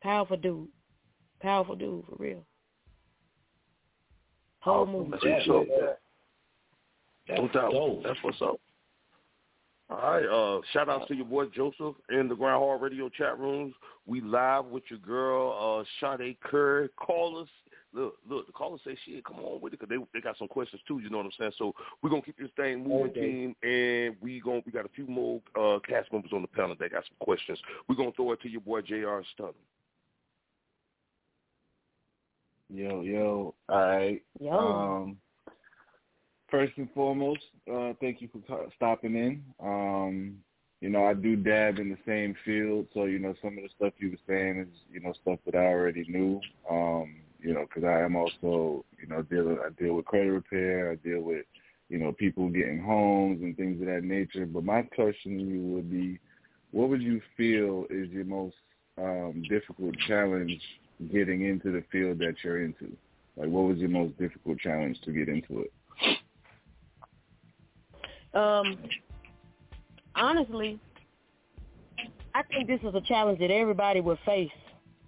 Powerful 0.00 0.36
dude. 0.36 0.68
Powerful 1.40 1.74
dude, 1.74 2.04
for 2.06 2.16
real. 2.18 2.44
Whole 4.60 4.86
movie. 4.86 5.16
Appreciate 5.16 5.46
that. 5.46 5.98
No 7.28 7.42
That's 7.42 7.54
doubt. 7.54 7.72
dope. 7.72 8.04
That's 8.04 8.18
what's 8.22 8.40
up. 8.42 8.60
All 9.90 9.96
right. 9.98 10.24
Uh, 10.24 10.60
shout 10.72 10.88
out 10.88 11.08
to 11.08 11.14
your 11.14 11.26
boy 11.26 11.46
Joseph 11.46 11.96
in 12.10 12.28
the 12.28 12.34
Grind 12.36 12.62
Hard 12.62 12.80
Radio 12.80 13.08
chat 13.08 13.38
rooms. 13.38 13.74
We 14.06 14.20
live 14.20 14.66
with 14.66 14.84
your 14.88 15.00
girl 15.00 15.84
uh, 16.00 16.16
Sade 16.16 16.36
Curry. 16.40 16.88
Call 16.96 17.42
us. 17.42 17.48
Look, 17.94 18.16
look. 18.28 18.46
The 18.46 18.52
caller 18.52 18.78
say 18.84 18.96
shit. 19.04 19.24
Come 19.24 19.40
on 19.40 19.60
with 19.60 19.74
it 19.74 19.80
because 19.80 19.90
they 19.90 20.02
they 20.14 20.22
got 20.22 20.38
some 20.38 20.48
questions 20.48 20.80
too. 20.88 21.00
You 21.00 21.10
know 21.10 21.18
what 21.18 21.26
I'm 21.26 21.32
saying? 21.38 21.52
So 21.58 21.74
we're 22.02 22.10
gonna 22.10 22.22
keep 22.22 22.38
this 22.38 22.50
thing 22.56 22.82
moving, 22.84 23.10
Okay. 23.10 23.20
team, 23.20 23.56
and 23.62 24.16
we 24.20 24.40
going 24.40 24.62
we 24.64 24.72
got 24.72 24.86
a 24.86 24.90
few 24.90 25.06
more 25.06 25.40
uh, 25.58 25.78
cast 25.86 26.10
members 26.12 26.32
on 26.32 26.42
the 26.42 26.48
panel 26.48 26.74
that 26.78 26.90
got 26.92 27.04
some 27.04 27.16
questions. 27.20 27.58
We're 27.88 27.96
gonna 27.96 28.12
throw 28.12 28.32
it 28.32 28.40
to 28.42 28.48
your 28.48 28.62
boy 28.62 28.80
Jr. 28.80 29.20
Stunna. 29.36 29.54
Yo, 32.70 33.02
yo. 33.02 33.54
All 33.68 33.78
right. 33.78 34.22
Yo. 34.40 34.58
Um, 34.58 35.16
first 36.50 36.72
and 36.78 36.88
foremost, 36.94 37.42
uh, 37.70 37.92
thank 38.00 38.22
you 38.22 38.28
for 38.32 38.68
stopping 38.76 39.14
in. 39.14 39.44
Um, 39.62 40.38
you 40.80 40.88
know, 40.88 41.04
I 41.04 41.14
do 41.14 41.36
dab 41.36 41.78
in 41.78 41.90
the 41.90 41.98
same 42.06 42.34
field, 42.44 42.86
so 42.94 43.04
you 43.04 43.18
know 43.18 43.34
some 43.42 43.58
of 43.58 43.62
the 43.64 43.68
stuff 43.76 43.92
you 43.98 44.10
were 44.10 44.16
saying 44.26 44.60
is 44.60 44.78
you 44.90 45.00
know 45.00 45.12
stuff 45.20 45.38
that 45.44 45.54
I 45.54 45.66
already 45.66 46.04
knew. 46.08 46.40
Um, 46.70 47.16
you 47.42 47.54
know, 47.54 47.66
because 47.66 47.84
I 47.84 48.00
am 48.00 48.16
also 48.16 48.84
you 49.00 49.08
know 49.08 49.22
dealing. 49.22 49.58
I 49.64 49.70
deal 49.82 49.94
with 49.94 50.06
credit 50.06 50.30
repair. 50.30 50.92
I 50.92 50.94
deal 50.96 51.20
with 51.20 51.44
you 51.88 51.98
know 51.98 52.12
people 52.12 52.48
getting 52.48 52.82
homes 52.82 53.42
and 53.42 53.56
things 53.56 53.80
of 53.80 53.88
that 53.88 54.04
nature. 54.04 54.46
But 54.46 54.64
my 54.64 54.82
question 54.82 55.38
to 55.38 55.44
you 55.44 55.60
would 55.60 55.90
be, 55.90 56.18
what 56.70 56.88
would 56.88 57.02
you 57.02 57.20
feel 57.36 57.86
is 57.90 58.10
your 58.10 58.24
most 58.24 58.56
um, 58.98 59.42
difficult 59.48 59.94
challenge 60.06 60.60
getting 61.12 61.44
into 61.44 61.72
the 61.72 61.82
field 61.90 62.18
that 62.18 62.34
you're 62.42 62.64
into? 62.64 62.96
Like, 63.36 63.48
what 63.48 63.64
was 63.64 63.78
your 63.78 63.88
most 63.88 64.16
difficult 64.18 64.58
challenge 64.58 65.00
to 65.04 65.12
get 65.12 65.28
into 65.28 65.62
it? 65.62 65.72
Um, 68.34 68.78
honestly, 70.14 70.78
I 72.34 72.42
think 72.44 72.66
this 72.66 72.80
is 72.82 72.94
a 72.94 73.00
challenge 73.00 73.38
that 73.40 73.50
everybody 73.50 74.00
will 74.00 74.18
face 74.24 74.50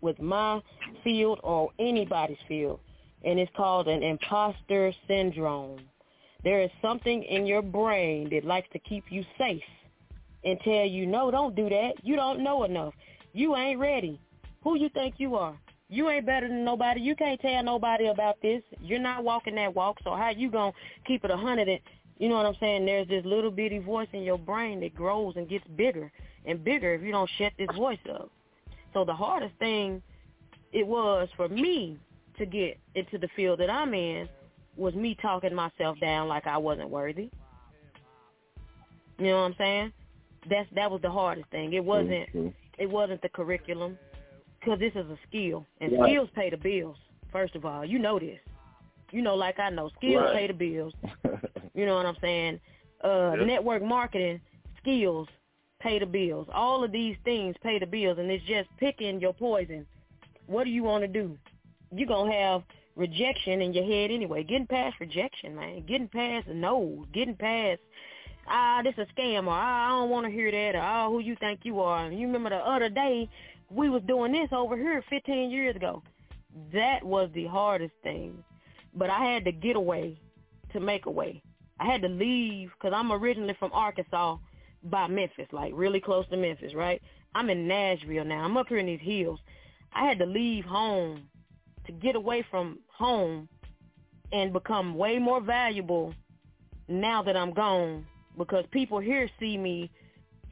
with 0.05 0.21
my 0.21 0.61
field 1.03 1.41
or 1.43 1.71
anybody's 1.81 2.39
field, 2.47 2.79
and 3.25 3.41
it's 3.41 3.51
called 3.57 3.89
an 3.89 4.03
imposter 4.03 4.93
syndrome. 5.09 5.81
There 6.45 6.61
is 6.61 6.71
something 6.83 7.23
in 7.25 7.47
your 7.47 7.63
brain 7.63 8.29
that 8.31 8.45
likes 8.45 8.69
to 8.75 8.79
keep 8.79 9.05
you 9.11 9.25
safe 9.39 9.63
and 10.45 10.61
tell 10.61 10.85
you, 10.85 11.07
no, 11.07 11.31
don't 11.31 11.57
do 11.57 11.69
that. 11.71 11.95
You 12.03 12.17
don't 12.17 12.45
know 12.45 12.65
enough. 12.65 12.93
You 13.33 13.57
ain't 13.57 13.81
ready. 13.81 14.21
Who 14.63 14.79
you 14.79 14.91
think 14.91 15.15
you 15.19 15.37
are? 15.37 15.57
You 15.89 16.11
ain't 16.11 16.27
better 16.27 16.49
than 16.49 16.65
nobody. 16.65 17.01
You 17.01 17.17
can't 17.17 17.41
tell 17.41 17.63
nobody 17.63 18.07
about 18.07 18.37
this. 18.43 18.63
You're 18.81 18.99
not 18.99 19.25
walking 19.25 19.55
that 19.57 19.75
walk, 19.75 19.99
so 20.05 20.15
how 20.15 20.31
you 20.31 20.51
going 20.51 20.73
to 20.73 20.79
keep 21.07 21.25
it 21.25 21.31
a 21.31 21.37
hundred 21.37 21.69
and 21.69 21.81
You 22.19 22.29
know 22.29 22.37
what 22.37 22.47
I'm 22.47 22.57
saying? 22.61 22.85
There's 22.85 23.09
this 23.09 23.25
little 23.25 23.51
bitty 23.51 23.79
voice 23.79 24.09
in 24.13 24.23
your 24.23 24.39
brain 24.39 24.81
that 24.81 24.95
grows 24.95 25.35
and 25.37 25.49
gets 25.49 25.67
bigger 25.77 26.13
and 26.45 26.63
bigger 26.63 26.95
if 26.95 27.03
you 27.03 27.13
don't 27.13 27.31
shut 27.39 27.53
this 27.59 27.69
voice 27.75 27.99
up. 28.11 28.31
So 28.95 29.05
the 29.05 29.15
hardest 29.15 29.55
thing 29.59 30.03
it 30.73 30.87
was 30.87 31.29
for 31.37 31.49
me 31.49 31.99
to 32.39 32.47
get 32.47 32.79
into 32.95 33.19
the 33.19 33.29
field 33.37 33.61
that 33.61 33.71
I'm 33.71 33.93
in 33.95 34.29
was 34.77 34.95
me 34.95 35.17
talking 35.23 35.55
myself 35.55 35.99
down 36.01 36.29
like 36.29 36.47
I 36.47 36.59
wasn't 36.59 36.91
worthy. 36.91 37.31
You 39.19 39.27
know 39.27 39.37
what 39.43 39.45
I'm 39.45 39.55
saying? 39.59 39.93
That's 40.51 40.69
that 40.75 40.91
was 40.91 41.01
the 41.03 41.11
hardest 41.11 41.49
thing. 41.51 41.73
It 41.73 41.85
wasn't 41.85 42.29
it 42.79 42.91
wasn't 42.91 43.23
the 43.23 43.29
curriculum 43.29 43.99
because 44.61 44.79
this 44.81 44.93
is 44.95 45.09
a 45.11 45.19
skill 45.29 45.67
and 45.81 45.93
Right. 45.93 46.11
skills 46.11 46.29
pay 46.35 46.51
the 46.51 46.57
bills. 46.57 46.97
First 47.31 47.55
of 47.55 47.65
all, 47.65 47.85
you 47.85 47.99
know 47.99 48.19
this. 48.19 48.41
You 49.13 49.23
know, 49.23 49.35
like 49.35 49.59
I 49.61 49.71
know, 49.71 49.91
skills 49.97 50.25
Right. 50.25 50.35
pay 50.35 50.47
the 50.49 50.55
bills. 50.55 50.95
You 51.77 51.87
know 51.87 51.97
what 51.97 52.07
I'm 52.07 52.17
saying? 52.21 52.61
Uh, 53.03 53.35
Yep. 53.37 53.47
Network 53.47 53.83
marketing 53.83 54.41
skills 54.81 55.27
pay 55.85 55.99
the 55.99 56.07
bills. 56.07 56.49
All 56.53 56.83
of 56.83 56.91
these 56.91 57.17
things 57.25 57.55
pay 57.63 57.79
the 57.79 57.87
bills, 57.87 58.19
and 58.19 58.31
it's 58.31 58.45
just 58.45 58.69
picking 58.79 59.21
your 59.21 59.35
poison. 59.35 59.87
What 60.47 60.65
do 60.65 60.71
you 60.71 60.83
want 60.83 61.03
to 61.03 61.09
do? 61.09 61.37
You're 61.95 62.09
going 62.09 62.31
to 62.31 62.37
have 62.37 62.63
rejection 62.97 63.61
in 63.61 63.75
your 63.75 63.85
head 63.85 64.11
anyway. 64.11 64.43
Getting 64.43 64.67
past 64.67 64.97
rejection, 64.99 65.55
man. 65.55 65.85
Getting 65.87 66.09
past 66.09 66.49
no. 66.49 67.05
Getting 67.13 67.37
past, 67.37 67.81
ah, 68.49 68.81
this 68.83 68.95
is 68.95 69.07
a 69.09 69.21
scam, 69.21 69.47
or 69.47 69.51
ah, 69.53 69.87
I 69.87 69.89
don't 69.91 70.11
want 70.11 70.27
to 70.27 70.33
hear 70.33 70.51
that, 70.51 70.75
or 70.75 70.83
ah, 70.83 71.09
who 71.11 71.21
you 71.21 71.37
think 71.39 71.61
you 71.65 71.81
are. 71.81 72.11
You 72.11 72.27
remember 72.27 72.51
the 72.51 72.57
other 72.57 72.89
day 72.89 73.29
we 73.71 73.91
was 73.91 74.03
doing 74.09 74.33
this 74.33 74.49
over 74.53 74.77
here 74.77 75.05
15 75.11 75.51
years 75.51 75.77
ago. 75.77 76.03
That 76.73 77.05
was 77.05 77.29
the 77.35 77.47
hardest 77.47 77.95
thing. 78.03 78.43
But 78.95 79.11
I 79.11 79.25
had 79.25 79.45
to 79.45 79.53
get 79.53 79.77
away 79.77 80.19
to 80.73 80.81
make 80.81 81.07
a 81.07 81.11
way. 81.11 81.43
I 81.81 81.87
had 81.87 82.03
to 82.03 82.09
leave 82.09 82.71
because 82.75 82.95
I'm 82.97 83.13
originally 83.13 83.57
from 83.59 83.73
Arkansas 83.73 84.39
by 84.85 85.07
Memphis, 85.09 85.49
like 85.53 85.73
really 85.75 86.01
close 86.01 86.27
to 86.29 86.37
Memphis, 86.37 86.75
right? 86.75 87.01
I'm 87.35 87.51
in 87.51 87.67
Nashville 87.67 88.25
now. 88.25 88.45
I'm 88.45 88.57
up 88.57 88.69
here 88.69 88.79
in 88.79 88.87
these 88.87 89.01
hills. 89.03 89.41
I 89.93 90.07
had 90.07 90.19
to 90.19 90.27
leave 90.27 90.65
home 90.65 91.29
to 91.87 91.93
get 91.93 92.17
away 92.17 92.45
from 92.51 92.81
home 92.89 93.49
and 94.33 94.53
become 94.53 94.97
way 94.97 95.19
more 95.19 95.41
valuable 95.41 96.15
now 96.89 97.23
that 97.23 97.37
I'm 97.37 97.53
gone 97.53 98.07
because 98.37 98.65
people 98.73 98.99
here 98.99 99.29
see 99.39 99.57
me 99.57 99.91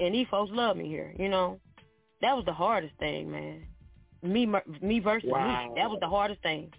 and 0.01 0.15
these 0.15 0.27
folks 0.31 0.51
love 0.53 0.77
me 0.77 0.89
here, 0.89 1.15
you 1.19 1.29
know? 1.29 1.61
That 2.21 2.37
was 2.37 2.45
the 2.45 2.53
hardest 2.53 2.95
thing, 2.99 3.31
man. 3.31 3.67
Me 4.23 4.47
me 4.81 5.01
versus 5.01 5.29
Wow. 5.29 5.69
me. 5.69 5.81
That 5.81 5.91
was 5.91 5.99
the 6.01 6.09
hardest 6.09 6.41
thing, 6.43 6.73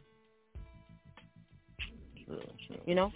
you 2.85 2.95
know? 2.95 3.11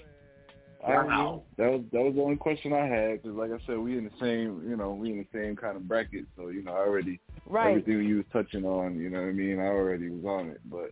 I 0.88 0.93
don't 0.93 1.09
know. 1.09 1.43
That 1.57 1.72
was 1.72 1.81
that 1.91 2.01
was 2.01 2.15
the 2.15 2.22
only 2.22 2.38
question 2.38 2.72
I 2.73 2.85
had 2.88 3.22
because, 3.22 3.38
like 3.38 3.51
I 3.51 3.59
said, 3.65 3.77
we 3.77 3.97
in 3.97 4.05
the 4.05 4.11
same, 4.19 4.64
you 4.68 4.76
know, 4.77 4.93
we 4.93 5.11
in 5.11 5.18
the 5.18 5.27
same 5.38 5.55
kind 5.55 5.76
of 5.76 5.88
bracket. 5.88 6.26
So 6.35 6.47
you 6.47 6.64
know, 6.64 6.73
I 6.73 6.77
already 6.80 7.19
Right. 7.45 7.69
everything 7.69 8.03
you 8.07 8.18
was 8.18 8.26
touching 8.34 8.65
on, 8.65 8.97
you 8.99 9.09
know 9.09 9.22
what 9.22 9.30
I 9.30 9.31
mean. 9.34 9.59
I 9.59 9.68
already 9.68 10.09
was 10.09 10.26
on 10.26 10.49
it, 10.49 10.61
but 10.65 10.91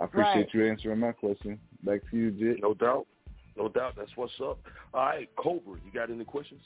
I 0.00 0.04
appreciate 0.04 0.34
Right. 0.34 0.54
you 0.54 0.66
answering 0.66 0.98
my 1.00 1.12
question. 1.12 1.58
Back 1.82 2.00
to 2.10 2.16
you, 2.16 2.30
Jit. 2.32 2.60
No 2.62 2.74
doubt. 2.74 3.06
No 3.56 3.68
doubt. 3.68 3.94
That's 3.96 4.16
what's 4.16 4.32
up. 4.40 4.58
All 4.94 5.04
right, 5.04 5.28
Cobra, 5.36 5.78
you 5.84 5.92
got 5.92 6.10
any 6.10 6.24
questions? 6.24 6.62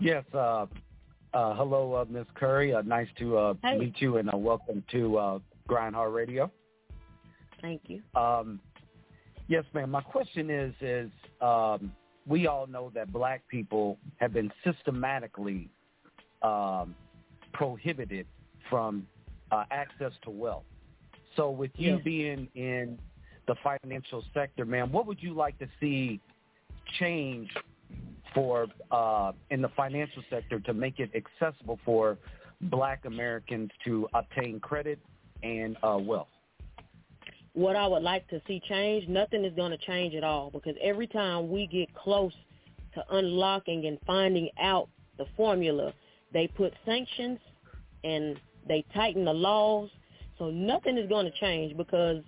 Yes. 0.00 0.24
Uh, 0.32 0.66
uh, 1.34 1.54
hello, 1.54 1.94
uh, 1.94 2.04
Miss 2.08 2.26
Curry. 2.34 2.72
Uh, 2.74 2.82
nice 2.82 3.08
to 3.18 3.36
uh, 3.36 3.54
Hey. 3.62 3.78
meet 3.78 4.00
you, 4.00 4.16
and 4.18 4.32
uh, 4.32 4.36
welcome 4.36 4.84
to 4.92 5.18
uh, 5.18 5.38
Grindhard 5.66 6.12
Radio. 6.14 6.50
Thank 7.60 7.82
you. 7.88 8.02
Um, 8.14 8.60
yes, 9.48 9.64
ma'am. 9.74 9.90
My 9.90 10.02
question 10.02 10.50
is: 10.50 10.74
is 10.80 11.10
um, 11.40 11.92
we 12.26 12.46
all 12.46 12.66
know 12.66 12.92
that 12.94 13.12
black 13.12 13.42
people 13.48 13.98
have 14.16 14.32
been 14.32 14.52
systematically 14.64 15.68
um, 16.42 16.94
prohibited 17.52 18.26
from 18.70 19.06
uh, 19.50 19.64
access 19.70 20.12
to 20.22 20.30
wealth. 20.30 20.64
So, 21.36 21.50
with 21.50 21.70
you 21.76 21.94
Yes. 21.94 22.04
being 22.04 22.48
in 22.54 22.98
the 23.46 23.54
financial 23.62 24.22
sector, 24.34 24.64
ma'am, 24.64 24.92
what 24.92 25.06
would 25.06 25.22
you 25.22 25.32
like 25.34 25.58
to 25.58 25.68
see 25.80 26.20
change 26.98 27.50
for 28.34 28.66
uh, 28.90 29.32
in 29.50 29.62
the 29.62 29.68
financial 29.70 30.22
sector 30.30 30.60
to 30.60 30.74
make 30.74 31.00
it 31.00 31.10
accessible 31.14 31.78
for 31.84 32.18
Black 32.62 33.04
Americans 33.04 33.70
to 33.84 34.08
obtain 34.14 34.60
credit 34.60 34.98
and 35.42 35.76
uh, 35.82 35.96
wealth? 35.98 36.28
What 37.54 37.76
I 37.76 37.86
would 37.86 38.02
like 38.02 38.28
to 38.28 38.40
see 38.46 38.60
change, 38.68 39.08
nothing 39.08 39.44
is 39.44 39.52
going 39.54 39.70
to 39.72 39.78
change 39.78 40.14
at 40.14 40.24
all 40.24 40.50
because 40.50 40.74
every 40.82 41.06
time 41.06 41.50
we 41.50 41.66
get 41.66 41.92
close 41.94 42.32
to 42.94 43.04
unlocking 43.16 43.86
and 43.86 43.98
finding 44.06 44.48
out 44.60 44.88
the 45.18 45.26
formula, 45.36 45.92
they 46.32 46.46
put 46.48 46.72
sanctions 46.84 47.38
and 48.04 48.38
they 48.66 48.84
tighten 48.94 49.24
the 49.24 49.32
laws. 49.32 49.90
So 50.38 50.50
nothing 50.50 50.96
is 50.98 51.08
going 51.08 51.26
to 51.26 51.38
change 51.40 51.76
because 51.76 52.22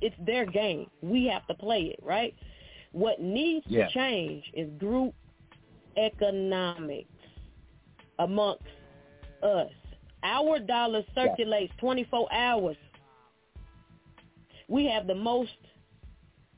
it's 0.00 0.16
their 0.26 0.44
game. 0.44 0.90
We 1.02 1.26
have 1.26 1.46
to 1.46 1.54
play 1.54 1.82
it, 1.84 2.00
right? 2.02 2.34
What 2.92 3.20
needs 3.20 3.66
Yeah. 3.68 3.86
to 3.86 3.92
change 3.94 4.44
is 4.54 4.68
group 4.78 5.14
economics 5.96 7.08
amongst 8.18 8.64
us. 9.42 9.70
Our 10.22 10.58
dollar 10.58 11.02
circulates 11.14 11.72
24 11.78 12.32
hours 12.32 12.76
we 14.68 14.86
have 14.86 15.06
the 15.06 15.14
most 15.14 15.50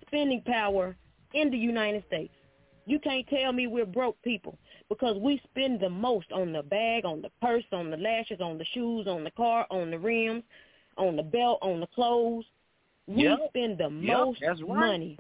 spending 0.07 0.43
power 0.43 0.97
in 1.35 1.51
the 1.51 1.59
United 1.59 2.05
States. 2.07 2.33
You 2.87 3.01
can't 3.01 3.27
tell 3.29 3.53
me 3.53 3.67
we're 3.67 3.85
broke 3.85 4.21
people 4.23 4.57
because 4.89 5.17
we 5.21 5.41
spend 5.51 5.81
the 5.81 5.91
most 5.91 6.31
on 6.33 6.53
the 6.53 6.63
bag, 6.63 7.05
on 7.05 7.21
the 7.21 7.31
purse, 7.43 7.65
on 7.73 7.91
the 7.91 7.97
lashes, 7.97 8.41
on 8.41 8.59
the 8.59 8.65
shoes, 8.67 9.09
on 9.09 9.25
the 9.25 9.31
car, 9.33 9.67
on 9.71 9.91
the 9.91 9.99
rims, 9.99 10.45
on 10.97 11.17
the 11.17 11.23
belt, 11.23 11.59
on 11.63 11.81
the 11.81 11.89
clothes. 11.89 12.45
We 13.09 13.25
Yep. 13.25 13.49
spend 13.49 13.79
the 13.79 13.91
Yep, 13.91 14.17
most 14.17 14.43
right. 14.43 14.69
money. 14.69 15.19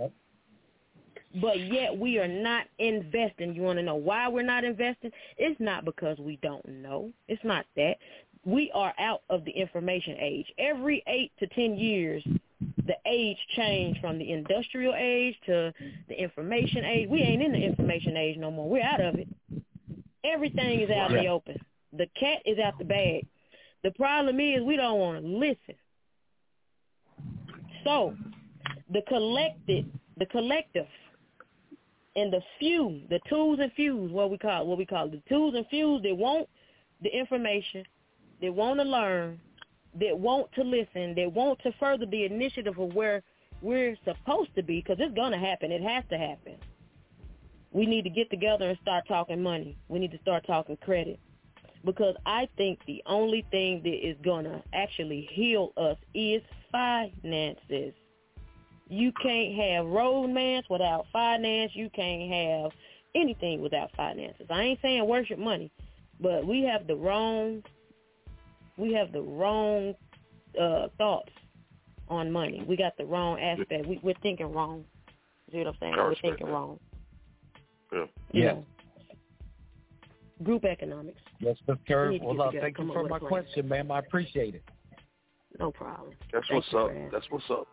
But 1.41 1.61
yet 1.61 1.97
we 1.97 2.19
are 2.19 2.29
not 2.29 2.67
investing. 2.79 3.55
You 3.55 3.63
want 3.63 3.79
to 3.79 3.83
know 3.83 3.97
why 3.97 4.29
we're 4.29 4.43
not 4.43 4.65
investing? 4.65 5.13
It's 5.37 5.59
not 5.61 5.85
because 5.85 6.19
we 6.19 6.37
don't 6.37 6.67
know. 6.67 7.13
It's 7.29 7.43
not 7.45 7.67
that. 7.75 7.99
We 8.45 8.71
are 8.73 8.95
out 8.99 9.23
of 9.29 9.45
the 9.45 9.51
information 9.51 10.17
age. 10.19 10.51
Every 10.57 11.03
eight 11.09 11.33
to 11.39 11.47
ten 11.49 11.77
years, 11.77 12.25
the 12.87 12.97
age 13.07 13.39
changed 13.57 14.01
from 14.01 14.19
the 14.19 14.33
industrial 14.33 14.95
age 14.97 15.37
to 15.47 15.73
the 16.09 16.21
information 16.21 16.85
age. 16.85 17.09
We 17.09 17.21
ain't 17.21 17.43
in 17.43 17.53
the 17.53 17.59
information 17.59 18.17
age 18.17 18.37
no 18.39 18.51
more. 18.51 18.69
We're 18.69 18.85
out 18.85 19.01
of 19.01 19.17
it. 19.17 19.29
Everything 20.25 20.81
is 20.81 20.91
out 20.91 21.13
in 21.13 21.25
the 21.25 21.29
open. 21.29 21.59
The 21.93 22.07
cat 22.19 22.43
is 22.45 22.59
out 22.59 22.79
the 22.79 22.85
bag. 22.85 23.27
The 23.83 23.91
problem 23.93 24.41
is 24.41 24.63
we 24.63 24.77
don't 24.77 24.99
want 24.99 25.23
to 25.23 25.29
listen. 25.29 25.75
So, 27.85 28.15
the 28.93 29.03
collected, 29.09 29.91
the 30.17 30.27
collective, 30.27 30.87
and 32.17 32.33
the 32.33 32.41
few, 32.59 33.03
the 33.11 33.21
twos 33.29 33.59
and 33.61 33.71
fews, 33.73 34.11
what 34.11 34.31
we 34.31 34.39
call 34.39 34.67
what 34.67 34.79
we 34.79 34.87
call 34.87 35.07
it, 35.07 35.13
the 35.13 35.23
twos 35.29 35.55
and 35.55 35.67
fews 35.69 36.03
that 36.03 36.17
want 36.17 36.49
the 37.03 37.11
information, 37.11 37.85
that 38.41 38.53
want 38.53 38.81
to 38.81 38.85
learn, 38.85 39.39
that 40.01 40.19
want 40.19 40.53
to 40.53 40.63
listen, 40.63 41.15
that 41.15 41.33
want 41.33 41.61
to 41.63 41.73
further 41.81 42.07
the 42.07 42.25
initiative 42.25 42.79
of 42.79 42.95
where 42.95 43.23
we're 43.63 43.97
supposed 44.05 44.55
to 44.55 44.63
be, 44.63 44.81
because 44.81 44.99
it's 45.01 45.15
going 45.15 45.33
to 45.33 45.39
happen. 45.39 45.73
It 45.73 45.83
has 45.83 46.05
to 46.11 46.19
happen. 46.19 46.57
We 47.73 47.87
need 47.87 48.03
to 48.03 48.11
get 48.11 48.31
together 48.31 48.69
and 48.69 48.79
start 48.83 49.05
talking 49.09 49.43
money. 49.43 49.77
We 49.89 49.99
need 49.99 50.13
to 50.13 50.19
start 50.19 50.47
talking 50.47 50.77
credit. 50.79 51.19
Because 51.85 52.17
I 52.27 52.49
think 52.57 52.81
the 52.87 53.03
only 53.07 53.47
thing 53.51 53.83
that 53.85 54.09
is 54.09 54.17
going 54.23 54.45
to 54.45 54.63
actually 54.73 55.29
heal 55.33 55.73
us 55.77 55.97
is 56.15 56.43
finances. 56.73 57.95
You 58.89 59.13
can't 59.23 59.55
have 59.55 59.87
romance 59.87 60.67
without 60.69 61.07
finance. 61.13 61.73
You 61.75 61.91
can't 61.91 62.31
have 62.33 62.73
anything 63.15 63.61
without 63.61 63.91
finances. 63.97 64.47
I 64.51 64.63
ain't 64.63 64.81
saying 64.83 65.07
worship 65.07 65.39
money, 65.39 65.71
but 66.21 66.47
we 66.47 66.63
have 66.63 66.87
the 66.87 66.97
wrong 66.97 67.63
we 68.77 68.93
have 68.95 69.13
the 69.13 69.23
wrong 69.23 69.95
uh 70.61 70.89
thoughts 70.99 71.33
on 72.09 72.31
money. 72.31 72.63
We 72.69 72.77
got 72.77 72.97
the 72.97 73.05
wrong 73.05 73.41
aspect. 73.41 73.87
We, 73.87 73.99
we're 74.03 74.15
thinking 74.23 74.53
wrong. 74.53 74.85
You 75.51 75.65
know 75.65 75.71
what 75.71 75.75
I'm 75.75 75.81
saying? 75.81 75.97
We're 75.97 76.15
thinking 76.17 76.47
that. 76.47 76.53
wrong. 76.53 76.81
Yeah. 77.93 77.99
You 78.33 78.43
Yes. 78.43 78.55
know, 78.55 78.65
Group 80.43 80.65
economics. 80.67 81.21
Yes, 81.41 81.57
Miss 81.67 81.79
We 81.79 81.95
Curry. 81.95 82.11
need 82.19 82.23
Well, 82.23 82.43
uh, 82.43 82.51
thank 82.53 82.79
you 82.79 82.93
for 82.93 83.09
my 83.09 83.17
a 83.17 83.21
plan. 83.21 83.29
question, 83.31 83.69
ma'am. 83.69 83.91
I 83.91 84.01
appreciate 84.01 84.55
it. 84.55 84.63
No 85.59 85.71
problem. 85.73 86.11
That's 86.33 86.47
Thank 86.49 86.65
what's 86.73 86.75
up. 86.75 86.91
That's 87.11 87.25
what's 87.31 87.51
up. 87.51 87.67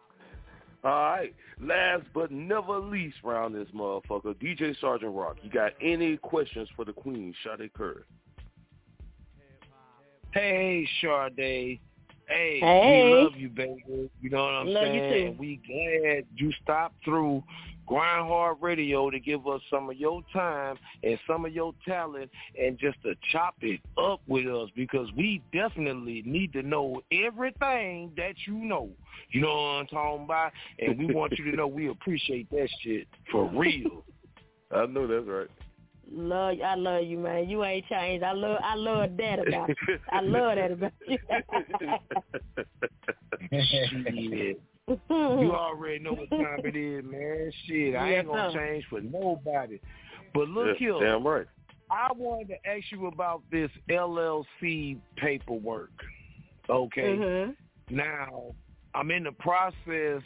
All 0.85 0.91
right. 0.91 1.33
Last 1.59 2.03
but 2.13 2.31
never 2.31 2.79
least, 2.79 3.17
round 3.23 3.55
this 3.55 3.67
motherfucker, 3.75 4.33
DJ 4.35 4.79
Sergeant 4.79 5.13
Rock. 5.13 5.37
You 5.41 5.49
got 5.49 5.73
any 5.81 6.15
questions 6.17 6.69
for 6.75 6.85
the 6.85 6.93
Queen, 6.93 7.33
Sade 7.43 7.71
Curry? 7.73 8.03
Hey, 10.33 10.87
Sade. 10.99 11.35
Hey, 11.37 11.79
Hey, 12.27 12.59
Hey. 12.59 13.03
we 13.03 13.15
love 13.15 13.35
you, 13.35 13.49
baby. 13.49 14.09
You 14.21 14.29
know 14.29 14.43
what 14.43 14.53
I'm 14.53 14.67
Love 14.67 14.83
you 14.83 15.01
saying? 15.01 15.33
too. 15.33 15.39
We 15.39 15.59
glad 15.67 16.25
you 16.35 16.51
stopped 16.63 16.95
through 17.03 17.43
Grind 17.85 18.27
Hard 18.27 18.57
Radio 18.61 19.09
to 19.09 19.19
give 19.19 19.45
us 19.47 19.61
some 19.69 19.89
of 19.89 19.97
your 19.97 20.21
time 20.31 20.77
and 21.03 21.19
some 21.27 21.45
of 21.45 21.53
your 21.53 21.73
talent 21.85 22.31
and 22.59 22.79
just 22.79 23.01
to 23.03 23.13
chop 23.31 23.55
it 23.61 23.81
up 24.01 24.21
with 24.27 24.47
us 24.47 24.69
because 24.75 25.07
we 25.17 25.41
definitely 25.51 26.23
need 26.25 26.53
to 26.53 26.63
know 26.63 27.01
everything 27.11 28.11
that 28.15 28.35
you 28.47 28.55
know. 28.55 28.89
You 29.31 29.41
know 29.41 29.53
what 29.53 29.79
I'm 29.81 29.87
talking 29.87 30.23
about? 30.23 30.51
And 30.79 30.97
we 30.97 31.13
want 31.13 31.37
you 31.37 31.51
to 31.51 31.57
know 31.57 31.67
we 31.67 31.89
appreciate 31.89 32.49
that 32.51 32.69
shit 32.81 33.07
for 33.31 33.49
real. 33.49 34.05
I 34.71 34.85
know 34.87 35.05
that's 35.05 35.27
right. 35.27 35.49
Love, 36.11 36.55
you, 36.57 36.63
I 36.63 36.75
love 36.75 37.03
you, 37.03 37.17
man. 37.17 37.49
You 37.49 37.63
ain't 37.63 37.85
changed. 37.87 38.23
I 38.23 38.33
love, 38.33 38.59
I 38.63 38.75
love 38.75 39.17
that 39.17 39.39
about 39.39 39.69
you. 39.69 39.75
I 40.11 40.21
love 40.21 40.55
that 40.55 40.71
about 40.71 40.93
you. 41.07 41.17
Shit. 43.51 44.61
You 45.09 45.53
already 45.55 45.99
know 45.99 46.11
what 46.13 46.29
time 46.29 46.59
it 46.65 46.75
is, 46.75 47.05
man. 47.05 47.49
Shit, 47.65 47.95
I 47.95 48.09
Yes, 48.09 48.19
ain't 48.19 48.27
gonna 48.27 48.51
sir. 48.51 48.59
change 48.59 48.85
for 48.89 48.99
nobody. 48.99 49.79
But 50.33 50.49
look 50.49 50.77
Yeah, 50.79 50.99
here, 50.99 50.99
damn 50.99 51.25
right. 51.25 51.47
I 51.89 52.11
wanted 52.11 52.49
to 52.49 52.69
ask 52.69 52.83
you 52.91 53.07
about 53.07 53.43
this 53.49 53.71
LLC 53.89 54.97
paperwork. 55.15 55.91
Okay. 56.69 57.17
Mhm. 57.17 57.55
Now, 57.89 58.53
I'm 58.93 59.09
in 59.09 59.23
the 59.23 59.31
process 59.31 60.21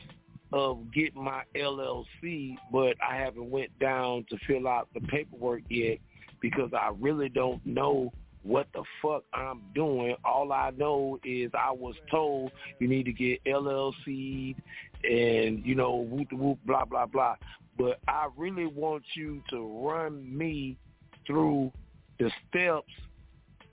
of 0.53 0.91
getting 0.93 1.23
my 1.23 1.43
LLC, 1.55 2.55
but 2.71 2.95
I 3.01 3.15
haven't 3.17 3.49
went 3.49 3.77
down 3.79 4.25
to 4.29 4.37
fill 4.47 4.67
out 4.67 4.87
the 4.93 5.01
paperwork 5.01 5.63
yet 5.69 5.99
because 6.41 6.71
I 6.73 6.91
really 6.99 7.29
don't 7.29 7.65
know 7.65 8.11
what 8.43 8.67
the 8.73 8.83
fuck 9.01 9.23
I'm 9.33 9.61
doing. 9.75 10.15
All 10.23 10.53
I 10.53 10.71
know 10.77 11.19
is 11.25 11.51
I 11.53 11.71
was 11.71 11.95
told 12.09 12.51
you 12.79 12.87
need 12.87 13.03
to 13.03 13.11
get 13.11 13.43
LLC 13.45 14.55
and, 15.03 15.65
you 15.65 15.75
know, 15.75 15.95
whoop 15.95 16.29
the 16.29 16.37
whoop, 16.37 16.59
blah, 16.65 16.85
blah, 16.85 17.07
blah. 17.07 17.35
But 17.77 17.99
I 18.07 18.27
really 18.37 18.65
want 18.65 19.03
you 19.15 19.41
to 19.49 19.85
run 19.85 20.35
me 20.35 20.77
through 21.25 21.71
the 22.19 22.31
steps 22.49 22.93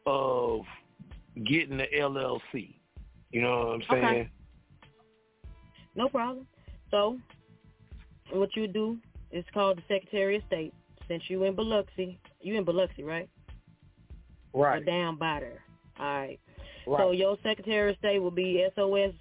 of 0.06 0.62
getting 1.44 1.78
the 1.78 1.86
LLC. 1.96 2.74
You 3.30 3.42
know 3.42 3.58
what 3.58 3.74
I'm 3.74 3.82
saying? 3.90 4.04
Okay. 4.04 4.12
saying? 4.12 4.30
No 5.94 6.08
problem. 6.08 6.46
So, 6.90 7.18
what 8.32 8.54
you 8.56 8.66
do 8.68 8.98
is 9.30 9.44
called 9.52 9.78
the 9.78 9.82
Secretary 9.88 10.36
of 10.36 10.42
State. 10.46 10.72
Since 11.08 11.24
you 11.28 11.44
in 11.44 11.54
Biloxi, 11.54 12.18
you 12.40 12.56
in 12.56 12.64
Biloxi, 12.64 13.02
right? 13.02 13.28
Right. 14.54 14.80
Or 14.82 14.84
down 14.84 15.16
by 15.16 15.40
there. 15.40 15.62
All 15.98 16.06
right. 16.06 16.40
Right. 16.86 17.00
So 17.00 17.10
your 17.12 17.36
Secretary 17.42 17.90
of 17.90 17.98
State 17.98 18.18
will 18.20 18.30
be 18.30 18.64
SOS 18.74 19.12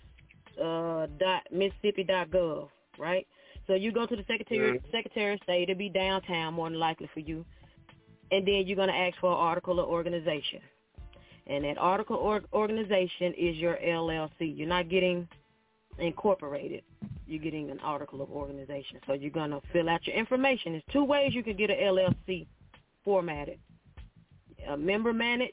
uh, 0.61 1.07
dot 1.19 1.43
Mississippi 1.51 2.03
dot 2.03 2.29
gov, 2.29 2.69
right? 2.99 3.27
So 3.67 3.73
you 3.73 3.91
go 3.91 4.05
to 4.05 4.15
the 4.15 4.23
Secretary 4.27 4.79
Mhm. 4.79 4.91
Secretary 4.91 5.33
of 5.33 5.39
State. 5.43 5.63
It'll 5.69 5.75
be 5.77 5.89
downtown, 5.89 6.53
more 6.53 6.69
than 6.69 6.79
likely 6.79 7.07
for 7.07 7.21
you, 7.21 7.45
and 8.31 8.45
then 8.47 8.67
you're 8.67 8.75
gonna 8.75 8.91
ask 8.91 9.17
for 9.19 9.31
an 9.31 9.37
article 9.37 9.79
of 9.79 9.89
organization, 9.89 10.61
and 11.47 11.63
that 11.63 11.77
article 11.77 12.17
or- 12.17 12.43
organization 12.53 13.33
is 13.33 13.57
your 13.57 13.77
LLC. 13.81 14.45
You're 14.45 14.67
not 14.67 14.89
getting 14.89 15.27
incorporated. 15.99 16.83
You're 17.25 17.41
getting 17.41 17.71
an 17.71 17.79
article 17.79 18.21
of 18.21 18.29
organization. 18.29 18.99
So 19.07 19.13
you're 19.13 19.31
gonna 19.31 19.61
fill 19.71 19.89
out 19.89 20.05
your 20.05 20.15
information. 20.15 20.73
There's 20.73 20.83
two 20.91 21.03
ways 21.03 21.33
you 21.33 21.43
can 21.43 21.55
get 21.55 21.69
an 21.69 21.77
LLC 21.77 22.47
formatted: 23.03 23.59
a 24.67 24.77
member 24.77 25.13
manage 25.13 25.51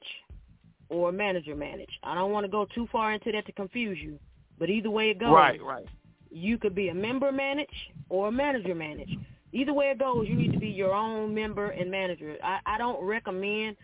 or 0.89 1.11
a 1.11 1.13
manager 1.13 1.55
manage. 1.55 1.91
I 2.03 2.15
don't 2.15 2.33
want 2.33 2.45
to 2.45 2.51
go 2.51 2.67
too 2.75 2.89
far 2.91 3.13
into 3.13 3.31
that 3.33 3.47
to 3.47 3.53
confuse 3.53 3.99
you, 3.99 4.19
but 4.59 4.69
either 4.69 4.91
way 4.91 5.11
it 5.11 5.21
goes, 5.21 5.31
Right, 5.33 5.63
right. 5.63 5.87
you 6.31 6.59
could 6.59 6.75
be 6.75 6.89
a 6.89 6.95
member 6.95 7.31
manage 7.31 7.69
or 8.09 8.29
a 8.29 8.33
manager 8.33 8.75
manage. 8.75 9.17
Either 9.53 9.73
way 9.73 9.87
it 9.87 9.99
goes, 9.99 10.27
you 10.29 10.35
need 10.35 10.53
to 10.53 10.59
be 10.59 10.69
your 10.69 10.93
own 10.93 11.35
member 11.35 11.71
and 11.71 11.91
manager. 11.91 12.37
I, 12.43 12.59
I 12.67 12.79
don't 12.79 13.03
recommend 13.05 13.77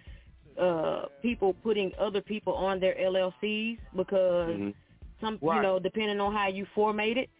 uh 0.61 1.03
people 1.21 1.53
putting 1.63 1.93
other 2.01 2.23
people 2.23 2.55
on 2.55 2.81
their 2.81 2.95
LLCs 2.95 3.79
because 3.95 4.73
some 5.21 5.39
you 5.43 5.61
know 5.63 5.79
depending 5.79 6.21
on 6.21 6.33
how 6.35 6.49
you 6.49 6.67
formate 6.77 7.17
it 7.17 7.31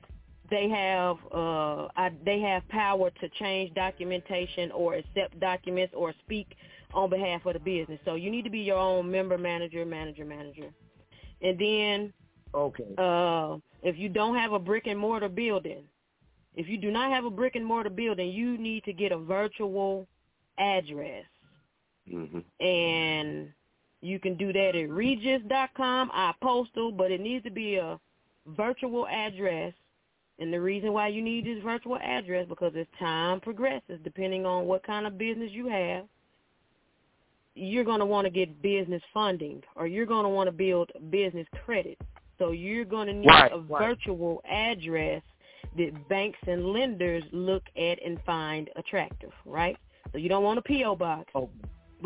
they 0.51 0.69
have 0.69 1.17
uh 1.35 1.89
I, 1.97 2.13
they 2.25 2.41
have 2.41 2.67
power 2.69 3.11
to 3.11 3.29
change 3.41 3.75
documentation 3.75 4.71
or 4.73 4.95
accept 4.95 5.39
documents 5.41 5.95
or 5.97 6.15
speak 6.21 6.49
on 6.95 7.11
behalf 7.11 7.47
of 7.47 7.55
the 7.55 7.61
business 7.61 8.01
so 8.05 8.15
you 8.15 8.31
need 8.31 8.45
to 8.45 8.51
be 8.51 8.61
your 8.61 8.79
own 8.79 9.11
member 9.11 9.39
manager 9.39 9.85
manager 9.85 10.25
manager 10.25 10.71
and 11.43 11.59
then 11.59 12.13
Okay. 12.55 12.95
uh 12.99 13.57
if 13.83 13.99
you 13.99 14.09
don't 14.09 14.37
have 14.37 14.53
a 14.53 14.59
brick 14.59 14.87
and 14.87 14.99
mortar 14.99 15.29
building 15.29 15.85
if 16.55 16.69
you 16.69 16.79
do 16.79 16.91
not 16.91 17.11
have 17.11 17.25
a 17.25 17.31
brick 17.31 17.57
and 17.57 17.67
mortar 17.67 17.91
building 17.91 18.31
you 18.31 18.59
need 18.59 18.85
to 18.85 18.93
get 18.93 19.13
a 19.13 19.19
virtual 19.19 20.07
address 20.59 21.25
Mm-hmm. 22.13 22.39
and 22.67 23.53
you 24.07 24.21
can 24.21 24.37
do 24.37 24.53
that 24.53 24.77
at 24.77 24.91
regus.com, 24.91 26.11
I 26.13 26.33
postal, 26.43 26.93
but 26.93 27.11
it 27.11 27.21
needs 27.21 27.45
to 27.45 27.51
be 27.51 27.77
a 27.77 27.99
virtual 28.57 29.07
address. 29.09 29.73
And 30.39 30.53
the 30.53 30.61
reason 30.61 30.93
why 30.93 31.09
you 31.09 31.23
need 31.23 31.47
this 31.47 31.63
virtual 31.63 31.97
address 31.97 32.47
because 32.49 32.73
as 32.79 32.87
time 32.99 33.41
progresses, 33.41 33.99
depending 34.05 34.45
on 34.47 34.67
what 34.67 34.87
kind 34.87 35.07
of 35.07 35.19
business 35.19 35.51
you 35.53 35.67
have, 35.69 36.05
you're 37.55 37.85
going 37.85 38.01
to 38.01 38.07
want 38.07 38.27
to 38.27 38.31
get 38.31 38.61
business 38.61 39.03
funding 39.15 39.63
or 39.77 39.87
you're 39.87 40.07
going 40.07 40.25
to 40.25 40.29
want 40.29 40.47
to 40.47 40.53
build 40.53 40.91
business 41.11 41.47
credit. 41.65 41.99
So 42.39 42.51
you're 42.51 42.85
going 42.85 43.07
to 43.07 43.15
need 43.15 43.29
Right, 43.29 43.51
a 43.53 43.59
right. 43.59 43.83
virtual 43.97 44.43
address 44.49 45.23
that 45.79 46.09
banks 46.09 46.39
and 46.47 46.67
lenders 46.67 47.25
look 47.33 47.63
at 47.77 47.99
and 48.05 48.21
find 48.27 48.69
attractive, 48.77 49.33
right? 49.47 49.77
So 50.13 50.19
you 50.19 50.29
don't 50.29 50.45
want 50.45 50.59
a 50.59 50.63
PO 50.63 50.97
box, 50.97 51.31
oh, 51.35 51.51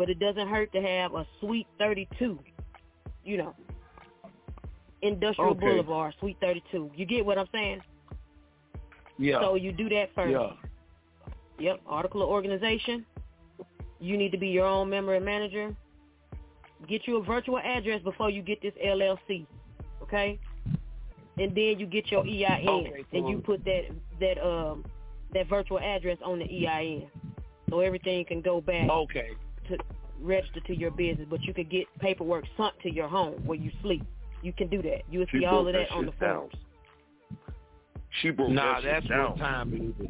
but 0.01 0.09
it 0.09 0.17
doesn't 0.17 0.47
hurt 0.47 0.71
to 0.71 0.81
have 0.81 1.13
a 1.13 1.27
Suite 1.39 1.67
32, 1.77 2.39
you 3.23 3.37
know, 3.37 3.53
Industrial 5.03 5.51
Okay. 5.51 5.59
Boulevard, 5.59 6.15
Suite 6.19 6.37
32. 6.41 6.89
You 6.95 7.05
get 7.05 7.23
what 7.23 7.37
I'm 7.37 7.47
saying? 7.51 7.81
Yeah. 9.19 9.41
So 9.41 9.53
you 9.53 9.71
do 9.71 9.89
that 9.89 10.09
first. 10.15 10.31
Yeah. 10.31 10.53
Yep, 11.59 11.81
article 11.85 12.23
of 12.23 12.29
organization. 12.29 13.05
You 13.99 14.17
need 14.17 14.31
to 14.31 14.39
be 14.39 14.47
your 14.47 14.65
own 14.65 14.89
member 14.89 15.13
and 15.13 15.23
manager. 15.23 15.75
Get 16.87 17.05
you 17.05 17.17
a 17.17 17.23
virtual 17.23 17.59
address 17.59 18.01
before 18.01 18.31
you 18.31 18.41
get 18.41 18.59
this 18.63 18.73
LLC, 18.83 19.45
okay? 20.01 20.39
And 21.37 21.55
then 21.55 21.77
you 21.77 21.85
get 21.85 22.09
your 22.09 22.25
EIN, 22.25 22.67
Okay, 22.67 23.05
and 23.13 23.29
you 23.29 23.37
put 23.37 23.63
that 23.65 23.83
that 24.19 24.43
um 24.43 24.83
that 25.31 25.47
virtual 25.47 25.77
address 25.77 26.17
on 26.25 26.39
the 26.39 26.67
EIN, 26.67 27.07
so 27.69 27.81
everything 27.81 28.25
can 28.25 28.41
go 28.41 28.61
back 28.61 28.89
Okay. 28.89 29.29
To 29.71 29.83
register 30.21 30.59
to 30.61 30.75
your 30.75 30.91
business. 30.91 31.27
But 31.29 31.43
you 31.43 31.53
can 31.53 31.67
get 31.67 31.85
paperwork 31.99 32.45
sent 32.57 32.73
to 32.83 32.91
your 32.91 33.07
home 33.07 33.45
where 33.45 33.57
you 33.57 33.71
sleep. 33.81 34.03
You 34.41 34.53
can 34.53 34.67
do 34.67 34.81
that. 34.83 35.01
You'll 35.09 35.25
She 35.31 35.39
see 35.39 35.45
all 35.45 35.67
of 35.67 35.73
that 35.73 35.87
that 35.89 35.95
on 35.95 36.05
the 36.05 36.11
down. 36.13 36.49
forms. 36.49 36.55
She 38.21 38.29
broke 38.31 38.49
Nah, 38.51 38.73
that 38.75 38.83
shit 38.83 38.91
that's 38.91 39.07
down. 39.07 39.29
what 39.31 39.37
time 39.39 39.73
it 39.99 40.03
is. 40.03 40.09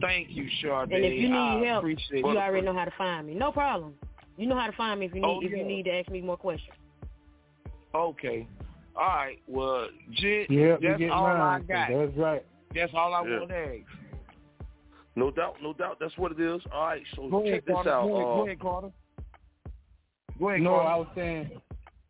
Thank 0.00 0.30
you, 0.30 0.48
Sade. 0.62 0.92
And 0.92 1.04
if 1.04 1.12
you 1.12 1.28
need 1.28 1.36
I 1.36 1.64
help, 1.66 1.84
you 1.84 1.96
it. 2.10 2.24
already 2.36 2.64
know 2.64 2.74
how 2.74 2.84
to 2.84 2.92
find 2.96 3.26
me. 3.26 3.34
No 3.34 3.52
problem. 3.52 3.94
You 4.36 4.46
know 4.46 4.58
how 4.58 4.66
to 4.66 4.76
find 4.76 5.00
me 5.00 5.06
if 5.06 5.14
you 5.14 5.20
need 5.20 5.26
Oh, 5.26 5.40
if 5.42 5.50
you 5.52 5.64
need 5.64 5.84
to 5.84 5.90
ask 5.90 6.08
me 6.10 6.20
more 6.22 6.36
questions. 6.36 6.76
Okay. 7.94 8.46
All 8.96 9.06
right. 9.06 9.38
Well, 9.46 9.88
Jit, 10.12 10.50
Yeah, 10.50 10.76
that's 10.80 10.98
get 10.98 11.10
all 11.10 11.26
I 11.26 11.60
got. 11.60 11.88
That's 11.90 12.16
right. 12.16 12.44
That's 12.74 12.92
all 12.94 13.14
I 13.14 13.22
Yeah. 13.22 13.38
want 13.38 13.50
to 13.50 13.56
ask. 13.56 13.99
No 15.20 15.30
doubt, 15.30 15.56
no 15.62 15.74
doubt. 15.74 15.98
That's 16.00 16.16
what 16.16 16.32
it 16.32 16.40
is. 16.40 16.62
All 16.72 16.86
right, 16.86 17.02
so 17.14 17.28
Go 17.28 17.40
ahead, 17.42 17.52
check 17.56 17.66
this 17.66 17.74
Carter. 17.74 17.90
out. 17.90 18.08
Go 18.08 18.14
ahead, 18.16 18.26
uh, 18.26 18.34
go 18.34 18.46
ahead, 18.46 18.60
Carter. 18.60 18.90
Go 20.38 20.48
ahead, 20.48 20.62
No, 20.62 20.70
Carter. 20.70 20.88
I 20.88 20.96
was 20.96 21.08
saying. 21.14 21.50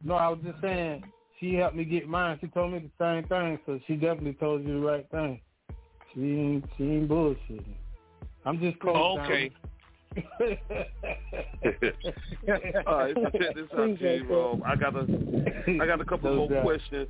No, 0.05 0.15
I 0.15 0.29
was 0.29 0.39
just 0.45 0.61
saying. 0.61 1.03
She 1.41 1.55
helped 1.55 1.75
me 1.75 1.85
get 1.85 2.07
mine. 2.07 2.39
She 2.41 2.47
told 2.47 2.73
me 2.73 2.79
the 2.79 2.91
same 3.05 3.25
thing, 3.27 3.59
so 3.67 3.81
she 3.89 3.95
definitely 3.97 4.35
told 4.35 4.63
you 4.65 4.81
the 4.81 4.87
right 4.87 5.11
thing. 5.11 5.41
She 6.15 6.21
ain't, 6.21 6.65
she 6.79 6.85
ain't 6.85 7.09
bullshitting. 7.09 7.75
I'm 8.45 8.61
just 8.61 8.79
cold. 8.79 9.19
Okay. 9.19 9.51
All 12.87 12.97
right, 12.99 13.15
so 13.15 13.31
check 13.39 13.55
this 13.55 13.67
out, 13.77 13.89
Chief. 13.99 14.31
Um, 14.31 14.63
I 14.65 14.77
got 14.77 14.95
a, 14.95 15.07
I 15.81 15.87
got 15.87 16.01
a 16.01 16.05
couple 16.05 16.31
No 16.31 16.37
more 16.37 16.49
doubt. 16.49 16.63
questions. 16.63 17.09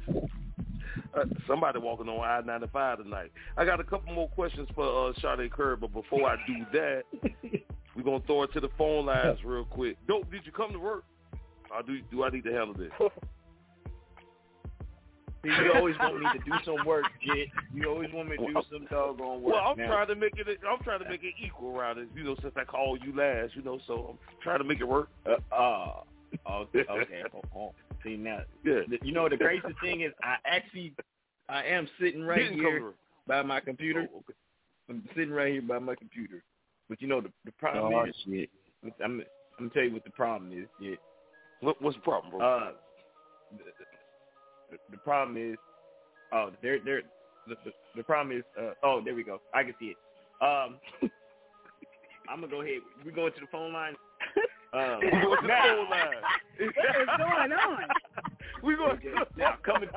Uh, 1.14 1.24
somebody 1.46 1.78
walking 1.78 2.08
on 2.08 2.20
I 2.20 2.44
ninety 2.46 2.66
five 2.72 2.98
tonight. 2.98 3.32
I 3.56 3.64
got 3.64 3.80
a 3.80 3.84
couple 3.84 4.12
more 4.12 4.28
questions 4.28 4.68
for 4.74 5.10
uh, 5.10 5.12
Sade 5.20 5.50
Curry, 5.52 5.76
but 5.76 5.92
before 5.92 6.28
I 6.28 6.36
do 6.46 6.66
that, 6.72 7.02
we're 7.96 8.02
gonna 8.02 8.22
throw 8.26 8.44
it 8.44 8.52
to 8.54 8.60
the 8.60 8.70
phone 8.78 9.06
lines 9.06 9.38
real 9.44 9.64
quick. 9.64 9.96
Dope, 10.06 10.30
did 10.30 10.44
you 10.44 10.52
come 10.52 10.72
to 10.72 10.78
work? 10.78 11.04
Or 11.74 11.82
do 11.82 12.00
do 12.10 12.24
I 12.24 12.30
need 12.30 12.44
to 12.44 12.52
handle 12.52 12.74
this? 12.74 12.90
You 15.42 15.72
always 15.74 15.96
want 15.98 16.20
me 16.20 16.26
to 16.34 16.38
do 16.44 16.52
some 16.66 16.86
work, 16.86 17.06
Jit. 17.24 17.48
You 17.72 17.88
always 17.88 18.12
want 18.12 18.28
me 18.28 18.36
to 18.36 18.46
do 18.46 18.62
some 18.70 18.86
doggone 18.90 19.40
work. 19.40 19.54
Well, 19.54 19.64
I'm 19.64 19.78
now. 19.78 19.86
trying 19.86 20.08
to 20.08 20.14
make 20.14 20.34
it. 20.36 20.46
I'm 20.68 20.82
trying 20.84 21.02
to 21.02 21.08
make 21.08 21.22
it 21.22 21.32
equal 21.42 21.74
around 21.76 21.98
it. 21.98 22.08
You 22.14 22.24
know, 22.24 22.36
since 22.42 22.52
I 22.56 22.64
called 22.64 23.00
you 23.02 23.16
last, 23.16 23.56
you 23.56 23.62
know, 23.62 23.78
so 23.86 24.10
I'm 24.10 24.18
trying 24.42 24.58
to 24.58 24.64
make 24.64 24.80
it 24.80 24.84
work. 24.84 25.08
Uh, 25.24 25.54
uh, 25.54 25.92
okay, 26.50 26.84
okay. 26.90 27.22
Hold, 27.52 27.72
See 28.04 28.16
now, 28.16 28.42
the- 28.64 28.98
you 29.02 29.12
know 29.12 29.28
the 29.28 29.36
crazy 29.36 29.74
thing 29.82 30.02
is, 30.02 30.12
I 30.22 30.36
actually, 30.44 30.94
I 31.48 31.64
am 31.64 31.88
sitting 32.00 32.22
right 32.24 32.38
Didn't 32.44 32.58
here 32.58 32.94
by 33.26 33.42
my 33.42 33.60
computer. 33.60 34.08
Oh, 34.12 34.18
okay. 34.18 34.34
I'm 34.88 35.08
sitting 35.14 35.30
right 35.32 35.52
here 35.52 35.62
by 35.62 35.78
my 35.78 35.94
computer. 35.94 36.42
But 36.88 37.00
you 37.02 37.08
know 37.08 37.20
the 37.20 37.32
the 37.44 37.52
problem 37.52 37.92
Oh, 37.92 38.04
is, 38.06 38.14
I'm 38.84 38.92
I'm 39.04 39.24
gonna 39.58 39.70
tell 39.70 39.84
you 39.84 39.92
what 39.92 40.04
the 40.04 40.10
problem 40.10 40.52
is. 40.52 40.68
Yeah. 40.80 40.96
What, 41.60 41.80
what's 41.82 41.96
the 41.96 42.02
problem, 42.02 42.32
bro? 42.32 42.40
Uh, 42.40 42.72
the, 43.52 43.64
the, 44.70 44.78
the 44.90 44.98
problem 44.98 45.36
is, 45.52 45.58
oh, 46.32 46.50
there 46.62 46.78
there. 46.84 47.02
The, 47.46 47.56
the, 47.64 47.72
the 47.96 48.04
problem 48.04 48.36
is, 48.38 48.44
uh, 48.60 48.72
oh, 48.82 49.00
there 49.04 49.14
we 49.14 49.24
go. 49.24 49.40
I 49.54 49.64
can 49.64 49.74
see 49.80 49.86
it. 49.96 49.96
Um, 50.42 50.78
I'm 52.28 52.40
gonna 52.40 52.48
go 52.48 52.62
ahead. 52.62 52.82
We 53.04 53.12
go 53.12 53.26
into 53.26 53.40
the 53.40 53.46
phone 53.52 53.72
line. 53.72 53.94
Um, 54.72 55.00
we 55.02 55.10
go 55.10 55.34
to 55.34 55.42
the 55.42 55.48
now- 55.48 55.62
phone 55.62 55.90
line. 55.90 56.14
What 56.58 57.00
is 57.00 57.08
going 57.18 57.52
on? 57.52 57.78
we 58.62 58.76
going 58.76 59.00
now 59.36 59.56
coming. 59.62 59.88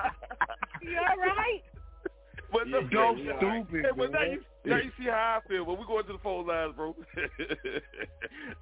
You 0.81 0.97
all 0.97 1.17
right? 1.17 1.61
But 2.51 2.67
Yeah, 2.67 2.79
the 2.81 2.83
yeah, 2.83 2.89
dope 2.91 3.17
yeah, 3.19 3.37
stupid. 3.37 3.85
Hey, 3.85 3.91
but 3.97 4.11
now 4.11 4.21
you 4.23 4.41
now 4.65 4.77
you 4.77 4.91
see 4.97 5.05
how 5.05 5.39
I 5.43 5.47
feel. 5.47 5.65
But 5.65 5.79
we 5.79 5.85
going 5.85 6.05
to 6.05 6.13
the 6.13 6.19
phone 6.19 6.47
lines, 6.47 6.73
bro. 6.75 6.95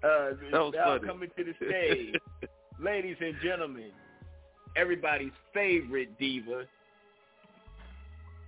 Uh, 0.04 0.32
That 0.52 0.60
was 0.62 0.74
now 0.76 0.98
funny. 0.98 1.08
coming 1.08 1.30
to 1.38 1.44
the 1.44 1.54
stage, 1.66 2.16
ladies 2.80 3.18
and 3.20 3.36
gentlemen, 3.44 3.92
everybody's 4.76 5.32
favorite 5.54 6.18
diva, 6.20 6.66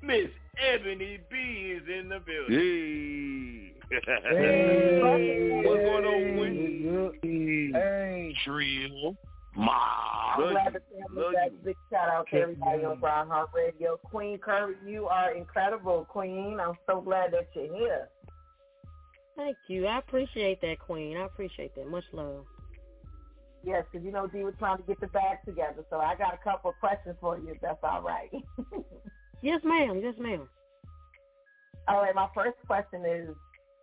Miss 0.03 0.29
Ebony 0.59 1.19
B 1.31 1.37
is 1.37 1.83
in 1.87 2.09
the 2.09 2.19
building. 2.19 3.71
Hey. 3.89 5.61
What's 5.63 5.81
going 5.81 6.05
on, 6.05 7.19
Queen? 7.19 7.71
Hey. 7.73 8.35
Trill. 8.43 9.15
Ma. 9.55 9.71
I'm 10.35 10.41
Love 10.41 10.51
glad 10.51 10.73
you. 10.73 10.79
to 10.79 11.01
have 11.01 11.11
Love 11.13 11.33
that 11.35 11.63
big 11.63 11.75
shout 11.89 12.09
out 12.09 12.27
to 12.31 12.37
everybody 12.37 12.83
on 12.83 12.99
Grind 12.99 13.29
Hard 13.29 13.49
Radio. 13.55 13.97
Queen 14.03 14.37
Curry, 14.39 14.75
you 14.85 15.07
are 15.07 15.31
incredible, 15.31 16.05
Queen. 16.09 16.59
I'm 16.59 16.75
so 16.85 16.99
glad 16.99 17.31
that 17.31 17.47
you're 17.55 17.73
here. 17.73 18.09
Thank 19.37 19.55
you. 19.67 19.87
I 19.87 19.99
appreciate 19.99 20.59
that, 20.61 20.79
Queen. 20.79 21.15
I 21.15 21.25
appreciate 21.25 21.75
that. 21.75 21.87
Much 21.87 22.03
love. 22.11 22.45
Yes, 23.63 23.85
because 23.89 24.05
you 24.05 24.11
know 24.11 24.27
Dee 24.27 24.43
was 24.43 24.55
trying 24.59 24.77
to 24.77 24.83
get 24.83 24.99
the 24.99 25.07
bag 25.07 25.37
together, 25.45 25.85
so 25.89 25.97
I 25.97 26.15
got 26.15 26.33
a 26.33 26.37
couple 26.43 26.71
of 26.71 26.79
questions 26.81 27.15
for 27.21 27.37
you. 27.37 27.51
If 27.51 27.61
that's 27.61 27.79
all 27.83 28.01
right. 28.01 28.29
Yes, 29.43 29.59
ma'am. 29.65 29.99
Yes, 30.01 30.15
ma'am. 30.17 30.47
all 31.89 32.01
right. 32.01 32.15
My 32.15 32.29
first 32.33 32.57
question 32.65 33.03
is, 33.05 33.29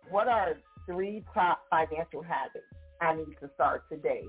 what 0.09 0.27
are 0.27 0.55
three 0.87 1.23
top 1.33 1.61
financial 1.69 2.23
habits 2.23 2.65
I 2.99 3.15
need 3.15 3.35
to 3.41 3.49
start 3.53 3.83
today 3.89 4.23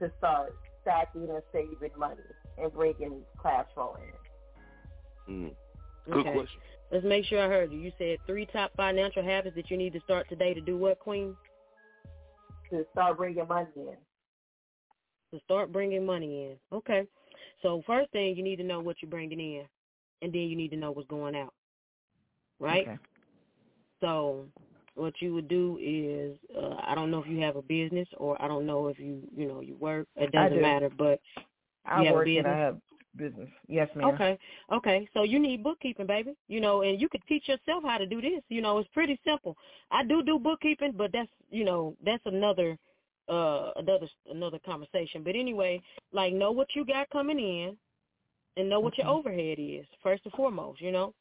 to 0.00 0.10
start 0.18 0.54
stacking 0.82 1.28
and 1.28 1.42
saving 1.52 1.98
money 1.98 2.22
and 2.56 2.72
bringing 2.72 3.22
cash 3.42 3.66
flow 3.74 3.96
in? 5.28 5.34
Mm. 5.34 5.54
Good 6.06 6.16
Okay. 6.20 6.32
question. 6.32 6.60
Let's 6.92 7.04
make 7.04 7.24
sure 7.24 7.40
I 7.42 7.48
heard 7.48 7.72
you. 7.72 7.78
You 7.78 7.92
said 7.98 8.18
three 8.26 8.46
top 8.46 8.70
financial 8.76 9.24
habits 9.24 9.56
that 9.56 9.70
you 9.70 9.76
need 9.76 9.92
to 9.94 10.00
start 10.00 10.28
today 10.28 10.54
to 10.54 10.60
do 10.60 10.78
what, 10.78 11.00
Queen? 11.00 11.36
To 12.70 12.84
start 12.92 13.16
bringing 13.16 13.48
money 13.48 13.66
in. 13.76 13.96
To 15.32 15.40
start 15.44 15.72
bringing 15.72 16.06
money 16.06 16.44
in. 16.52 16.56
Okay. 16.76 17.02
So 17.62 17.82
first 17.86 18.12
thing, 18.12 18.36
you 18.36 18.44
need 18.44 18.56
to 18.56 18.62
know 18.64 18.80
what 18.80 18.96
you're 19.02 19.10
bringing 19.10 19.40
in, 19.40 19.64
and 20.22 20.32
then 20.32 20.42
you 20.42 20.56
need 20.56 20.70
to 20.70 20.76
know 20.76 20.90
what's 20.90 21.08
going 21.08 21.34
out. 21.34 21.52
Right? 22.60 22.86
Okay. 22.86 22.98
So 24.00 24.46
what 24.94 25.14
you 25.20 25.34
would 25.34 25.48
do 25.48 25.78
is, 25.82 26.36
uh, 26.56 26.76
I 26.86 26.94
don't 26.94 27.10
know 27.10 27.20
if 27.20 27.26
you 27.26 27.40
have 27.40 27.56
a 27.56 27.62
business 27.62 28.08
or 28.16 28.40
I 28.40 28.48
don't 28.48 28.66
know 28.66 28.88
if 28.88 28.98
you, 28.98 29.22
you 29.36 29.48
know, 29.48 29.60
you 29.60 29.76
work. 29.76 30.06
It 30.16 30.32
doesn't 30.32 30.56
do. 30.56 30.62
matter, 30.62 30.90
but 30.96 31.20
I 31.86 32.00
you 32.00 32.06
have 32.06 32.14
a 32.14 32.18
work 32.18 32.26
and 32.26 32.36
business? 32.36 32.54
I 32.54 32.58
have 32.58 32.78
business. 33.16 33.48
Yes, 33.68 33.88
ma'am. 33.94 34.10
Okay. 34.14 34.38
Okay. 34.72 35.08
So 35.14 35.22
you 35.22 35.38
need 35.38 35.62
bookkeeping, 35.62 36.06
baby. 36.06 36.34
You 36.48 36.60
know, 36.60 36.82
and 36.82 37.00
you 37.00 37.08
could 37.08 37.22
teach 37.28 37.48
yourself 37.48 37.82
how 37.84 37.98
to 37.98 38.06
do 38.06 38.20
this. 38.20 38.42
You 38.48 38.60
know, 38.60 38.78
it's 38.78 38.88
pretty 38.92 39.18
simple. 39.24 39.56
I 39.90 40.04
do 40.04 40.22
do 40.22 40.38
bookkeeping, 40.38 40.92
but 40.96 41.12
that's, 41.12 41.30
you 41.50 41.64
know, 41.64 41.96
that's 42.04 42.24
another 42.26 42.76
uh 43.28 43.70
another 43.76 44.06
another 44.30 44.58
conversation. 44.66 45.22
But 45.22 45.34
anyway, 45.34 45.80
like 46.12 46.34
know 46.34 46.52
what 46.52 46.68
you 46.74 46.84
got 46.84 47.08
coming 47.10 47.38
in 47.38 47.76
and 48.56 48.68
know 48.68 48.80
what 48.80 48.96
your 48.98 49.06
overhead 49.08 49.58
is 49.58 49.86
first 50.02 50.22
and 50.24 50.32
foremost, 50.34 50.80
you 50.80 50.92
know. 50.92 51.14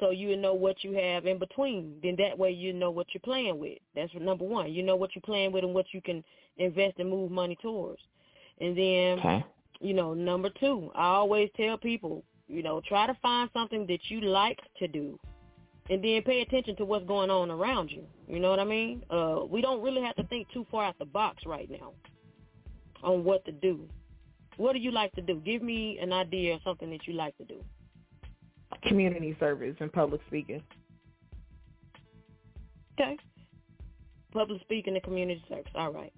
So 0.00 0.10
you 0.10 0.36
know 0.36 0.54
what 0.54 0.82
you 0.82 0.94
have 0.94 1.26
in 1.26 1.38
between. 1.38 1.96
Then 2.02 2.16
that 2.18 2.36
way 2.36 2.50
you 2.50 2.72
know 2.72 2.90
what 2.90 3.06
you're 3.14 3.20
playing 3.20 3.58
with. 3.58 3.78
That's 3.94 4.12
number 4.20 4.44
one. 4.44 4.72
You 4.72 4.82
know 4.82 4.96
what 4.96 5.14
you're 5.14 5.22
playing 5.22 5.52
with 5.52 5.64
and 5.64 5.74
what 5.74 5.86
you 5.92 6.00
can 6.02 6.24
invest 6.56 6.98
and 6.98 7.08
move 7.08 7.30
money 7.30 7.56
towards. 7.62 8.00
And 8.60 8.76
then 8.76 9.18
Okay. 9.18 9.44
you 9.80 9.94
know, 9.94 10.14
number 10.14 10.50
two, 10.60 10.90
I 10.94 11.06
always 11.06 11.50
tell 11.56 11.76
people, 11.76 12.24
you 12.48 12.62
know, 12.62 12.80
try 12.88 13.06
to 13.06 13.14
find 13.22 13.48
something 13.52 13.86
that 13.86 14.10
you 14.10 14.20
like 14.22 14.58
to 14.78 14.88
do 14.88 15.18
and 15.90 16.02
then 16.02 16.22
pay 16.22 16.40
attention 16.40 16.76
to 16.76 16.84
what's 16.84 17.06
going 17.06 17.30
on 17.30 17.50
around 17.50 17.90
you. 17.90 18.04
You 18.28 18.40
know 18.40 18.50
what 18.50 18.60
I 18.60 18.64
mean? 18.64 19.04
Uh, 19.10 19.40
we 19.48 19.60
don't 19.60 19.82
really 19.82 20.02
have 20.02 20.16
to 20.16 20.24
think 20.24 20.48
too 20.52 20.66
far 20.70 20.84
out 20.84 20.98
the 20.98 21.04
box 21.04 21.44
right 21.46 21.68
now 21.70 21.92
on 23.02 23.24
what 23.24 23.44
to 23.46 23.52
do. 23.52 23.88
What 24.56 24.74
do 24.74 24.78
you 24.78 24.90
like 24.90 25.12
to 25.12 25.22
do? 25.22 25.40
Give 25.44 25.62
me 25.62 25.98
an 26.00 26.12
idea 26.12 26.54
of 26.54 26.60
something 26.62 26.90
that 26.90 27.06
you 27.06 27.14
like 27.14 27.36
to 27.38 27.44
do. 27.44 27.62
Community 28.84 29.36
service 29.38 29.76
and 29.80 29.92
public 29.92 30.20
speaking. 30.26 30.62
Okay. 32.94 33.16
Public 34.32 34.60
speaking 34.62 34.94
and 34.94 35.02
community 35.02 35.42
service. 35.48 35.72
All 35.74 35.92
right. 35.92 36.12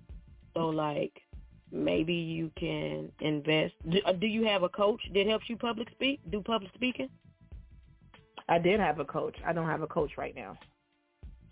So 0.55 0.67
like 0.69 1.13
maybe 1.73 2.15
you 2.15 2.51
can 2.57 3.11
invest. 3.21 3.75
Do, 3.91 3.99
uh, 4.07 4.13
do 4.13 4.27
you 4.27 4.45
have 4.45 4.63
a 4.63 4.69
coach 4.69 5.01
that 5.13 5.27
helps 5.27 5.49
you 5.49 5.57
public 5.57 5.91
speak? 5.91 6.21
Do 6.31 6.41
public 6.41 6.71
speaking? 6.75 7.09
I 8.49 8.59
did 8.59 8.79
have 8.81 8.99
a 9.01 9.05
coach. 9.05 9.37
I 9.45 9.53
don't 9.53 9.67
have 9.67 9.83
a 9.83 9.87
coach 9.87 10.13
right 10.17 10.35
now. 10.35 10.57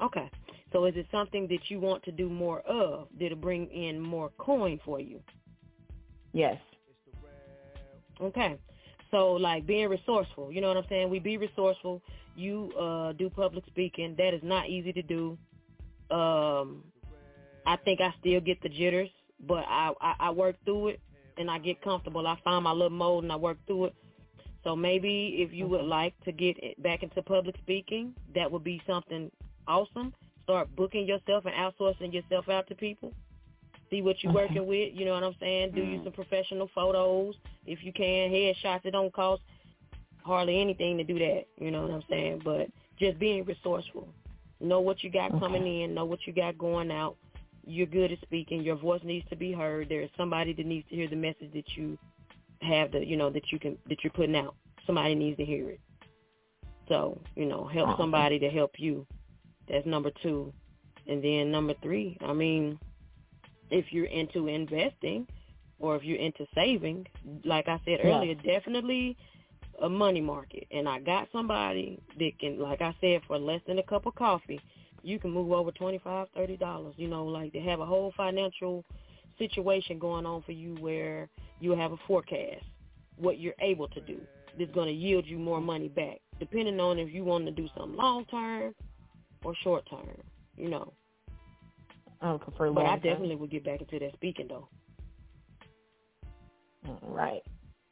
Okay. 0.00 0.30
So 0.72 0.84
is 0.84 0.94
it 0.96 1.06
something 1.10 1.46
that 1.48 1.70
you 1.70 1.80
want 1.80 2.02
to 2.04 2.12
do 2.12 2.28
more 2.28 2.60
of? 2.60 3.08
Did 3.18 3.32
it 3.32 3.40
bring 3.40 3.66
in 3.68 4.00
more 4.00 4.30
coin 4.38 4.80
for 4.84 5.00
you? 5.00 5.20
Yes. 6.32 6.56
Okay. 8.22 8.58
So 9.10 9.32
like 9.32 9.66
being 9.66 9.88
resourceful, 9.88 10.50
you 10.52 10.60
know 10.60 10.68
what 10.68 10.76
I'm 10.78 10.86
saying? 10.88 11.10
We 11.10 11.18
be 11.18 11.36
resourceful. 11.36 12.02
You 12.34 12.72
uh 12.78 13.12
do 13.12 13.28
public 13.28 13.64
speaking. 13.66 14.14
That 14.16 14.34
is 14.34 14.42
not 14.42 14.68
easy 14.68 14.92
to 14.92 15.02
do. 15.02 15.38
Um 16.10 16.84
I 17.66 17.76
think 17.76 18.00
I 18.00 18.14
still 18.20 18.40
get 18.40 18.60
the 18.62 18.68
jitters, 18.68 19.10
but 19.46 19.64
I, 19.68 19.92
I, 20.00 20.14
I 20.18 20.30
work 20.30 20.56
through 20.64 20.88
it 20.88 21.00
and 21.36 21.50
I 21.50 21.58
get 21.58 21.80
comfortable. 21.82 22.26
I 22.26 22.36
find 22.42 22.64
my 22.64 22.72
little 22.72 22.90
mode 22.90 23.24
and 23.24 23.32
I 23.32 23.36
work 23.36 23.58
through 23.66 23.86
it. 23.86 23.94
So 24.64 24.76
maybe 24.76 25.36
if 25.38 25.52
you 25.52 25.66
would 25.66 25.84
like 25.84 26.14
to 26.24 26.32
get 26.32 26.56
it 26.62 26.80
back 26.82 27.02
into 27.02 27.22
public 27.22 27.56
speaking, 27.58 28.14
that 28.34 28.50
would 28.50 28.64
be 28.64 28.82
something 28.86 29.30
awesome. 29.66 30.14
Start 30.44 30.74
booking 30.74 31.06
yourself 31.06 31.44
and 31.46 31.54
outsourcing 31.54 32.12
yourself 32.12 32.48
out 32.48 32.66
to 32.68 32.74
people. 32.74 33.12
See 33.92 34.00
what 34.00 34.16
you're 34.22 34.32
working 34.32 34.66
with. 34.66 34.94
You 34.94 35.04
know 35.04 35.12
what 35.12 35.22
I'm 35.22 35.36
saying? 35.38 35.72
Do 35.74 35.82
you 35.82 35.98
mm. 35.98 36.04
some 36.04 36.14
professional 36.14 36.70
photos 36.74 37.34
if 37.66 37.84
you 37.84 37.92
can. 37.92 38.30
Headshots. 38.30 38.86
It 38.86 38.92
don't 38.92 39.12
cost 39.12 39.42
hardly 40.24 40.62
anything 40.62 40.96
to 40.96 41.04
do 41.04 41.18
that. 41.18 41.42
You 41.58 41.70
know 41.70 41.82
what 41.82 41.90
I'm 41.90 42.02
saying? 42.08 42.40
But 42.42 42.68
just 42.98 43.18
being 43.18 43.44
resourceful. 43.44 44.08
Know 44.60 44.80
what 44.80 45.04
you 45.04 45.10
got 45.10 45.38
coming 45.38 45.82
in. 45.82 45.94
Know 45.94 46.06
what 46.06 46.20
you 46.26 46.32
got 46.32 46.56
going 46.56 46.90
out. 46.90 47.16
You're 47.66 47.86
good 47.86 48.12
at 48.12 48.20
speaking. 48.22 48.62
Your 48.62 48.76
voice 48.76 49.02
needs 49.04 49.28
to 49.28 49.36
be 49.36 49.52
heard. 49.52 49.90
There 49.90 50.00
is 50.00 50.10
somebody 50.16 50.54
that 50.54 50.64
needs 50.64 50.88
to 50.88 50.96
hear 50.96 51.08
the 51.08 51.16
message 51.16 51.52
that 51.52 51.76
you 51.76 51.98
have 52.62 52.92
the 52.92 53.04
you 53.04 53.16
know 53.16 53.28
that 53.28 53.52
you 53.52 53.58
can 53.58 53.76
that 53.88 54.02
you're 54.02 54.12
putting 54.12 54.36
out. 54.36 54.54
Somebody 54.86 55.14
needs 55.14 55.36
to 55.36 55.44
hear 55.44 55.68
it. 55.68 55.80
So 56.88 57.20
you 57.36 57.44
know, 57.44 57.66
help 57.66 57.98
somebody 57.98 58.38
to 58.38 58.48
help 58.48 58.72
you. 58.78 59.06
That's 59.68 59.86
number 59.86 60.10
two, 60.22 60.52
and 61.06 61.22
then 61.22 61.50
number 61.50 61.74
three. 61.82 62.16
I 62.20 62.32
mean, 62.32 62.78
if 63.72 63.92
you're 63.92 64.06
into 64.06 64.48
investing 64.48 65.26
or 65.80 65.96
if 65.96 66.04
you're 66.04 66.18
into 66.18 66.46
saving, 66.54 67.06
like 67.44 67.68
I 67.68 67.80
said 67.84 68.00
Yeah. 68.00 68.16
earlier, 68.16 68.34
definitely 68.36 69.16
a 69.80 69.88
money 69.88 70.20
market. 70.20 70.66
And 70.70 70.88
I 70.88 71.00
got 71.00 71.28
somebody 71.32 72.00
that 72.18 72.38
can, 72.38 72.60
like 72.60 72.80
I 72.82 72.94
said, 73.00 73.22
for 73.26 73.38
less 73.38 73.62
than 73.66 73.78
a 73.78 73.82
cup 73.82 74.06
of 74.06 74.14
coffee, 74.14 74.60
you 75.02 75.18
can 75.18 75.32
move 75.32 75.50
over 75.52 75.72
twenty 75.72 75.98
five, 75.98 76.28
thirty 76.36 76.56
dollars. 76.56 76.94
You 76.96 77.08
know, 77.08 77.24
like 77.26 77.52
they 77.52 77.60
have 77.60 77.80
a 77.80 77.86
whole 77.86 78.12
financial 78.16 78.84
situation 79.38 79.98
going 79.98 80.26
on 80.26 80.42
for 80.42 80.52
you 80.52 80.74
where 80.76 81.28
you 81.60 81.72
have 81.72 81.92
a 81.92 81.96
forecast 82.06 82.64
what 83.16 83.38
you're 83.38 83.54
able 83.60 83.88
to 83.88 84.00
do 84.00 84.20
that's 84.58 84.70
going 84.72 84.88
to 84.88 84.92
yield 84.92 85.26
you 85.26 85.38
more 85.38 85.60
money 85.60 85.88
back, 85.88 86.20
depending 86.38 86.80
on 86.80 86.98
if 86.98 87.12
you 87.12 87.24
want 87.24 87.44
to 87.46 87.50
do 87.50 87.68
something 87.76 87.96
long 87.96 88.24
term 88.26 88.74
or 89.44 89.54
short 89.62 89.88
term. 89.88 90.20
You 90.56 90.68
know, 90.68 90.92
I 92.22 92.32
would 92.32 92.42
prefer 92.42 92.72
but 92.72 92.82
I 92.82 92.84
long 92.84 93.00
term. 93.02 93.12
definitely 93.12 93.36
would 93.36 93.50
get 93.52 93.64
back 93.64 93.80
into 93.82 93.98
that 94.00 94.14
speaking 94.14 94.48
though. 94.48 94.68
Right. 97.02 97.42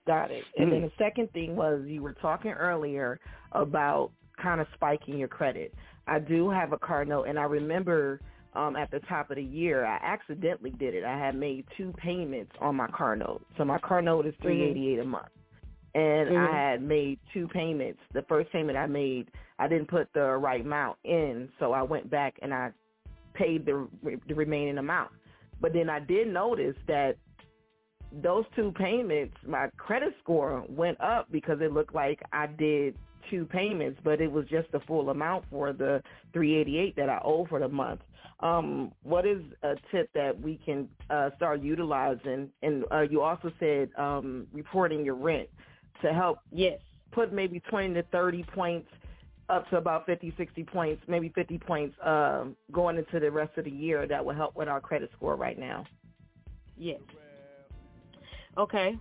Got 0.06 0.30
it. 0.30 0.44
And 0.56 0.72
then 0.72 0.82
the 0.82 0.92
second 0.98 1.32
thing 1.32 1.56
was 1.56 1.82
you 1.86 2.02
were 2.02 2.14
talking 2.14 2.52
earlier 2.52 3.20
about 3.52 4.12
kind 4.42 4.60
of 4.60 4.66
spiking 4.74 5.18
your 5.18 5.28
credit. 5.28 5.74
I 6.06 6.18
do 6.20 6.50
have 6.50 6.72
a 6.72 6.78
car 6.78 7.04
note, 7.04 7.24
and 7.24 7.38
I 7.38 7.44
remember 7.44 8.20
um, 8.54 8.76
at 8.76 8.90
the 8.90 9.00
top 9.08 9.30
of 9.30 9.36
the 9.36 9.44
year, 9.44 9.86
I 9.86 9.98
accidentally 10.02 10.70
did 10.72 10.94
it. 10.94 11.04
I 11.04 11.18
had 11.18 11.36
made 11.36 11.66
two 11.76 11.92
payments 11.98 12.52
on 12.60 12.76
my 12.76 12.88
car 12.88 13.16
note. 13.16 13.44
So 13.58 13.64
my 13.64 13.78
car 13.78 14.02
note 14.02 14.26
is 14.26 14.34
three 14.42 14.62
eighty 14.64 14.94
eight 14.94 15.00
a 15.00 15.04
month, 15.04 15.28
and 15.94 16.30
Mhm. 16.30 16.36
I 16.36 16.70
had 16.72 16.82
made 16.82 17.20
two 17.34 17.48
payments. 17.48 18.00
The 18.14 18.22
first 18.22 18.50
payment 18.52 18.78
I 18.78 18.86
made, 18.86 19.30
I 19.58 19.68
didn't 19.68 19.88
put 19.88 20.12
the 20.14 20.36
right 20.36 20.62
amount 20.62 20.98
in, 21.04 21.52
so 21.60 21.72
I 21.72 21.82
went 21.82 22.10
back 22.10 22.38
and 22.42 22.54
I 22.54 22.72
paid 23.40 23.66
the 23.66 23.88
the 24.28 24.34
remaining 24.34 24.78
amount. 24.78 25.10
But 25.60 25.72
then 25.72 25.90
I 25.90 26.00
did 26.00 26.28
notice 26.28 26.76
that 26.86 27.16
those 28.22 28.44
two 28.56 28.72
payments, 28.72 29.36
my 29.46 29.68
credit 29.76 30.14
score 30.22 30.64
went 30.68 31.00
up 31.00 31.30
because 31.30 31.58
it 31.60 31.72
looked 31.72 31.94
like 31.94 32.20
I 32.32 32.46
did 32.46 32.96
two 33.30 33.44
payments, 33.44 34.00
but 34.02 34.20
it 34.20 34.30
was 34.30 34.46
just 34.48 34.70
the 34.72 34.80
full 34.80 35.10
amount 35.10 35.44
for 35.50 35.72
the 35.72 36.02
388 36.32 36.96
that 36.96 37.08
I 37.08 37.20
owe 37.22 37.46
for 37.48 37.60
the 37.60 37.68
month. 37.68 38.00
Um, 38.40 38.92
what 39.02 39.26
is 39.26 39.42
a 39.62 39.74
tip 39.92 40.10
that 40.14 40.38
we 40.40 40.58
can 40.64 40.88
uh, 41.10 41.30
start 41.36 41.62
utilizing? 41.62 42.50
And 42.62 42.84
uh, 42.90 43.02
you 43.02 43.20
also 43.20 43.52
said 43.60 43.90
um, 43.98 44.46
reporting 44.52 45.04
your 45.04 45.14
rent 45.14 45.48
to 46.02 46.12
help 46.12 46.38
yes 46.50 46.80
put 47.12 47.32
maybe 47.32 47.60
20 47.68 47.94
to 47.94 48.02
30 48.04 48.44
points 48.54 48.88
up 49.50 49.68
to 49.70 49.76
about 49.76 50.06
50, 50.06 50.34
60 50.36 50.64
points, 50.64 51.02
maybe 51.08 51.30
50 51.34 51.58
points 51.58 51.96
um, 52.04 52.56
going 52.72 52.96
into 52.98 53.20
the 53.20 53.30
rest 53.30 53.56
of 53.58 53.64
the 53.64 53.70
year 53.70 54.06
that 54.06 54.24
will 54.24 54.34
help 54.34 54.56
with 54.56 54.68
our 54.68 54.80
credit 54.80 55.10
score 55.16 55.36
right 55.36 55.58
now. 55.58 55.84
Yes. 56.76 57.00
Okay. 58.58 58.96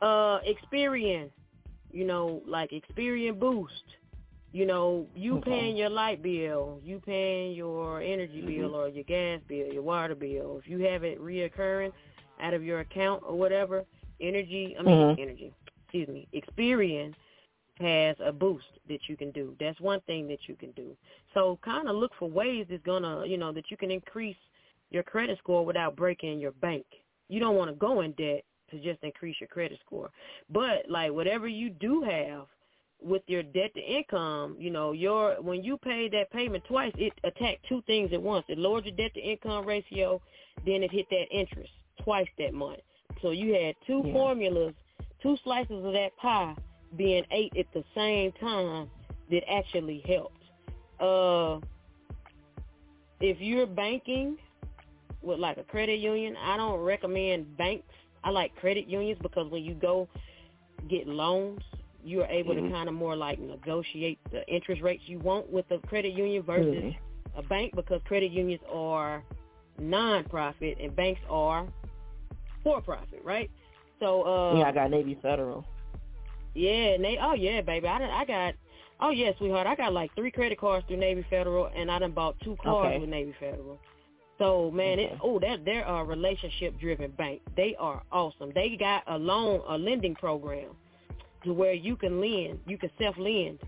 Uh, 0.00 0.40
Experian. 0.40 1.30
You 1.92 2.04
know, 2.06 2.42
like 2.46 2.70
Experian 2.72 3.38
Boost. 3.38 3.84
You 4.52 4.66
know, 4.66 5.06
you 5.14 5.38
Okay. 5.38 5.50
paying 5.50 5.76
your 5.76 5.90
light 5.90 6.22
bill, 6.22 6.80
you 6.82 7.00
paying 7.04 7.54
your 7.54 8.00
energy 8.00 8.40
bill 8.40 8.70
Mhm. 8.70 8.74
or 8.74 8.88
your 8.88 9.04
gas 9.04 9.40
bill, 9.48 9.72
your 9.72 9.82
water 9.82 10.14
bill. 10.14 10.58
If 10.62 10.68
you 10.68 10.78
have 10.80 11.04
it 11.04 11.20
reoccurring 11.20 11.92
out 12.40 12.54
of 12.54 12.62
your 12.64 12.80
account 12.80 13.22
or 13.26 13.36
whatever, 13.36 13.84
energy. 14.20 14.76
I 14.78 14.82
mean, 14.82 15.10
Mhm. 15.10 15.18
energy. 15.18 15.52
Excuse 15.84 16.08
me. 16.08 16.28
Experian 16.34 17.14
has 17.80 18.16
a 18.24 18.32
boost 18.32 18.66
that 18.88 19.00
you 19.08 19.16
can 19.16 19.30
do. 19.32 19.56
That's 19.58 19.80
one 19.80 20.00
thing 20.02 20.28
that 20.28 20.48
you 20.48 20.54
can 20.54 20.70
do. 20.72 20.96
So 21.32 21.58
kind 21.64 21.88
of 21.88 21.96
look 21.96 22.12
for 22.18 22.28
ways 22.28 22.66
that's 22.70 22.82
gonna, 22.84 23.26
you 23.26 23.36
know, 23.36 23.52
that 23.52 23.70
you 23.70 23.76
can 23.76 23.90
increase 23.90 24.36
your 24.90 25.02
credit 25.02 25.38
score 25.38 25.64
without 25.64 25.96
breaking 25.96 26.38
your 26.38 26.52
bank. 26.52 26.86
You 27.28 27.40
don't 27.40 27.56
want 27.56 27.70
to 27.70 27.76
go 27.76 28.02
in 28.02 28.12
debt 28.12 28.44
to 28.70 28.78
just 28.80 29.02
increase 29.02 29.36
your 29.40 29.48
credit 29.48 29.78
score. 29.84 30.10
But 30.50 30.88
like 30.88 31.12
whatever 31.12 31.48
you 31.48 31.70
do 31.70 32.02
have 32.02 32.46
with 33.02 33.22
your 33.26 33.42
debt 33.42 33.74
to 33.74 33.80
income, 33.80 34.56
you 34.58 34.70
know, 34.70 34.92
your 34.92 35.34
when 35.42 35.64
you 35.64 35.76
pay 35.76 36.08
that 36.10 36.30
payment 36.30 36.62
twice, 36.68 36.92
it 36.96 37.12
attacked 37.24 37.66
two 37.68 37.82
things 37.86 38.12
at 38.12 38.22
once. 38.22 38.44
It 38.48 38.58
lowered 38.58 38.84
your 38.84 38.94
debt 38.94 39.14
to 39.14 39.20
income 39.20 39.66
ratio, 39.66 40.22
then 40.64 40.82
it 40.84 40.92
hit 40.92 41.06
that 41.10 41.26
interest 41.32 41.72
twice 42.02 42.28
that 42.38 42.54
month. 42.54 42.80
So 43.20 43.30
you 43.30 43.52
had 43.54 43.74
two 43.86 44.02
Yeah. 44.04 44.12
formulas, 44.12 44.74
two 45.20 45.36
slices 45.38 45.84
of 45.84 45.92
that 45.92 46.16
pie 46.18 46.54
being 46.96 47.24
ate 47.30 47.52
at 47.56 47.66
the 47.74 47.84
same 47.94 48.32
time 48.32 48.90
that 49.30 49.42
actually 49.50 50.00
helped. 50.06 50.42
Uh 51.00 51.60
if 53.20 53.40
you're 53.40 53.66
banking 53.66 54.36
with 55.22 55.38
like 55.38 55.56
a 55.56 55.64
credit 55.64 55.98
union, 55.98 56.36
I 56.36 56.56
don't 56.56 56.80
recommend 56.80 57.56
banks. 57.56 57.86
I 58.22 58.30
like 58.30 58.54
credit 58.56 58.86
unions 58.86 59.18
because 59.22 59.50
when 59.50 59.62
you 59.64 59.74
go 59.74 60.08
get 60.88 61.06
loans, 61.06 61.60
you 62.04 62.20
are 62.22 62.26
able 62.28 62.54
Mhm. 62.54 62.66
to 62.66 62.70
kind 62.72 62.88
of 62.88 62.94
more 62.94 63.16
like 63.16 63.38
negotiate 63.38 64.18
the 64.30 64.46
interest 64.48 64.82
rates 64.82 65.02
you 65.06 65.18
want 65.18 65.50
with 65.50 65.70
a 65.70 65.78
credit 65.86 66.12
union 66.12 66.42
versus 66.42 66.74
Mhm. 66.74 66.96
a 67.36 67.42
bank 67.42 67.74
because 67.74 68.00
credit 68.04 68.30
unions 68.30 68.60
are 68.70 69.22
non-profit 69.78 70.78
and 70.80 70.94
banks 70.94 71.20
are 71.30 71.66
for-profit, 72.62 73.22
right? 73.24 73.50
So 74.00 74.22
uh 74.22 74.58
yeah, 74.58 74.68
I 74.68 74.72
got 74.72 74.90
Navy 74.90 75.14
Federal. 75.22 75.64
Yeah, 76.54 76.96
Navy. 76.96 77.18
Oh 77.20 77.34
yeah, 77.34 77.60
baby. 77.60 77.86
I 77.88 77.98
done, 77.98 78.10
I 78.10 78.24
got. 78.24 78.54
Oh 79.00 79.10
yeah, 79.10 79.32
sweetheart. 79.38 79.66
I 79.66 79.74
got 79.74 79.92
like 79.92 80.14
three 80.14 80.30
credit 80.30 80.58
cards 80.58 80.86
through 80.86 80.98
Navy 80.98 81.26
Federal, 81.28 81.66
and 81.74 81.90
I 81.90 81.98
done 81.98 82.12
bought 82.12 82.36
two 82.40 82.56
cars 82.62 82.86
Okay. 82.86 82.98
with 83.00 83.08
Navy 83.08 83.34
Federal. 83.40 83.78
So 84.38 84.70
man, 84.70 84.98
it, 84.98 85.10
Okay. 85.12 85.20
oh 85.22 85.38
that 85.40 85.64
they're 85.64 85.84
a 85.84 86.04
relationship 86.04 86.78
driven 86.80 87.10
bank. 87.12 87.40
They 87.56 87.76
are 87.78 88.02
awesome. 88.10 88.52
They 88.54 88.76
got 88.76 89.02
a 89.06 89.18
loan, 89.18 89.62
a 89.68 89.76
lending 89.78 90.14
program, 90.14 90.70
to 91.44 91.52
where 91.52 91.72
you 91.72 91.96
can 91.96 92.20
lend, 92.20 92.60
you 92.66 92.78
can 92.78 92.90
self 92.98 93.16
lend. 93.18 93.58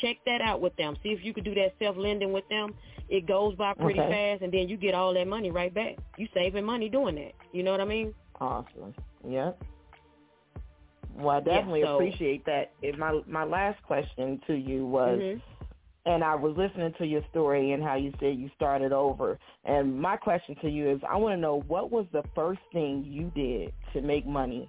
Check 0.00 0.16
that 0.26 0.40
out 0.40 0.60
with 0.60 0.74
them. 0.76 0.96
See 1.02 1.10
if 1.10 1.24
you 1.24 1.32
can 1.34 1.44
do 1.44 1.54
that 1.54 1.74
self 1.78 1.96
lending 1.96 2.32
with 2.32 2.48
them. 2.48 2.74
It 3.08 3.26
goes 3.26 3.54
by 3.56 3.74
pretty 3.74 4.00
Okay. 4.00 4.10
fast, 4.10 4.42
and 4.42 4.52
then 4.52 4.68
you 4.68 4.76
get 4.76 4.94
all 4.94 5.12
that 5.14 5.28
money 5.28 5.50
right 5.50 5.72
back. 5.72 5.96
You 6.16 6.26
saving 6.34 6.64
money 6.64 6.88
doing 6.88 7.14
that. 7.16 7.32
You 7.52 7.62
know 7.62 7.70
what 7.72 7.80
I 7.80 7.84
mean? 7.84 8.14
Awesome. 8.40 8.94
Yep. 9.28 9.62
Well, 11.14 11.30
I 11.30 11.38
Yeah, 11.38 11.56
definitely 11.56 11.82
so- 11.82 11.96
appreciate 11.96 12.44
that. 12.46 12.72
And 12.82 12.98
my 12.98 13.20
my 13.26 13.44
last 13.44 13.82
question 13.84 14.40
to 14.46 14.54
you 14.54 14.86
was, 14.86 15.20
Mhm. 15.20 15.40
and 16.06 16.24
I 16.24 16.34
was 16.34 16.56
listening 16.56 16.92
to 16.94 17.06
your 17.06 17.22
story 17.30 17.72
and 17.72 17.82
how 17.82 17.94
you 17.94 18.12
said 18.18 18.36
you 18.36 18.48
started 18.56 18.92
over. 18.92 19.38
And 19.64 20.00
my 20.00 20.16
question 20.16 20.54
to 20.56 20.68
you 20.70 20.88
is, 20.88 21.00
I 21.08 21.16
want 21.16 21.34
to 21.34 21.36
know 21.40 21.60
what 21.68 21.90
was 21.90 22.06
the 22.12 22.22
first 22.34 22.60
thing 22.72 23.04
you 23.04 23.30
did 23.34 23.72
to 23.92 24.00
make 24.00 24.26
money 24.26 24.68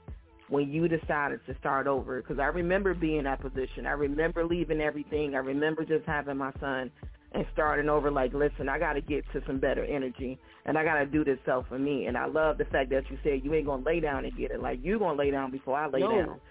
when 0.50 0.70
you 0.72 0.88
decided 0.88 1.40
to 1.48 1.56
start 1.58 1.88
over? 1.88 2.22
Because 2.22 2.38
I 2.40 2.48
remember 2.48 2.94
being 2.94 3.18
in 3.20 3.24
that 3.24 3.40
position. 3.40 3.88
I 3.88 3.92
remember 3.94 4.44
leaving 4.46 4.82
everything. 4.82 5.34
I 5.36 5.40
remember 5.40 5.86
just 5.86 6.06
having 6.06 6.38
my 6.38 6.52
son 6.60 6.92
and 7.34 7.46
starting 7.54 7.90
over. 7.90 8.12
Like, 8.12 8.34
listen, 8.34 8.70
I 8.70 8.80
got 8.80 8.94
to 8.94 9.02
get 9.02 9.26
to 9.34 9.42
some 9.48 9.60
better 9.60 9.84
energy, 9.84 10.38
and 10.66 10.78
I 10.78 10.84
got 10.84 11.00
to 11.00 11.06
do 11.06 11.24
this 11.24 11.40
self 11.46 11.68
for 11.68 11.80
me. 11.80 12.06
And 12.06 12.18
I 12.18 12.26
love 12.26 12.58
the 12.58 12.66
fact 12.66 12.90
that 12.92 13.10
you 13.10 13.18
said 13.24 13.42
you 13.44 13.54
ain't 13.54 13.66
gonna 13.66 13.84
lay 13.84 14.00
down 14.00 14.26
and 14.26 14.36
get 14.38 14.52
it. 14.52 14.62
Like 14.62 14.80
you 14.84 15.00
gonna 15.00 15.18
lay 15.18 15.32
down 15.32 15.52
before 15.52 15.78
I 15.78 15.88
lay 15.88 16.02
No. 16.02 16.10
down. 16.12 16.42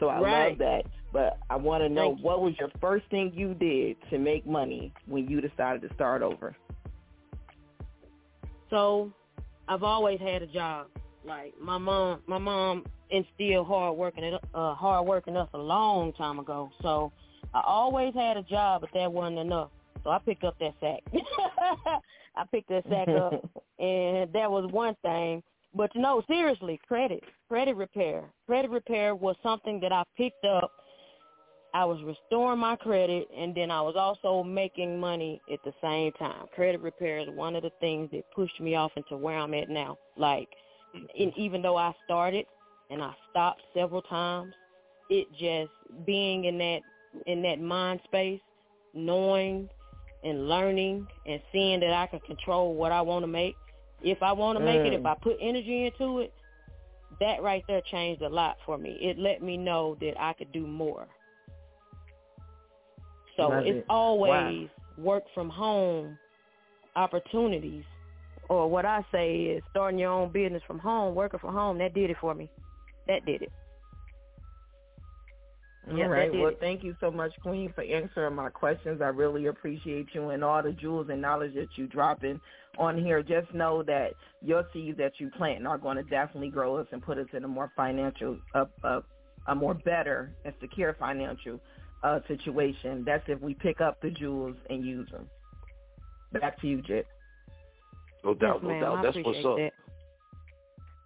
So 0.00 0.08
I 0.08 0.20
Right. 0.20 0.48
love 0.50 0.58
that. 0.58 0.82
But 1.12 1.38
I 1.50 1.56
want 1.56 1.82
to 1.82 1.88
know 1.88 2.08
Thank 2.10 2.20
you. 2.20 2.24
what 2.24 2.40
was 2.42 2.54
your 2.58 2.70
first 2.80 3.06
thing 3.10 3.32
you 3.34 3.54
did 3.54 3.96
to 4.10 4.18
make 4.18 4.46
money 4.46 4.92
when 5.06 5.28
you 5.28 5.40
decided 5.40 5.82
to 5.88 5.94
start 5.94 6.22
over? 6.22 6.56
So 8.70 9.12
I've 9.68 9.82
always 9.82 10.18
had 10.20 10.42
a 10.42 10.46
job. 10.46 10.86
Like 11.24 11.54
my 11.60 11.78
mom, 11.78 12.20
my 12.26 12.38
mom 12.38 12.84
instilled 13.10 13.66
hard 13.66 13.96
working, 13.96 14.24
in- 14.24 14.38
uh, 14.54 14.74
hard 14.74 15.06
working 15.06 15.36
us 15.36 15.48
a 15.54 15.58
long 15.58 16.12
time 16.14 16.38
ago. 16.38 16.70
So 16.80 17.12
I 17.54 17.60
always 17.64 18.14
had 18.14 18.36
a 18.38 18.42
job, 18.42 18.80
but 18.80 18.90
that 18.94 19.12
wasn't 19.12 19.38
enough. 19.38 19.70
So 20.04 20.10
I 20.10 20.18
picked 20.18 20.44
up 20.44 20.56
that 20.58 20.74
sack. 20.80 21.00
I 22.36 22.44
picked 22.50 22.68
that 22.70 22.84
sack 22.88 23.08
up, 23.08 23.32
and 23.78 24.32
that 24.32 24.50
was 24.50 24.70
one 24.72 24.96
thing. 25.02 25.42
But 25.74 25.90
no, 25.94 26.22
seriously, 26.28 26.80
credit, 26.86 27.22
credit 27.48 27.76
repair, 27.76 28.24
credit 28.46 28.70
repair 28.70 29.14
was 29.14 29.36
something 29.42 29.80
that 29.80 29.92
I 29.92 30.02
picked 30.16 30.44
up. 30.44 30.70
I 31.74 31.86
was 31.86 32.02
restoring 32.04 32.58
my 32.58 32.76
credit, 32.76 33.28
and 33.34 33.54
then 33.54 33.70
I 33.70 33.80
was 33.80 33.94
also 33.96 34.42
making 34.42 35.00
money 35.00 35.40
at 35.50 35.60
the 35.64 35.72
same 35.80 36.12
time. 36.12 36.46
Credit 36.54 36.80
repair 36.82 37.20
is 37.20 37.28
one 37.30 37.56
of 37.56 37.62
the 37.62 37.70
things 37.80 38.10
that 38.12 38.24
pushed 38.34 38.60
me 38.60 38.74
off 38.74 38.92
into 38.96 39.16
where 39.16 39.38
I'm 39.38 39.54
at 39.54 39.70
now. 39.70 39.96
Like, 40.18 40.48
and 40.92 41.32
even 41.36 41.62
though 41.62 41.78
I 41.78 41.94
started 42.04 42.44
and 42.90 43.02
I 43.02 43.14
stopped 43.30 43.62
several 43.72 44.02
times, 44.02 44.52
it 45.08 45.26
just 45.32 45.72
being 46.06 46.44
in 46.44 46.58
that 46.58 46.80
in 47.26 47.42
that 47.42 47.60
mind 47.60 48.00
space, 48.04 48.40
knowing 48.94 49.68
and 50.22 50.48
learning 50.48 51.06
and 51.26 51.40
seeing 51.52 51.80
that 51.80 51.92
I 51.92 52.06
can 52.06 52.20
control 52.20 52.74
what 52.74 52.92
I 52.92 53.00
want 53.00 53.22
to 53.22 53.26
make. 53.26 53.56
If 54.02 54.22
I 54.22 54.32
want 54.32 54.58
to 54.58 54.64
make 54.64 54.80
it, 54.80 54.92
if 54.92 55.02
Mm. 55.02 55.06
I 55.06 55.14
put 55.14 55.36
energy 55.40 55.86
into 55.86 56.20
it, 56.20 56.32
that 57.20 57.42
right 57.42 57.64
there 57.68 57.80
changed 57.82 58.22
a 58.22 58.28
lot 58.28 58.56
for 58.64 58.78
me. 58.78 58.98
It 59.00 59.18
let 59.18 59.42
me 59.42 59.56
know 59.56 59.96
that 60.00 60.20
I 60.20 60.32
could 60.32 60.52
do 60.52 60.66
more. 60.66 61.06
So 63.36 63.48
Love 63.48 63.66
it's 63.66 63.78
it. 63.78 63.86
always 63.88 64.68
work 64.96 65.24
from 65.34 65.48
home 65.48 66.18
opportunities. 66.96 67.84
Or 68.48 68.68
what 68.68 68.84
I 68.84 69.04
say 69.12 69.36
is 69.44 69.62
starting 69.70 69.98
your 69.98 70.10
own 70.10 70.30
business 70.30 70.62
from 70.66 70.78
home, 70.78 71.14
working 71.14 71.38
from 71.40 71.54
home. 71.54 71.78
That 71.78 71.94
did 71.94 72.10
it 72.10 72.16
for 72.20 72.34
me. 72.34 72.50
That 73.06 73.24
did 73.24 73.42
it. 73.42 73.52
All 75.90 75.96
Yep, 75.96 76.06
that 76.08 76.14
right. 76.14 76.32
did 76.32 76.40
Well, 76.40 76.50
it. 76.50 76.60
thank 76.60 76.84
you 76.84 76.96
so 77.00 77.10
much, 77.10 77.32
Queen, 77.42 77.72
for 77.72 77.82
answering 77.82 78.34
my 78.34 78.50
questions. 78.50 79.02
I 79.02 79.08
really 79.08 79.46
appreciate 79.46 80.14
you 80.14 80.30
and 80.30 80.44
all 80.44 80.62
the 80.62 80.72
jewels 80.72 81.08
and 81.10 81.20
knowledge 81.20 81.54
that 81.54 81.76
you 81.76 81.88
dropping 81.88 82.40
on 82.78 82.96
here. 82.96 83.22
Just 83.22 83.52
know 83.52 83.82
that 83.82 84.14
your 84.40 84.64
seeds 84.72 84.96
that 84.98 85.18
you 85.18 85.28
plant 85.30 85.66
are 85.66 85.78
going 85.78 85.96
to 85.96 86.04
definitely 86.04 86.50
grow 86.50 86.76
us 86.76 86.86
and 86.92 87.02
put 87.02 87.18
us 87.18 87.26
in 87.32 87.44
a 87.44 87.48
more 87.48 87.70
financial, 87.76 88.38
uh, 88.54 88.66
uh, 88.84 89.00
a 89.48 89.54
more 89.54 89.74
better 89.74 90.32
and 90.44 90.54
secure 90.60 90.94
financial 91.00 91.58
uh, 92.04 92.20
situation. 92.28 93.02
That's 93.04 93.24
if 93.26 93.40
we 93.40 93.54
pick 93.54 93.80
up 93.80 94.00
the 94.00 94.10
jewels 94.10 94.56
and 94.70 94.84
use 94.84 95.08
them. 95.10 95.28
Back 96.32 96.60
to 96.60 96.68
you, 96.68 96.80
Jit. 96.80 97.06
No 98.24 98.34
doubt, 98.34 98.60
yes, 98.62 98.72
no 98.72 98.80
doubt. 98.80 98.98
I 98.98 99.02
That's 99.02 99.16
what's 99.24 99.44
up. 99.44 99.56
that. 99.56 99.72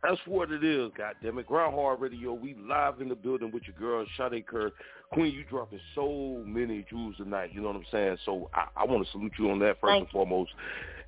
That's 0.02 0.20
what 0.26 0.50
it 0.50 0.62
is, 0.62 0.90
goddamn 0.96 1.38
it. 1.38 1.46
Grind 1.46 1.74
Hard 1.74 2.00
Radio, 2.00 2.32
we 2.32 2.54
live 2.68 3.00
in 3.00 3.08
the 3.08 3.14
building 3.14 3.50
with 3.50 3.64
your 3.66 3.76
girl, 3.76 4.06
Sade 4.16 4.46
Kerr. 4.46 4.70
Queen, 5.12 5.32
you 5.32 5.44
dropping 5.44 5.80
so 5.94 6.42
many 6.44 6.84
jewels 6.88 7.16
tonight, 7.16 7.50
you 7.52 7.60
know 7.60 7.68
what 7.68 7.76
I'm 7.76 7.86
saying? 7.90 8.18
So 8.24 8.50
I, 8.54 8.66
I 8.76 8.84
want 8.84 9.04
to 9.04 9.12
salute 9.12 9.32
you 9.38 9.50
on 9.50 9.58
that 9.60 9.80
first 9.80 9.92
Thank 9.92 10.02
and 10.02 10.10
foremost. 10.10 10.50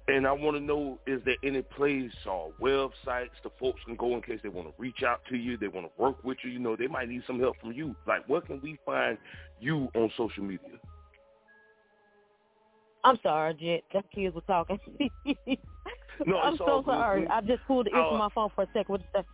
And 0.08 0.26
I 0.26 0.32
want 0.32 0.56
to 0.56 0.62
know, 0.62 0.98
is 1.06 1.20
there 1.26 1.36
any 1.44 1.60
place 1.60 2.10
or 2.26 2.50
websites 2.60 3.36
the 3.44 3.50
folks 3.60 3.80
can 3.84 3.94
go 3.94 4.14
in 4.14 4.22
case 4.22 4.40
they 4.42 4.48
want 4.48 4.68
to 4.68 4.74
reach 4.78 5.02
out 5.06 5.20
to 5.28 5.36
you, 5.36 5.58
they 5.58 5.68
want 5.68 5.86
to 5.86 6.02
work 6.02 6.24
with 6.24 6.38
you, 6.42 6.50
you 6.50 6.58
know, 6.58 6.76
they 6.76 6.86
might 6.86 7.08
need 7.08 7.22
some 7.26 7.38
help 7.38 7.56
from 7.60 7.72
you. 7.72 7.94
Like, 8.06 8.26
where 8.26 8.40
can 8.40 8.60
we 8.62 8.78
find 8.86 9.18
you 9.60 9.88
on 9.94 10.10
social 10.16 10.42
media? 10.44 10.78
I'm 13.04 13.18
sorry, 13.22 13.54
Jit. 13.54 13.84
The 13.92 14.02
kids 14.14 14.34
were 14.34 14.40
talking. 14.42 14.78
No, 16.26 16.38
I'm 16.38 16.56
so 16.56 16.64
all 16.68 16.82
good. 16.82 16.92
sorry. 16.92 17.26
I 17.28 17.40
just 17.42 17.64
pulled 17.66 17.86
the 17.86 17.90
ear 17.90 18.02
Uh, 18.02 18.08
from 18.10 18.18
my 18.18 18.28
phone 18.34 18.50
for 18.54 18.62
a 18.64 18.66
second. 18.68 18.88
What 18.88 19.00
the- 19.12 19.24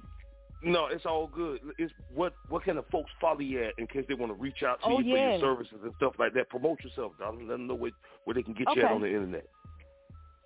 No, 0.63 0.87
it's 0.87 1.05
all 1.07 1.27
good. 1.27 1.61
It's 1.79 1.93
what 2.15 2.35
what 2.49 2.63
can 2.65 2.77
the 2.77 2.83
folks 2.85 3.11
follow 3.21 3.41
you 3.41 3.65
at 3.65 3.79
in 3.79 3.87
case 3.87 4.05
they 4.09 4.15
want 4.15 4.31
to 4.31 4.35
reach 4.41 4.63
out 4.63 4.81
to 4.81 4.87
Oh, 4.87 4.99
you 5.01 5.15
for 5.15 5.19
your 5.19 5.39
services 5.41 5.79
and 5.83 5.93
stuff 5.97 6.15
like 6.19 6.33
that. 6.35 6.49
Promote 6.49 6.83
yourself, 6.83 7.13
darling. 7.19 7.47
Let 7.49 7.55
them 7.55 7.67
know 7.67 7.75
where, 7.75 7.91
where 8.25 8.35
they 8.35 8.43
can 8.43 8.55
get 8.55 8.69
you 8.75 8.83
at 8.83 8.91
on 8.91 9.01
the 9.03 9.09
internet. 9.09 9.47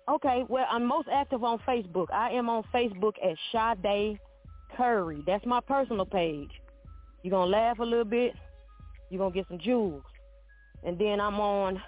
Okay, 0.09 0.43
well, 0.49 0.65
I'm 0.69 0.85
most 0.85 1.07
active 1.07 1.43
on 1.43 1.59
Facebook. 1.59 2.07
I 2.11 2.31
am 2.31 2.49
on 2.49 2.63
Facebook 2.73 3.13
at 3.23 3.37
Sade 3.51 4.19
Curry. 4.75 5.23
That's 5.25 5.45
my 5.45 5.59
personal 5.61 6.05
page. 6.05 6.49
You're 7.21 7.31
going 7.31 7.51
to 7.51 7.57
laugh 7.57 7.79
a 7.79 7.83
little 7.83 8.05
bit. 8.05 8.33
You're 9.09 9.19
going 9.19 9.31
to 9.33 9.37
get 9.39 9.47
some 9.47 9.59
jewels. 9.59 10.03
And 10.83 10.97
then 10.97 11.21
I'm 11.21 11.39
on 11.39 11.81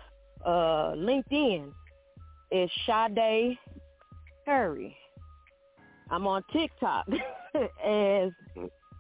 uh, 0.45 0.91
LinkedIn. 0.95 1.71
It's 2.51 2.71
Sade 2.85 3.57
Curry. 4.51 4.97
I'm 6.09 6.27
on 6.27 6.43
TikTok 6.51 7.07
as 7.55 8.31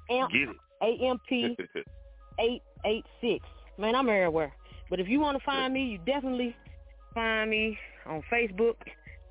Amp, 0.09 0.31
Get 0.31 0.49
it. 0.49 0.55
A-M-P 0.81 1.57
886. 2.39 3.45
Man, 3.77 3.95
I'm 3.95 4.07
everywhere. 4.07 4.53
But 4.89 5.01
if 5.01 5.09
you 5.09 5.19
want 5.19 5.37
to 5.37 5.43
find 5.43 5.73
me, 5.73 5.83
you 5.83 5.97
definitely 6.05 6.55
find 7.13 7.49
me 7.49 7.77
on 8.05 8.23
Facebook 8.31 8.75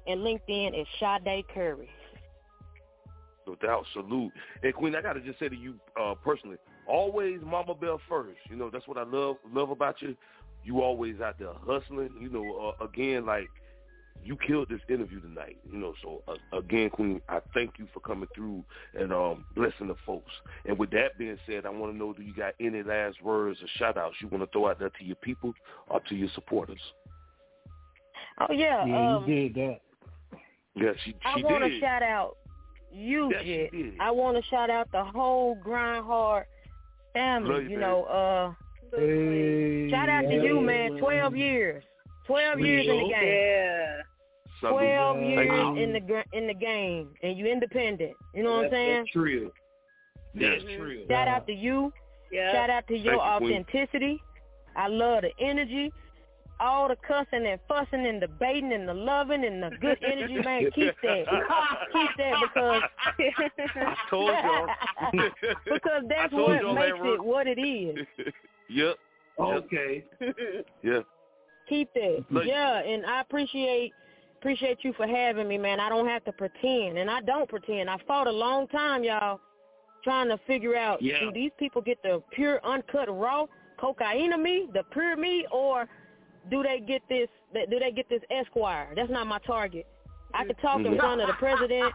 and 0.07 0.21
LinkedIn 0.21 0.79
as 0.79 0.87
Sade 0.99 1.45
Curry. 1.55 1.89
No 3.47 3.55
doubt. 3.55 3.87
Salute. 3.95 4.33
And 4.63 4.75
Queen, 4.75 4.95
I 4.95 5.01
gotta 5.01 5.21
just 5.21 5.39
say 5.39 5.49
to 5.49 5.57
you 5.57 5.75
uh, 5.99 6.15
personally, 6.23 6.59
always 6.87 7.41
Mama 7.43 7.75
Bell 7.75 7.99
first. 8.11 8.39
You 8.51 8.57
know 8.57 8.69
that's 8.71 8.87
what 8.87 8.99
I 8.99 9.05
love 9.05 9.37
love 9.53 9.71
about 9.71 10.03
you. 10.03 10.15
You 10.65 10.83
always 10.83 11.21
out 11.23 11.39
there 11.39 11.55
hustling. 11.67 12.11
You 12.21 12.29
know, 12.29 12.75
uh, 12.79 12.85
again, 12.85 13.25
like 13.25 13.49
you 14.25 14.37
killed 14.47 14.69
this 14.69 14.81
interview 14.89 15.21
tonight. 15.21 15.59
You 15.71 15.79
know, 15.79 15.95
so 16.03 16.23
uh, 16.29 16.57
again, 16.57 16.91
Queen, 16.91 17.21
I 17.29 17.41
thank 17.55 17.79
you 17.79 17.89
for 17.93 18.01
coming 18.01 18.29
through 18.35 18.65
and 18.95 19.13
um, 19.13 19.45
blessing 19.55 19.89
the 19.89 19.97
folks. 20.07 20.33
And 20.67 20.79
with 20.79 20.91
that 20.91 21.19
being 21.19 21.39
said, 21.47 21.67
I 21.67 21.71
want 21.71 21.93
to 21.93 21.99
know, 21.99 22.13
do 22.13 22.23
you 22.23 22.35
got 22.35 22.55
any 22.61 22.83
last 22.83 23.23
words 23.23 23.59
or 23.63 23.67
shout 23.77 23.97
outs 23.97 24.17
you 24.21 24.29
want 24.29 24.45
to 24.45 24.51
throw 24.51 24.69
out 24.69 24.79
there 24.79 24.91
to 24.91 25.05
your 25.05 25.17
people 25.17 25.53
or 25.89 26.01
to 26.09 26.15
your 26.15 26.29
supporters? 26.35 26.81
Oh 28.41 28.53
yeah, 28.53 28.85
Yeah, 28.87 29.17
um, 29.17 29.25
you 29.29 29.49
did 29.49 29.55
that. 29.55 29.81
Yeah, 30.77 30.93
she 31.05 31.15
I 31.25 31.37
she 31.37 31.45
want 31.45 31.65
to 31.65 31.81
shout 31.81 32.03
out 32.03 32.37
you, 32.93 33.31
Yes, 33.33 33.43
she 33.43 33.69
Jit. 33.73 33.95
I 34.01 34.11
want 34.11 34.37
to 34.37 34.43
shout 34.51 34.71
out 34.71 34.91
the 34.93 35.05
whole 35.05 35.57
Grind 35.57 36.05
Hard 36.05 36.47
family. 37.13 37.51
Love 37.51 37.63
you, 37.65 37.71
you 37.71 37.79
know, 37.79 38.05
uh, 38.05 38.53
Hey, 38.97 39.89
shout 39.91 40.09
out 40.09 40.23
to 40.23 40.35
you, 40.35 40.61
man. 40.61 40.99
Twelve 40.99 41.37
years, 41.37 41.85
twelve 42.27 42.59
years 42.59 42.87
in 42.89 42.97
the 42.97 43.09
game. 43.09 43.11
Yeah. 43.23 44.00
Salute. 44.61 44.79
Twelve 44.79 45.17
Thank 45.17 45.29
years 45.31 45.49
you. 45.49 45.77
in 45.83 45.93
the 45.93 46.25
in 46.33 46.47
the 46.47 46.55
game, 46.55 47.09
and 47.23 47.37
you 47.37 47.47
independent. 47.47 48.13
You 48.35 48.43
know 48.43 48.57
what 48.57 48.65
I'm 48.67 48.71
saying? 48.71 48.99
That's 49.01 49.11
true. 49.11 49.51
Yes. 50.35 50.61
That's 50.63 50.77
true. 50.77 51.05
Shout 51.09 51.29
out 51.29 51.47
to 51.47 51.53
you. 51.53 51.93
Yeah. 52.31 52.53
Shout 52.53 52.71
out 52.71 52.87
to 52.89 52.97
your 52.97 53.17
Thank 53.19 53.43
you, 53.43 53.47
Queen. 53.49 53.65
authenticity. 53.67 54.23
I 54.77 54.87
love 54.89 55.23
the 55.23 55.31
energy. 55.45 55.93
All 56.61 56.89
the 56.89 56.97
cussing 57.09 57.47
and 57.47 57.59
fussing 57.67 58.07
and 58.07 58.21
debating 58.21 58.73
and 58.75 58.87
the 58.87 58.93
loving 58.93 59.45
and 59.47 59.63
the 59.63 59.71
good 59.81 59.97
energy, 60.05 60.35
man. 60.45 60.71
Keep 60.75 60.95
that. 61.03 61.25
Keep 61.93 62.11
that 62.19 62.35
because 62.43 62.83
I 63.77 63.97
told 64.11 64.29
y'all. 64.31 64.67
because 65.65 66.03
that's 66.09 66.33
what 66.35 66.63
makes 66.75 66.99
that, 66.99 67.15
it 67.15 67.25
what 67.25 67.47
it 67.47 67.59
is. 67.59 68.07
yep. 68.69 68.97
Okay. 69.41 70.05
Yeah. 70.83 71.01
Keep 71.69 71.95
that. 71.95 72.25
Look- 72.31 72.45
Yeah, 72.47 72.81
and 72.81 73.07
I 73.07 73.23
appreciate 73.23 73.93
appreciate 74.41 74.79
you 74.83 74.93
for 74.95 75.07
having 75.07 75.47
me, 75.47 75.59
man. 75.59 75.81
I 75.81 75.89
don't 75.91 76.07
have 76.09 76.25
to 76.25 76.33
pretend, 76.33 76.97
and 76.99 77.11
I 77.11 77.21
don't 77.21 77.49
pretend. 77.49 77.91
I 77.91 77.97
fought 78.07 78.27
a 78.27 78.31
long 78.33 78.67
time, 78.69 79.05
y'all, 79.05 79.39
trying 80.03 80.29
to 80.29 80.39
figure 80.47 80.75
out 80.77 81.03
Yeah. 81.03 81.21
do 81.21 81.31
these 81.33 81.53
people 81.59 81.83
get 81.83 82.03
the 82.03 82.23
pure, 82.31 82.59
uncut, 82.65 83.09
raw 83.15 83.47
cocaine 83.77 84.33
of 84.33 84.41
me, 84.41 84.67
the 84.73 84.83
pure 84.85 85.17
me, 85.17 85.47
or 85.53 85.87
do 86.49 86.63
they 86.63 86.81
get 86.81 87.03
this? 87.09 87.29
Do 87.53 87.79
they 87.79 87.93
get 87.93 88.09
this 88.09 88.23
Esquire? 88.31 88.93
That's 88.97 89.11
not 89.11 89.27
my 89.27 89.39
target. 89.41 89.87
I 90.33 90.45
could 90.47 90.59
talk 90.61 90.79
in 90.79 90.85
Mhm. 90.95 90.99
front 91.01 91.21
of 91.21 91.27
the 91.27 91.35
president, 91.35 91.93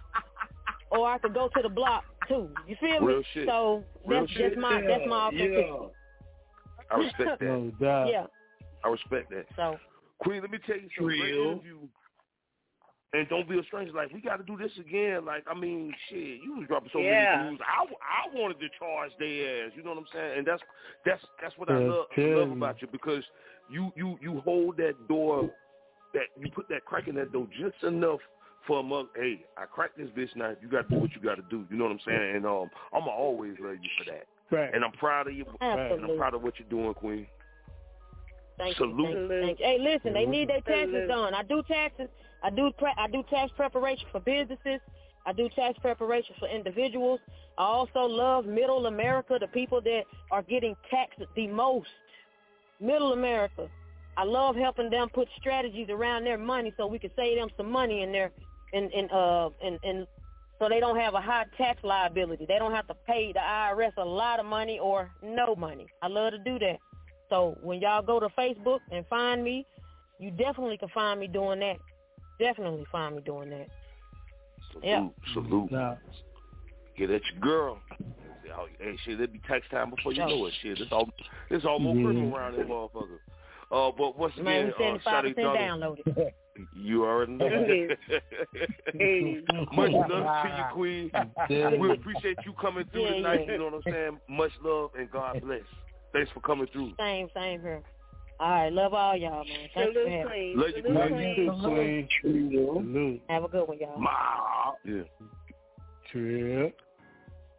or 0.91 1.07
I 1.09 1.17
could 1.17 1.33
go 1.33 1.47
to 1.47 1.61
the 1.63 1.69
block 1.69 2.03
too. 2.27 2.53
You 2.67 2.75
feel 2.75 2.99
me? 3.01 3.07
Real 3.07 3.23
shit. 3.23 3.47
So 3.47 3.83
Real 4.05 4.19
that's 4.21 4.31
shit. 4.33 4.49
just 4.49 4.57
my 4.57 4.81
that's 4.81 5.05
my 5.07 5.27
authenticity. 5.27 5.71
I 6.91 6.97
respect 6.97 7.39
that. 7.39 7.73
No. 7.79 8.05
Yeah. 8.05 8.27
I 8.83 8.89
respect 8.89 9.29
that. 9.31 9.47
So 9.55 9.79
Queen, 10.19 10.41
let 10.41 10.51
me 10.51 10.59
tell 10.59 10.75
you 10.77 10.89
something. 10.95 11.05
Real. 11.07 11.51
interview. 11.53 11.87
And 13.15 13.29
don't 13.29 13.47
be 13.47 13.57
a 13.57 13.63
stranger. 13.63 13.93
Like 13.93 14.11
we 14.11 14.19
got 14.19 14.37
to 14.37 14.43
do 14.43 14.57
this 14.57 14.71
again. 14.79 15.25
Like 15.25 15.45
I 15.49 15.57
mean, 15.57 15.93
shit, 16.09 16.43
you 16.43 16.57
was 16.57 16.67
dropping 16.67 16.89
so 16.91 16.99
Yeah. 16.99 17.11
many 17.11 17.49
views. 17.49 17.61
I, 17.63 17.85
I 17.85 18.37
wanted 18.37 18.59
to 18.59 18.67
charge 18.77 19.11
their 19.19 19.65
ass. 19.65 19.71
You 19.75 19.83
know 19.83 19.91
what 19.91 19.99
I'm 19.99 20.07
saying? 20.13 20.39
And 20.39 20.47
that's 20.47 20.61
that's 21.05 21.21
that's 21.41 21.57
what 21.57 21.69
I 21.69 21.79
love 21.79 22.05
tell 22.13 22.39
love 22.39 22.51
about 22.51 22.81
you 22.81 22.87
because 22.91 23.23
you 23.69 23.91
you 23.95 24.17
you 24.21 24.41
hold 24.41 24.77
that 24.77 25.07
door, 25.07 25.49
that 26.13 26.27
you 26.37 26.49
put 26.49 26.67
that 26.69 26.83
crack 26.85 27.07
in 27.07 27.15
that 27.15 27.31
door 27.31 27.47
just 27.57 27.81
enough 27.83 28.19
for 28.67 28.79
a 28.79 28.83
mug. 28.83 29.07
Hey, 29.15 29.45
I 29.57 29.65
cracked 29.65 29.97
this 29.97 30.09
bitch 30.09 30.35
now. 30.35 30.53
You 30.61 30.67
got 30.67 30.89
to 30.89 30.95
do 30.95 30.99
what 30.99 31.11
you 31.15 31.21
got 31.21 31.35
to 31.35 31.43
do. 31.43 31.65
You 31.69 31.77
know 31.77 31.85
what 31.85 31.93
I'm 31.93 31.99
saying? 32.05 32.35
And 32.35 32.45
um, 32.45 32.69
I'ma 32.93 33.11
always 33.11 33.53
love 33.59 33.75
you 33.81 33.89
for 33.97 34.11
that. 34.11 34.25
Right. 34.51 34.73
And 34.73 34.83
I'm 34.83 34.91
proud 34.93 35.27
of 35.27 35.35
you. 35.35 35.45
And 35.61 36.03
I'm 36.03 36.17
proud 36.17 36.33
of 36.33 36.41
what 36.41 36.55
you're 36.59 36.69
doing, 36.69 36.93
Queen. 36.93 37.27
Thank 38.57 38.77
Salute. 38.77 38.97
you. 38.97 39.05
Thank 39.05 39.19
you. 39.19 39.41
Thank 39.41 39.59
you. 39.59 39.65
Hey, 39.65 39.77
listen, 39.79 40.13
they 40.13 40.25
need 40.25 40.49
their 40.49 40.61
taxes 40.61 41.07
done. 41.07 41.33
I 41.33 41.43
do 41.43 41.61
taxes. 41.63 42.07
I 42.43 42.49
do 42.49 42.71
pre- 42.77 42.93
I 42.97 43.07
do 43.07 43.23
tax 43.29 43.51
preparation 43.55 44.05
for 44.11 44.19
businesses. 44.19 44.79
I 45.25 45.33
do 45.33 45.49
tax 45.49 45.77
preparation 45.79 46.35
for 46.39 46.47
individuals. 46.47 47.19
I 47.57 47.63
also 47.63 48.01
love 48.01 48.45
Middle 48.45 48.85
America, 48.85 49.37
the 49.39 49.47
people 49.47 49.81
that 49.81 50.03
are 50.31 50.43
getting 50.43 50.75
taxed 50.89 51.21
the 51.35 51.47
most. 51.47 51.89
Middle 52.79 53.13
America. 53.13 53.69
I 54.17 54.23
love 54.23 54.55
helping 54.55 54.89
them 54.89 55.09
put 55.09 55.27
strategies 55.37 55.89
around 55.89 56.23
their 56.23 56.37
money 56.37 56.73
so 56.77 56.87
we 56.87 56.99
can 56.99 57.11
save 57.15 57.37
them 57.37 57.49
some 57.57 57.71
money 57.71 58.01
in 58.01 58.11
their 58.11 58.31
in 58.73 58.89
in 58.91 59.09
uh 59.09 59.49
in, 59.61 59.79
in 59.83 60.07
so 60.59 60.69
they 60.69 60.79
don't 60.79 60.97
have 60.97 61.15
a 61.15 61.21
high 61.21 61.45
tax 61.57 61.83
liability. 61.83 62.45
They 62.45 62.57
don't 62.57 62.71
have 62.71 62.87
to 62.87 62.93
pay 62.93 63.33
the 63.33 63.39
IRS 63.39 63.91
a 63.97 64.05
lot 64.05 64.39
of 64.39 64.45
money 64.45 64.79
or 64.79 65.11
no 65.21 65.55
money. 65.55 65.87
I 66.01 66.07
love 66.07 66.31
to 66.31 66.39
do 66.39 66.57
that. 66.59 66.79
So 67.29 67.57
when 67.61 67.79
y'all 67.81 68.01
go 68.01 68.19
to 68.19 68.29
Facebook 68.29 68.79
and 68.91 69.05
find 69.07 69.43
me, 69.43 69.65
you 70.19 70.31
definitely 70.31 70.77
can 70.77 70.89
find 70.89 71.19
me 71.19 71.27
doing 71.27 71.59
that. 71.59 71.77
Definitely 72.39 72.85
find 72.91 73.15
me 73.15 73.21
doing 73.21 73.49
that. 73.49 73.67
Salute. 74.71 74.83
Yeah. 74.85 75.07
Salute. 75.33 75.71
Nah. 75.71 75.95
Get 76.97 77.09
at 77.11 77.21
your 77.31 77.41
girl. 77.41 77.79
Hey, 78.79 78.97
shit, 79.03 79.19
it 79.19 79.33
be 79.33 79.39
tax 79.47 79.65
time 79.71 79.89
before 79.89 80.13
you 80.13 80.21
Yo. 80.21 80.27
know 80.29 80.45
it. 80.45 80.53
Shit, 80.61 80.79
it's 80.79 80.91
all 80.91 81.09
it's 81.49 81.65
almost 81.65 81.97
Yeah. 81.97 82.03
criminal 82.05 82.35
around 82.35 82.53
this 82.55 82.67
motherfucker. 82.67 83.19
Uh, 83.71 83.91
but 83.97 84.17
once 84.17 84.33
Man, 84.37 84.67
again, 84.69 84.93
we 84.93 84.99
uh, 84.99 84.99
seventy 84.99 85.33
five 85.33 85.43
Shadi 85.43 85.57
downloaded. 85.57 86.31
you 86.73 87.03
already 87.05 87.33
know. 87.33 87.49
Hey. 88.93 89.41
Much 89.73 89.91
love 89.91 90.09
to 90.43 90.53
you, 90.55 90.63
Queen. 90.73 91.11
We 91.81 91.91
appreciate 91.91 92.37
you 92.45 92.53
coming 92.61 92.85
through 92.91 93.05
Yeah, 93.07 93.13
tonight. 93.15 93.45
yeah. 93.47 93.51
You 93.53 93.57
know 93.57 93.65
what 93.65 93.73
I'm 93.73 93.91
saying? 93.91 94.19
Much 94.29 94.51
love 94.63 94.91
and 94.97 95.09
God 95.09 95.41
bless. 95.41 95.61
Thanks 96.15 96.31
for 96.31 96.39
coming 96.39 96.67
through. 96.71 96.93
Same, 96.97 97.27
same 97.35 97.59
here. 97.61 97.81
All 98.39 98.49
right, 98.49 98.71
love 98.71 98.93
all 98.93 99.17
y'all, 99.17 99.43
man. 99.43 99.69
Thanks 99.73 99.73
for 99.73 99.81
Salute, 99.93 100.09
having 100.09 100.19
me. 100.19 100.25
Queen. 100.25 100.57
Love 100.57 100.69
you, 100.75 100.81
Salute, 100.81 100.95
Love 100.95 101.09
Queen. 101.09 101.19
you 101.19 101.35
Queen. 101.35 102.09
too, 102.09 102.09
Queen. 102.21 102.83
Salute. 102.93 103.21
Have 103.29 103.43
a 103.43 103.47
good 103.49 103.67
one, 103.67 103.77
y'all. 103.79 103.99
Ma. 103.99 104.11
Yeah. 104.85 105.01
Trip. 106.11 106.81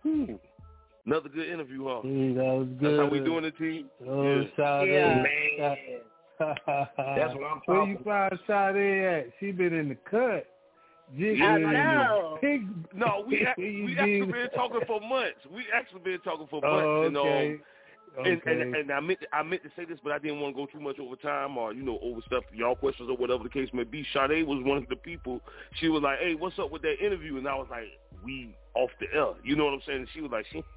Whew. 0.03 0.41
Another 1.05 1.29
good 1.29 1.49
interview, 1.49 1.85
huh? 1.87 2.01
Hey, 2.03 2.33
that 2.33 2.45
was 2.45 2.69
good. 2.81 2.99
That's 2.99 3.05
how 3.05 3.09
we 3.11 3.21
doing 3.21 3.45
it, 3.45 3.57
team. 3.59 3.87
Oh, 4.09 4.43
Sade. 4.57 4.89
Yeah. 4.89 5.23
Man. 5.23 5.77
That's 6.39 7.35
what 7.35 7.45
I'm 7.45 7.61
talking 7.61 7.65
Where 7.67 7.87
you 7.87 7.99
find 8.05 8.39
Sade 8.47 9.05
at? 9.05 9.33
She 9.39 9.53
been 9.53 9.73
in 9.75 9.89
the 9.91 9.97
cut. 10.11 10.47
Jig 11.17 11.41
I 11.41 11.55
been 11.55 11.63
in 11.63 11.71
the 11.71 11.73
know. 11.73 12.39
Pig. 12.41 12.67
No, 12.95 13.25
we 13.27 13.47
we 13.59 13.97
actually 13.99 14.33
been 14.33 14.49
talking 14.55 14.81
for 14.87 15.01
months. 15.01 15.39
We 15.51 15.65
actually 15.75 16.01
been 16.01 16.21
talking 16.21 16.47
for 16.51 16.61
months. 16.61 16.85
Oh, 16.85 17.03
And, 17.05 17.17
um, 17.17 17.61
okay. 18.19 18.31
And, 18.31 18.43
and 18.47 18.77
and 18.77 18.93
I 18.93 19.01
meant 19.01 19.21
to, 19.21 19.27
I 19.35 19.43
meant 19.43 19.63
to 19.63 19.71
say 19.77 19.85
this, 19.85 19.99
but 20.03 20.13
I 20.13 20.19
didn't 20.19 20.41
want 20.41 20.57
to 20.57 20.63
go 20.63 20.67
too 20.67 20.81
much 20.81 20.99
over 20.99 21.17
time 21.17 21.57
or 21.57 21.73
you 21.73 21.83
know 21.83 21.99
overstep 22.03 22.45
y'all 22.53 22.75
questions 22.77 23.09
or 23.11 23.17
whatever 23.17 23.43
the 23.43 23.49
case 23.51 23.69
may 23.73 23.85
be. 23.85 24.07
Sade 24.13 24.47
was 24.47 24.63
one 24.65 24.79
of 24.79 24.89
the 24.89 24.97
people. 24.97 25.41
She 25.81 25.89
was 25.89 26.03
like, 26.03 26.19
"Hey, 26.19 26.35
what's 26.35 26.59
up 26.59 26.71
with 26.71 26.83
that 26.83 26.97
interview?" 27.05 27.37
And 27.37 27.49
I 27.49 27.55
was 27.55 27.69
like, 27.71 27.87
"We 28.25 28.57
off 28.75 28.91
the 29.01 29.07
air." 29.15 29.33
You 29.43 29.57
know 29.57 29.65
what 29.65 29.75
I'm 29.75 29.83
saying? 29.87 29.99
And 30.01 30.09
she 30.13 30.21
was 30.21 30.31
like, 30.31 30.47
"She." 30.53 30.63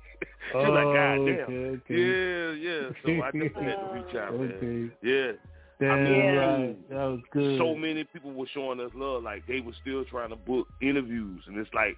She 0.52 0.58
was 0.58 0.68
like, 0.68 0.86
Oh, 0.86 0.94
God 0.94 1.26
damn. 1.26 1.40
okay, 1.44 1.80
okay. 1.80 1.96
Yeah, 1.96 2.52
yeah. 2.52 2.90
So 3.06 3.24
I 3.24 3.32
definitely 3.32 3.64
had 3.64 3.80
to 3.80 3.90
reach 3.94 4.16
out, 4.16 4.34
man. 4.38 4.92
Yeah. 5.02 5.32
Damn 5.80 5.92
I 5.92 6.04
mean, 6.04 6.36
right. 6.36 6.90
That 6.90 7.06
was 7.06 7.20
good. 7.32 7.58
so 7.58 7.74
many 7.74 8.04
people 8.04 8.34
were 8.34 8.48
showing 8.54 8.82
us 8.82 8.92
love. 8.94 9.24
Like 9.24 9.48
they 9.48 9.62
were 9.62 9.72
still 9.82 10.04
trying 10.04 10.30
to 10.32 10.36
book 10.36 10.68
interviews, 10.82 11.44
and 11.48 11.58
it's 11.58 11.74
like, 11.74 11.98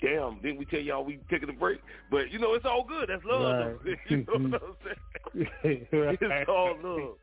damn, 0.00 0.40
didn't 0.40 0.58
we 0.58 0.64
tell 0.64 0.80
y'all 0.80 1.04
we 1.04 1.18
taking 1.30 1.48
a 1.48 1.52
break? 1.52 1.80
But 2.10 2.30
you 2.30 2.38
know, 2.38 2.54
it's 2.54 2.64
all 2.64 2.84
good. 2.84 3.08
That's 3.08 3.24
love. 3.24 3.76
Right. 3.84 3.96
you 4.08 4.16
know 4.18 4.48
what 4.48 4.62
I'm 4.62 4.76
saying? 4.84 5.48
It's 5.90 6.48
all 6.48 6.76
love. 6.82 7.14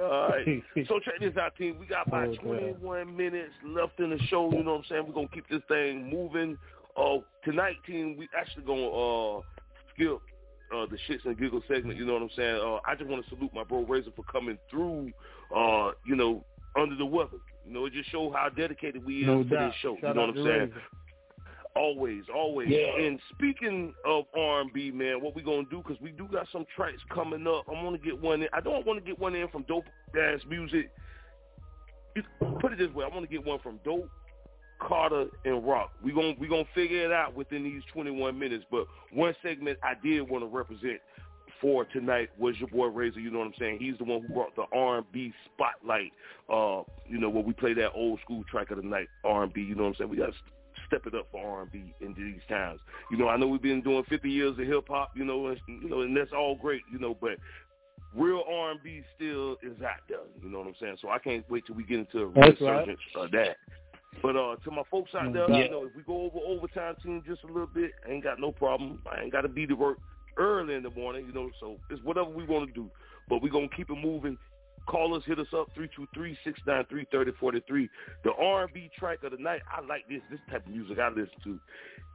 All 0.00 0.28
right. 0.30 0.62
So 0.88 0.98
check 1.00 1.20
this 1.20 1.36
out, 1.36 1.54
team. 1.56 1.76
We 1.78 1.86
got 1.86 2.08
about 2.08 2.28
Oh, 2.28 2.32
God. 2.34 2.42
21 2.80 3.16
minutes 3.16 3.52
left 3.66 4.00
in 4.00 4.10
the 4.10 4.18
show. 4.28 4.50
You 4.50 4.62
know 4.64 4.72
what 4.72 4.78
I'm 4.78 4.84
saying? 4.88 5.04
We're 5.06 5.12
gonna 5.14 5.28
keep 5.28 5.48
this 5.48 5.62
thing 5.68 6.08
moving. 6.10 6.56
Uh, 6.96 7.18
tonight, 7.44 7.76
team, 7.86 8.16
we 8.18 8.28
actually 8.38 8.64
gonna 8.64 8.88
uh 8.88 9.40
skip 9.94 10.18
uh 10.74 10.86
the 10.86 10.96
shits 11.08 11.24
and 11.24 11.38
giggles 11.38 11.62
segment. 11.68 11.98
You 11.98 12.06
know 12.06 12.14
what 12.14 12.22
I'm 12.22 12.30
saying? 12.36 12.56
Uh, 12.56 12.78
I 12.86 12.94
just 12.96 13.08
want 13.08 13.22
to 13.22 13.28
salute 13.30 13.52
my 13.54 13.64
bro 13.64 13.84
Razor 13.84 14.10
for 14.16 14.24
coming 14.24 14.58
through. 14.70 15.12
Uh, 15.54 15.90
you 16.06 16.16
know, 16.16 16.44
under 16.76 16.96
the 16.96 17.06
weather. 17.06 17.36
You 17.66 17.72
know, 17.74 17.86
it 17.86 17.92
just 17.92 18.10
show 18.10 18.32
how 18.34 18.48
dedicated 18.48 19.04
we 19.04 19.20
is 19.20 19.26
No 19.26 19.42
to 19.42 19.48
doubt. 19.48 19.68
this 19.68 19.74
show. 19.82 19.96
Shout 20.00 20.16
you 20.16 20.20
know 20.20 20.26
what 20.28 20.36
I'm 20.38 20.44
saying? 20.44 20.58
Razor. 20.60 20.82
Always, 21.74 22.24
always. 22.34 22.68
Yeah. 22.68 23.02
And 23.02 23.18
speaking 23.32 23.94
of 24.04 24.24
R&B, 24.36 24.90
man, 24.90 25.22
what 25.22 25.34
we 25.34 25.42
gonna 25.42 25.64
do? 25.70 25.78
Because 25.78 26.00
we 26.02 26.10
do 26.10 26.28
got 26.30 26.46
some 26.52 26.66
tracks 26.76 27.00
coming 27.12 27.46
up. 27.46 27.64
I'm 27.68 27.82
gonna 27.82 27.96
get 27.98 28.20
one 28.20 28.42
in. 28.42 28.48
I 28.52 28.60
don't 28.60 28.86
want 28.86 28.98
to 28.98 29.04
get 29.04 29.18
one 29.18 29.34
in 29.34 29.48
from 29.48 29.62
dope 29.62 29.86
ass 30.18 30.40
music. 30.48 30.90
Put 32.60 32.72
it 32.72 32.78
this 32.78 32.90
way, 32.90 33.06
I 33.06 33.08
want 33.08 33.22
to 33.22 33.26
get 33.26 33.44
one 33.44 33.58
from 33.60 33.80
dope, 33.86 34.10
Cata', 34.86 35.28
and 35.46 35.66
Rock. 35.66 35.92
We 36.04 36.12
gonna 36.12 36.34
we 36.38 36.46
gonna 36.46 36.64
figure 36.74 37.06
it 37.06 37.12
out 37.12 37.34
within 37.34 37.64
these 37.64 37.82
21 37.94 38.38
minutes. 38.38 38.64
But 38.70 38.86
one 39.10 39.34
segment 39.42 39.78
I 39.82 39.94
did 40.02 40.28
want 40.28 40.44
to 40.44 40.48
represent 40.48 41.00
for 41.62 41.86
tonight 41.86 42.28
was 42.36 42.56
your 42.58 42.68
boy 42.68 42.88
Razor. 42.88 43.20
You 43.20 43.30
know 43.30 43.38
what 43.38 43.46
I'm 43.46 43.54
saying? 43.58 43.78
He's 43.80 43.96
the 43.96 44.04
one 44.04 44.22
who 44.22 44.34
brought 44.34 44.54
the 44.56 44.64
R&B 44.76 45.32
spotlight. 45.46 46.12
Uh, 46.52 46.82
you 47.08 47.18
know, 47.18 47.30
when 47.30 47.44
we 47.44 47.52
play 47.54 47.72
that 47.74 47.92
old 47.92 48.20
school 48.20 48.42
track 48.50 48.72
of 48.72 48.78
the 48.78 48.82
night, 48.82 49.08
R&B. 49.24 49.62
You 49.62 49.76
know 49.76 49.84
what 49.84 49.88
I'm 49.90 49.94
saying? 49.94 50.10
We 50.10 50.16
got 50.18 50.32
step 50.92 51.06
it 51.06 51.14
up 51.14 51.26
for 51.32 51.58
R&B 51.60 51.94
in 52.00 52.14
these 52.14 52.42
times. 52.48 52.80
You 53.10 53.16
know, 53.16 53.28
I 53.28 53.36
know 53.36 53.46
we've 53.46 53.62
been 53.62 53.80
doing 53.80 54.04
50 54.08 54.28
years 54.28 54.52
of 54.58 54.66
hip 54.66 54.88
hop. 54.88 55.12
You 55.14 55.24
know, 55.24 55.46
and, 55.46 55.58
you 55.66 55.88
know, 55.88 56.02
and 56.02 56.16
that's 56.16 56.32
all 56.32 56.54
great. 56.54 56.82
You 56.92 56.98
know, 56.98 57.16
but 57.18 57.32
real 58.14 58.44
R&B 58.48 59.02
still 59.16 59.52
is 59.62 59.80
out 59.82 60.02
there. 60.08 60.18
You 60.42 60.50
know 60.50 60.58
what 60.58 60.68
I'm 60.68 60.74
saying? 60.80 60.98
So 61.00 61.08
I 61.08 61.18
can't 61.18 61.48
wait 61.50 61.66
till 61.66 61.76
we 61.76 61.84
get 61.84 62.00
into 62.00 62.20
a 62.20 62.26
resurgence 62.26 62.98
of 63.16 63.30
that. 63.30 63.56
But 64.20 64.36
uh, 64.36 64.56
to 64.56 64.70
my 64.70 64.82
folks 64.90 65.14
out 65.14 65.32
there, 65.32 65.50
Yeah. 65.50 65.64
you 65.64 65.70
know, 65.70 65.86
if 65.86 65.96
we 65.96 66.02
go 66.02 66.22
over 66.22 66.38
overtime 66.46 66.96
team 67.02 67.22
just 67.26 67.42
a 67.44 67.46
little 67.46 67.66
bit, 67.66 67.92
I 68.06 68.12
ain't 68.12 68.22
got 68.22 68.38
no 68.38 68.52
problem. 68.52 69.00
I 69.10 69.22
ain't 69.22 69.32
got 69.32 69.40
to 69.40 69.48
be 69.48 69.66
to 69.66 69.74
work 69.74 69.98
early 70.36 70.74
in 70.74 70.82
the 70.82 70.90
morning, 70.90 71.24
you 71.26 71.32
know. 71.32 71.50
So 71.58 71.78
it's 71.90 72.02
whatever 72.04 72.28
we 72.28 72.44
want 72.44 72.68
to 72.68 72.74
do. 72.74 72.90
But 73.28 73.42
we're 73.42 73.50
gonna 73.50 73.68
keep 73.74 73.88
it 73.88 73.96
moving. 73.96 74.36
Call 74.86 75.14
us, 75.14 75.22
hit 75.26 75.38
us 75.38 75.46
up, 75.56 75.68
323-693-3043. 76.16 77.88
The 78.24 78.32
R&B 78.32 78.90
track 78.98 79.22
of 79.24 79.30
the 79.32 79.38
night, 79.38 79.62
I 79.70 79.80
like 79.86 80.08
this. 80.08 80.20
This 80.30 80.40
type 80.50 80.66
of 80.66 80.72
music 80.72 80.98
I 80.98 81.08
listen 81.08 81.28
to. 81.44 81.60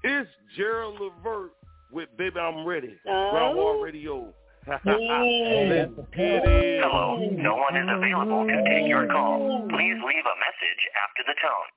It's 0.03 0.29
Gerald 0.55 0.99
Levert 0.99 1.51
with 1.91 2.09
Baby 2.17 2.39
I'm 2.39 2.65
Ready. 2.65 2.95
Oh. 3.07 3.29
Grind 3.31 3.57
Hard 3.57 3.83
Radio. 3.83 4.33
Yeah. 4.67 4.79
Let's 4.83 5.95
get 6.13 6.43
it. 6.45 6.83
Hello, 6.83 7.17
no 7.31 7.55
one 7.55 7.77
is 7.77 7.87
available 7.89 8.45
to 8.47 8.63
take 8.67 8.87
your 8.87 9.07
call. 9.07 9.65
Please 9.69 9.95
leave 9.95 10.25
a 10.27 10.35
message 10.43 10.89
after 11.03 11.23
the 11.25 11.35
tone. 11.41 11.67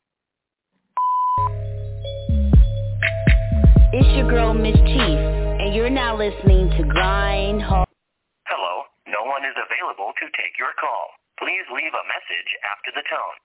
It's 3.93 4.11
your 4.17 4.29
girl 4.29 4.55
Mz. 4.55 4.75
Chief, 4.87 5.19
and 5.61 5.75
you're 5.75 5.91
now 5.91 6.17
listening 6.17 6.71
to 6.79 6.85
Grind 6.85 7.63
Hard. 7.63 7.89
Hello, 8.47 8.83
no 9.07 9.23
one 9.31 9.45
is 9.45 9.50
available 9.61 10.13
to 10.17 10.27
take 10.37 10.57
your 10.59 10.73
call. 10.81 11.13
Please 11.39 11.65
leave 11.73 11.93
a 11.93 12.05
message 12.09 12.51
after 12.65 12.91
the 12.97 13.05
tone. 13.09 13.37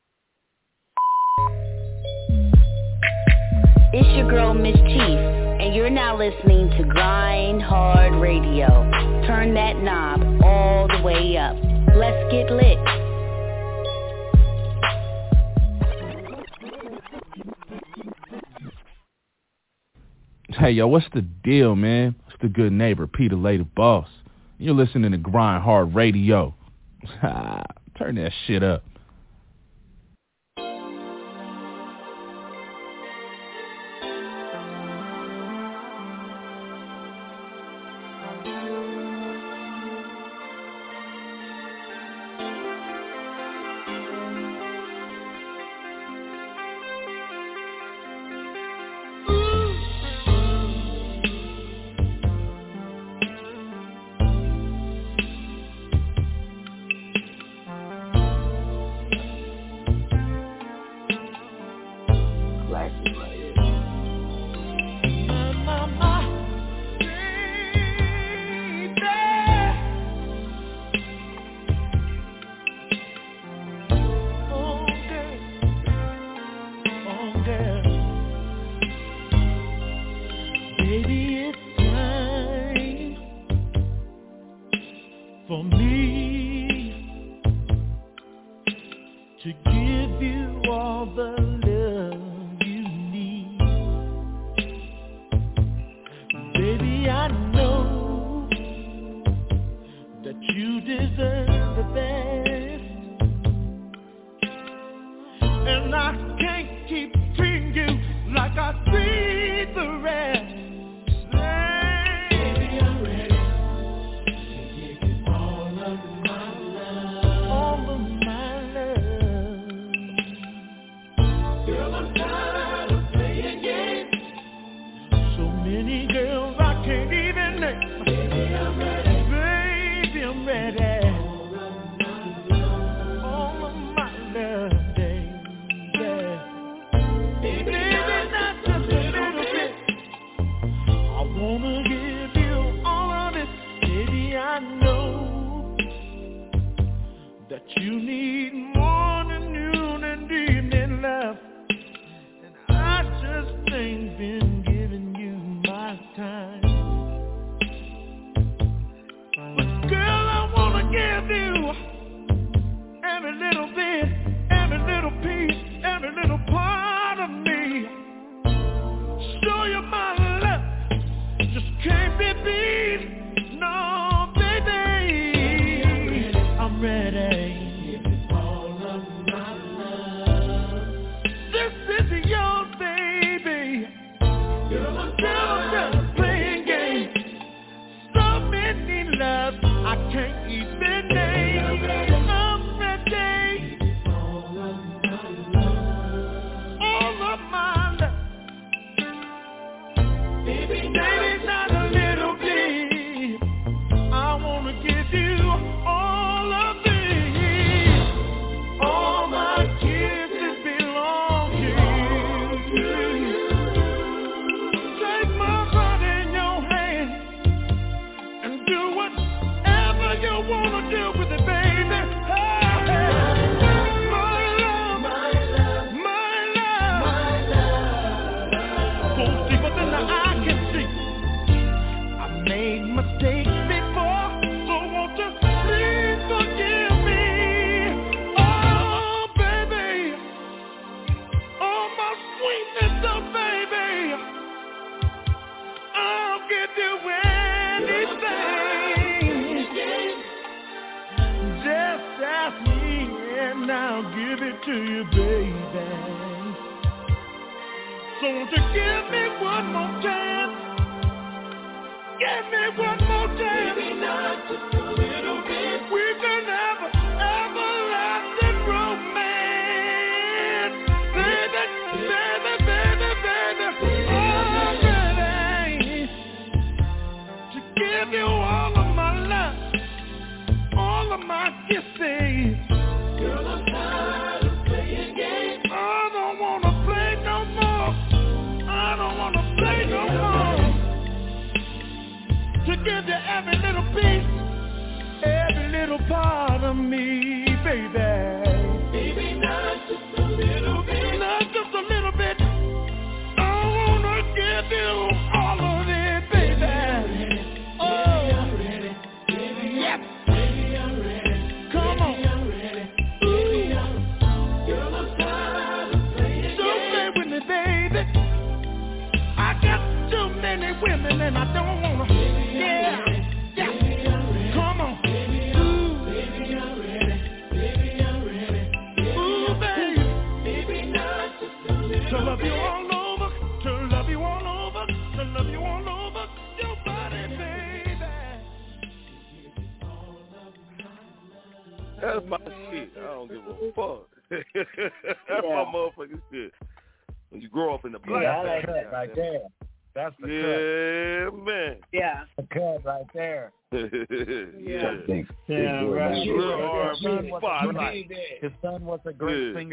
It's 3.94 4.10
your 4.18 4.30
girl 4.30 4.54
Mz. 4.54 4.76
Chief, 4.88 5.20
and 5.62 5.76
you're 5.76 5.90
now 5.90 6.18
listening 6.18 6.70
to 6.72 6.84
Grind 6.84 7.62
Hard 7.62 8.14
Radio. 8.16 8.68
Turn 9.28 9.54
that 9.54 9.78
knob 9.78 10.22
all 10.44 10.88
the 10.88 11.02
way 11.02 11.38
up. 11.38 11.56
Let's 11.96 12.32
get 12.32 12.52
lit. 12.52 12.78
Hey, 20.58 20.72
yo, 20.72 20.88
what's 20.88 21.08
the 21.14 21.22
deal, 21.22 21.76
man? 21.76 22.16
It's 22.28 22.38
the 22.42 22.50
good 22.50 22.72
neighbor, 22.72 23.08
Peter 23.08 23.36
Lay 23.36 23.58
the 23.58 23.66
Boss. 23.66 24.08
You're 24.58 24.76
listening 24.76 25.12
to 25.12 25.18
Grind 25.18 25.64
Hard 25.64 25.94
Radio. 25.94 26.56
Turn 27.22 28.16
that 28.16 28.32
shit 28.48 28.64
up. 28.64 28.84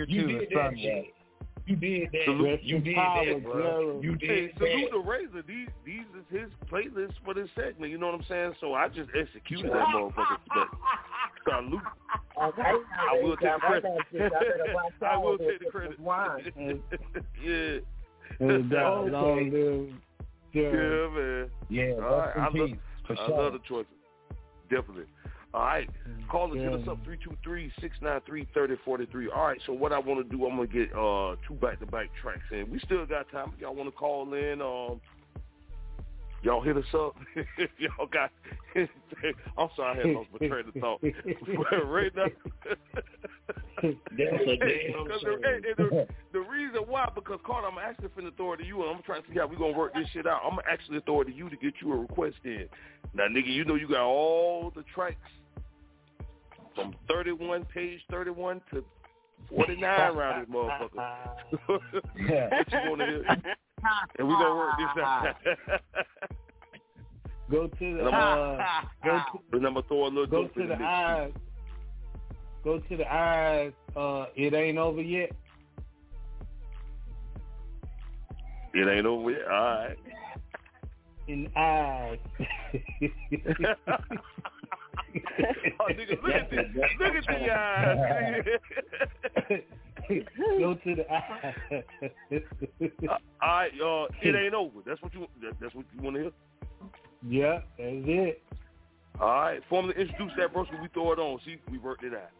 Great 0.06 0.08
You 0.16 0.22
too. 0.22 0.28
did 0.28 0.40
His 0.40 0.48
that 0.50 0.64
son 0.70 0.76
shit. 0.78 1.04
You 1.64 1.76
did 1.76 2.08
that. 2.12 2.24
Salute. 2.24 2.62
You 2.64 2.78
did 2.80 2.96
Power, 2.96 3.24
that, 3.24 3.42
bro. 3.44 3.52
bro. 3.52 4.00
You 4.02 4.16
Hey, 4.20 4.26
did 4.48 4.50
salute 4.58 4.90
that. 4.90 4.96
the 4.96 4.98
Razor. 4.98 5.42
These 5.46 5.68
these 5.86 6.06
is 6.18 6.24
his 6.40 6.50
playlist 6.70 7.12
for 7.24 7.34
this 7.34 7.48
segment. 7.54 7.92
You 7.92 7.98
know 7.98 8.06
what 8.06 8.16
I'm 8.16 8.24
saying? 8.28 8.54
So 8.60 8.74
I 8.74 8.88
just 8.88 9.10
executed 9.18 9.70
that 9.72 9.86
motherfucker. 9.94 10.38
But 10.48 10.68
salute. 11.48 11.80
Okay, 12.42 12.62
I 13.10 13.22
will 13.22 13.36
take 13.36 13.50
the 13.52 13.58
credit. 13.60 13.84
I 15.02 15.16
will 15.16 15.38
take 15.38 15.60
the 15.60 15.66
credit. 15.70 15.98
yeah. 17.44 17.78
No 18.40 18.62
doubt. 18.62 19.04
Okay. 19.04 19.10
Long 19.12 19.50
live 19.52 19.88
Yeah, 20.52 20.70
Jerry. 20.70 21.08
man. 21.42 21.50
Yeah, 21.68 21.84
All 22.04 22.18
rest 22.18 22.36
right. 22.36 22.44
I 22.44 22.48
in 22.50 22.58
love, 22.58 22.68
peace, 22.70 22.76
for 23.06 23.12
I 23.12 23.26
sure. 23.26 23.38
love 23.42 23.52
the 23.52 23.58
choices. 23.68 23.92
Definitely. 24.68 25.04
All 25.54 25.60
right. 25.60 25.88
Call 26.30 26.50
us, 26.52 26.58
hit 26.58 26.72
us 26.72 26.88
up, 26.88 26.98
323-693-3043. 28.02 29.26
All 29.34 29.46
right, 29.46 29.60
so 29.66 29.72
what 29.74 29.92
I 29.92 29.98
want 29.98 30.26
to 30.28 30.36
do, 30.36 30.46
I'm 30.46 30.56
going 30.56 30.68
to 30.68 30.72
get 30.74 30.90
uh, 30.96 31.36
two 31.46 31.54
back-to-back 31.60 32.08
tracks 32.22 32.40
in. 32.50 32.70
We 32.70 32.78
still 32.80 33.04
got 33.04 33.30
time. 33.30 33.52
If 33.54 33.60
y'all 33.60 33.74
want 33.74 33.88
to 33.90 33.92
call 33.94 34.32
in, 34.32 34.62
um, 34.62 35.00
y'all 36.42 36.62
hit 36.62 36.76
us 36.78 36.84
up. 36.94 37.16
If 37.58 37.70
y'all 37.78 38.06
got, 38.06 38.30
I'm 39.58 39.68
sorry, 39.76 40.00
I 40.00 40.06
had 40.06 40.16
lost 40.16 40.28
my 40.40 40.48
train 40.48 40.64
of 40.68 40.74
thought. 40.80 41.02
right 41.86 42.16
now. 42.16 42.26
That's 43.82 43.94
a 44.46 44.56
damn 44.56 45.04
Because 45.04 45.22
the, 45.22 45.32
and- 45.44 45.64
and 45.66 45.76
the, 45.76 46.08
the 46.32 46.40
reason 46.40 46.80
why, 46.86 47.10
because 47.14 47.40
Cata', 47.44 47.66
I'm 47.66 47.78
actually 47.78 48.08
finna 48.08 48.34
throw 48.36 48.54
it 48.54 48.58
to 48.58 48.64
you, 48.64 48.80
and 48.82 48.96
I'm 48.96 49.02
trying 49.02 49.22
to 49.22 49.28
see 49.32 49.38
how 49.38 49.46
we 49.46 49.56
gonna 49.56 49.76
work 49.76 49.92
this 49.92 50.08
shit 50.14 50.26
out. 50.26 50.40
I'm 50.44 50.50
gonna 50.56 50.62
actually 50.70 51.00
throw 51.00 51.20
it 51.20 51.24
to 51.26 51.32
you 51.32 51.50
to 51.50 51.56
get 51.56 51.74
you 51.82 51.92
a 51.92 51.96
request 51.96 52.36
in. 52.44 52.68
Now, 53.12 53.24
nigga, 53.24 53.48
you 53.52 53.64
know 53.66 53.74
you 53.74 53.88
got 53.88 54.02
all 54.06 54.72
the 54.74 54.84
tracks 54.94 55.16
from 56.74 56.94
31, 57.08 57.64
page 57.66 58.00
31 58.10 58.60
to 58.72 58.84
49 59.54 60.16
around 60.16 60.40
this 60.40 60.48
motherfucker. 60.54 61.28
what 61.66 61.82
you 62.72 62.90
wanna 62.90 63.06
hear? 63.06 63.24
And 64.18 64.28
we 64.28 64.34
gonna 64.34 64.54
work 64.54 64.74
this 64.78 65.04
out. 65.04 65.36
Go 67.50 67.66
to 67.66 67.96
the 67.96 68.04
uh, 68.04 68.64
go 69.04 69.10
to, 69.10 69.56
and 69.58 69.66
I'm 69.66 69.74
gonna 69.74 69.86
throw 69.86 70.04
a 70.04 70.06
little 70.06 70.26
go 70.26 70.48
to 70.48 70.66
the 70.66 70.74
eyes. 70.74 71.32
Go 72.64 72.78
to 72.78 72.96
the 72.96 73.12
eyes. 73.12 73.72
Uh, 73.94 74.26
it 74.34 74.54
ain't 74.54 74.78
over 74.78 75.02
yet. 75.02 75.32
It 78.72 78.88
ain't 78.88 79.04
over 79.04 79.32
yet. 79.32 79.44
All 79.50 79.50
right. 79.50 79.98
In 81.28 81.44
the 81.44 81.50
eyes. 81.60 82.18
oh, 85.80 85.86
nigga, 85.88 86.22
look 86.22 86.34
at 86.34 86.50
this. 86.50 86.66
Look 87.00 87.14
at 87.14 87.26
the 87.26 87.50
eyes. 87.50 88.44
Go 90.58 90.74
to 90.74 90.94
the 90.96 91.12
eyes. 91.12 91.54
Uh, 92.32 92.38
all 93.42 93.48
right, 93.48 93.72
uh, 93.82 94.06
it 94.22 94.34
ain't 94.34 94.54
over. 94.54 94.80
That's 94.86 95.02
what 95.02 95.12
you. 95.14 95.26
That, 95.42 95.52
that's 95.60 95.74
what 95.74 95.84
you 95.94 96.02
want 96.02 96.16
to 96.16 96.22
hear. 96.22 96.32
yeah, 97.28 97.58
that's 97.78 98.06
it. 98.06 98.42
All 99.20 99.28
right, 99.28 99.60
formally 99.68 99.94
introduce 99.98 100.32
that, 100.38 100.52
bro. 100.52 100.64
We 100.80 100.88
throw 100.88 101.12
it 101.12 101.18
on. 101.18 101.38
See, 101.44 101.56
we 101.70 101.78
worked 101.78 102.04
it 102.04 102.14
out. 102.14 102.30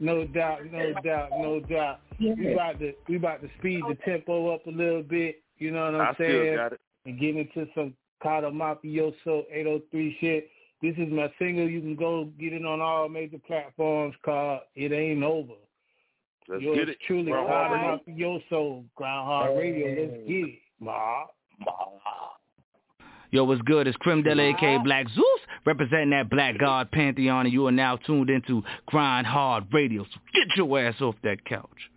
No 0.00 0.26
doubt, 0.26 0.60
no 0.70 0.92
doubt, 1.02 1.30
no 1.38 1.60
doubt. 1.60 2.00
We 2.18 2.52
about 2.52 2.78
to 2.80 2.92
we 3.08 3.16
about 3.16 3.40
to 3.42 3.48
speed 3.58 3.82
the 3.88 3.94
tempo 4.04 4.54
up 4.54 4.66
a 4.66 4.70
little 4.70 5.02
bit. 5.02 5.40
You 5.58 5.70
know 5.70 5.84
what 5.86 5.94
I'm 5.94 6.00
I 6.10 6.14
still 6.14 6.26
saying? 6.26 6.56
got 6.56 6.72
it. 6.72 6.80
And 7.06 7.18
get 7.18 7.36
into 7.36 7.66
some 7.74 7.94
Cata' 8.22 8.50
Mafioso 8.50 9.44
803 9.50 10.16
shit. 10.20 10.48
This 10.84 10.96
is 10.98 11.10
my 11.10 11.32
single. 11.38 11.66
You 11.66 11.80
can 11.80 11.96
go 11.96 12.26
get 12.38 12.52
it 12.52 12.62
on 12.66 12.82
all 12.82 13.08
major 13.08 13.38
platforms. 13.46 14.14
Called 14.22 14.60
"It 14.74 14.92
Ain't 14.92 15.22
Over." 15.22 15.54
Let's 16.46 16.62
Yours 16.62 16.76
get 16.76 16.88
it. 16.90 16.98
truly, 17.06 17.30
Bro, 17.30 17.46
Cata' 17.46 17.54
all 17.54 17.74
right. 17.74 18.06
Mafioso, 18.06 18.84
Grind 18.94 19.26
Hard 19.26 19.56
Radio. 19.56 19.86
Let's 19.88 20.28
get 20.28 20.48
it, 20.48 20.58
ma. 20.80 21.22
Yo, 23.30 23.44
what's 23.44 23.62
good? 23.62 23.86
It's 23.86 23.96
Crim 23.96 24.22
Della, 24.22 24.42
aka 24.42 24.76
Black 24.76 25.08
Zeus, 25.08 25.40
representing 25.64 26.10
that 26.10 26.28
Black 26.28 26.58
God 26.58 26.90
Pantheon, 26.90 27.46
and 27.46 27.52
you 27.52 27.66
are 27.66 27.72
now 27.72 27.96
tuned 27.96 28.28
into 28.28 28.62
Grind 28.84 29.26
Hard 29.26 29.64
Radio. 29.72 30.04
So 30.04 30.20
get 30.34 30.54
your 30.54 30.78
ass 30.80 31.00
off 31.00 31.14
that 31.24 31.46
couch. 31.46 31.90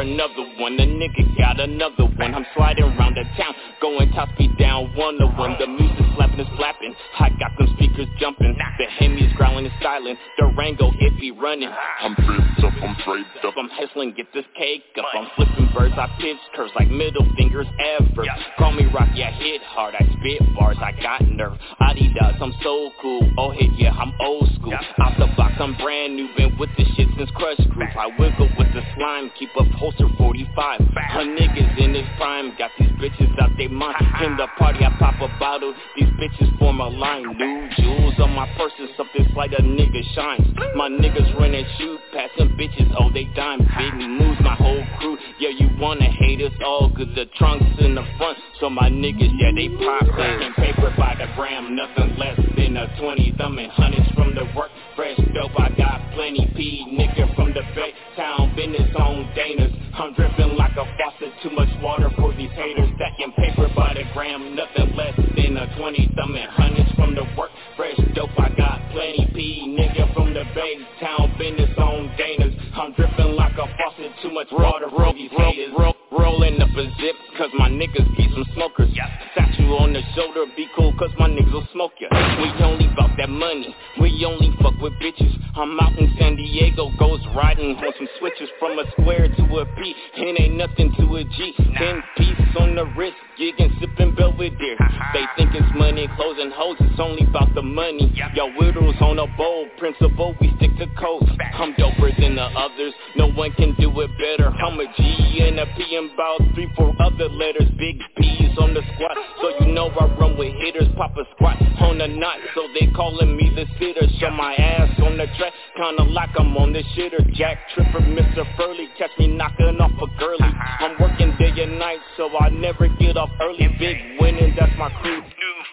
Another 0.00 0.44
one, 0.58 0.76
the 0.76 0.84
nigga 0.84 1.36
got 1.38 1.60
another 1.60 2.04
one. 2.04 2.34
I'm 2.34 2.46
sliding 2.54 2.84
around 2.84 3.16
the 3.16 3.24
town, 3.36 3.54
going 3.80 4.10
top 4.12 4.28
speed 4.34 4.50
down 4.70 4.94
one 4.94 5.20
of 5.20 5.36
one. 5.36 5.56
The 5.58 5.66
music 5.66 6.06
slapping 6.14 6.38
is 6.38 6.46
flapping, 6.56 6.94
I 7.18 7.28
got 7.40 7.50
them 7.58 7.66
speakers 7.74 8.06
jumping. 8.18 8.56
The 8.78 8.86
Hemis 9.00 9.34
growling 9.36 9.66
and 9.66 9.74
styling, 9.80 10.16
Durango 10.38 10.92
it 11.00 11.18
be 11.18 11.32
running. 11.32 11.68
I'm 11.68 12.14
tripped 12.14 12.64
up, 12.64 12.74
I'm 12.82 12.96
straight 13.02 13.26
up, 13.44 13.54
I'm 13.58 13.68
hustling, 13.68 14.14
get 14.16 14.32
this 14.32 14.44
cake 14.56 14.84
up. 14.98 15.06
I'm 15.12 15.28
flipping 15.34 15.70
birds, 15.74 15.94
I 15.98 16.06
pitch 16.20 16.38
curves 16.54 16.72
like 16.76 16.88
middle 16.88 17.26
fingers 17.36 17.66
ever. 17.98 18.24
Call 18.58 18.72
me 18.72 18.86
Rocky, 18.94 19.24
I 19.24 19.32
hit 19.32 19.60
hard, 19.62 19.94
I 19.98 20.06
spit 20.18 20.40
bars, 20.54 20.76
I 20.80 20.92
got 21.02 21.26
nerve. 21.26 21.58
Adidas, 21.80 22.40
I'm 22.40 22.54
so 22.62 22.90
cool. 23.02 23.28
Oh 23.36 23.50
hey, 23.50 23.68
yeah, 23.76 23.90
I'm 23.90 24.12
old 24.20 24.48
school. 24.54 24.72
Out 24.72 25.18
the 25.18 25.26
box, 25.36 25.54
I'm 25.58 25.76
brand 25.78 26.14
new, 26.14 26.28
been 26.36 26.56
with 26.58 26.70
this 26.78 26.86
shit 26.96 27.08
since 27.16 27.30
Krush 27.32 27.58
Groove. 27.70 27.90
I 27.98 28.06
wiggle 28.18 28.48
with 28.56 28.72
the 28.72 28.82
slime, 28.94 29.32
keep 29.36 29.50
up 29.58 29.66
holster 29.74 30.06
45. 30.16 30.80
Her 30.80 31.26
niggas 31.26 31.78
in 31.78 31.94
his 31.94 32.06
prime, 32.16 32.54
got 32.56 32.70
these 32.78 32.90
bitches 33.00 33.34
out 33.40 33.50
they 33.56 33.68
mind. 33.68 33.96
In 34.24 34.36
the 34.36 34.46
party, 34.60 34.84
I 34.84 34.92
pop 34.98 35.16
a 35.20 35.28
bottle, 35.40 35.74
these 35.96 36.08
bitches 36.20 36.56
form 36.58 36.80
a 36.80 36.88
line. 36.88 37.24
New 37.38 37.68
jewels 37.78 38.14
on 38.20 38.30
my 38.36 38.46
person, 38.56 38.88
something 38.96 39.26
like 39.34 39.52
a 39.52 39.62
nigga 39.62 40.02
shines. 40.14 40.46
My 40.76 40.88
niggas 40.88 41.34
run 41.40 41.54
and 41.54 41.66
shoot, 41.78 41.98
passing 42.12 42.54
bitches, 42.60 42.92
oh 43.00 43.10
they 43.10 43.24
dime. 43.34 43.60
Big 43.60 43.94
me 43.96 44.06
moves 44.06 44.38
my 44.42 44.54
whole 44.54 44.84
crew, 44.98 45.16
yeah 45.40 45.48
you 45.48 45.70
wanna 45.80 46.04
hate 46.04 46.42
us 46.42 46.52
all, 46.64 46.90
cause 46.90 47.08
the 47.16 47.24
trunks 47.36 47.64
in 47.80 47.94
the 47.94 48.04
front. 48.18 48.36
So 48.60 48.68
my 48.68 48.90
niggas, 48.90 49.32
yeah 49.40 49.50
they 49.56 49.68
pop 49.80 50.06
and 50.18 50.54
paper 50.54 50.92
by 50.96 51.16
the 51.16 51.26
gram, 51.34 51.74
nothing 51.74 52.18
less 52.18 52.38
than 52.56 52.76
a 52.76 52.86
20 53.00 53.34
thumbing 53.38 53.70
hundreds 53.70 54.08
from 54.12 54.34
the 54.34 54.44
work. 54.54 54.70
Fresh 54.94 55.16
dope, 55.32 55.58
I 55.58 55.70
got 55.76 56.12
plenty 56.12 56.52
P, 56.54 56.84
nigga 56.92 57.34
from 57.34 57.54
the 57.54 57.62
Bay 57.74 57.94
Town, 58.14 58.52
business 58.54 58.94
on 58.96 59.32
Dana's. 59.34 59.72
I'm 59.94 60.14
dripping 60.14 60.56
like 60.56 60.72
a 60.72 60.84
faucet, 60.96 61.32
too 61.42 61.50
much 61.50 61.68
water 61.82 62.10
for 62.16 62.32
these 62.34 62.50
haters. 62.52 62.88
Stacking 62.96 63.32
paper 63.32 63.68
by 63.74 63.94
the 63.94 64.04
gram, 64.14 64.49
nothing 64.54 64.96
less 64.96 65.16
than 65.36 65.56
a 65.56 65.66
20 65.76 66.12
thumbing 66.16 66.46
hundreds 66.50 66.90
from 66.92 67.14
the 67.14 67.24
work. 67.36 67.50
Fresh 67.76 67.96
dope, 68.14 68.30
I 68.38 68.48
got 68.56 68.80
plenty 68.92 69.30
P, 69.34 69.64
nigga 69.68 70.12
from 70.14 70.34
the 70.34 70.44
Bay 70.54 70.74
Town, 71.00 71.34
business 71.38 71.70
on 71.78 72.10
Dana's. 72.16 72.54
I'm 72.74 72.92
dripping 72.94 73.36
like 73.36 73.54
a 73.54 73.66
faucet, 73.76 74.12
too 74.22 74.30
much 74.32 74.48
water 74.52 74.88
these 75.14 75.30
haters. 75.30 75.72
Roll, 75.78 75.94
rolling 76.12 76.60
up 76.62 76.70
a 76.70 76.84
zip, 77.00 77.16
cause 77.36 77.50
my 77.58 77.68
niggas 77.68 78.16
be 78.16 78.28
some 78.32 78.44
smokers. 78.54 78.90
Statue 79.32 79.74
on 79.76 79.92
the 79.92 80.02
shoulder, 80.14 80.44
be 80.56 80.66
cool, 80.76 80.94
cause 80.98 81.10
my 81.18 81.28
niggas 81.28 81.52
will 81.52 81.68
smoke 81.72 81.92
ya. 82.00 82.08
We 82.10 82.64
only 82.64 82.88
bout 82.96 83.10
that 83.18 83.28
money, 83.28 83.74
we 84.00 84.24
only 84.24 84.50
fuck 84.62 84.74
with 84.80 84.92
bitches. 84.94 85.34
I'm 85.56 85.78
out 85.80 85.98
in 85.98 86.14
San 86.18 86.36
Diego, 86.36 86.90
goes 86.98 87.20
riding 87.36 87.76
on 87.76 87.92
some 87.98 88.08
switches 88.18 88.48
from 88.58 88.78
a 88.78 88.84
square 88.92 89.28
to 89.28 89.42
a 89.58 89.66
P. 89.76 89.94
And 90.16 90.40
ain't 90.40 90.56
nothing 90.56 90.92
to 90.98 91.16
a 91.16 91.24
G. 91.24 91.54
Ten 91.76 92.02
piece 92.16 92.56
on 92.58 92.74
the 92.76 92.84
wrist, 92.96 93.16
gigging, 93.40 93.72
sipping 93.80 94.14
Belvedere. 94.14 94.76
They 95.14 95.24
think 95.36 95.54
it's 95.54 95.72
money, 95.74 96.06
closing 96.14 96.50
hoes, 96.52 96.76
it's 96.80 97.00
only 97.00 97.24
about 97.24 97.54
the 97.54 97.62
money. 97.62 98.12
Yo, 98.34 98.52
widows 98.58 98.94
on 99.00 99.18
a 99.18 99.26
bold 99.36 99.68
principle, 99.78 100.36
we 100.40 100.52
stick 100.58 100.76
to 100.76 100.86
codes. 101.00 101.30
I'm 101.54 101.72
doper 101.74 102.12
than 102.20 102.36
the 102.36 102.48
others, 102.52 102.92
no 103.16 103.32
one 103.32 103.52
can 103.52 103.74
do 103.80 103.88
it 104.00 104.10
better. 104.20 104.50
I'm 104.50 104.78
a 104.78 104.86
G 104.96 105.40
and 105.40 105.58
a 105.58 105.66
P 105.74 105.96
and 105.96 106.12
about 106.12 106.40
three, 106.54 106.70
four 106.76 106.94
other 107.00 107.28
letters. 107.30 107.68
Big 107.78 107.96
P's 108.18 108.58
on 108.58 108.74
the 108.74 108.82
squad, 108.94 109.16
so 109.40 109.64
you 109.64 109.72
know 109.72 109.88
I 109.88 110.04
run 110.20 110.36
with 110.36 110.52
hitters. 110.60 110.88
Pop 110.96 111.16
a 111.16 111.24
squat 111.34 111.56
on 111.80 111.98
the 111.98 112.08
knot, 112.08 112.36
so 112.54 112.68
they 112.78 112.92
calling 112.92 113.36
me 113.36 113.50
the 113.56 113.64
sitter. 113.78 114.06
Show 114.20 114.30
my 114.30 114.54
ass 114.54 114.92
on 115.00 115.16
the 115.16 115.26
track, 115.38 115.52
kinda 115.76 116.04
like 116.04 116.30
I'm 116.38 116.54
on 116.58 116.74
the 116.74 116.82
shitter. 116.94 117.24
Jack 117.32 117.56
Tripper, 117.74 118.00
Mr. 118.00 118.44
Furley, 118.56 118.88
catch 118.98 119.10
me 119.18 119.28
knocking 119.28 119.80
off 119.80 119.92
a 119.96 120.06
girly. 120.18 120.52
I'm 120.80 121.00
working 121.00 121.34
day 121.38 121.62
and 121.62 121.78
night, 121.78 122.00
so 122.16 122.28
I 122.38 122.50
never 122.50 122.88
get 122.88 123.16
off 123.16 123.29
early. 123.40 123.68
Big 123.78 123.96
winning, 124.20 124.54
that's 124.56 124.72
my 124.78 124.88
crew. 125.00 125.22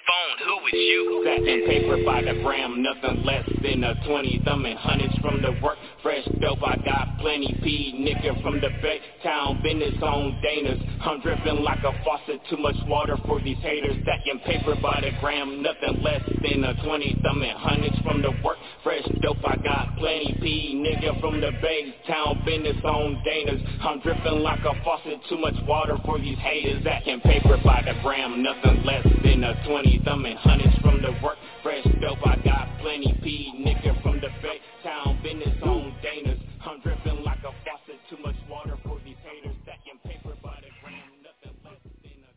Phone, 0.08 0.48
who 0.48 0.68
is 0.68 0.74
you? 0.74 1.20
Stacking 1.24 1.68
paper 1.68 1.98
by 2.06 2.22
the 2.22 2.40
gram, 2.42 2.82
nothing 2.82 3.26
less 3.26 3.44
than 3.62 3.84
a 3.84 3.94
20 4.08 4.42
thumbing 4.46 4.78
hundreds 4.78 5.14
from 5.20 5.42
the 5.42 5.52
work. 5.62 5.78
Fresh 6.02 6.24
dope, 6.40 6.64
I 6.64 6.78
got 6.86 7.20
plenty 7.20 7.52
P, 7.62 7.92
nigga 8.00 8.42
from 8.42 8.62
the 8.62 8.70
Bay 8.82 9.02
Town, 9.22 9.60
business 9.62 10.02
on 10.02 10.40
Dana's. 10.42 10.80
I'm 11.02 11.20
dripping 11.20 11.60
like 11.60 11.84
a 11.84 11.92
faucet, 12.06 12.40
too 12.50 12.56
much 12.56 12.78
water 12.88 13.18
for 13.26 13.42
these 13.42 13.58
haters. 13.58 13.98
Stacking 14.04 14.40
paper 14.46 14.76
by 14.82 15.04
the 15.04 15.12
gram, 15.20 15.62
nothing 15.62 16.02
less 16.02 16.24
than 16.40 16.64
a 16.64 16.74
20 16.86 17.20
thumbing 17.22 17.56
hundreds 17.58 18.00
from 18.00 18.22
the 18.22 18.32
work. 18.46 18.56
Fresh 18.84 19.04
dope, 19.22 19.44
I 19.44 19.58
got 19.58 19.98
plenty 19.98 20.38
P, 20.40 20.72
nigga 20.80 21.20
from 21.20 21.42
the 21.42 21.52
Bay 21.62 21.94
Town, 22.08 22.42
business 22.46 22.78
on 22.86 23.22
Dana's. 23.26 23.60
I'm 23.82 24.00
dripping 24.00 24.40
like 24.40 24.64
a 24.64 24.72
faucet, 24.86 25.20
too 25.28 25.38
much 25.38 25.56
water 25.68 25.98
for 26.06 26.18
these 26.18 26.38
haters. 26.40 26.80
Stacking 26.82 27.20
paper 27.28 27.60
by 27.66 27.84
the 27.84 28.00
gram, 28.02 28.42
nothing 28.42 28.86
less 28.86 29.04
than 29.22 29.44
a 29.44 29.68
20 29.68 29.97
thumbing 30.04 30.38
hundreds 30.38 30.76
from 30.80 31.02
the 31.02 31.12
work. 31.24 31.38
Fresh 31.64 31.84
dope, 32.02 32.26
I 32.26 32.36
got 32.44 32.68
plenty 32.82 33.14
P, 33.24 33.54
nigga 33.58 34.02
from 34.02 34.16
the 34.22 34.30
Bay 34.42 34.60
Town, 34.84 35.20
business 35.24 35.56
on 35.64 35.94
Dana's. 36.02 36.40
I'm 36.66 36.82
dripping 36.82 37.24
like 37.24 37.40
a 37.40 37.52
faucet, 37.64 38.00
too 38.10 38.18
much 38.24 38.36
water 38.50 38.78
for 38.84 39.00
these 39.06 39.16
haters. 39.24 39.56
Stacking 39.64 40.00
paper 40.04 40.36
by 40.44 40.56
the 40.62 40.68
gram, 40.84 40.96
nothing 41.24 41.58
less 41.64 41.80
than 42.04 42.12
a 42.24 42.32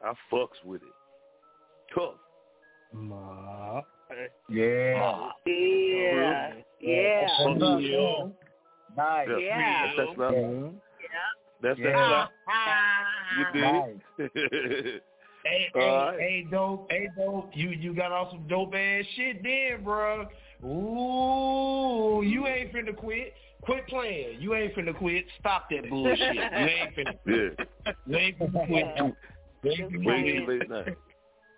20 0.00 0.12
I 0.12 0.14
fucks 0.32 0.64
with 0.64 0.82
it. 0.82 0.88
Tough. 1.94 2.14
Ma. 2.92 3.80
Yeah. 4.48 5.28
Yeah. 5.46 6.52
Yeah. 6.80 7.28
Fucks 7.40 7.54
with 7.54 7.62
it. 7.62 7.90
Yeah. 7.90 8.24
Nice. 8.96 9.28
Yeah. 9.40 9.82
That's 9.86 9.96
that 9.96 10.14
slap. 10.16 10.34
Mhm. 10.34 10.74
That's 11.62 11.78
that 11.78 11.84
Yeah. 11.88 12.26
slap. 12.44 13.38
You 13.38 13.44
dig? 13.52 14.32
Hey, 14.34 14.92
All 14.94 15.09
hey, 15.44 15.70
right. 15.74 16.18
hey, 16.18 16.46
dope, 16.50 16.86
hey, 16.90 17.08
dope. 17.16 17.50
You 17.54 17.70
you 17.70 17.94
got 17.94 18.12
on 18.12 18.28
some 18.30 18.46
dope 18.48 18.74
ass 18.74 19.04
shit 19.16 19.42
then, 19.42 19.84
bro. 19.84 20.26
Ooh, 20.64 22.22
you 22.22 22.46
ain't 22.46 22.72
finna 22.72 22.96
quit. 22.96 23.34
Quit 23.62 23.86
playing. 23.88 24.40
You 24.40 24.54
ain't 24.54 24.74
finna 24.74 24.96
quit. 24.96 25.24
Stop 25.38 25.68
that 25.70 25.88
bullshit. 25.88 26.18
You 26.34 26.42
ain't 26.42 26.96
finna. 26.96 27.14
Yeah. 27.26 27.92
You 28.06 28.16
ain't 28.16 28.38
finna 28.38 28.66
quit. 28.66 28.86
You 29.62 29.70
ain't 29.70 29.92
finna 29.92 30.02
quit. 30.46 30.48
late 30.48 30.70
night. 30.70 30.98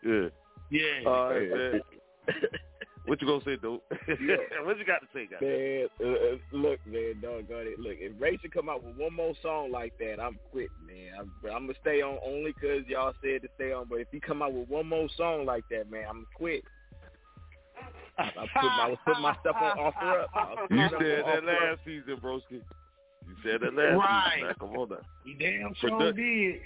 Yeah. 0.04 0.28
Yeah. 0.70 1.08
All 1.08 1.30
right, 1.30 1.50
man. 1.50 1.80
What 3.04 3.20
you 3.20 3.26
gonna 3.26 3.42
say, 3.44 3.56
dope? 3.56 3.82
what 3.90 4.78
you 4.78 4.84
got 4.86 5.00
to 5.00 5.08
say, 5.12 5.26
guys? 5.26 5.40
Man, 5.42 5.88
uh, 6.00 6.06
uh, 6.06 6.36
look, 6.52 6.78
man, 6.86 7.14
doggone 7.20 7.66
it. 7.66 7.78
Look, 7.80 7.96
if 7.98 8.12
Ray 8.20 8.36
should 8.38 8.52
come 8.54 8.68
out 8.68 8.84
with 8.84 8.94
one 8.96 9.12
more 9.12 9.34
song 9.42 9.72
like 9.72 9.92
that, 9.98 10.20
I'm 10.20 10.38
quitting, 10.52 10.86
man. 10.86 11.10
I'm, 11.18 11.32
I'm 11.50 11.62
gonna 11.66 11.74
stay 11.80 12.00
on 12.00 12.18
only 12.24 12.52
'cause 12.52 12.82
y'all 12.86 13.12
said 13.20 13.42
to 13.42 13.48
stay 13.56 13.72
on. 13.72 13.86
But 13.88 13.96
if 14.00 14.08
he 14.12 14.20
come 14.20 14.40
out 14.40 14.52
with 14.52 14.68
one 14.68 14.86
more 14.86 15.08
song 15.16 15.44
like 15.46 15.64
that, 15.70 15.90
man, 15.90 16.04
I'm 16.08 16.26
quit. 16.34 16.62
I, 18.18 18.22
I 18.24 18.28
put 18.28 18.62
my, 18.62 18.82
I 18.84 18.88
was 18.88 18.98
putting 19.04 19.22
my 19.22 19.34
stuff 19.40 19.56
on 19.60 19.76
OfferUp. 19.78 20.26
I 20.34 20.44
was 20.44 20.58
putting 20.68 20.78
You 20.78 20.88
said 20.90 21.00
that 21.00 21.42
OfferUp. 21.42 21.46
last 21.46 21.80
season, 21.84 22.16
broski. 22.22 22.62
You 23.26 23.34
said 23.42 23.60
that 23.62 23.74
last 23.74 23.96
Right. 23.98 24.32
season. 24.36 24.48
Now, 24.48 24.54
come 24.60 24.76
on 24.76 24.88
now. 24.90 24.96
He 25.24 25.34
damn 25.34 25.74
sure 25.80 25.90
Produ- 25.90 26.14
did. 26.16 26.60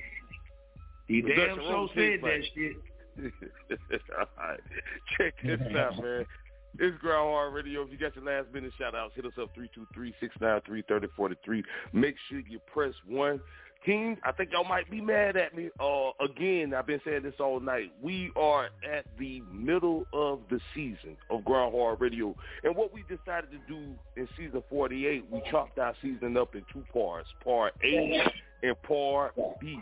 He 1.09 1.21
damn 1.23 1.31
Production 1.31 1.65
sure 1.65 1.89
said 1.95 2.21
that 2.23 2.41
shit. 2.55 2.77
All 3.19 4.27
right. 4.39 4.61
Check 5.19 5.35
this 5.45 5.61
out, 5.77 5.97
man. 6.03 6.27
It's 6.79 6.97
Grind 6.99 7.23
Hard 7.23 7.55
Radio. 7.55 7.83
If 7.83 7.91
you 7.91 7.97
got 7.97 8.15
your 8.15 8.25
last 8.25 8.53
minute 8.53 8.73
shout 8.79 8.95
outs, 8.95 9.15
hit 9.15 9.25
us 9.25 9.33
up 9.41 9.51
323-693-3043. 10.43 11.63
Make 11.95 12.17
sure 12.29 12.41
you 12.41 12.59
press 12.73 12.93
one. 13.07 13.41
Team, 13.85 14.17
I 14.25 14.33
think 14.33 14.51
y'all 14.53 14.65
might 14.65 14.91
be 14.91 15.01
mad 15.01 15.37
at 15.37 15.55
me. 15.55 15.71
Uh, 15.79 16.11
again, 16.23 16.75
I've 16.75 16.87
been 16.87 17.01
saying 17.05 17.23
this 17.23 17.35
all 17.39 17.61
night. 17.61 17.93
We 18.03 18.33
are 18.35 18.65
at 18.85 19.07
the 19.19 19.43
middle 19.53 20.07
of 20.13 20.41
the 20.51 20.59
season 20.75 21.17
of 21.31 21.45
Grind 21.45 21.73
Hard 21.75 22.01
Radio. 22.01 22.35
And 22.65 22.75
what 22.75 22.93
we 22.93 23.03
decided 23.03 23.51
to 23.53 23.59
do 23.69 23.95
in 24.17 24.29
season 24.37 24.63
48, 24.69 25.27
we 25.31 25.41
chopped 25.51 25.79
our 25.79 25.95
season 26.03 26.37
up 26.37 26.55
in 26.55 26.63
two 26.73 26.85
parts, 26.93 27.29
part 27.45 27.75
A 27.85 28.23
and 28.63 28.83
part 28.83 29.35
B. 29.61 29.79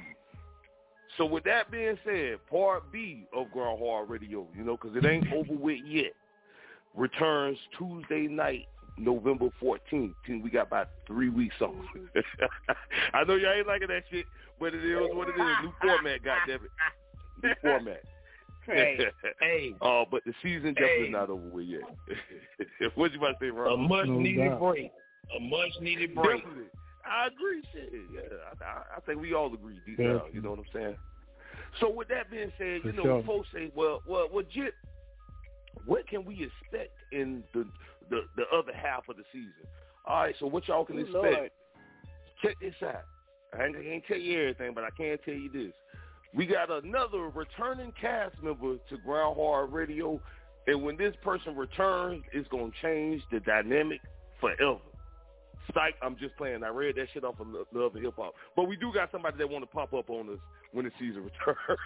So 1.16 1.24
with 1.26 1.44
that 1.44 1.70
being 1.70 1.98
said, 2.04 2.38
part 2.50 2.90
B 2.90 3.26
of 3.34 3.50
Grind 3.52 3.78
Hard 3.82 4.10
Radio, 4.10 4.46
you 4.56 4.64
know, 4.64 4.76
because 4.80 4.96
it 4.96 5.06
ain't 5.06 5.32
over 5.32 5.52
with 5.52 5.78
yet, 5.84 6.12
returns 6.96 7.58
Tuesday 7.78 8.26
night, 8.26 8.66
November 8.96 9.48
14th. 9.62 10.14
We 10.28 10.50
got 10.50 10.68
about 10.68 10.88
three 11.06 11.28
weeks 11.28 11.54
off. 11.60 11.74
I 13.14 13.24
know 13.24 13.34
y'all 13.34 13.52
ain't 13.52 13.66
liking 13.66 13.88
that 13.88 14.04
shit, 14.10 14.26
but 14.58 14.74
it 14.74 14.84
is 14.84 14.98
what 15.12 15.28
it 15.28 15.32
is. 15.32 15.56
New 15.62 15.72
format, 15.80 16.20
goddammit. 16.22 16.68
New 17.42 17.54
format. 17.62 18.02
Hey, 18.66 18.98
hey. 19.40 19.74
Uh, 19.82 20.04
but 20.10 20.24
the 20.24 20.32
season 20.42 20.72
definitely 20.74 21.06
Hey. 21.06 21.10
not 21.10 21.28
over 21.28 21.46
with 21.48 21.66
yet. 21.66 21.82
what 22.94 23.12
you 23.12 23.18
about 23.18 23.38
to 23.38 23.46
say, 23.46 23.50
Ron? 23.50 23.72
A 23.72 23.76
much 23.76 24.08
needed 24.08 24.58
break. 24.58 24.90
A 25.36 25.40
much 25.40 25.70
needed 25.80 26.14
break. 26.14 26.42
Definitely. 26.42 26.64
I 27.06 27.26
agree. 27.28 27.62
Shit. 27.72 27.92
Yeah, 28.12 28.20
I, 28.60 28.64
I, 28.64 28.82
I 28.96 29.00
think 29.00 29.20
we 29.20 29.34
all 29.34 29.52
agree 29.52 29.80
deep 29.86 29.98
Yeah. 29.98 30.14
down. 30.14 30.22
You 30.32 30.40
know 30.42 30.50
what 30.50 30.60
I'm 30.60 30.64
saying? 30.72 30.96
So 31.80 31.90
with 31.90 32.08
that 32.08 32.30
being 32.30 32.52
said, 32.58 32.82
For 32.82 32.88
you 32.88 32.92
know, 32.92 33.02
sure. 33.02 33.22
folks 33.26 33.48
say, 33.52 33.70
well, 33.74 34.00
well, 34.06 34.28
well, 34.32 34.44
Jit, 34.52 34.74
what 35.84 36.06
can 36.08 36.24
we 36.24 36.34
expect 36.44 36.92
in 37.12 37.42
the, 37.52 37.66
the 38.10 38.20
the 38.36 38.44
other 38.56 38.72
half 38.72 39.08
of 39.08 39.16
the 39.16 39.24
season? 39.32 39.66
All 40.06 40.22
right, 40.22 40.34
so 40.38 40.46
what 40.46 40.68
y'all 40.68 40.84
can 40.84 40.96
Ooh, 40.98 41.00
expect? 41.00 41.14
Lord. 41.24 41.50
Check 42.42 42.56
this 42.60 42.74
out. 42.82 43.04
I 43.58 43.66
ain't, 43.66 43.76
I 43.76 43.80
ain't 43.80 44.04
tell 44.06 44.18
you 44.18 44.40
everything, 44.40 44.72
but 44.74 44.84
I 44.84 44.90
can 44.90 45.16
tell 45.24 45.34
you 45.34 45.50
this. 45.50 45.72
We 46.34 46.46
got 46.46 46.70
another 46.70 47.28
returning 47.34 47.92
cast 48.00 48.34
member 48.42 48.76
to 48.88 48.96
Grind 48.98 49.36
Hard 49.36 49.72
Radio, 49.72 50.20
and 50.66 50.82
when 50.82 50.96
this 50.96 51.14
person 51.22 51.54
returns, 51.56 52.24
it's 52.32 52.48
gonna 52.48 52.70
change 52.82 53.22
the 53.30 53.40
dynamic 53.40 54.00
forever. 54.40 54.78
Psych, 55.72 55.94
I'm 56.02 56.16
just 56.16 56.36
playing. 56.36 56.62
I 56.62 56.68
read 56.68 56.96
that 56.96 57.06
shit 57.12 57.24
off 57.24 57.40
of 57.40 57.48
Lo- 57.48 57.66
Love 57.72 57.94
and 57.94 58.04
Hip 58.04 58.14
Hop. 58.18 58.34
But 58.56 58.68
we 58.68 58.76
do 58.76 58.92
got 58.92 59.10
somebody 59.10 59.38
that 59.38 59.48
want 59.48 59.62
to 59.62 59.66
pop 59.66 59.94
up 59.94 60.10
on 60.10 60.28
us 60.30 60.38
when 60.72 60.84
the 60.84 60.90
season 60.98 61.24
returns. 61.24 61.58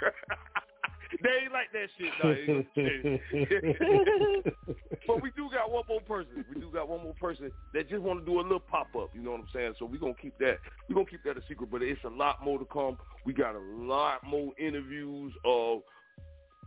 they 1.22 1.30
ain't 1.44 1.52
like 1.52 1.70
that 1.72 1.88
shit, 1.96 2.10
dog. 2.20 2.36
but 5.06 5.22
we 5.22 5.30
do 5.36 5.48
got 5.50 5.70
one 5.70 5.84
more 5.88 6.00
person. 6.00 6.44
We 6.52 6.60
do 6.60 6.70
got 6.72 6.88
one 6.88 7.02
more 7.02 7.14
person 7.14 7.52
that 7.72 7.88
just 7.88 8.02
want 8.02 8.20
to 8.20 8.26
do 8.26 8.40
a 8.40 8.42
little 8.42 8.60
pop 8.60 8.88
up. 8.96 9.10
You 9.14 9.22
know 9.22 9.32
what 9.32 9.40
I'm 9.40 9.48
saying? 9.52 9.74
So 9.78 9.86
we're 9.86 9.98
gonna 9.98 10.14
keep 10.20 10.36
that. 10.38 10.58
We're 10.88 10.96
gonna 10.96 11.06
keep 11.06 11.22
that 11.24 11.36
a 11.36 11.42
secret. 11.48 11.70
But 11.70 11.82
it's 11.82 12.02
a 12.04 12.08
lot 12.08 12.42
more 12.42 12.58
to 12.58 12.64
come. 12.64 12.98
We 13.24 13.32
got 13.32 13.54
a 13.54 13.60
lot 13.60 14.24
more 14.24 14.52
interviews. 14.58 15.32
Of 15.44 15.82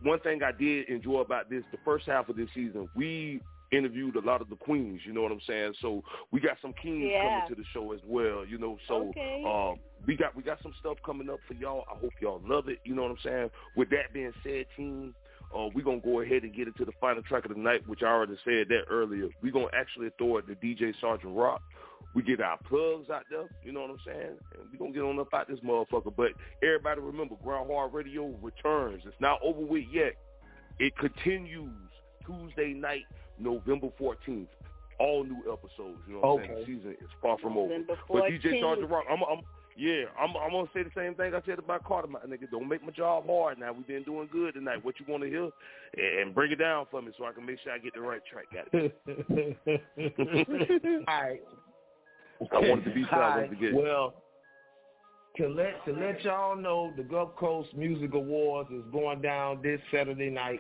one 0.02 0.20
thing 0.20 0.44
I 0.44 0.52
did 0.52 0.90
enjoy 0.90 1.20
about 1.20 1.50
this, 1.50 1.64
the 1.72 1.78
first 1.86 2.06
half 2.08 2.30
of 2.30 2.36
this 2.36 2.50
season, 2.56 2.90
we 2.96 3.42
interviewed 3.72 4.16
a 4.16 4.22
lot 4.22 4.42
of 4.42 4.50
the 4.50 4.56
queens. 4.56 5.02
You 5.06 5.14
know 5.14 5.22
what 5.22 5.32
I'm 5.32 5.42
saying? 5.48 5.74
So 5.82 6.04
we 6.32 6.40
got 6.40 6.58
some 6.62 6.74
kings 6.82 7.10
Yeah. 7.12 7.22
coming 7.24 7.44
to 7.50 7.56
the 7.56 7.66
show 7.74 7.92
as 7.94 8.00
well. 8.06 8.46
You 8.46 8.58
know, 8.58 8.78
so 8.88 9.10
Okay. 9.10 9.44
um, 9.46 9.80
we 10.06 10.16
got 10.16 10.36
we 10.36 10.44
got 10.44 10.62
some 10.62 10.74
stuff 10.80 10.98
coming 11.06 11.30
up 11.30 11.40
for 11.48 11.54
y'all. 11.54 11.86
I 11.92 11.96
hope 11.98 12.14
y'all 12.22 12.42
love 12.46 12.68
it. 12.70 12.80
You 12.84 12.96
know 12.96 13.04
what 13.04 13.12
I'm 13.12 13.18
saying? 13.24 13.52
With 13.76 13.90
that 13.92 14.12
being 14.14 14.34
said, 14.44 14.66
team, 14.76 15.16
uh, 15.56 15.70
we're 15.74 15.84
gonna 15.86 16.00
go 16.00 16.22
ahead 16.22 16.44
and 16.44 16.54
get 16.54 16.68
into 16.68 16.86
the 16.86 16.92
final 17.00 17.22
track 17.24 17.46
of 17.46 17.54
the 17.54 17.60
night, 17.60 17.88
which 17.88 18.04
I 18.04 18.08
already 18.08 18.38
said 18.44 18.68
that 18.70 18.86
earlier. 18.90 19.28
We're 19.42 19.52
gonna 19.52 19.68
actually 19.74 20.10
throw 20.18 20.38
it 20.38 20.48
to 20.48 20.56
DJ 20.56 20.94
Sergeant 21.00 21.36
Rock. 21.36 21.62
We 22.14 22.24
get 22.24 22.42
our 22.42 22.58
plugs 22.58 23.10
out 23.10 23.24
there, 23.30 23.48
you 23.64 23.72
know 23.72 23.82
what 23.84 23.92
I'm 23.92 24.00
saying? 24.06 24.38
And 24.54 24.70
we're 24.72 24.80
gonna 24.80 24.92
get 24.92 25.02
on 25.04 25.18
up 25.20 25.34
out 25.34 25.48
this 25.48 25.60
motherfucker. 25.62 26.14
But 26.14 26.34
everybody 26.62 27.00
remember, 27.00 27.36
Grind 27.42 27.70
Hard 27.72 27.94
Radio 27.94 28.28
returns. 28.42 29.04
It's 29.06 29.16
not 29.22 29.40
over 29.42 29.62
with 29.62 29.86
yet. 29.90 30.16
It 30.80 30.94
continues 30.98 31.72
Tuesday 32.26 32.74
night, 32.74 33.06
November 33.42 33.88
14th. 34.00 34.48
All 35.00 35.24
new 35.24 35.42
episodes. 35.52 35.98
You 36.08 36.14
know 36.14 36.20
what 36.20 36.44
I'm 36.44 36.48
saying? 36.48 36.60
The 36.60 36.66
season 36.66 36.92
is 36.92 37.10
far 37.22 37.38
from 37.40 37.58
over. 37.58 37.70
November 37.70 37.96
But 38.08 38.24
DJ 38.24 38.46
14th. 38.46 38.62
Sergeant 38.62 38.90
Rock, 38.90 39.06
I'm, 39.10 39.24
I'm 39.24 39.42
yeah, 39.78 40.04
I'm, 40.20 40.36
I'm 40.36 40.52
gonna 40.52 40.68
say 40.74 40.84
the 40.84 40.92
same 40.96 41.16
thing 41.16 41.34
I 41.34 41.42
said 41.46 41.58
about 41.58 41.84
Cata', 41.86 42.08
my 42.08 42.20
nigga. 42.20 42.50
Don't 42.52 42.68
make 42.68 42.84
my 42.84 42.92
job 42.92 43.26
hard. 43.26 43.58
Now 43.58 43.74
we've 43.74 43.88
been 43.88 44.04
doing 44.04 44.28
good 44.32 44.54
tonight. 44.54 44.84
What 44.84 45.00
you 45.00 45.06
want 45.08 45.24
to 45.24 45.30
hear, 45.30 45.50
and 46.22 46.36
bring 46.36 46.52
it 46.52 46.58
down 46.58 46.86
for 46.92 47.02
me 47.02 47.12
so 47.18 47.26
I 47.26 47.32
can 47.32 47.46
make 47.46 47.58
sure 47.64 47.72
I 47.72 47.78
get 47.78 47.94
the 47.94 48.02
right 48.02 48.22
track. 48.30 48.46
Got 48.54 48.68
it. 48.74 48.96
All 51.08 51.22
right. 51.22 51.42
I 52.52 52.70
wanted 52.70 52.86
to 52.86 52.94
be 52.94 53.04
fair. 53.06 53.24
I 53.24 53.36
wanted 53.38 53.50
to 53.52 53.56
get. 53.56 53.74
Well, 53.74 54.14
to 55.38 55.48
let 55.48 55.86
to 55.86 55.94
let 55.94 56.22
y'all 56.24 56.56
know, 56.56 56.92
the 56.98 57.04
Gulf 57.04 57.36
Coast 57.38 57.70
Music 57.74 58.14
Awards 58.14 58.70
is 58.72 58.84
going 58.92 59.22
down 59.22 59.62
this 59.62 59.80
Saturday 59.92 60.30
night. 60.30 60.60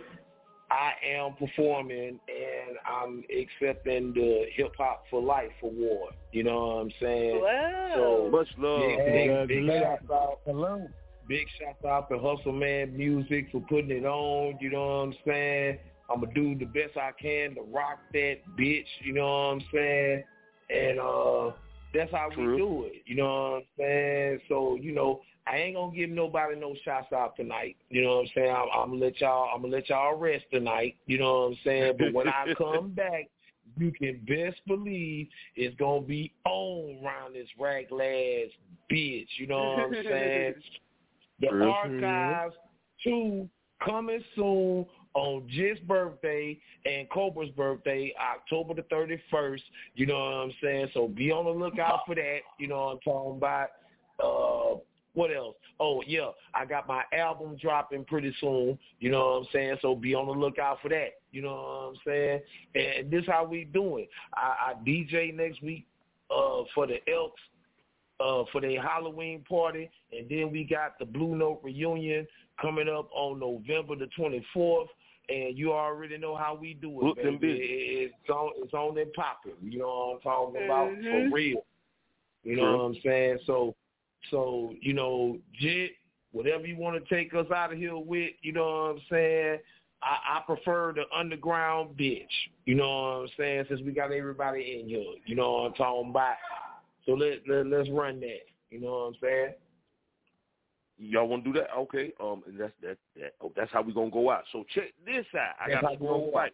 I 0.71 0.93
am 1.05 1.33
performing 1.33 2.17
and 2.29 2.77
I'm 2.87 3.23
accepting 3.29 4.13
the 4.13 4.45
Hip 4.55 4.71
Hop 4.77 5.03
for 5.09 5.21
Life 5.21 5.51
award. 5.61 6.13
You 6.31 6.43
know 6.45 6.67
what 6.67 6.73
I'm 6.83 6.91
saying? 7.01 7.41
Wow. 7.41 7.91
So 7.95 8.29
Much 8.31 8.47
love. 8.57 8.79
Big, 8.79 8.97
big, 8.97 9.47
big 9.47 9.57
Congratulations. 9.67 9.99
shout 10.07 10.55
out. 10.55 10.81
Big 11.27 11.47
shout 11.59 11.91
out 11.91 12.09
to 12.09 12.17
Hustle 12.17 12.53
Man 12.53 12.95
Music 12.95 13.47
for 13.51 13.59
putting 13.61 13.91
it 13.91 14.05
on. 14.05 14.57
You 14.61 14.69
know 14.69 14.85
what 14.85 15.03
I'm 15.03 15.15
saying? 15.27 15.77
I'm 16.09 16.21
gonna 16.21 16.33
do 16.33 16.55
the 16.55 16.65
best 16.65 16.95
I 16.95 17.11
can 17.21 17.55
to 17.55 17.61
rock 17.63 17.99
that 18.13 18.35
bitch. 18.57 18.85
You 19.03 19.13
know 19.13 19.27
what 19.27 19.53
I'm 19.53 19.61
saying? 19.73 20.23
And 20.69 20.99
uh, 20.99 21.51
that's 21.93 22.11
how 22.11 22.29
True. 22.33 22.51
we 22.53 22.57
do 22.57 22.83
it. 22.85 23.03
You 23.05 23.17
know 23.17 23.25
what 23.25 23.57
I'm 23.57 23.63
saying? 23.77 24.39
So 24.47 24.77
you 24.81 24.93
know, 24.93 25.21
I 25.47 25.57
ain't 25.57 25.75
gonna 25.75 25.95
give 25.95 26.09
nobody 26.09 26.55
no 26.55 26.75
shots 26.85 27.11
out 27.13 27.35
tonight. 27.35 27.75
You 27.89 28.03
know 28.03 28.17
what 28.17 28.21
I'm 28.21 28.29
saying? 28.35 28.51
I'm, 28.51 28.67
I'm 28.73 28.89
gonna 28.91 29.05
let 29.05 29.19
y'all. 29.19 29.49
I'm 29.53 29.61
gonna 29.61 29.75
let 29.75 29.89
y'all 29.89 30.15
rest 30.15 30.45
tonight. 30.51 30.95
You 31.07 31.19
know 31.19 31.33
what 31.33 31.47
I'm 31.47 31.57
saying? 31.63 31.93
But 31.97 32.13
when 32.13 32.27
I 32.27 32.53
come 32.57 32.91
back, 32.95 33.29
you 33.77 33.91
can 33.91 34.21
best 34.27 34.61
believe 34.67 35.27
it's 35.55 35.75
gonna 35.77 36.01
be 36.01 36.31
on 36.45 36.99
around 37.03 37.33
this 37.33 37.47
raglass 37.59 38.51
bitch. 38.91 39.27
You 39.37 39.47
know 39.47 39.59
what 39.59 39.79
I'm 39.79 40.03
saying? 40.03 40.53
The 41.39 41.47
archives 41.49 42.53
two 43.03 43.49
coming 43.83 44.23
soon 44.35 44.85
on 45.15 45.47
Jit's 45.49 45.79
birthday 45.81 46.59
and 46.85 47.09
Cobra's 47.09 47.49
birthday, 47.57 48.13
October 48.21 48.75
the 48.75 48.83
thirty 48.83 49.19
first. 49.31 49.63
You 49.95 50.05
know 50.05 50.19
what 50.19 50.33
I'm 50.33 50.53
saying? 50.61 50.89
So 50.93 51.07
be 51.07 51.31
on 51.31 51.45
the 51.45 51.51
lookout 51.51 52.01
for 52.05 52.13
that. 52.13 52.39
You 52.59 52.67
know 52.67 52.77
what 52.85 52.91
I'm 52.91 52.99
talking 52.99 53.37
about. 53.37 53.69
Uh 54.23 54.79
what 55.13 55.35
else? 55.35 55.55
Oh 55.79 56.01
yeah, 56.07 56.29
I 56.53 56.65
got 56.65 56.87
my 56.87 57.03
album 57.13 57.57
dropping 57.61 58.05
pretty 58.05 58.33
soon. 58.39 58.77
You 58.99 59.11
know 59.11 59.19
what 59.19 59.37
I'm 59.39 59.45
saying? 59.51 59.77
So 59.81 59.95
be 59.95 60.13
on 60.13 60.27
the 60.27 60.33
lookout 60.33 60.79
for 60.81 60.89
that. 60.89 61.19
You 61.31 61.41
know 61.41 61.53
what 61.55 61.89
I'm 61.89 61.95
saying? 62.05 62.41
And 62.75 63.11
this 63.11 63.25
how 63.27 63.45
we 63.45 63.65
doing. 63.65 64.07
I, 64.33 64.71
I 64.71 64.73
DJ 64.87 65.33
next 65.35 65.61
week 65.61 65.85
uh 66.29 66.63
for 66.73 66.87
the 66.87 66.97
Elks 67.11 67.41
uh, 68.21 68.43
for 68.51 68.61
their 68.61 68.81
Halloween 68.81 69.43
party, 69.47 69.89
and 70.11 70.29
then 70.29 70.51
we 70.51 70.63
got 70.63 70.99
the 70.99 71.05
Blue 71.05 71.35
Note 71.35 71.59
reunion 71.63 72.27
coming 72.61 72.87
up 72.87 73.09
on 73.13 73.39
November 73.39 73.95
the 73.95 74.07
24th. 74.17 74.87
And 75.29 75.57
you 75.57 75.71
already 75.71 76.17
know 76.17 76.35
how 76.35 76.57
we 76.59 76.73
do 76.73 76.89
it, 76.89 77.03
Whoop 77.03 77.15
baby. 77.15 77.37
bitches. 77.37 78.11
It's 78.19 78.29
on, 78.29 78.51
it's 78.57 78.73
on 78.73 78.97
and 78.97 79.13
popping. 79.13 79.53
You 79.61 79.79
know 79.79 79.87
what 79.87 80.15
I'm 80.15 80.21
talking 80.21 80.65
about 80.65 80.89
for 80.89 81.35
real. 81.35 81.63
You 82.43 82.55
know 82.57 82.63
True. 82.63 82.77
what 82.77 82.83
I'm 82.83 82.95
saying? 83.05 83.39
So, 83.45 83.75
so 84.29 84.73
you 84.81 84.93
know, 84.93 85.37
Jit, 85.59 85.91
whatever 86.31 86.65
you 86.65 86.77
want 86.77 87.03
to 87.03 87.15
take 87.15 87.33
us 87.33 87.47
out 87.53 87.73
of 87.73 87.77
here 87.77 87.97
with, 87.97 88.31
you 88.41 88.53
know 88.53 88.65
what 88.65 88.95
I'm 88.95 89.01
saying? 89.09 89.59
I, 90.03 90.37
I 90.37 90.41
prefer 90.45 90.93
the 90.93 91.03
underground 91.15 91.97
bitch. 91.97 92.25
You 92.65 92.75
know 92.75 92.89
what 92.89 93.23
I'm 93.23 93.27
saying? 93.37 93.65
Since 93.69 93.81
we 93.81 93.91
got 93.91 94.11
everybody 94.11 94.79
in 94.79 94.89
here, 94.89 95.13
you 95.25 95.35
know 95.35 95.51
what 95.51 95.67
I'm 95.67 95.73
talking 95.73 96.09
about. 96.09 96.35
So 97.05 97.13
let, 97.13 97.39
let 97.47 97.67
let's 97.67 97.89
run 97.89 98.19
that. 98.21 98.45
You 98.69 98.81
know 98.81 98.91
what 98.91 99.07
I'm 99.07 99.15
saying? 99.21 99.53
Y'all 100.97 101.27
want 101.27 101.43
to 101.43 101.51
do 101.51 101.59
that? 101.59 101.75
Okay. 101.75 102.13
Um, 102.19 102.43
and 102.47 102.59
that's 102.59 102.73
that. 102.81 102.97
that 103.15 103.33
oh, 103.41 103.51
that's 103.55 103.71
how 103.71 103.81
we 103.81 103.93
gonna 103.93 104.11
go 104.11 104.29
out. 104.29 104.43
So 104.51 104.63
check 104.73 104.93
this 105.05 105.25
out. 105.35 105.55
I 105.59 105.69
That's 105.69 105.81
got 105.81 105.93
a 105.93 105.95
strong 105.95 106.29
fight. 106.31 106.53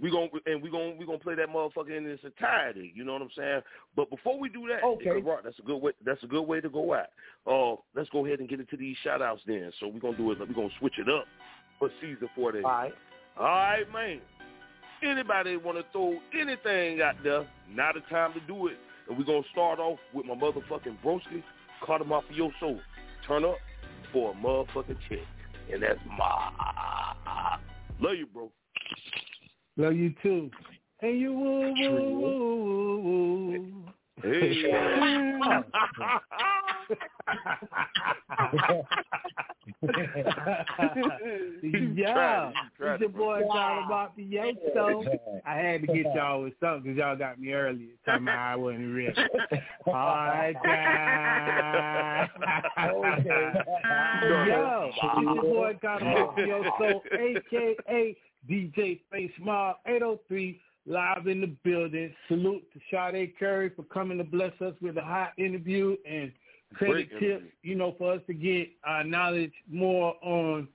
We 0.00 0.10
gonna 0.10 0.28
and 0.46 0.62
we 0.62 0.70
gonna 0.70 0.94
we 0.98 1.04
gonna 1.04 1.18
play 1.18 1.34
that 1.34 1.48
motherfucker 1.48 1.96
in 1.96 2.06
its 2.06 2.24
entirety. 2.24 2.92
You 2.94 3.04
know 3.04 3.12
what 3.12 3.22
I'm 3.22 3.30
saying? 3.36 3.60
But 3.96 4.08
before 4.08 4.38
we 4.38 4.48
do 4.48 4.66
that, 4.68 4.82
Okay. 4.82 5.20
Rock, 5.20 5.40
that's 5.44 5.58
a 5.58 5.62
good 5.62 5.76
way. 5.76 5.92
That's 6.04 6.22
a 6.22 6.26
good 6.26 6.42
way 6.42 6.60
to 6.60 6.68
go 6.70 6.94
out. 6.94 7.08
Uh, 7.46 7.76
let's 7.94 8.08
go 8.10 8.24
ahead 8.24 8.40
and 8.40 8.48
get 8.48 8.60
into 8.60 8.76
these 8.76 8.96
shout 9.04 9.20
outs 9.20 9.42
then. 9.46 9.70
So 9.78 9.88
we're 9.88 10.00
gonna 10.00 10.16
do 10.16 10.30
it. 10.32 10.38
We're 10.38 10.46
gonna 10.46 10.68
switch 10.78 10.98
it 10.98 11.08
up 11.08 11.26
for 11.78 11.90
season 12.00 12.28
four. 12.34 12.54
All 12.56 12.62
right. 12.62 12.94
All 13.38 13.44
right, 13.44 13.92
man. 13.92 14.20
Anybody 15.02 15.56
want 15.56 15.78
to 15.78 15.84
throw 15.92 16.18
anything 16.38 17.00
out 17.00 17.14
there? 17.24 17.46
Now 17.70 17.92
the 17.92 18.00
time 18.10 18.32
to 18.34 18.40
do 18.40 18.66
it. 18.68 18.76
And 19.08 19.18
we're 19.18 19.24
gonna 19.24 19.42
start 19.52 19.78
off 19.78 19.98
with 20.12 20.26
my 20.26 20.34
motherfucking 20.34 20.98
broski, 21.04 21.42
Cata' 21.84 22.04
Mafioso. 22.04 22.78
Turn 23.26 23.44
up 23.44 23.56
for 24.12 24.32
a 24.32 24.34
motherfucking 24.34 24.98
check. 25.08 25.18
and 25.72 25.82
that's 25.82 26.00
my 26.06 27.56
love 28.00 28.16
you, 28.16 28.26
bro. 28.26 28.50
Love 29.80 29.96
you 29.96 30.12
too. 30.22 30.50
And 31.00 31.18
you 31.18 31.32
woo 31.32 31.72
woo 31.72 32.20
woo 32.20 33.00
woo 33.00 33.46
woo. 33.48 33.66
Hey. 34.22 34.52
yeah, 41.94 42.52
tried 42.76 42.94
it's 42.94 43.00
your 43.00 43.08
boy 43.08 43.38
bro. 43.38 43.48
talking 43.48 43.86
about 43.86 44.14
the 44.16 44.22
yo. 44.24 45.02
I 45.46 45.54
had 45.54 45.80
to 45.80 45.86
get 45.86 46.14
y'all 46.14 46.42
with 46.42 46.52
something 46.60 46.82
because 46.82 46.98
y'all 46.98 47.16
got 47.16 47.40
me 47.40 47.52
earlier. 47.54 47.94
Talking 48.04 48.24
about 48.24 48.36
I 48.36 48.56
wasn't 48.56 48.94
ready. 48.94 49.14
All 49.86 49.94
right, 49.94 50.54
guys. 50.62 52.28
Yo, 54.46 54.90
it's 54.92 55.22
your 55.22 55.42
boy 55.42 55.78
talking 55.80 56.12
about 56.12 56.36
the 56.36 56.42
yo 56.42 56.64
aka 57.18 58.16
DJ 58.48 59.00
Face 59.10 59.32
Mob 59.40 59.76
803 59.86 60.60
live 60.86 61.26
in 61.26 61.40
the 61.40 61.54
building. 61.62 62.12
Salute 62.28 62.62
to 62.72 62.80
Sade 62.90 63.32
Curry 63.38 63.70
for 63.70 63.82
coming 63.84 64.18
to 64.18 64.24
bless 64.24 64.52
us 64.60 64.74
with 64.80 64.96
a 64.96 65.02
hot 65.02 65.32
interview 65.38 65.96
and 66.08 66.32
credit 66.74 67.10
Great 67.10 67.20
tips, 67.20 67.44
you 67.62 67.74
know, 67.74 67.94
for 67.98 68.14
us 68.14 68.20
to 68.26 68.34
get 68.34 68.68
our 68.84 69.04
knowledge 69.04 69.52
more 69.68 70.14
on 70.22 70.68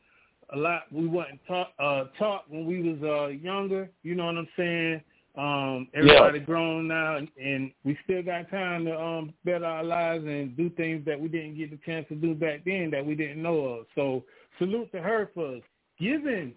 a 0.53 0.57
lot 0.57 0.83
we 0.91 1.07
wasn't 1.07 1.39
taught 1.47 1.73
uh 1.79 2.05
taught 2.19 2.49
when 2.49 2.65
we 2.65 2.81
was 2.81 3.01
uh 3.01 3.27
younger, 3.27 3.89
you 4.03 4.13
know 4.13 4.27
what 4.27 4.37
I'm 4.37 4.47
saying? 4.55 5.01
Um 5.35 5.87
everybody 5.95 6.39
grown 6.39 6.87
now 6.87 7.17
and, 7.17 7.27
and 7.41 7.71
we 7.83 7.97
still 8.03 8.21
got 8.21 8.49
time 8.51 8.85
to 8.85 8.99
um 8.99 9.33
better 9.43 9.65
our 9.65 9.83
lives 9.83 10.23
and 10.25 10.55
do 10.55 10.69
things 10.69 11.03
that 11.05 11.19
we 11.19 11.29
didn't 11.29 11.57
get 11.57 11.71
the 11.71 11.79
chance 11.83 12.07
to 12.09 12.15
do 12.15 12.35
back 12.35 12.61
then 12.63 12.91
that 12.91 13.03
we 13.03 13.15
didn't 13.15 13.41
know 13.41 13.57
of. 13.57 13.85
So 13.95 14.23
salute 14.59 14.91
to 14.91 15.01
her 15.01 15.31
for 15.33 15.59
giving 15.99 16.53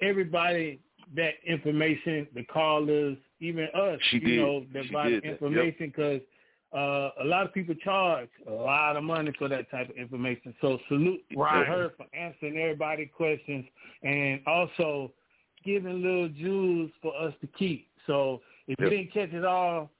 everybody 0.00 0.80
that 1.16 1.34
information, 1.46 2.26
the 2.34 2.44
callers, 2.44 3.16
even 3.40 3.68
us, 3.74 3.98
She 4.10 4.18
you 4.18 4.28
did. 4.28 4.36
know, 4.38 4.64
that 4.72 4.84
She 4.84 4.92
by 4.92 5.08
did 5.08 5.22
the. 5.22 5.28
Yep. 5.28 5.40
information 5.42 5.86
because 5.88 6.20
uh, 6.74 7.10
a 7.22 7.24
lot 7.24 7.46
of 7.46 7.54
people 7.54 7.74
charge 7.76 8.28
a 8.46 8.52
lot 8.52 8.96
of 8.96 9.04
money 9.04 9.32
for 9.38 9.48
that 9.48 9.70
type 9.70 9.88
of 9.88 9.96
information. 9.96 10.54
So 10.60 10.78
salute 10.88 11.24
Right. 11.34 11.60
to 11.60 11.64
her 11.64 11.90
for 11.96 12.06
answering 12.12 12.58
everybody's 12.58 13.08
questions 13.16 13.64
and 14.02 14.40
also 14.46 15.12
giving 15.64 16.02
little 16.02 16.28
jewels 16.28 16.90
for 17.00 17.16
us 17.18 17.32
to 17.40 17.46
keep. 17.46 17.88
So 18.06 18.42
if 18.66 18.78
Yep. 18.78 18.90
you 18.92 18.98
didn't 18.98 19.12
catch 19.12 19.32
it 19.32 19.44
all 19.44 19.90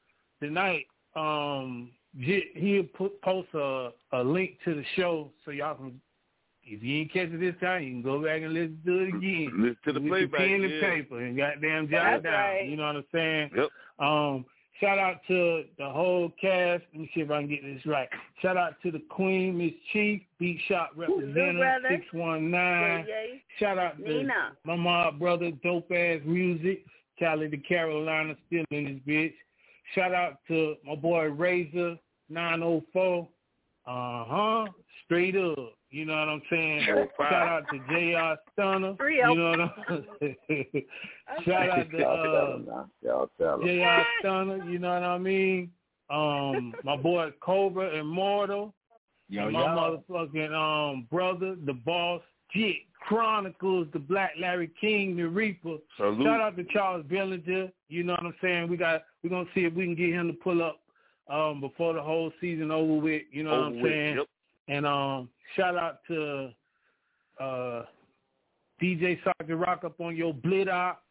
tonight, 0.40 0.86
um, 1.16 1.90
he'll 2.18 2.84
put, 2.84 3.20
post 3.22 3.48
a, 3.54 3.90
a 4.12 4.22
link 4.22 4.58
to 4.64 4.74
the 4.74 4.84
show 4.94 5.30
so 5.44 5.50
y'all 5.52 5.74
can. 5.74 6.00
If 6.70 6.82
you 6.82 6.98
ain't 7.00 7.12
catch 7.12 7.28
it 7.30 7.40
this 7.40 7.54
time, 7.60 7.82
you 7.82 7.90
can 7.90 8.02
go 8.02 8.22
back 8.22 8.42
and 8.42 8.52
listen 8.52 8.80
to 8.86 8.98
it 9.00 9.08
again. 9.08 9.50
Listen 9.56 9.76
to 9.86 9.92
the 9.94 10.00
With 10.00 10.10
playback. 10.10 10.38
pen 10.40 10.62
and 10.64 10.70
yeah. 10.72 10.80
paper 10.80 11.20
and 11.20 11.36
goddamn 11.36 11.88
jot 11.88 12.04
That's 12.04 12.22
down. 12.24 12.32
right. 12.32 12.68
You 12.68 12.76
know 12.76 12.86
what 12.86 12.96
I'm 12.96 13.04
saying? 13.12 13.50
Yep. 13.56 13.68
Um, 13.98 14.44
shout 14.80 14.98
out 14.98 15.16
to 15.28 15.64
the 15.78 15.88
whole 15.88 16.30
cast. 16.40 16.84
Let 16.92 17.00
me 17.00 17.10
see 17.14 17.20
if 17.22 17.30
I 17.30 17.40
can 17.40 17.48
get 17.48 17.62
this 17.62 17.84
right. 17.86 18.08
Shout 18.42 18.56
out 18.56 18.74
to 18.82 18.90
the 18.90 19.02
Queen, 19.08 19.54
Mz. 19.58 19.74
Chief, 19.92 20.22
Beat 20.38 20.60
Shop 20.68 20.90
representative, 20.96 21.82
six 21.90 22.04
one 22.12 22.50
nine. 22.50 23.04
Yay, 23.08 23.30
yay. 23.32 23.42
Shout 23.58 23.78
out 23.78 23.96
to 23.98 24.02
Nina. 24.02 24.52
my 24.64 24.76
mob 24.76 25.18
brother, 25.18 25.50
Dopeazzmuzik. 25.64 26.82
Cali 27.18 27.48
the 27.48 27.56
Carolina 27.56 28.36
still 28.46 28.64
in 28.70 28.84
this 28.84 29.14
bitch. 29.14 29.34
Shout 29.94 30.14
out 30.14 30.38
to 30.46 30.76
my 30.86 30.94
boy 30.94 31.24
Razor 31.24 31.96
nine 32.28 32.62
oh 32.62 32.84
four. 32.92 33.26
Uh 33.86 34.24
huh. 34.28 34.64
Straight 35.08 35.36
up. 35.36 35.72
You 35.90 36.04
know 36.04 36.18
what 36.18 36.28
I'm 36.28 36.42
saying? 36.50 36.86
Oh, 36.90 37.06
five. 37.16 37.30
Shout 37.30 37.48
out 37.48 37.64
to 37.72 37.78
JR 37.88 38.60
Stunna. 38.60 38.96
Three 38.98 39.22
oh. 39.22 39.30
You 39.30 39.38
know 39.38 39.50
what 39.50 39.60
I'm 39.88 40.04
saying? 40.48 40.84
Shout 41.46 41.70
out 41.70 41.90
to 41.90 42.06
uh, 42.06 42.84
Y'all. 43.02 43.30
J.R. 43.64 44.06
Stunna, 44.22 44.70
you 44.70 44.78
know 44.78 44.92
what 44.92 45.02
I 45.02 45.18
mean? 45.18 45.70
Um, 46.10 46.74
my 46.84 46.96
boy 46.96 47.32
Cobra 47.40 47.98
Immortal. 47.98 48.74
Yo, 49.30 49.44
and 49.44 49.52
my 49.52 49.60
yo. 49.60 50.02
motherfucking 50.10 50.52
um 50.52 51.06
brother, 51.10 51.56
the 51.64 51.72
boss, 51.72 52.22
Jit 52.54 52.76
Chronicles, 53.06 53.88
the 53.92 53.98
Black 53.98 54.32
Larry 54.38 54.70
King, 54.80 55.16
the 55.16 55.28
Reaper. 55.28 55.76
Salute. 55.96 56.24
Shout 56.24 56.40
out 56.40 56.56
to 56.56 56.64
Charles 56.64 57.04
Bellinger. 57.08 57.68
You 57.88 58.04
know 58.04 58.12
what 58.12 58.26
I'm 58.26 58.34
saying? 58.42 58.68
We 58.68 58.76
got 58.76 59.04
we're 59.22 59.30
gonna 59.30 59.48
see 59.54 59.64
if 59.64 59.72
we 59.72 59.84
can 59.84 59.94
get 59.94 60.10
him 60.10 60.28
to 60.28 60.34
pull 60.34 60.62
up 60.62 60.80
um 61.30 61.60
before 61.60 61.94
the 61.94 62.02
whole 62.02 62.30
season 62.42 62.70
over 62.70 62.94
with, 62.94 63.22
you 63.30 63.42
know 63.42 63.50
what 63.50 63.60
I'm 63.60 63.80
with. 63.80 63.92
saying? 63.92 64.16
Yep. 64.16 64.26
And 64.68 64.86
um 64.86 65.28
shout 65.56 65.76
out 65.76 66.00
to 66.08 66.50
uh 67.40 67.82
DJ 68.82 69.18
Sergeant 69.24 69.58
Rock 69.60 69.82
up 69.84 70.00
on 70.00 70.14
your 70.16 70.32
Blit 70.34 70.68
Op 70.72 71.02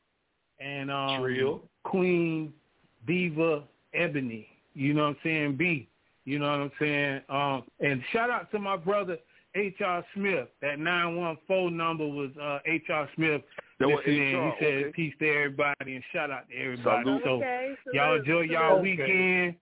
and 0.59 0.89
um 0.91 1.21
Trill. 1.21 1.61
Queen 1.83 2.53
Diva 3.05 3.63
Ebony. 3.93 4.47
You 4.73 4.93
know 4.93 5.03
what 5.03 5.09
I'm 5.09 5.17
saying? 5.23 5.55
B. 5.57 5.89
You 6.25 6.39
know 6.39 6.45
what 6.49 6.59
I'm 6.59 6.71
saying? 6.79 7.21
Um 7.29 7.63
and 7.79 8.01
shout 8.13 8.29
out 8.29 8.51
to 8.51 8.59
my 8.59 8.77
brother 8.77 9.17
H.R. 9.55 10.05
Smith. 10.13 10.49
That 10.61 10.77
nine 10.77 11.15
one 11.15 11.37
four 11.47 11.71
number 11.71 12.05
was 12.07 12.29
uh 12.39 12.59
H.R. 12.65 13.09
Smith 13.15 13.41
That 13.79 13.87
was 13.87 13.99
listening. 14.05 14.35
HR, 14.35 14.51
He 14.59 14.65
said 14.65 14.73
okay. 14.83 14.91
peace 14.93 15.13
to 15.19 15.27
everybody 15.29 15.95
and 15.95 16.03
shout 16.13 16.29
out 16.29 16.47
to 16.49 16.55
everybody. 16.55 17.03
Salute. 17.03 17.21
So 17.23 17.29
Okay, 17.37 17.73
y'all 17.93 18.17
enjoy 18.19 18.41
y'all 18.41 18.77
salute. 18.77 18.99
weekend. 18.99 19.55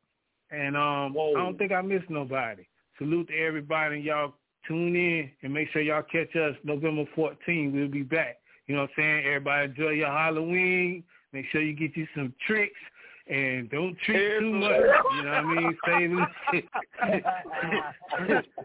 And 0.52 0.76
um 0.76 1.14
Whoa. 1.14 1.32
I 1.36 1.44
don't 1.44 1.58
think 1.58 1.72
I 1.72 1.82
missed 1.82 2.10
nobody. 2.10 2.66
Salute 2.98 3.28
to 3.28 3.38
everybody 3.38 3.96
and 3.96 4.04
y'all 4.04 4.34
tune 4.68 4.96
in 4.96 5.30
and 5.44 5.54
make 5.54 5.70
sure 5.72 5.82
y'all 5.82 6.02
catch 6.04 6.36
us 6.36 6.56
November 6.64 7.04
14th. 7.16 7.74
We'll 7.74 7.88
be 7.90 8.04
back. 8.04 8.38
You 8.68 8.76
know 8.76 8.82
what 8.82 8.92
I'm 8.98 9.04
saying? 9.04 9.26
Everybody 9.26 9.66
enjoy 9.70 9.90
your 9.92 10.08
Halloween. 10.12 11.04
Make 11.34 11.46
sure 11.52 11.62
you 11.62 11.74
get 11.74 11.96
you 11.98 12.08
some 12.16 12.34
tricks 12.48 12.80
and 13.28 13.70
don't 13.70 13.98
trick 14.06 14.40
too 14.40 14.52
much. 14.54 14.72
You 14.72 15.24
know 15.24 15.30
what 15.30 15.36
I 15.36 15.44
mean? 15.56 15.78
Save 15.86 16.12
a 16.14 16.28
shit. 16.52 16.66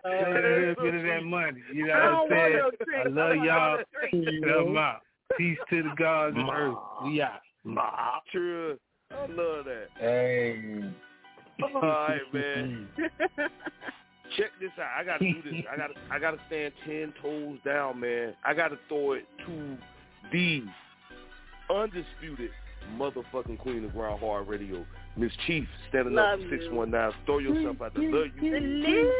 Save 0.04 0.26
a 0.26 0.48
little 0.58 0.84
bit 0.84 0.94
of 0.94 1.02
that 1.02 1.24
money. 1.24 1.60
You 1.72 1.86
know 1.88 1.92
I 1.94 2.12
what 2.12 2.32
I'm 2.32 2.70
saying? 2.70 3.02
I 3.04 3.08
love 3.08 3.36
y'all. 3.44 3.78
no 3.78 3.84
tricks. 4.10 4.78
Out. 4.78 5.00
Peace 5.36 5.58
to 5.70 5.82
the 5.82 5.94
gods 5.96 6.36
of 6.38 6.48
earth. 6.48 6.76
We 7.04 7.22
out. 7.22 7.40
Nah, 7.64 8.20
true. 8.32 8.78
I 9.10 9.26
love 9.26 9.64
that. 9.66 9.86
Hey. 9.98 10.82
All 11.62 11.80
right, 11.82 12.20
man. 12.32 12.88
Check 14.36 14.50
this 14.60 14.70
out. 14.78 14.90
I 14.98 15.04
gotta 15.04 15.24
do 15.24 15.42
this. 15.42 15.64
I 15.72 15.76
gotta 15.76 15.94
I 16.10 16.18
gotta 16.18 16.38
stand 16.46 16.72
ten 16.86 17.12
toes 17.20 17.58
down, 17.64 18.00
man. 18.00 18.34
I 18.44 18.54
gotta 18.54 18.78
throw 18.88 19.12
it 19.12 19.26
to 19.46 19.76
the 20.32 20.62
undisputed 21.68 22.50
motherfucking 22.96 23.58
queen 23.58 23.84
of 23.84 23.92
Grind 23.92 24.20
Hard 24.20 24.48
Radio, 24.48 24.84
Mz. 25.18 25.30
Chief, 25.46 25.66
standing 25.88 26.14
Love 26.14 26.40
up 26.40 26.46
six 26.50 26.64
one 26.70 26.90
nine. 26.90 27.12
Throw 27.26 27.38
yourself 27.38 27.80
out 27.82 27.94
there. 27.94 28.10
Love 28.10 28.26
you. 28.40 29.10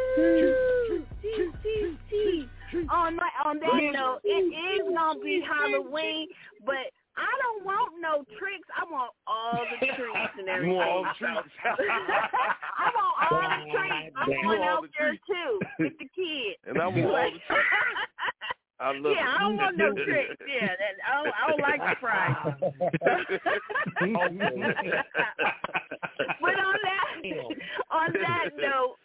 On 2.91 3.17
my 3.17 3.29
on 3.45 3.59
that 3.59 3.91
note, 3.93 4.21
it 4.25 4.29
is 4.29 4.95
gonna 4.95 5.21
be 5.21 5.43
Halloween, 5.47 6.29
but 6.65 6.77
I 7.17 7.31
don't 7.43 7.65
want 7.65 7.93
no 8.01 8.25
tricks. 8.39 8.69
I 8.77 8.85
want 8.91 9.13
all 9.27 9.65
the 9.81 9.87
treats 9.97 10.35
and 10.39 10.49
everything. 10.49 10.77
want 10.77 10.89
all 10.89 11.03
the 11.03 11.15
treats? 11.19 11.49
I 11.65 12.91
want 12.95 13.15
all 13.31 13.41
the 13.41 13.71
treats. 13.71 14.15
I'm 14.17 14.31
You 14.31 14.43
going 14.43 14.63
out 14.63 14.83
the 14.83 14.89
there 14.99 15.11
treats. 15.11 15.27
too 15.27 15.61
with 15.79 15.99
the 15.99 16.09
kids. 16.15 16.59
And 16.67 16.79
I 16.81 16.87
want 16.87 17.05
all 17.07 17.31
the 17.31 17.31
treats. 17.31 17.43
I 18.81 18.93
love 18.97 19.13
yeah, 19.13 19.29
it. 19.29 19.37
I 19.37 19.39
don't 19.41 19.57
want 19.59 19.77
no 19.77 19.93
tricks. 19.93 20.41
Yeah, 20.49 20.69
that, 20.69 20.97
I, 21.05 21.13
don't, 21.21 21.35
I 21.37 21.45
don't 21.51 21.61
like 21.61 21.81
surprises. 21.93 22.55
Oh, 24.01 24.25
but 26.41 26.57
on 26.57 26.77
that 26.81 27.11
on 27.91 28.13
that 28.15 28.49
note, 28.57 28.97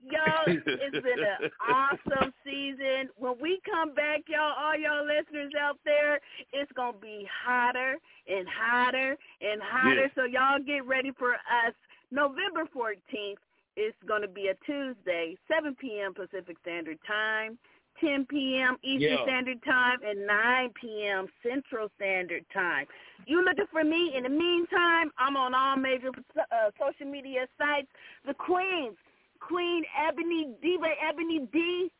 y'all, 0.00 0.46
it's 0.46 0.64
been 0.64 1.20
an 1.20 1.50
awesome 1.68 2.32
season. 2.58 3.10
When 3.16 3.34
we 3.40 3.60
come 3.64 3.94
back, 3.94 4.20
y'all, 4.28 4.54
all 4.58 4.76
y'all 4.76 5.06
listeners 5.06 5.52
out 5.60 5.78
there, 5.84 6.20
it's 6.52 6.70
gonna 6.72 6.98
be 6.98 7.26
hotter 7.44 7.96
and 8.26 8.46
hotter 8.48 9.16
and 9.40 9.60
hotter. 9.62 10.10
So 10.14 10.24
y'all 10.24 10.58
get 10.58 10.84
ready 10.86 11.12
for 11.18 11.34
us. 11.34 11.74
November 12.10 12.66
fourteenth 12.72 13.38
is 13.76 13.94
gonna 14.06 14.28
be 14.28 14.48
a 14.48 14.54
Tuesday, 14.66 15.36
seven 15.46 15.76
p.m. 15.80 16.14
Pacific 16.14 16.56
Standard 16.62 16.98
Time. 17.06 17.58
10 18.00 18.26
p.m. 18.26 18.76
Eastern 18.84 19.00
Yeah. 19.10 19.24
Standard 19.24 19.58
Time 19.64 19.98
and 20.06 20.24
9 20.24 20.70
p.m. 20.80 21.26
Central 21.42 21.88
Standard 21.96 22.44
Time. 22.54 22.86
You 23.26 23.44
looking 23.44 23.66
for 23.72 23.82
me? 23.82 24.14
In 24.16 24.22
the 24.22 24.28
meantime, 24.28 25.10
I'm 25.18 25.36
on 25.36 25.52
all 25.52 25.76
major 25.76 26.10
uh, 26.38 26.70
social 26.78 27.10
media 27.10 27.48
sites. 27.58 27.88
The 28.24 28.34
Queens, 28.34 28.96
Queen 29.40 29.82
Ebony, 29.98 30.54
Diva 30.62 30.94
Ebony 31.08 31.48
D, 31.52 31.90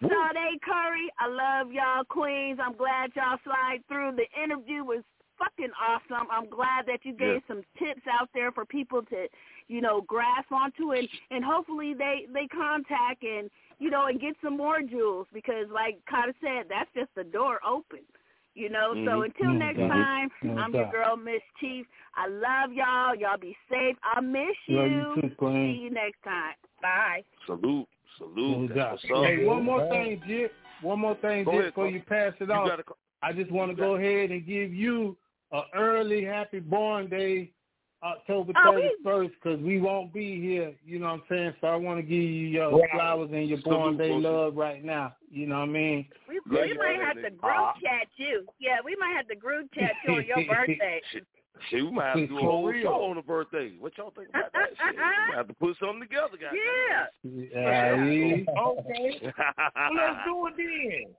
Sade 0.00 0.60
Curry. 0.62 1.08
I 1.18 1.28
love 1.28 1.72
y'all, 1.72 2.04
Queens. 2.04 2.58
I'm 2.62 2.76
glad 2.76 3.10
y'all 3.14 3.38
slide 3.44 3.78
through. 3.88 4.16
The 4.16 4.26
interview 4.42 4.84
was 4.84 5.02
fucking 5.38 5.72
awesome. 5.80 6.28
I'm 6.30 6.48
glad 6.48 6.86
that 6.86 7.04
you 7.04 7.12
gave 7.12 7.42
Yeah. 7.42 7.48
some 7.48 7.64
tips 7.78 8.06
out 8.06 8.28
there 8.34 8.52
for 8.52 8.64
people 8.64 9.02
to, 9.06 9.28
you 9.68 9.80
know, 9.80 10.00
grasp 10.02 10.52
onto 10.52 10.92
and 10.92 11.08
and 11.30 11.44
hopefully 11.44 11.94
they 11.94 12.26
they 12.32 12.46
contact 12.48 13.22
and 13.24 13.50
you 13.78 13.90
know 13.90 14.06
and 14.06 14.20
get 14.20 14.36
some 14.40 14.56
more 14.56 14.80
jewels 14.82 15.26
because 15.32 15.68
like 15.70 15.98
Cata' 16.06 16.34
said, 16.40 16.68
that's 16.68 16.90
just 16.94 17.12
the 17.14 17.24
door 17.24 17.60
open. 17.66 18.00
You 18.54 18.68
know, 18.68 18.94
so 18.94 19.00
Mhm. 19.18 19.24
until 19.24 19.52
No 19.52 19.58
next 19.58 19.78
doubt. 19.78 19.90
time, 19.90 20.30
No 20.42 20.58
I'm 20.58 20.72
your 20.72 20.86
girl, 20.92 21.16
Mz. 21.16 21.42
Chief. 21.58 21.86
I 22.14 22.28
love 22.28 22.72
y'all. 22.72 23.16
Y'all 23.16 23.36
be 23.36 23.56
safe. 23.68 23.98
I 24.04 24.20
miss 24.20 24.56
you. 24.68 24.76
Love 24.76 24.90
you 24.92 25.22
too, 25.22 25.34
Queen. 25.34 25.74
See 25.74 25.80
you 25.80 25.90
next 25.90 26.22
time. 26.22 26.54
Bye. 26.80 27.24
Salute, 27.46 27.88
salute. 28.18 28.36
No 28.36 28.66
That's 28.68 28.78
doubt. 28.78 28.90
what's 28.92 29.04
up. 29.04 29.24
Hey, 29.24 29.44
one 29.44 29.64
more 29.64 29.88
thing, 29.88 30.22
Jit. 30.26 30.52
One 30.80 31.00
more 31.00 31.14
thing, 31.16 31.44
Go 31.44 31.52
Jit, 31.52 31.60
ahead, 31.60 31.72
before 31.72 31.88
you 31.88 32.02
pass 32.02 32.32
it 32.40 32.50
off. 32.50 32.70
I 33.22 33.32
just 33.32 33.50
want 33.50 33.70
to 33.70 33.76
go 33.76 33.94
ahead 33.94 34.30
and 34.30 34.46
give 34.46 34.74
you 34.74 35.16
a 35.52 35.62
early 35.74 36.24
happy 36.24 36.60
born 36.60 37.08
day, 37.08 37.52
October 38.02 38.52
Oh, 38.56 38.72
thirty 38.72 38.88
we- 38.88 39.02
first, 39.02 39.32
because 39.42 39.60
we 39.60 39.80
won't 39.80 40.12
be 40.12 40.40
here. 40.40 40.74
You 40.84 40.98
know 40.98 41.06
what 41.06 41.12
I'm 41.14 41.22
saying? 41.30 41.54
So 41.60 41.68
I 41.68 41.76
want 41.76 41.98
to 41.98 42.02
give 42.02 42.20
you 42.20 42.48
your 42.48 42.78
Right. 42.78 42.90
flowers 42.92 43.30
and 43.32 43.48
your 43.48 43.58
born 43.62 43.96
day 43.96 44.10
Wilson. 44.10 44.30
love 44.30 44.56
right 44.56 44.84
now. 44.84 45.16
You 45.30 45.46
know 45.46 45.60
what 45.60 45.68
I 45.70 45.72
mean? 45.72 46.08
We, 46.28 46.40
we 46.44 46.74
might 46.74 47.00
have 47.02 47.16
to 47.22 47.30
group 47.30 47.74
chat 47.82 48.08
you. 48.16 48.46
Yeah, 48.58 48.78
we 48.84 48.94
might 49.00 49.14
have 49.16 49.28
to 49.28 49.36
group 49.36 49.72
chat 49.74 49.92
you 50.04 50.10
on 50.16 50.26
your 50.26 50.44
birthday. 50.46 51.00
Shit, 51.70 51.84
we 51.84 51.90
might 51.90 52.06
have 52.08 52.16
to 52.16 52.26
do 52.26 52.36
a 52.38 52.40
whole 52.40 52.66
real. 52.66 52.82
show 52.82 53.04
on 53.04 53.16
the 53.16 53.22
birthday. 53.22 53.72
What 53.78 53.96
y'all 53.96 54.12
think 54.16 54.28
about 54.30 54.52
that 54.52 54.68
shit? 54.76 54.94
We 54.94 55.00
might 55.00 55.36
have 55.36 55.48
to 55.48 55.54
put 55.54 55.76
something 55.78 56.00
together, 56.00 56.36
guys. 56.40 56.52
Yeah. 56.52 57.06
Yeah. 57.22 57.94
Okay. 58.58 59.20
Well, 59.22 59.94
let's 59.94 60.18
do 60.26 60.46
it 60.48 60.54
then. 60.56 61.14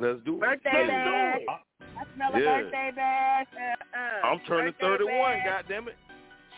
Let's 0.00 0.20
do 0.24 0.34
it. 0.36 0.40
Birthday 0.40 0.86
Yeah. 0.86 1.38
bash. 1.38 1.42
I 1.80 2.04
smell 2.14 2.34
a 2.34 2.40
Yeah. 2.40 2.60
birthday 2.62 2.90
bash. 2.94 3.46
Uh, 3.56 3.98
uh, 3.98 4.26
I'm 4.26 4.40
turning 4.46 4.72
birthday 4.80 5.04
31, 5.04 5.38
bash. 5.38 5.46
God 5.46 5.64
damn 5.68 5.88
it. 5.88 5.96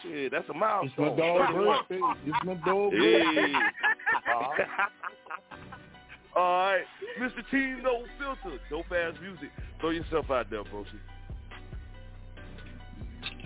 Shit, 0.03 0.33
that's 0.33 0.49
a 0.49 0.55
milestone. 0.55 1.07
It's 1.09 1.19
milestone. 1.19 1.19
my 1.19 1.27
dog 1.27 1.55
31. 1.55 1.79
birthday. 1.89 2.01
It's 2.31 2.45
my 2.45 2.55
dog 2.65 2.93
Hey. 2.93 3.23
birthday. 3.25 4.65
All 6.37 6.73
right, 6.73 6.85
Mr. 7.19 7.43
T, 7.51 7.57
no 7.83 8.05
filter, 8.19 8.59
Dopeazzmuzik. 8.71 9.51
Throw 9.81 9.91
yourself 9.91 10.31
out 10.31 10.49
there, 10.49 10.63
bro. 10.65 10.85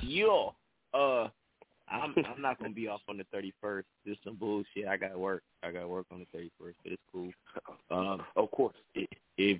Yo, 0.08 0.54
uh, 0.92 1.28
I'm 1.88 2.14
I'm 2.34 2.40
not 2.40 2.58
gonna 2.58 2.72
be 2.72 2.88
off 2.88 3.00
on 3.08 3.18
the 3.18 3.24
31st. 3.34 3.84
There's 4.04 4.18
some 4.24 4.36
bullshit. 4.36 4.86
I 4.88 4.96
gotta 4.96 5.18
work. 5.18 5.42
I 5.62 5.70
gotta 5.70 5.88
work 5.88 6.06
on 6.12 6.20
the 6.20 6.38
31st, 6.38 6.74
but 6.82 6.92
it's 6.92 7.02
cool. 7.12 7.30
Um, 7.90 8.22
of 8.36 8.50
course. 8.50 8.74
If 9.36 9.58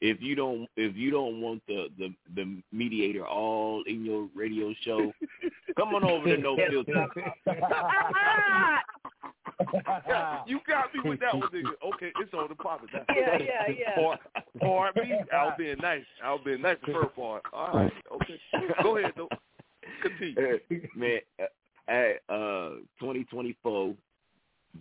if 0.00 0.20
you 0.20 0.34
don't 0.34 0.68
if 0.76 0.96
you 0.96 1.10
don't 1.10 1.40
want 1.40 1.62
the 1.66 1.88
the 1.98 2.14
the 2.34 2.62
mediator 2.72 3.26
all 3.26 3.82
in 3.86 4.04
your 4.04 4.28
radio 4.34 4.74
show, 4.82 5.12
come 5.76 5.94
on 5.94 6.04
over 6.04 6.26
to 6.26 6.42
No 6.42 6.56
Filter. 6.56 7.06
you 10.46 10.60
got 10.66 10.92
me 10.94 11.00
with 11.08 11.20
that 11.20 11.34
one, 11.34 11.48
nigga. 11.48 11.72
Okay, 11.94 12.12
it's 12.20 12.34
on 12.34 12.48
the 12.48 12.54
popping. 12.54 12.88
That's 12.92 13.04
Yeah, 13.14 13.38
yeah, 13.38 13.74
yeah. 13.78 14.02
Or, 14.02 14.18
or 14.60 14.90
me, 14.96 15.14
I 15.32 15.44
was 15.44 15.54
being 15.56 15.78
nice. 15.80 16.04
I 16.22 16.32
was 16.32 16.40
being 16.44 16.62
nice 16.62 16.76
to 16.86 16.92
her 16.92 17.06
part. 17.06 17.42
All 17.52 17.72
right, 17.72 17.92
okay. 18.12 18.40
Go 18.82 18.98
ahead, 18.98 19.12
though. 19.16 19.28
Continue. 20.08 20.60
Man, 20.96 21.18
uh, 21.40 21.44
hey, 21.88 22.14
uh, 22.28 22.80
2024, 23.00 23.94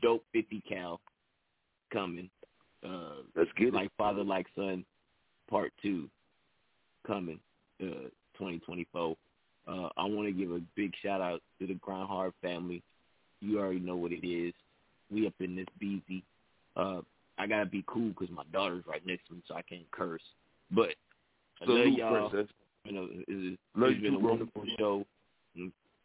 dope 0.01 0.23
50 0.33 0.63
cal 0.67 0.99
coming. 1.91 2.29
Uh, 2.85 3.21
Let's 3.35 3.49
get 3.57 3.69
it. 3.69 3.73
Like 3.73 3.89
Father, 3.97 4.23
Like 4.23 4.47
Son, 4.55 4.83
Part 5.49 5.71
2 5.81 6.09
coming, 7.05 7.39
uh, 7.81 8.09
2024. 8.37 9.15
Uh, 9.65 9.89
I 9.95 10.05
want 10.05 10.27
to 10.27 10.33
give 10.33 10.51
a 10.51 10.59
big 10.75 10.91
shout 11.01 11.21
out 11.21 11.41
to 11.59 11.67
the 11.67 11.75
Grind 11.75 12.07
Hard 12.07 12.33
family. 12.41 12.83
You 13.39 13.59
already 13.59 13.79
know 13.79 13.95
what 13.95 14.11
it 14.11 14.27
is. 14.27 14.53
We 15.11 15.27
up 15.27 15.33
in 15.39 15.55
this 15.55 15.67
beezy. 15.79 16.23
Uh, 16.75 17.01
I 17.37 17.47
gotta 17.47 17.65
be 17.65 17.83
cool 17.87 18.09
because 18.09 18.29
my 18.29 18.43
daughter's 18.51 18.83
right 18.87 19.05
next 19.05 19.27
to 19.27 19.33
me, 19.33 19.43
so 19.47 19.55
I 19.55 19.61
can't 19.61 19.89
curse. 19.91 20.21
But 20.71 20.95
I 21.61 21.65
love 21.71 21.87
y'all. 21.87 22.29
princess. 22.29 22.53
You 22.85 22.91
know, 22.91 23.07
it's, 23.11 23.23
it's 23.27 23.57
you 23.75 24.01
been 24.01 24.15
a 24.15 24.19
wonderful 24.19 24.63
show, 24.77 25.05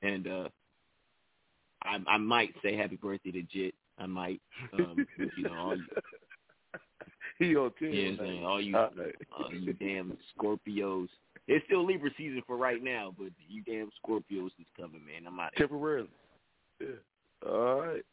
and, 0.02 0.26
uh, 0.26 0.48
I 1.82 1.98
I 2.06 2.18
might 2.18 2.54
say 2.62 2.76
happy 2.76 2.96
birthday 2.96 3.30
to 3.32 3.42
Jit. 3.42 3.74
I 3.98 4.06
might, 4.06 4.40
um, 4.74 5.06
you 5.36 5.44
know, 5.44 5.54
all 5.54 5.76
you, 5.76 5.84
He 7.38 7.44
on 7.44 7.48
you 7.48 7.56
know 7.56 7.62
what 7.62 7.72
I'm 7.72 8.18
saying, 8.18 8.44
all 8.44 8.60
you, 8.60 8.76
All 8.76 8.90
right. 8.98 9.14
all 9.38 9.52
you 9.52 9.72
damn 9.74 10.16
Scorpios. 10.36 11.08
It's 11.46 11.64
still 11.66 11.86
Libra 11.86 12.10
season 12.18 12.42
for 12.46 12.56
right 12.56 12.82
now, 12.82 13.14
but 13.16 13.28
you 13.48 13.62
damn 13.62 13.90
Scorpios 14.04 14.50
is 14.58 14.66
coming, 14.76 15.00
man. 15.06 15.26
I'm 15.26 15.38
out. 15.38 15.52
Temporarily. 15.56 16.08
Yeah. 16.80 16.88
All 17.46 17.80
right. 17.80 18.04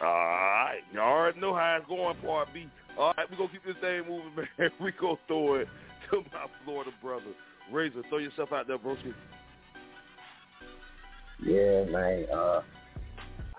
All 0.00 0.08
right. 0.08 0.80
You 0.92 1.00
already 1.00 1.40
know 1.40 1.54
how 1.54 1.76
it's 1.78 1.88
going, 1.88 2.16
part 2.22 2.48
B. 2.54 2.66
All 2.98 3.12
right, 3.16 3.30
we're 3.30 3.36
going 3.36 3.50
to 3.50 3.54
keep 3.54 3.64
this 3.64 3.76
thing 3.80 4.02
moving, 4.08 4.32
man. 4.58 4.70
we 4.80 4.92
going 4.92 5.16
to 5.16 5.22
throw 5.26 5.54
it 5.56 5.68
to 6.10 6.16
my 6.32 6.46
Florida 6.64 6.90
brother. 7.02 7.24
Razor, 7.70 8.02
throw 8.08 8.18
yourself 8.18 8.52
out 8.52 8.66
there, 8.66 8.78
broski. 8.78 9.12
Yeah, 11.40 11.84
man. 11.84 12.26
Uh, 12.32 12.62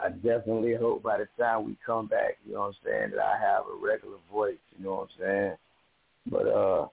I 0.02 0.10
definitely 0.10 0.76
hope 0.76 1.04
by 1.04 1.18
the 1.18 1.28
time 1.38 1.66
we 1.66 1.78
come 1.86 2.08
back, 2.08 2.38
you 2.46 2.54
know 2.54 2.62
what 2.62 2.68
I'm 2.68 2.74
saying, 2.86 3.12
that 3.12 3.24
I 3.24 3.38
have 3.38 3.64
a 3.66 3.86
regular 3.86 4.18
voice, 4.32 4.58
you 4.78 4.86
know 4.86 4.96
what 4.96 5.02
I'm 5.02 5.26
saying? 5.26 5.56
But 6.32 6.48
uh, 6.48 6.88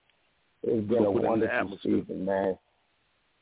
it's 0.62 0.88
been 0.88 1.04
a 1.04 1.12
put 1.12 1.14
it 1.14 1.16
in 1.16 1.22
the 1.22 1.28
wonderful 1.28 1.78
season, 1.82 2.24
man. 2.24 2.58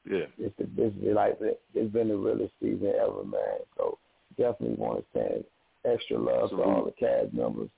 Yeah. 0.09 0.27
It's 0.39 0.55
the, 0.59 0.65
this 0.77 0.93
is 1.03 1.15
like 1.15 1.39
it's 1.41 1.93
been 1.93 2.09
the 2.09 2.17
realest 2.17 2.53
season 2.61 2.93
ever, 3.01 3.25
man. 3.25 3.61
So 3.77 3.99
definitely 4.37 4.77
want 4.77 4.99
to 5.01 5.05
send 5.19 5.45
extra 5.85 6.19
love 6.19 6.51
to 6.51 6.63
all 6.63 6.85
the 6.85 6.93
cast 6.93 7.33
members, 7.33 7.71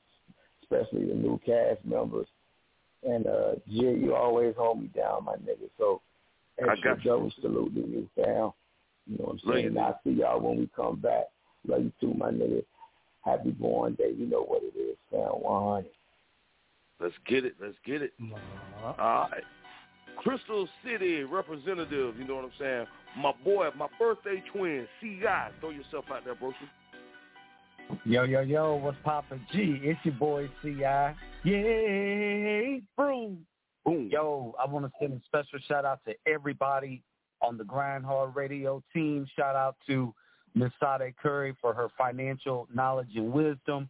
especially 0.62 1.06
the 1.06 1.14
new 1.14 1.40
cast 1.47 1.84
members. 1.84 2.26
And 3.05 3.26
uh, 3.26 3.52
Jay, 3.68 3.94
you 3.94 4.14
always 4.14 4.55
hold 4.56 4.80
me 4.80 4.88
down, 4.88 5.24
my 5.24 5.34
nigga. 5.34 5.70
So 5.78 6.01
I 6.60 6.72
extra 6.72 7.01
double 7.05 7.32
salute 7.40 7.74
to 7.74 7.80
you, 7.80 8.09
fam. 8.16 8.51
You 9.07 9.19
know 9.19 9.24
what 9.27 9.39
I'm 9.45 9.53
saying? 9.53 9.73
you, 9.74 9.78
I'll 9.78 10.01
see 10.05 10.11
y'all 10.11 10.41
when 10.41 10.59
we 10.59 10.69
come 10.74 10.97
back. 10.97 11.24
Love 11.66 11.83
you 11.83 11.93
too, 12.01 12.15
my 12.15 12.31
nigga. 12.31 12.65
Happy 13.23 13.51
born 13.51 13.95
day. 13.95 14.12
You 14.16 14.27
know 14.27 14.43
what 14.43 14.62
it 14.62 14.78
is, 14.78 14.97
fam. 15.11 15.20
100. 15.20 15.91
Let's 17.01 17.15
get 17.27 17.45
it. 17.45 17.55
Let's 17.61 17.77
get 17.85 18.03
it. 18.03 18.12
All 18.83 18.95
right. 18.99 19.43
Crystal 20.16 20.69
City 20.85 21.24
representative, 21.24 22.16
you 22.19 22.27
know 22.27 22.37
what 22.37 22.45
I'm 22.45 22.53
saying? 22.59 22.87
My 23.19 23.33
boy, 23.45 23.69
my 23.77 23.87
birthday 23.99 24.43
twin, 24.53 24.87
C.I. 25.01 25.51
Throw 25.61 25.70
yourself 25.70 26.07
out 26.11 26.24
there, 26.24 26.35
broski. 26.35 26.55
Yo, 28.05 28.24
yo, 28.24 28.41
yo, 28.41 28.77
what's 28.77 28.97
poppin'? 29.05 29.41
G, 29.53 29.78
it's 29.83 30.01
your 30.05 30.15
boy 30.15 30.51
C.I. 30.62 31.15
Yay, 31.45 32.83
boom. 32.97 33.47
Boom. 33.85 34.09
Yo, 34.11 34.55
I 34.61 34.69
want 34.69 34.87
to 34.87 34.93
send 34.99 35.12
a 35.12 35.20
special 35.27 35.59
shout 35.69 35.85
out 35.85 36.01
to 36.07 36.15
everybody 36.27 37.03
on 37.41 37.57
the 37.57 37.65
Grind 37.65 38.05
Hard 38.05 38.35
Radio 38.35 38.83
team. 38.93 39.27
Shout 39.37 39.57
out 39.57 39.77
to 39.87 40.15
Miss 40.55 40.73
Sade 40.81 41.15
Curry 41.23 41.57
for 41.61 41.75
her 41.75 41.89
financial 41.99 42.69
knowledge 42.73 43.11
and 43.15 43.33
wisdom. 43.33 43.89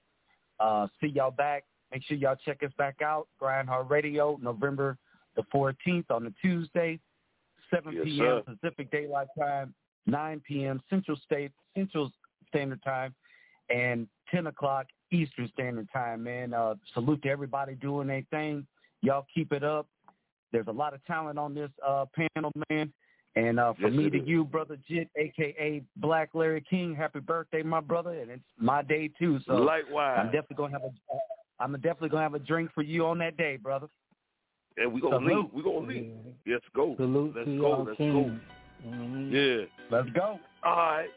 Uh, 0.59 0.89
see 1.01 1.09
y'all 1.09 1.31
back. 1.31 1.65
Make 1.93 2.03
sure 2.05 2.17
y'all 2.17 2.37
check 2.45 2.63
us 2.63 2.73
back 2.77 3.03
out. 3.03 3.29
Grind 3.39 3.69
Hard 3.69 3.91
Radio, 3.91 4.39
November 4.43 4.99
the 5.37 5.43
14th 5.55 6.11
on 6.11 6.27
a 6.27 6.31
Tuesday, 6.43 6.99
7 7.71 7.93
Yes, 7.95 8.05
p.m. 8.05 8.19
sir. 8.19 8.43
Pacific 8.55 8.91
Daylight 8.91 9.29
Time, 9.39 9.75
9 10.07 10.43
p.m. 10.47 10.81
Central 10.91 11.17
State 11.25 11.53
Central 11.77 12.11
Standard 12.49 12.83
Time, 12.83 13.15
and 13.71 14.09
10 14.31 14.47
o'clock 14.49 14.87
Eastern 15.13 15.49
Standard 15.53 15.89
Time. 15.93 16.25
Man, 16.25 16.55
uh, 16.55 16.75
salute 16.95 17.23
to 17.23 17.29
everybody 17.29 17.75
doing 17.75 18.09
their 18.09 18.23
thing. 18.31 18.67
Y'all 19.03 19.27
keep 19.33 19.53
it 19.53 19.63
up. 19.63 19.87
There's 20.53 20.67
a 20.69 20.73
lot 20.73 20.95
of 20.95 21.05
talent 21.05 21.39
on 21.39 21.55
this 21.55 21.71
uh, 21.87 22.07
panel, 22.35 22.51
man. 22.71 22.93
And 23.37 23.61
uh, 23.61 23.75
for 23.75 23.89
Yes, 23.89 23.93
me 23.99 24.11
to 24.11 24.19
is. 24.23 24.27
you, 24.27 24.45
brother 24.45 24.79
Jit, 24.89 25.09
aka 25.17 25.83
Black 25.97 26.31
Larry 26.33 26.65
King, 26.69 26.95
happy 26.95 27.21
birthday, 27.21 27.63
my 27.63 27.81
brother, 27.81 28.13
and 28.19 28.31
it's 28.31 28.43
my 28.59 28.83
day 28.83 29.11
too. 29.19 29.39
So 29.47 29.55
Likewise. 29.57 30.19
I'm 30.21 30.27
definitely 30.27 30.57
gonna 30.57 30.73
have 30.73 30.83
a, 30.83 31.63
I'm 31.63 31.73
definitely 31.75 32.09
gonna 32.09 32.23
have 32.23 32.35
a 32.35 32.39
drink 32.39 32.71
for 32.75 32.83
you 32.83 33.05
on 33.07 33.19
that 33.19 33.37
day, 33.37 33.57
brother. 33.59 33.89
And 34.79 34.91
we 34.93 35.01
gonna 35.03 35.17
Salute. 35.17 35.45
leave. 35.45 35.53
We 35.53 35.63
gonna 35.63 35.87
leave. 35.87 36.13
Let's 36.47 36.65
go. 36.75 36.97
Salute 36.97 37.35
Let's 37.37 37.49
go. 37.61 37.85
Let's 37.87 37.99
king. 37.99 38.41
go. 38.83 38.89
Mhm. 38.89 39.33
Yeah. 39.33 39.67
Let's 39.91 40.09
go. 40.11 40.39
All 40.65 40.77
right. 40.77 41.09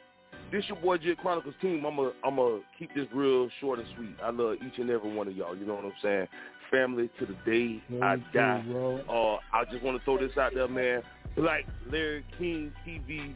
This 0.52 0.64
your 0.68 0.78
boy 0.78 0.98
Jit 0.98 1.18
Chronicles 1.20 1.56
team. 1.62 1.86
I'm 1.86 1.96
gonna 1.96 2.12
I'm 2.26 2.36
gonna 2.36 2.60
keep 2.78 2.94
this 2.96 3.08
real 3.14 3.50
short 3.62 3.80
and 3.80 3.88
sweet. 3.96 4.16
I 4.22 4.32
love 4.32 4.56
each 4.66 4.78
and 4.78 4.90
every 4.90 5.14
one 5.14 5.28
of 5.30 5.38
y'all. 5.38 5.56
You 5.56 5.66
know 5.66 5.76
what 5.76 5.86
I'm 5.86 5.94
saying? 6.02 6.28
Family 6.72 7.10
to 7.20 7.26
the 7.26 7.36
day 7.46 7.82
I 8.02 8.12
Love 8.16 8.20
you 8.20 8.26
die. 8.34 8.64
bro. 8.68 8.98
Uh, 9.10 9.40
I 9.56 9.64
just 9.72 9.84
want 9.84 9.98
to 9.98 10.04
throw 10.04 10.18
this 10.20 10.38
out 10.38 10.54
there, 10.54 10.68
man. 10.68 11.02
Black 11.36 11.66
Larry 11.92 12.26
King 12.38 12.72
TV 12.88 13.34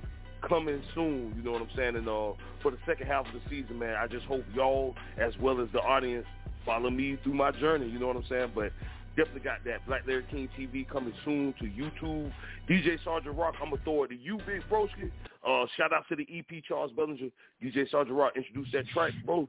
coming 0.48 0.82
soon. 0.94 1.34
You 1.38 1.44
know 1.44 1.52
what 1.54 1.62
I'm 1.62 1.70
saying? 1.76 1.96
And 1.96 2.08
uh, 2.08 2.34
for 2.62 2.72
the 2.72 2.78
second 2.86 3.08
half 3.08 3.26
of 3.28 3.34
the 3.34 3.42
season, 3.50 3.80
man, 3.80 3.96
I 3.96 4.08
just 4.08 4.26
hope 4.26 4.44
y'all, 4.54 4.96
as 5.18 5.34
well 5.40 5.62
as 5.62 5.68
the 5.74 5.80
audience, 5.80 6.26
follow 6.66 6.90
me 6.90 7.18
through 7.24 7.34
my 7.36 7.52
journey. 7.52 7.88
You 7.90 8.00
know 8.00 8.08
what 8.08 8.18
I'm 8.18 8.26
saying? 8.30 8.52
But 8.54 8.72
Definitely 9.16 9.42
got 9.42 9.64
that 9.66 9.86
Black 9.86 10.08
Larry 10.08 10.26
King 10.32 10.50
TV 10.58 10.90
coming 10.90 11.14
soon 11.24 11.54
to 11.60 11.66
YouTube. 11.66 12.32
DJ 12.68 12.98
Sergeant 13.06 13.38
Rock, 13.38 13.54
I'm 13.62 13.70
gonna 13.70 13.80
throw 13.84 14.02
it 14.06 14.08
to 14.08 14.16
you, 14.16 14.40
Big 14.48 14.64
Broski. 14.68 15.12
Uh, 15.48 15.68
shout 15.78 15.94
out 15.94 16.06
to 16.10 16.16
the 16.16 16.26
EP 16.36 16.64
Charles 16.68 16.92
Bellinger. 16.94 17.28
DJ 17.64 17.88
Sergeant 17.92 18.18
Rock, 18.18 18.34
introduce 18.36 18.70
that 18.74 18.88
track, 18.88 19.12
bro, 19.24 19.48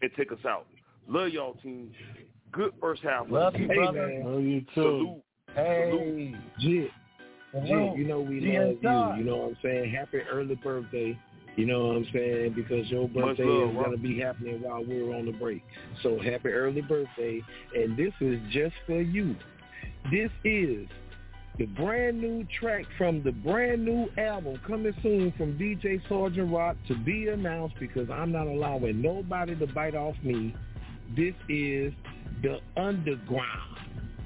and 0.00 0.10
take 0.16 0.32
us 0.32 0.38
out. 0.48 0.64
Love 1.06 1.28
y'all, 1.28 1.52
team. 1.62 1.92
Good 2.52 2.72
first 2.80 3.02
half. 3.02 3.26
Love 3.28 3.54
you, 3.54 3.68
Hey, 3.68 3.74
brother. 3.74 4.08
man. 4.08 4.32
Love 4.32 4.42
you, 4.44 4.60
too. 4.62 4.66
Salute. 4.74 5.22
Hey, 5.56 6.34
Jit. 6.58 6.90
Jit, 7.52 7.96
you 7.96 8.04
know 8.04 8.20
we 8.20 8.40
love 8.40 8.76
you. 8.80 9.18
You 9.18 9.24
know 9.24 9.36
what 9.36 9.48
I'm 9.50 9.56
saying? 9.62 9.92
Happy 9.92 10.18
early 10.30 10.54
birthday. 10.54 11.18
You 11.56 11.66
know 11.66 11.88
what 11.88 11.96
I'm 11.96 12.06
saying? 12.12 12.54
Because 12.54 12.88
your 12.90 13.08
birthday 13.08 13.44
love, 13.44 13.70
is 13.70 13.74
going 13.76 13.90
to 13.90 13.98
be 13.98 14.18
happening 14.18 14.62
while 14.62 14.82
we're 14.82 15.14
on 15.14 15.26
the 15.26 15.32
break. 15.32 15.62
So 16.02 16.18
happy 16.18 16.48
early 16.48 16.80
birthday. 16.80 17.42
And 17.74 17.96
this 17.96 18.12
is 18.20 18.40
just 18.50 18.74
for 18.86 19.02
you. 19.02 19.36
This 20.10 20.30
is 20.44 20.88
the 21.58 21.66
brand 21.66 22.20
new 22.20 22.46
track 22.58 22.86
from 22.96 23.22
the 23.22 23.32
brand 23.32 23.84
new 23.84 24.08
album 24.16 24.58
coming 24.66 24.94
soon 25.02 25.32
from 25.36 25.58
DJ 25.58 26.00
Sergeant 26.08 26.50
Rock 26.50 26.76
to 26.88 26.96
be 27.04 27.28
announced 27.28 27.74
because 27.78 28.08
I'm 28.10 28.32
not 28.32 28.46
allowing 28.46 29.02
nobody 29.02 29.54
to 29.56 29.66
bite 29.66 29.94
off 29.94 30.16
me. 30.22 30.54
This 31.14 31.34
is 31.50 31.92
the 32.42 32.60
underground. 32.78 33.71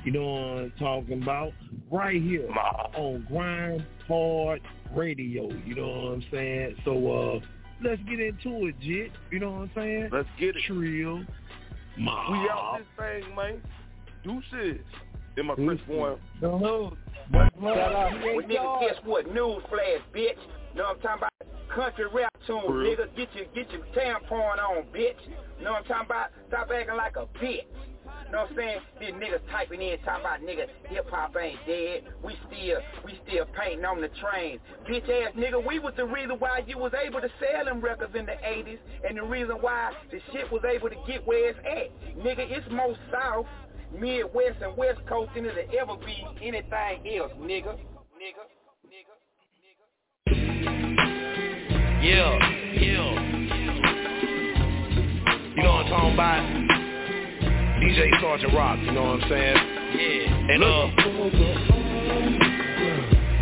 You 0.06 0.12
know 0.12 0.24
what 0.24 0.38
I'm 0.38 0.72
talking 0.78 1.20
about? 1.20 1.52
Right 1.90 2.22
here 2.22 2.48
on 2.48 3.26
Grind 3.28 3.84
Hard 4.06 4.60
Radio. 4.94 5.50
You 5.64 5.74
know 5.74 5.88
what 5.88 6.12
I'm 6.12 6.24
saying? 6.30 6.76
So 6.84 6.92
uh 6.92 7.40
let's 7.82 8.00
get 8.02 8.20
into 8.20 8.66
it, 8.66 8.78
Jit. 8.80 9.10
You 9.32 9.40
know 9.40 9.50
what 9.50 9.62
I'm 9.62 9.70
saying? 9.74 10.10
Let's 10.12 10.28
get 10.38 10.54
it. 10.54 10.62
Trill. 10.64 11.24
Ma. 11.98 12.30
We 12.30 12.48
out 12.48 12.78
this 12.78 12.86
thing, 12.96 13.34
man. 13.34 13.60
Deuces. 14.22 14.80
In 15.36 15.46
my 15.46 15.56
Chris 15.56 15.80
Boy. 15.88 16.14
Hello. 16.38 16.96
Well, 17.32 17.50
nigga, 17.60 18.80
guess 18.80 18.94
what? 19.04 19.26
News 19.34 19.60
flash, 19.68 20.00
bitch. 20.14 20.36
You 20.72 20.82
know 20.82 20.84
what 20.84 20.96
I'm 20.96 21.00
talking 21.00 21.18
about? 21.18 21.74
Country 21.74 22.04
rap 22.14 22.32
tune, 22.46 22.62
nigga. 22.62 23.08
Get 23.16 23.28
your 23.34 23.46
get 23.56 23.72
your 23.72 23.82
tampon 23.86 24.58
on, 24.58 24.84
bitch. 24.94 25.16
You 25.58 25.64
know 25.64 25.72
what 25.72 25.78
I'm 25.78 25.84
talking 25.84 26.06
about? 26.06 26.28
Stop 26.46 26.70
acting 26.72 26.96
like 26.96 27.16
a 27.16 27.26
bitch. 27.44 27.64
Know 28.32 28.42
what 28.42 28.50
I'm 28.50 28.56
saying? 28.56 28.78
These 29.00 29.12
niggas 29.12 29.40
typing 29.50 29.80
in 29.80 29.98
talking 30.00 30.24
about 30.24 30.40
nigga 30.40 30.66
hip 30.88 31.08
hop 31.10 31.36
ain't 31.40 31.58
dead. 31.66 32.04
We 32.24 32.34
still 32.48 32.80
we 33.04 33.20
still 33.26 33.46
painting 33.58 33.84
on 33.84 34.00
the 34.00 34.08
train. 34.20 34.58
Bitch 34.88 35.08
ass 35.08 35.32
nigga, 35.36 35.64
we 35.64 35.78
was 35.78 35.94
the 35.96 36.04
reason 36.04 36.36
why 36.38 36.62
you 36.66 36.78
was 36.78 36.92
able 36.94 37.20
to 37.20 37.28
sell 37.38 37.64
them 37.64 37.80
records 37.80 38.14
in 38.16 38.26
the 38.26 38.32
80s 38.32 38.78
and 39.08 39.16
the 39.16 39.22
reason 39.22 39.56
why 39.60 39.92
the 40.10 40.18
shit 40.32 40.50
was 40.50 40.62
able 40.64 40.88
to 40.88 40.96
get 41.06 41.26
where 41.26 41.50
it's 41.50 41.58
at. 41.60 41.90
Nigga, 42.18 42.50
it's 42.50 42.66
more 42.70 42.96
south, 43.12 43.46
Midwest 43.96 44.60
and 44.62 44.76
West 44.76 45.00
Coast 45.08 45.30
than 45.34 45.46
it'll 45.46 45.62
ever 45.80 45.96
be 46.04 46.26
anything 46.42 47.18
else, 47.18 47.32
nigga. 47.40 47.78
Nigga. 48.16 48.42
Nigga, 48.86 49.14
nigga. 49.62 49.86
Yeah, 52.02 52.38
yeah. 52.74 53.22
You 55.56 55.62
know 55.62 55.72
what 55.72 55.86
I'm 55.86 55.90
talking 55.90 56.14
about? 56.14 56.75
DJ 57.86 58.10
Sergeant 58.20 58.52
Rock, 58.52 58.80
you 58.82 58.90
know 58.90 59.14
what 59.14 59.22
I'm 59.22 59.28
saying? 59.30 59.56
Yeah. 59.94 60.54
And 60.54 60.64
uh 60.64 60.90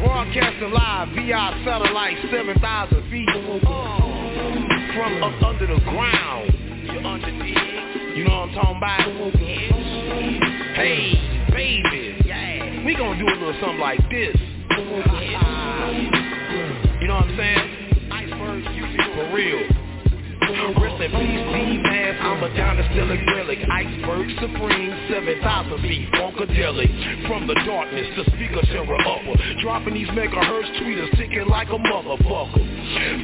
broadcasting 0.04 0.70
live 0.70 1.08
via 1.14 1.62
satellite 1.64 2.18
7,000 2.30 3.10
feet 3.10 3.28
from 4.92 5.22
up 5.22 5.42
under 5.42 5.66
the 5.66 5.80
ground. 5.84 6.52
You 8.14 8.24
know 8.24 8.40
what 8.40 8.50
I'm 8.50 8.54
talking 8.54 8.76
about? 8.76 9.00
Hey, 10.76 11.16
baby. 11.50 12.20
Yeah. 12.26 12.84
We 12.84 12.94
gonna 12.96 13.18
do 13.18 13.26
a 13.26 13.32
little 13.40 13.58
something 13.62 13.80
like 13.80 14.00
this. 14.10 14.36
You 17.00 17.08
know 17.08 17.14
what 17.14 17.24
I'm 17.24 17.36
saying? 17.38 18.12
Iceberg, 18.12 18.62
for 19.16 19.34
real. 19.34 19.83
Rest 20.72 20.96
in 20.96 21.12
peace, 21.12 21.44
D-Mass, 21.52 22.16
I'm 22.24 22.42
a 22.42 22.48
dinostylic 22.56 23.20
relic 23.36 23.58
Iceberg 23.68 24.30
Supreme, 24.40 24.96
7,000 25.12 25.82
feet 25.82 26.08
Funkadelic. 26.16 27.28
From 27.28 27.46
the 27.46 27.52
darkness, 27.68 28.08
the 28.16 28.24
speaker 28.32 28.64
terror 28.72 28.96
upper 28.96 29.36
Dropping 29.60 29.92
these 29.92 30.08
megahertz 30.08 30.72
tweeters, 30.80 31.10
ticking 31.18 31.48
like 31.48 31.68
a 31.68 31.76
motherfucker. 31.76 32.64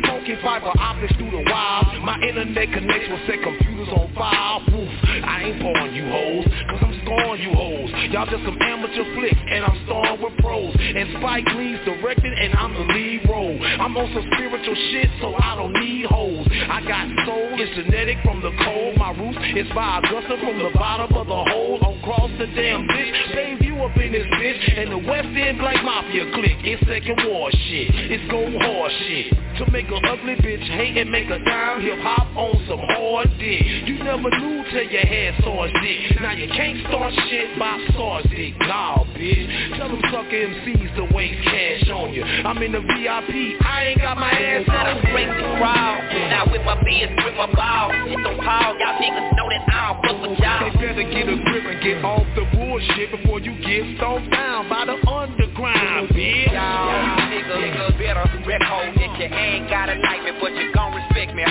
Funky 0.04 0.36
fiber 0.42 0.68
optics 0.78 1.16
through 1.16 1.30
the 1.30 1.44
wire. 1.48 2.00
My 2.04 2.20
internet 2.20 2.72
connects 2.76 3.08
with 3.08 3.24
set 3.26 3.40
computers 3.42 3.88
on 3.88 4.12
fire. 4.12 4.60
Woof, 4.68 4.92
I 5.24 5.48
ain't 5.48 5.62
pouring 5.62 5.94
you 5.94 6.04
hoes 6.12 6.44
Cause 6.68 6.80
I'm 6.84 7.00
scoring 7.04 7.40
you 7.40 7.52
hoes. 7.56 7.88
Y'all 8.12 8.28
just 8.28 8.44
some 8.44 8.60
amateur 8.60 9.04
flick, 9.16 9.32
And 9.32 9.64
I'm 9.64 9.80
starring 9.86 10.20
with 10.20 10.36
pros 10.38 10.76
And 10.76 11.08
Spike 11.16 11.48
Lee's 11.56 11.80
directing 11.88 12.34
and 12.36 12.52
I'm 12.54 12.74
the 12.74 12.86
lead 12.92 13.28
role. 13.28 13.56
I'm 13.80 13.96
on 13.96 14.12
some 14.12 14.28
spiritual 14.32 14.76
shit 14.92 15.08
so 15.20 15.34
I 15.40 15.56
don't 15.56 15.72
need 15.72 16.04
hoes. 16.06 16.46
I 16.50 16.84
got 16.84 17.08
soul, 17.30 17.54
it's 17.54 17.70
genetic 17.78 18.18
from 18.24 18.42
the 18.42 18.50
cold. 18.64 18.96
My 18.98 19.14
roots 19.14 19.38
is 19.54 19.70
by 19.74 20.02
Augusta 20.02 20.34
from 20.42 20.58
the 20.58 20.70
bottom 20.74 21.14
of 21.14 21.26
the 21.26 21.42
hole. 21.54 21.78
I'm 21.78 22.02
cross 22.02 22.30
the 22.38 22.46
damn 22.58 22.86
bitch 22.88 23.34
Save 23.34 23.62
you 23.62 23.76
up 23.82 23.96
in 23.96 24.12
this 24.12 24.26
bitch. 24.34 24.62
And 24.78 24.90
the 24.90 24.98
West 24.98 25.30
End 25.30 25.58
Black 25.58 25.82
Mafia 25.84 26.26
clique 26.34 26.62
It's 26.66 26.82
second 26.86 27.22
war 27.26 27.50
shit. 27.50 27.90
It's 28.10 28.24
gold 28.30 28.54
horse 28.62 28.92
shit. 29.06 29.30
To 29.58 29.70
make 29.70 29.86
a 29.88 30.00
ugly 30.10 30.34
bitch 30.42 30.66
hate 30.74 30.96
and 30.96 31.10
make 31.10 31.28
a 31.30 31.38
dime 31.38 31.80
Hip 31.82 32.00
hop 32.00 32.26
on 32.34 32.54
some 32.66 32.82
hard 32.98 33.30
dick. 33.38 33.62
You 33.86 34.02
never 34.02 34.30
knew 34.30 34.64
till 34.72 34.88
you 34.90 35.02
had 35.04 35.34
swords 35.44 35.72
dick. 35.82 36.18
Now 36.20 36.32
you 36.32 36.48
can't 36.48 36.80
start 36.88 37.12
shit 37.28 37.58
by 37.58 37.78
swords 37.94 38.26
dick. 38.30 38.58
Nah 38.60 39.04
bitch 39.14 39.59
Tell 39.80 39.88
them 39.88 40.02
sucker 40.12 40.28
MCs 40.28 40.92
to 40.96 41.08
waste 41.16 41.40
cash 41.40 41.88
on 41.88 42.12
you 42.12 42.20
I'm 42.20 42.60
in 42.60 42.72
the 42.72 42.84
VIP 42.84 43.56
I 43.64 43.96
ain't 43.96 44.00
got 44.00 44.18
my 44.20 44.28
ass 44.28 44.68
on 44.68 45.00
break 45.08 45.24
the 45.24 45.56
crowd. 45.56 46.04
Now 46.28 46.44
with 46.52 46.60
my 46.68 46.76
biz, 46.84 47.08
with 47.24 47.32
my 47.40 47.48
ball. 47.48 47.88
Shit 48.04 48.20
don't 48.20 48.36
pile. 48.44 48.76
Y'all 48.76 49.00
niggas 49.00 49.32
know 49.40 49.48
that 49.48 49.64
I 49.72 49.80
don't 49.88 50.04
fuck 50.04 50.20
with 50.20 50.36
y'all. 50.36 50.68
They 50.68 50.76
better 50.84 51.06
get 51.08 51.32
a 51.32 51.36
grip 51.48 51.64
and 51.64 51.80
get 51.80 52.04
off 52.04 52.28
the 52.36 52.44
bullshit 52.52 53.08
before 53.08 53.40
you 53.40 53.56
get 53.64 53.96
stomped 53.96 54.30
down 54.30 54.68
by 54.68 54.84
the 54.84 55.00
underground, 55.08 56.12
bitch. 56.12 56.52
Y'all 56.52 57.16
niggas 57.32 57.96
better 57.96 58.28
rep 58.44 58.60
hold 58.60 58.92
that 59.00 59.16
you 59.16 59.32
ain't 59.32 59.70
gotta 59.70 59.96
like 59.96 60.28
me, 60.28 60.32
but 60.40 60.52
you 60.60 60.72
gon' 60.74 60.92
respect 60.92 61.32
me, 61.32 61.44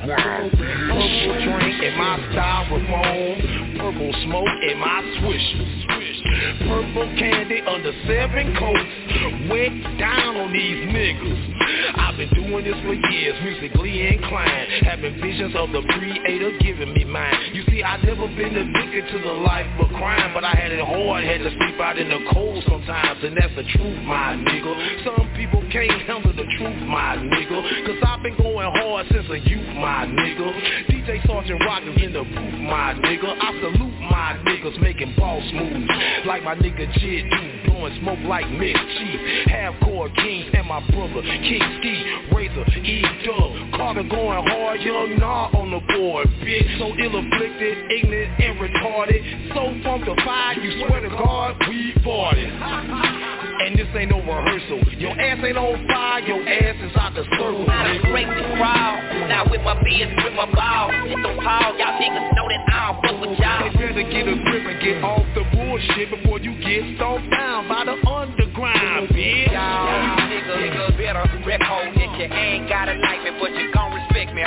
ho. 0.00 0.50
Purple 0.90 1.34
drink 1.44 1.82
in 1.82 1.96
my 1.96 2.18
styrofoam 2.32 3.78
Purple 3.78 4.12
smoke 4.24 4.62
in 4.62 4.78
my 4.78 5.02
swisher 5.18 5.99
Purple 6.40 7.08
candy 7.18 7.60
under 7.60 7.92
seven 8.06 8.56
coats. 8.56 9.50
Went 9.50 9.98
down 9.98 10.36
on 10.36 10.52
these 10.52 10.88
niggas 10.88 11.60
I've 11.94 12.16
been 12.16 12.30
doing 12.34 12.64
this 12.64 12.74
for 12.82 12.94
years, 12.94 13.36
musically 13.42 14.06
inclined. 14.08 14.68
Having 14.82 15.20
visions 15.20 15.54
of 15.56 15.70
the 15.72 15.82
creator 15.94 16.56
giving 16.58 16.92
me 16.92 17.04
mine. 17.04 17.34
You 17.52 17.64
see, 17.68 17.82
I 17.82 17.96
never 18.02 18.26
been 18.28 18.56
addicted 18.56 19.10
to 19.12 19.18
the 19.22 19.32
life 19.32 19.66
of 19.80 19.88
crime 19.94 20.34
But 20.34 20.44
I 20.44 20.54
had 20.54 20.72
it 20.72 20.84
hard, 20.84 21.24
had 21.24 21.38
to 21.38 21.50
sleep 21.50 21.80
out 21.80 21.98
in 21.98 22.08
the 22.08 22.18
cold 22.32 22.62
sometimes 22.68 23.22
And 23.22 23.36
that's 23.36 23.54
the 23.54 23.64
truth, 23.76 23.98
my 24.04 24.36
nigga. 24.36 25.04
Some 25.04 25.30
people 25.36 25.62
can't 25.70 26.02
handle 26.02 26.32
the 26.32 26.46
truth, 26.58 26.82
my 26.86 27.16
nigga 27.16 27.86
Cause 27.86 28.00
I've 28.06 28.22
been 28.22 28.36
going 28.36 28.70
hard 28.70 29.06
since 29.10 29.26
a 29.30 29.38
youth, 29.38 29.68
my 29.76 30.06
nigga. 30.06 30.90
DJ 30.90 31.26
Sergeant 31.26 31.60
Rock 31.64 31.82
in 31.82 32.12
the 32.12 32.22
booth, 32.22 32.60
my 32.66 32.94
nigga. 32.94 33.30
I 33.30 33.50
salute 33.60 34.00
my 34.10 34.38
niggas 34.46 34.80
making 34.80 35.14
boss 35.16 35.42
moves 35.52 35.90
Like 36.30 36.44
my 36.44 36.54
nigga 36.54 36.86
Jit 37.00 37.26
do, 37.26 37.70
blowing 37.72 37.98
smoke 38.02 38.20
like 38.22 38.46
Mz. 38.46 38.70
Chief 38.70 39.50
Half-core 39.50 40.08
kings 40.10 40.46
and 40.54 40.64
my 40.68 40.78
brother 40.94 41.22
King 41.26 41.58
Ski 41.82 42.06
Razor, 42.30 42.70
E. 42.86 43.02
Dub. 43.26 43.74
Cata' 43.74 44.04
going 44.04 44.46
hard, 44.46 44.80
young 44.80 45.18
Nah 45.18 45.50
on 45.58 45.72
the 45.72 45.80
board 45.90 46.28
Bitch, 46.38 46.78
so 46.78 46.94
ill-afflicted, 46.94 47.90
ignorant 47.90 48.30
and 48.38 48.60
retarded. 48.62 49.18
So 49.50 49.74
funkified, 49.82 50.62
you 50.62 50.86
swear 50.86 51.00
to 51.00 51.08
God, 51.08 51.56
we 51.68 51.98
bought 52.04 52.38
it 52.38 52.46
And 52.46 53.76
this 53.76 53.88
ain't 53.98 54.12
no 54.14 54.22
rehearsal. 54.22 54.86
Your 55.02 55.18
ass 55.18 55.42
ain't 55.42 55.58
on 55.58 55.84
fire, 55.88 56.20
your 56.20 56.46
ass 56.46 56.76
is 56.78 56.94
out 56.94 57.12
the 57.14 57.24
circle. 57.34 57.66
Now 57.66 57.92
to 57.92 58.00
break 58.06 58.28
the 58.28 58.46
crowd. 58.54 59.26
Now 59.26 59.50
with 59.50 59.62
my 59.62 59.74
biz, 59.82 60.06
with 60.22 60.34
my 60.38 60.46
ball. 60.54 60.94
Shit 61.10 61.18
don't. 61.26 61.42
Y'all 61.42 61.98
niggas 61.98 62.34
know 62.38 62.46
that 62.46 62.62
I 62.70 62.92
don't 62.92 63.02
fuck 63.02 63.20
with 63.20 63.38
y'all. 63.38 63.66
They 63.66 63.74
better 63.74 64.06
get 64.06 64.28
a 64.30 64.36
grip 64.46 64.64
and 64.66 64.78
get 64.78 65.02
off 65.02 65.26
the 65.34 65.42
bullshit 65.50 66.19
before 66.22 66.38
you 66.40 66.52
get 66.60 66.96
stomped 66.96 67.30
down 67.30 67.68
by 67.68 67.84
the 67.84 67.92
underground, 68.08 69.08
bitch. 69.08 69.52
Y'all 69.52 70.16
niggas 70.28 70.96
better 70.96 71.24
rep 71.46 71.60
you 71.60 72.26
ain't 72.26 72.68
gotta 72.68 72.94
like 72.94 73.22
me, 73.24 73.30
but 73.40 73.52
you 73.52 73.72
gon' 73.72 73.92
respect 73.92 74.34
me. 74.34 74.42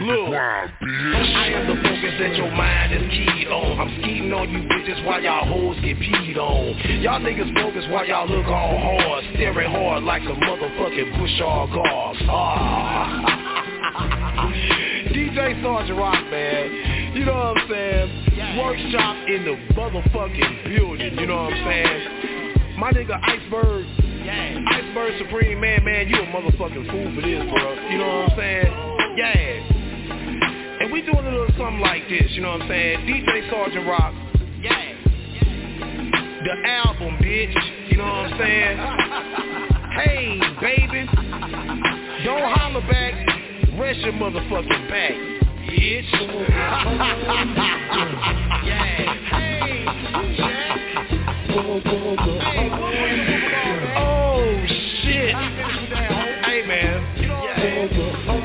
Look, 0.00 0.34
I 0.34 0.68
am 1.54 1.68
the 1.68 1.76
focus 1.82 2.14
that 2.20 2.36
your 2.36 2.50
mind 2.50 2.92
is 2.92 3.08
keyed 3.10 3.48
on. 3.48 3.80
I'm 3.80 3.88
skeeting 4.00 4.32
on 4.32 4.50
you 4.50 4.58
bitches 4.68 5.04
while 5.06 5.22
y'all 5.22 5.46
hoes 5.46 5.76
get 5.82 5.96
peed 5.98 6.36
on. 6.36 6.74
Y'all 7.00 7.20
niggas 7.20 7.54
bogus 7.54 7.86
while 7.90 8.04
y'all 8.06 8.28
look 8.28 8.46
all 8.46 8.78
hard, 8.78 9.24
staring 9.34 9.70
hard 9.70 10.02
like 10.02 10.22
a 10.22 10.34
motherfucking 10.34 11.18
bush 11.18 11.40
all 11.40 11.66
guards. 11.68 12.20
Ah. 12.28 14.90
DJ 15.34 15.60
Sergeant 15.64 15.98
Rock, 15.98 16.30
man. 16.30 17.16
You 17.16 17.24
know 17.24 17.34
what 17.34 17.58
I'm 17.58 17.68
saying? 17.68 18.56
Workshop 18.56 19.16
in 19.26 19.44
the 19.44 19.74
motherfucking 19.74 20.76
building. 20.76 21.18
You 21.18 21.26
know 21.26 21.42
what 21.42 21.52
I'm 21.52 21.64
saying? 21.66 22.78
My 22.78 22.92
nigga 22.92 23.18
Iceberg. 23.20 23.84
Iceberg 24.24 25.18
Supreme, 25.18 25.60
man, 25.60 25.84
man, 25.84 26.06
you 26.08 26.20
a 26.22 26.26
motherfucking 26.26 26.88
fool 26.88 27.14
for 27.16 27.20
this, 27.20 27.42
bro. 27.50 27.74
You 27.90 27.98
know 27.98 28.06
what 28.06 28.30
I'm 28.30 28.38
saying? 28.38 28.72
Yeah. 29.16 30.82
And 30.82 30.92
we 30.92 31.02
doing 31.02 31.18
a 31.18 31.30
little 31.30 31.48
something 31.58 31.80
like 31.80 32.08
this, 32.08 32.30
you 32.30 32.40
know 32.40 32.52
what 32.52 32.62
I'm 32.62 32.68
saying? 32.68 33.00
DJ 33.00 33.50
Sergeant 33.50 33.88
Rock. 33.88 34.14
Yeah. 34.62 34.94
The 36.44 36.68
album, 36.68 37.18
bitch. 37.18 37.90
You 37.90 37.96
know 37.96 38.04
what 38.04 38.32
I'm 38.32 38.38
saying? 38.38 38.78
hey, 39.98 40.38
baby. 40.60 41.06
Don't 42.24 42.54
holler 42.54 42.80
back. 42.82 43.43
Rest 43.78 44.00
your 44.00 44.12
motherfucking 44.12 44.88
back, 44.88 45.12
bitch. 45.68 46.12
oh 53.96 54.66
shit. 55.02 55.34
Hey 56.44 56.62
man. 56.68 57.00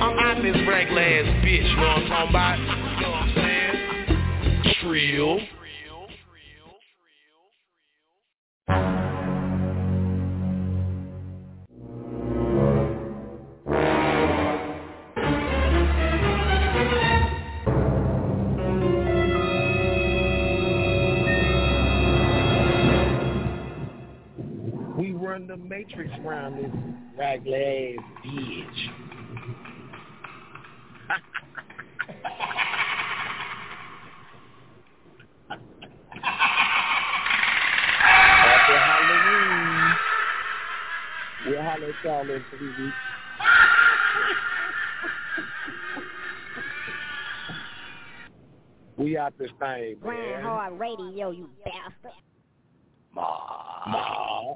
I'm, 0.01 0.17
I'm 0.17 0.41
this 0.41 0.55
regular 0.67 1.01
ass 1.01 1.25
bitch, 1.45 1.69
you 1.69 1.75
know 1.75 1.83
what 1.83 1.97
I'm 1.97 2.07
talking 2.07 2.29
about? 2.29 2.57
You 2.59 2.65
know 3.01 3.11
what 3.11 3.21
I'm 3.21 3.33
saying? 3.35 3.75
Trill. 4.81 5.39
Run 25.39 25.47
the 25.47 25.57
matrix 25.57 26.11
around 26.25 26.57
this 26.57 26.71
regular 27.17 27.57
ass 27.57 28.03
bitch. 28.25 28.89
Happy 38.43 38.73
Halloween. 38.73 39.95
We'll 41.45 41.61
holler 41.63 41.89
at 41.89 42.03
y'all 42.03 42.29
in 42.29 42.43
three 42.49 42.85
weeks. 42.85 42.95
We 48.97 49.17
out 49.17 49.37
this 49.37 49.49
thing, 49.59 49.95
Grind 50.01 50.19
man. 50.19 50.43
hard 50.43 50.77
radio, 50.77 51.31
you 51.31 51.49
bastard. 51.63 52.11
Ma. 53.15 54.55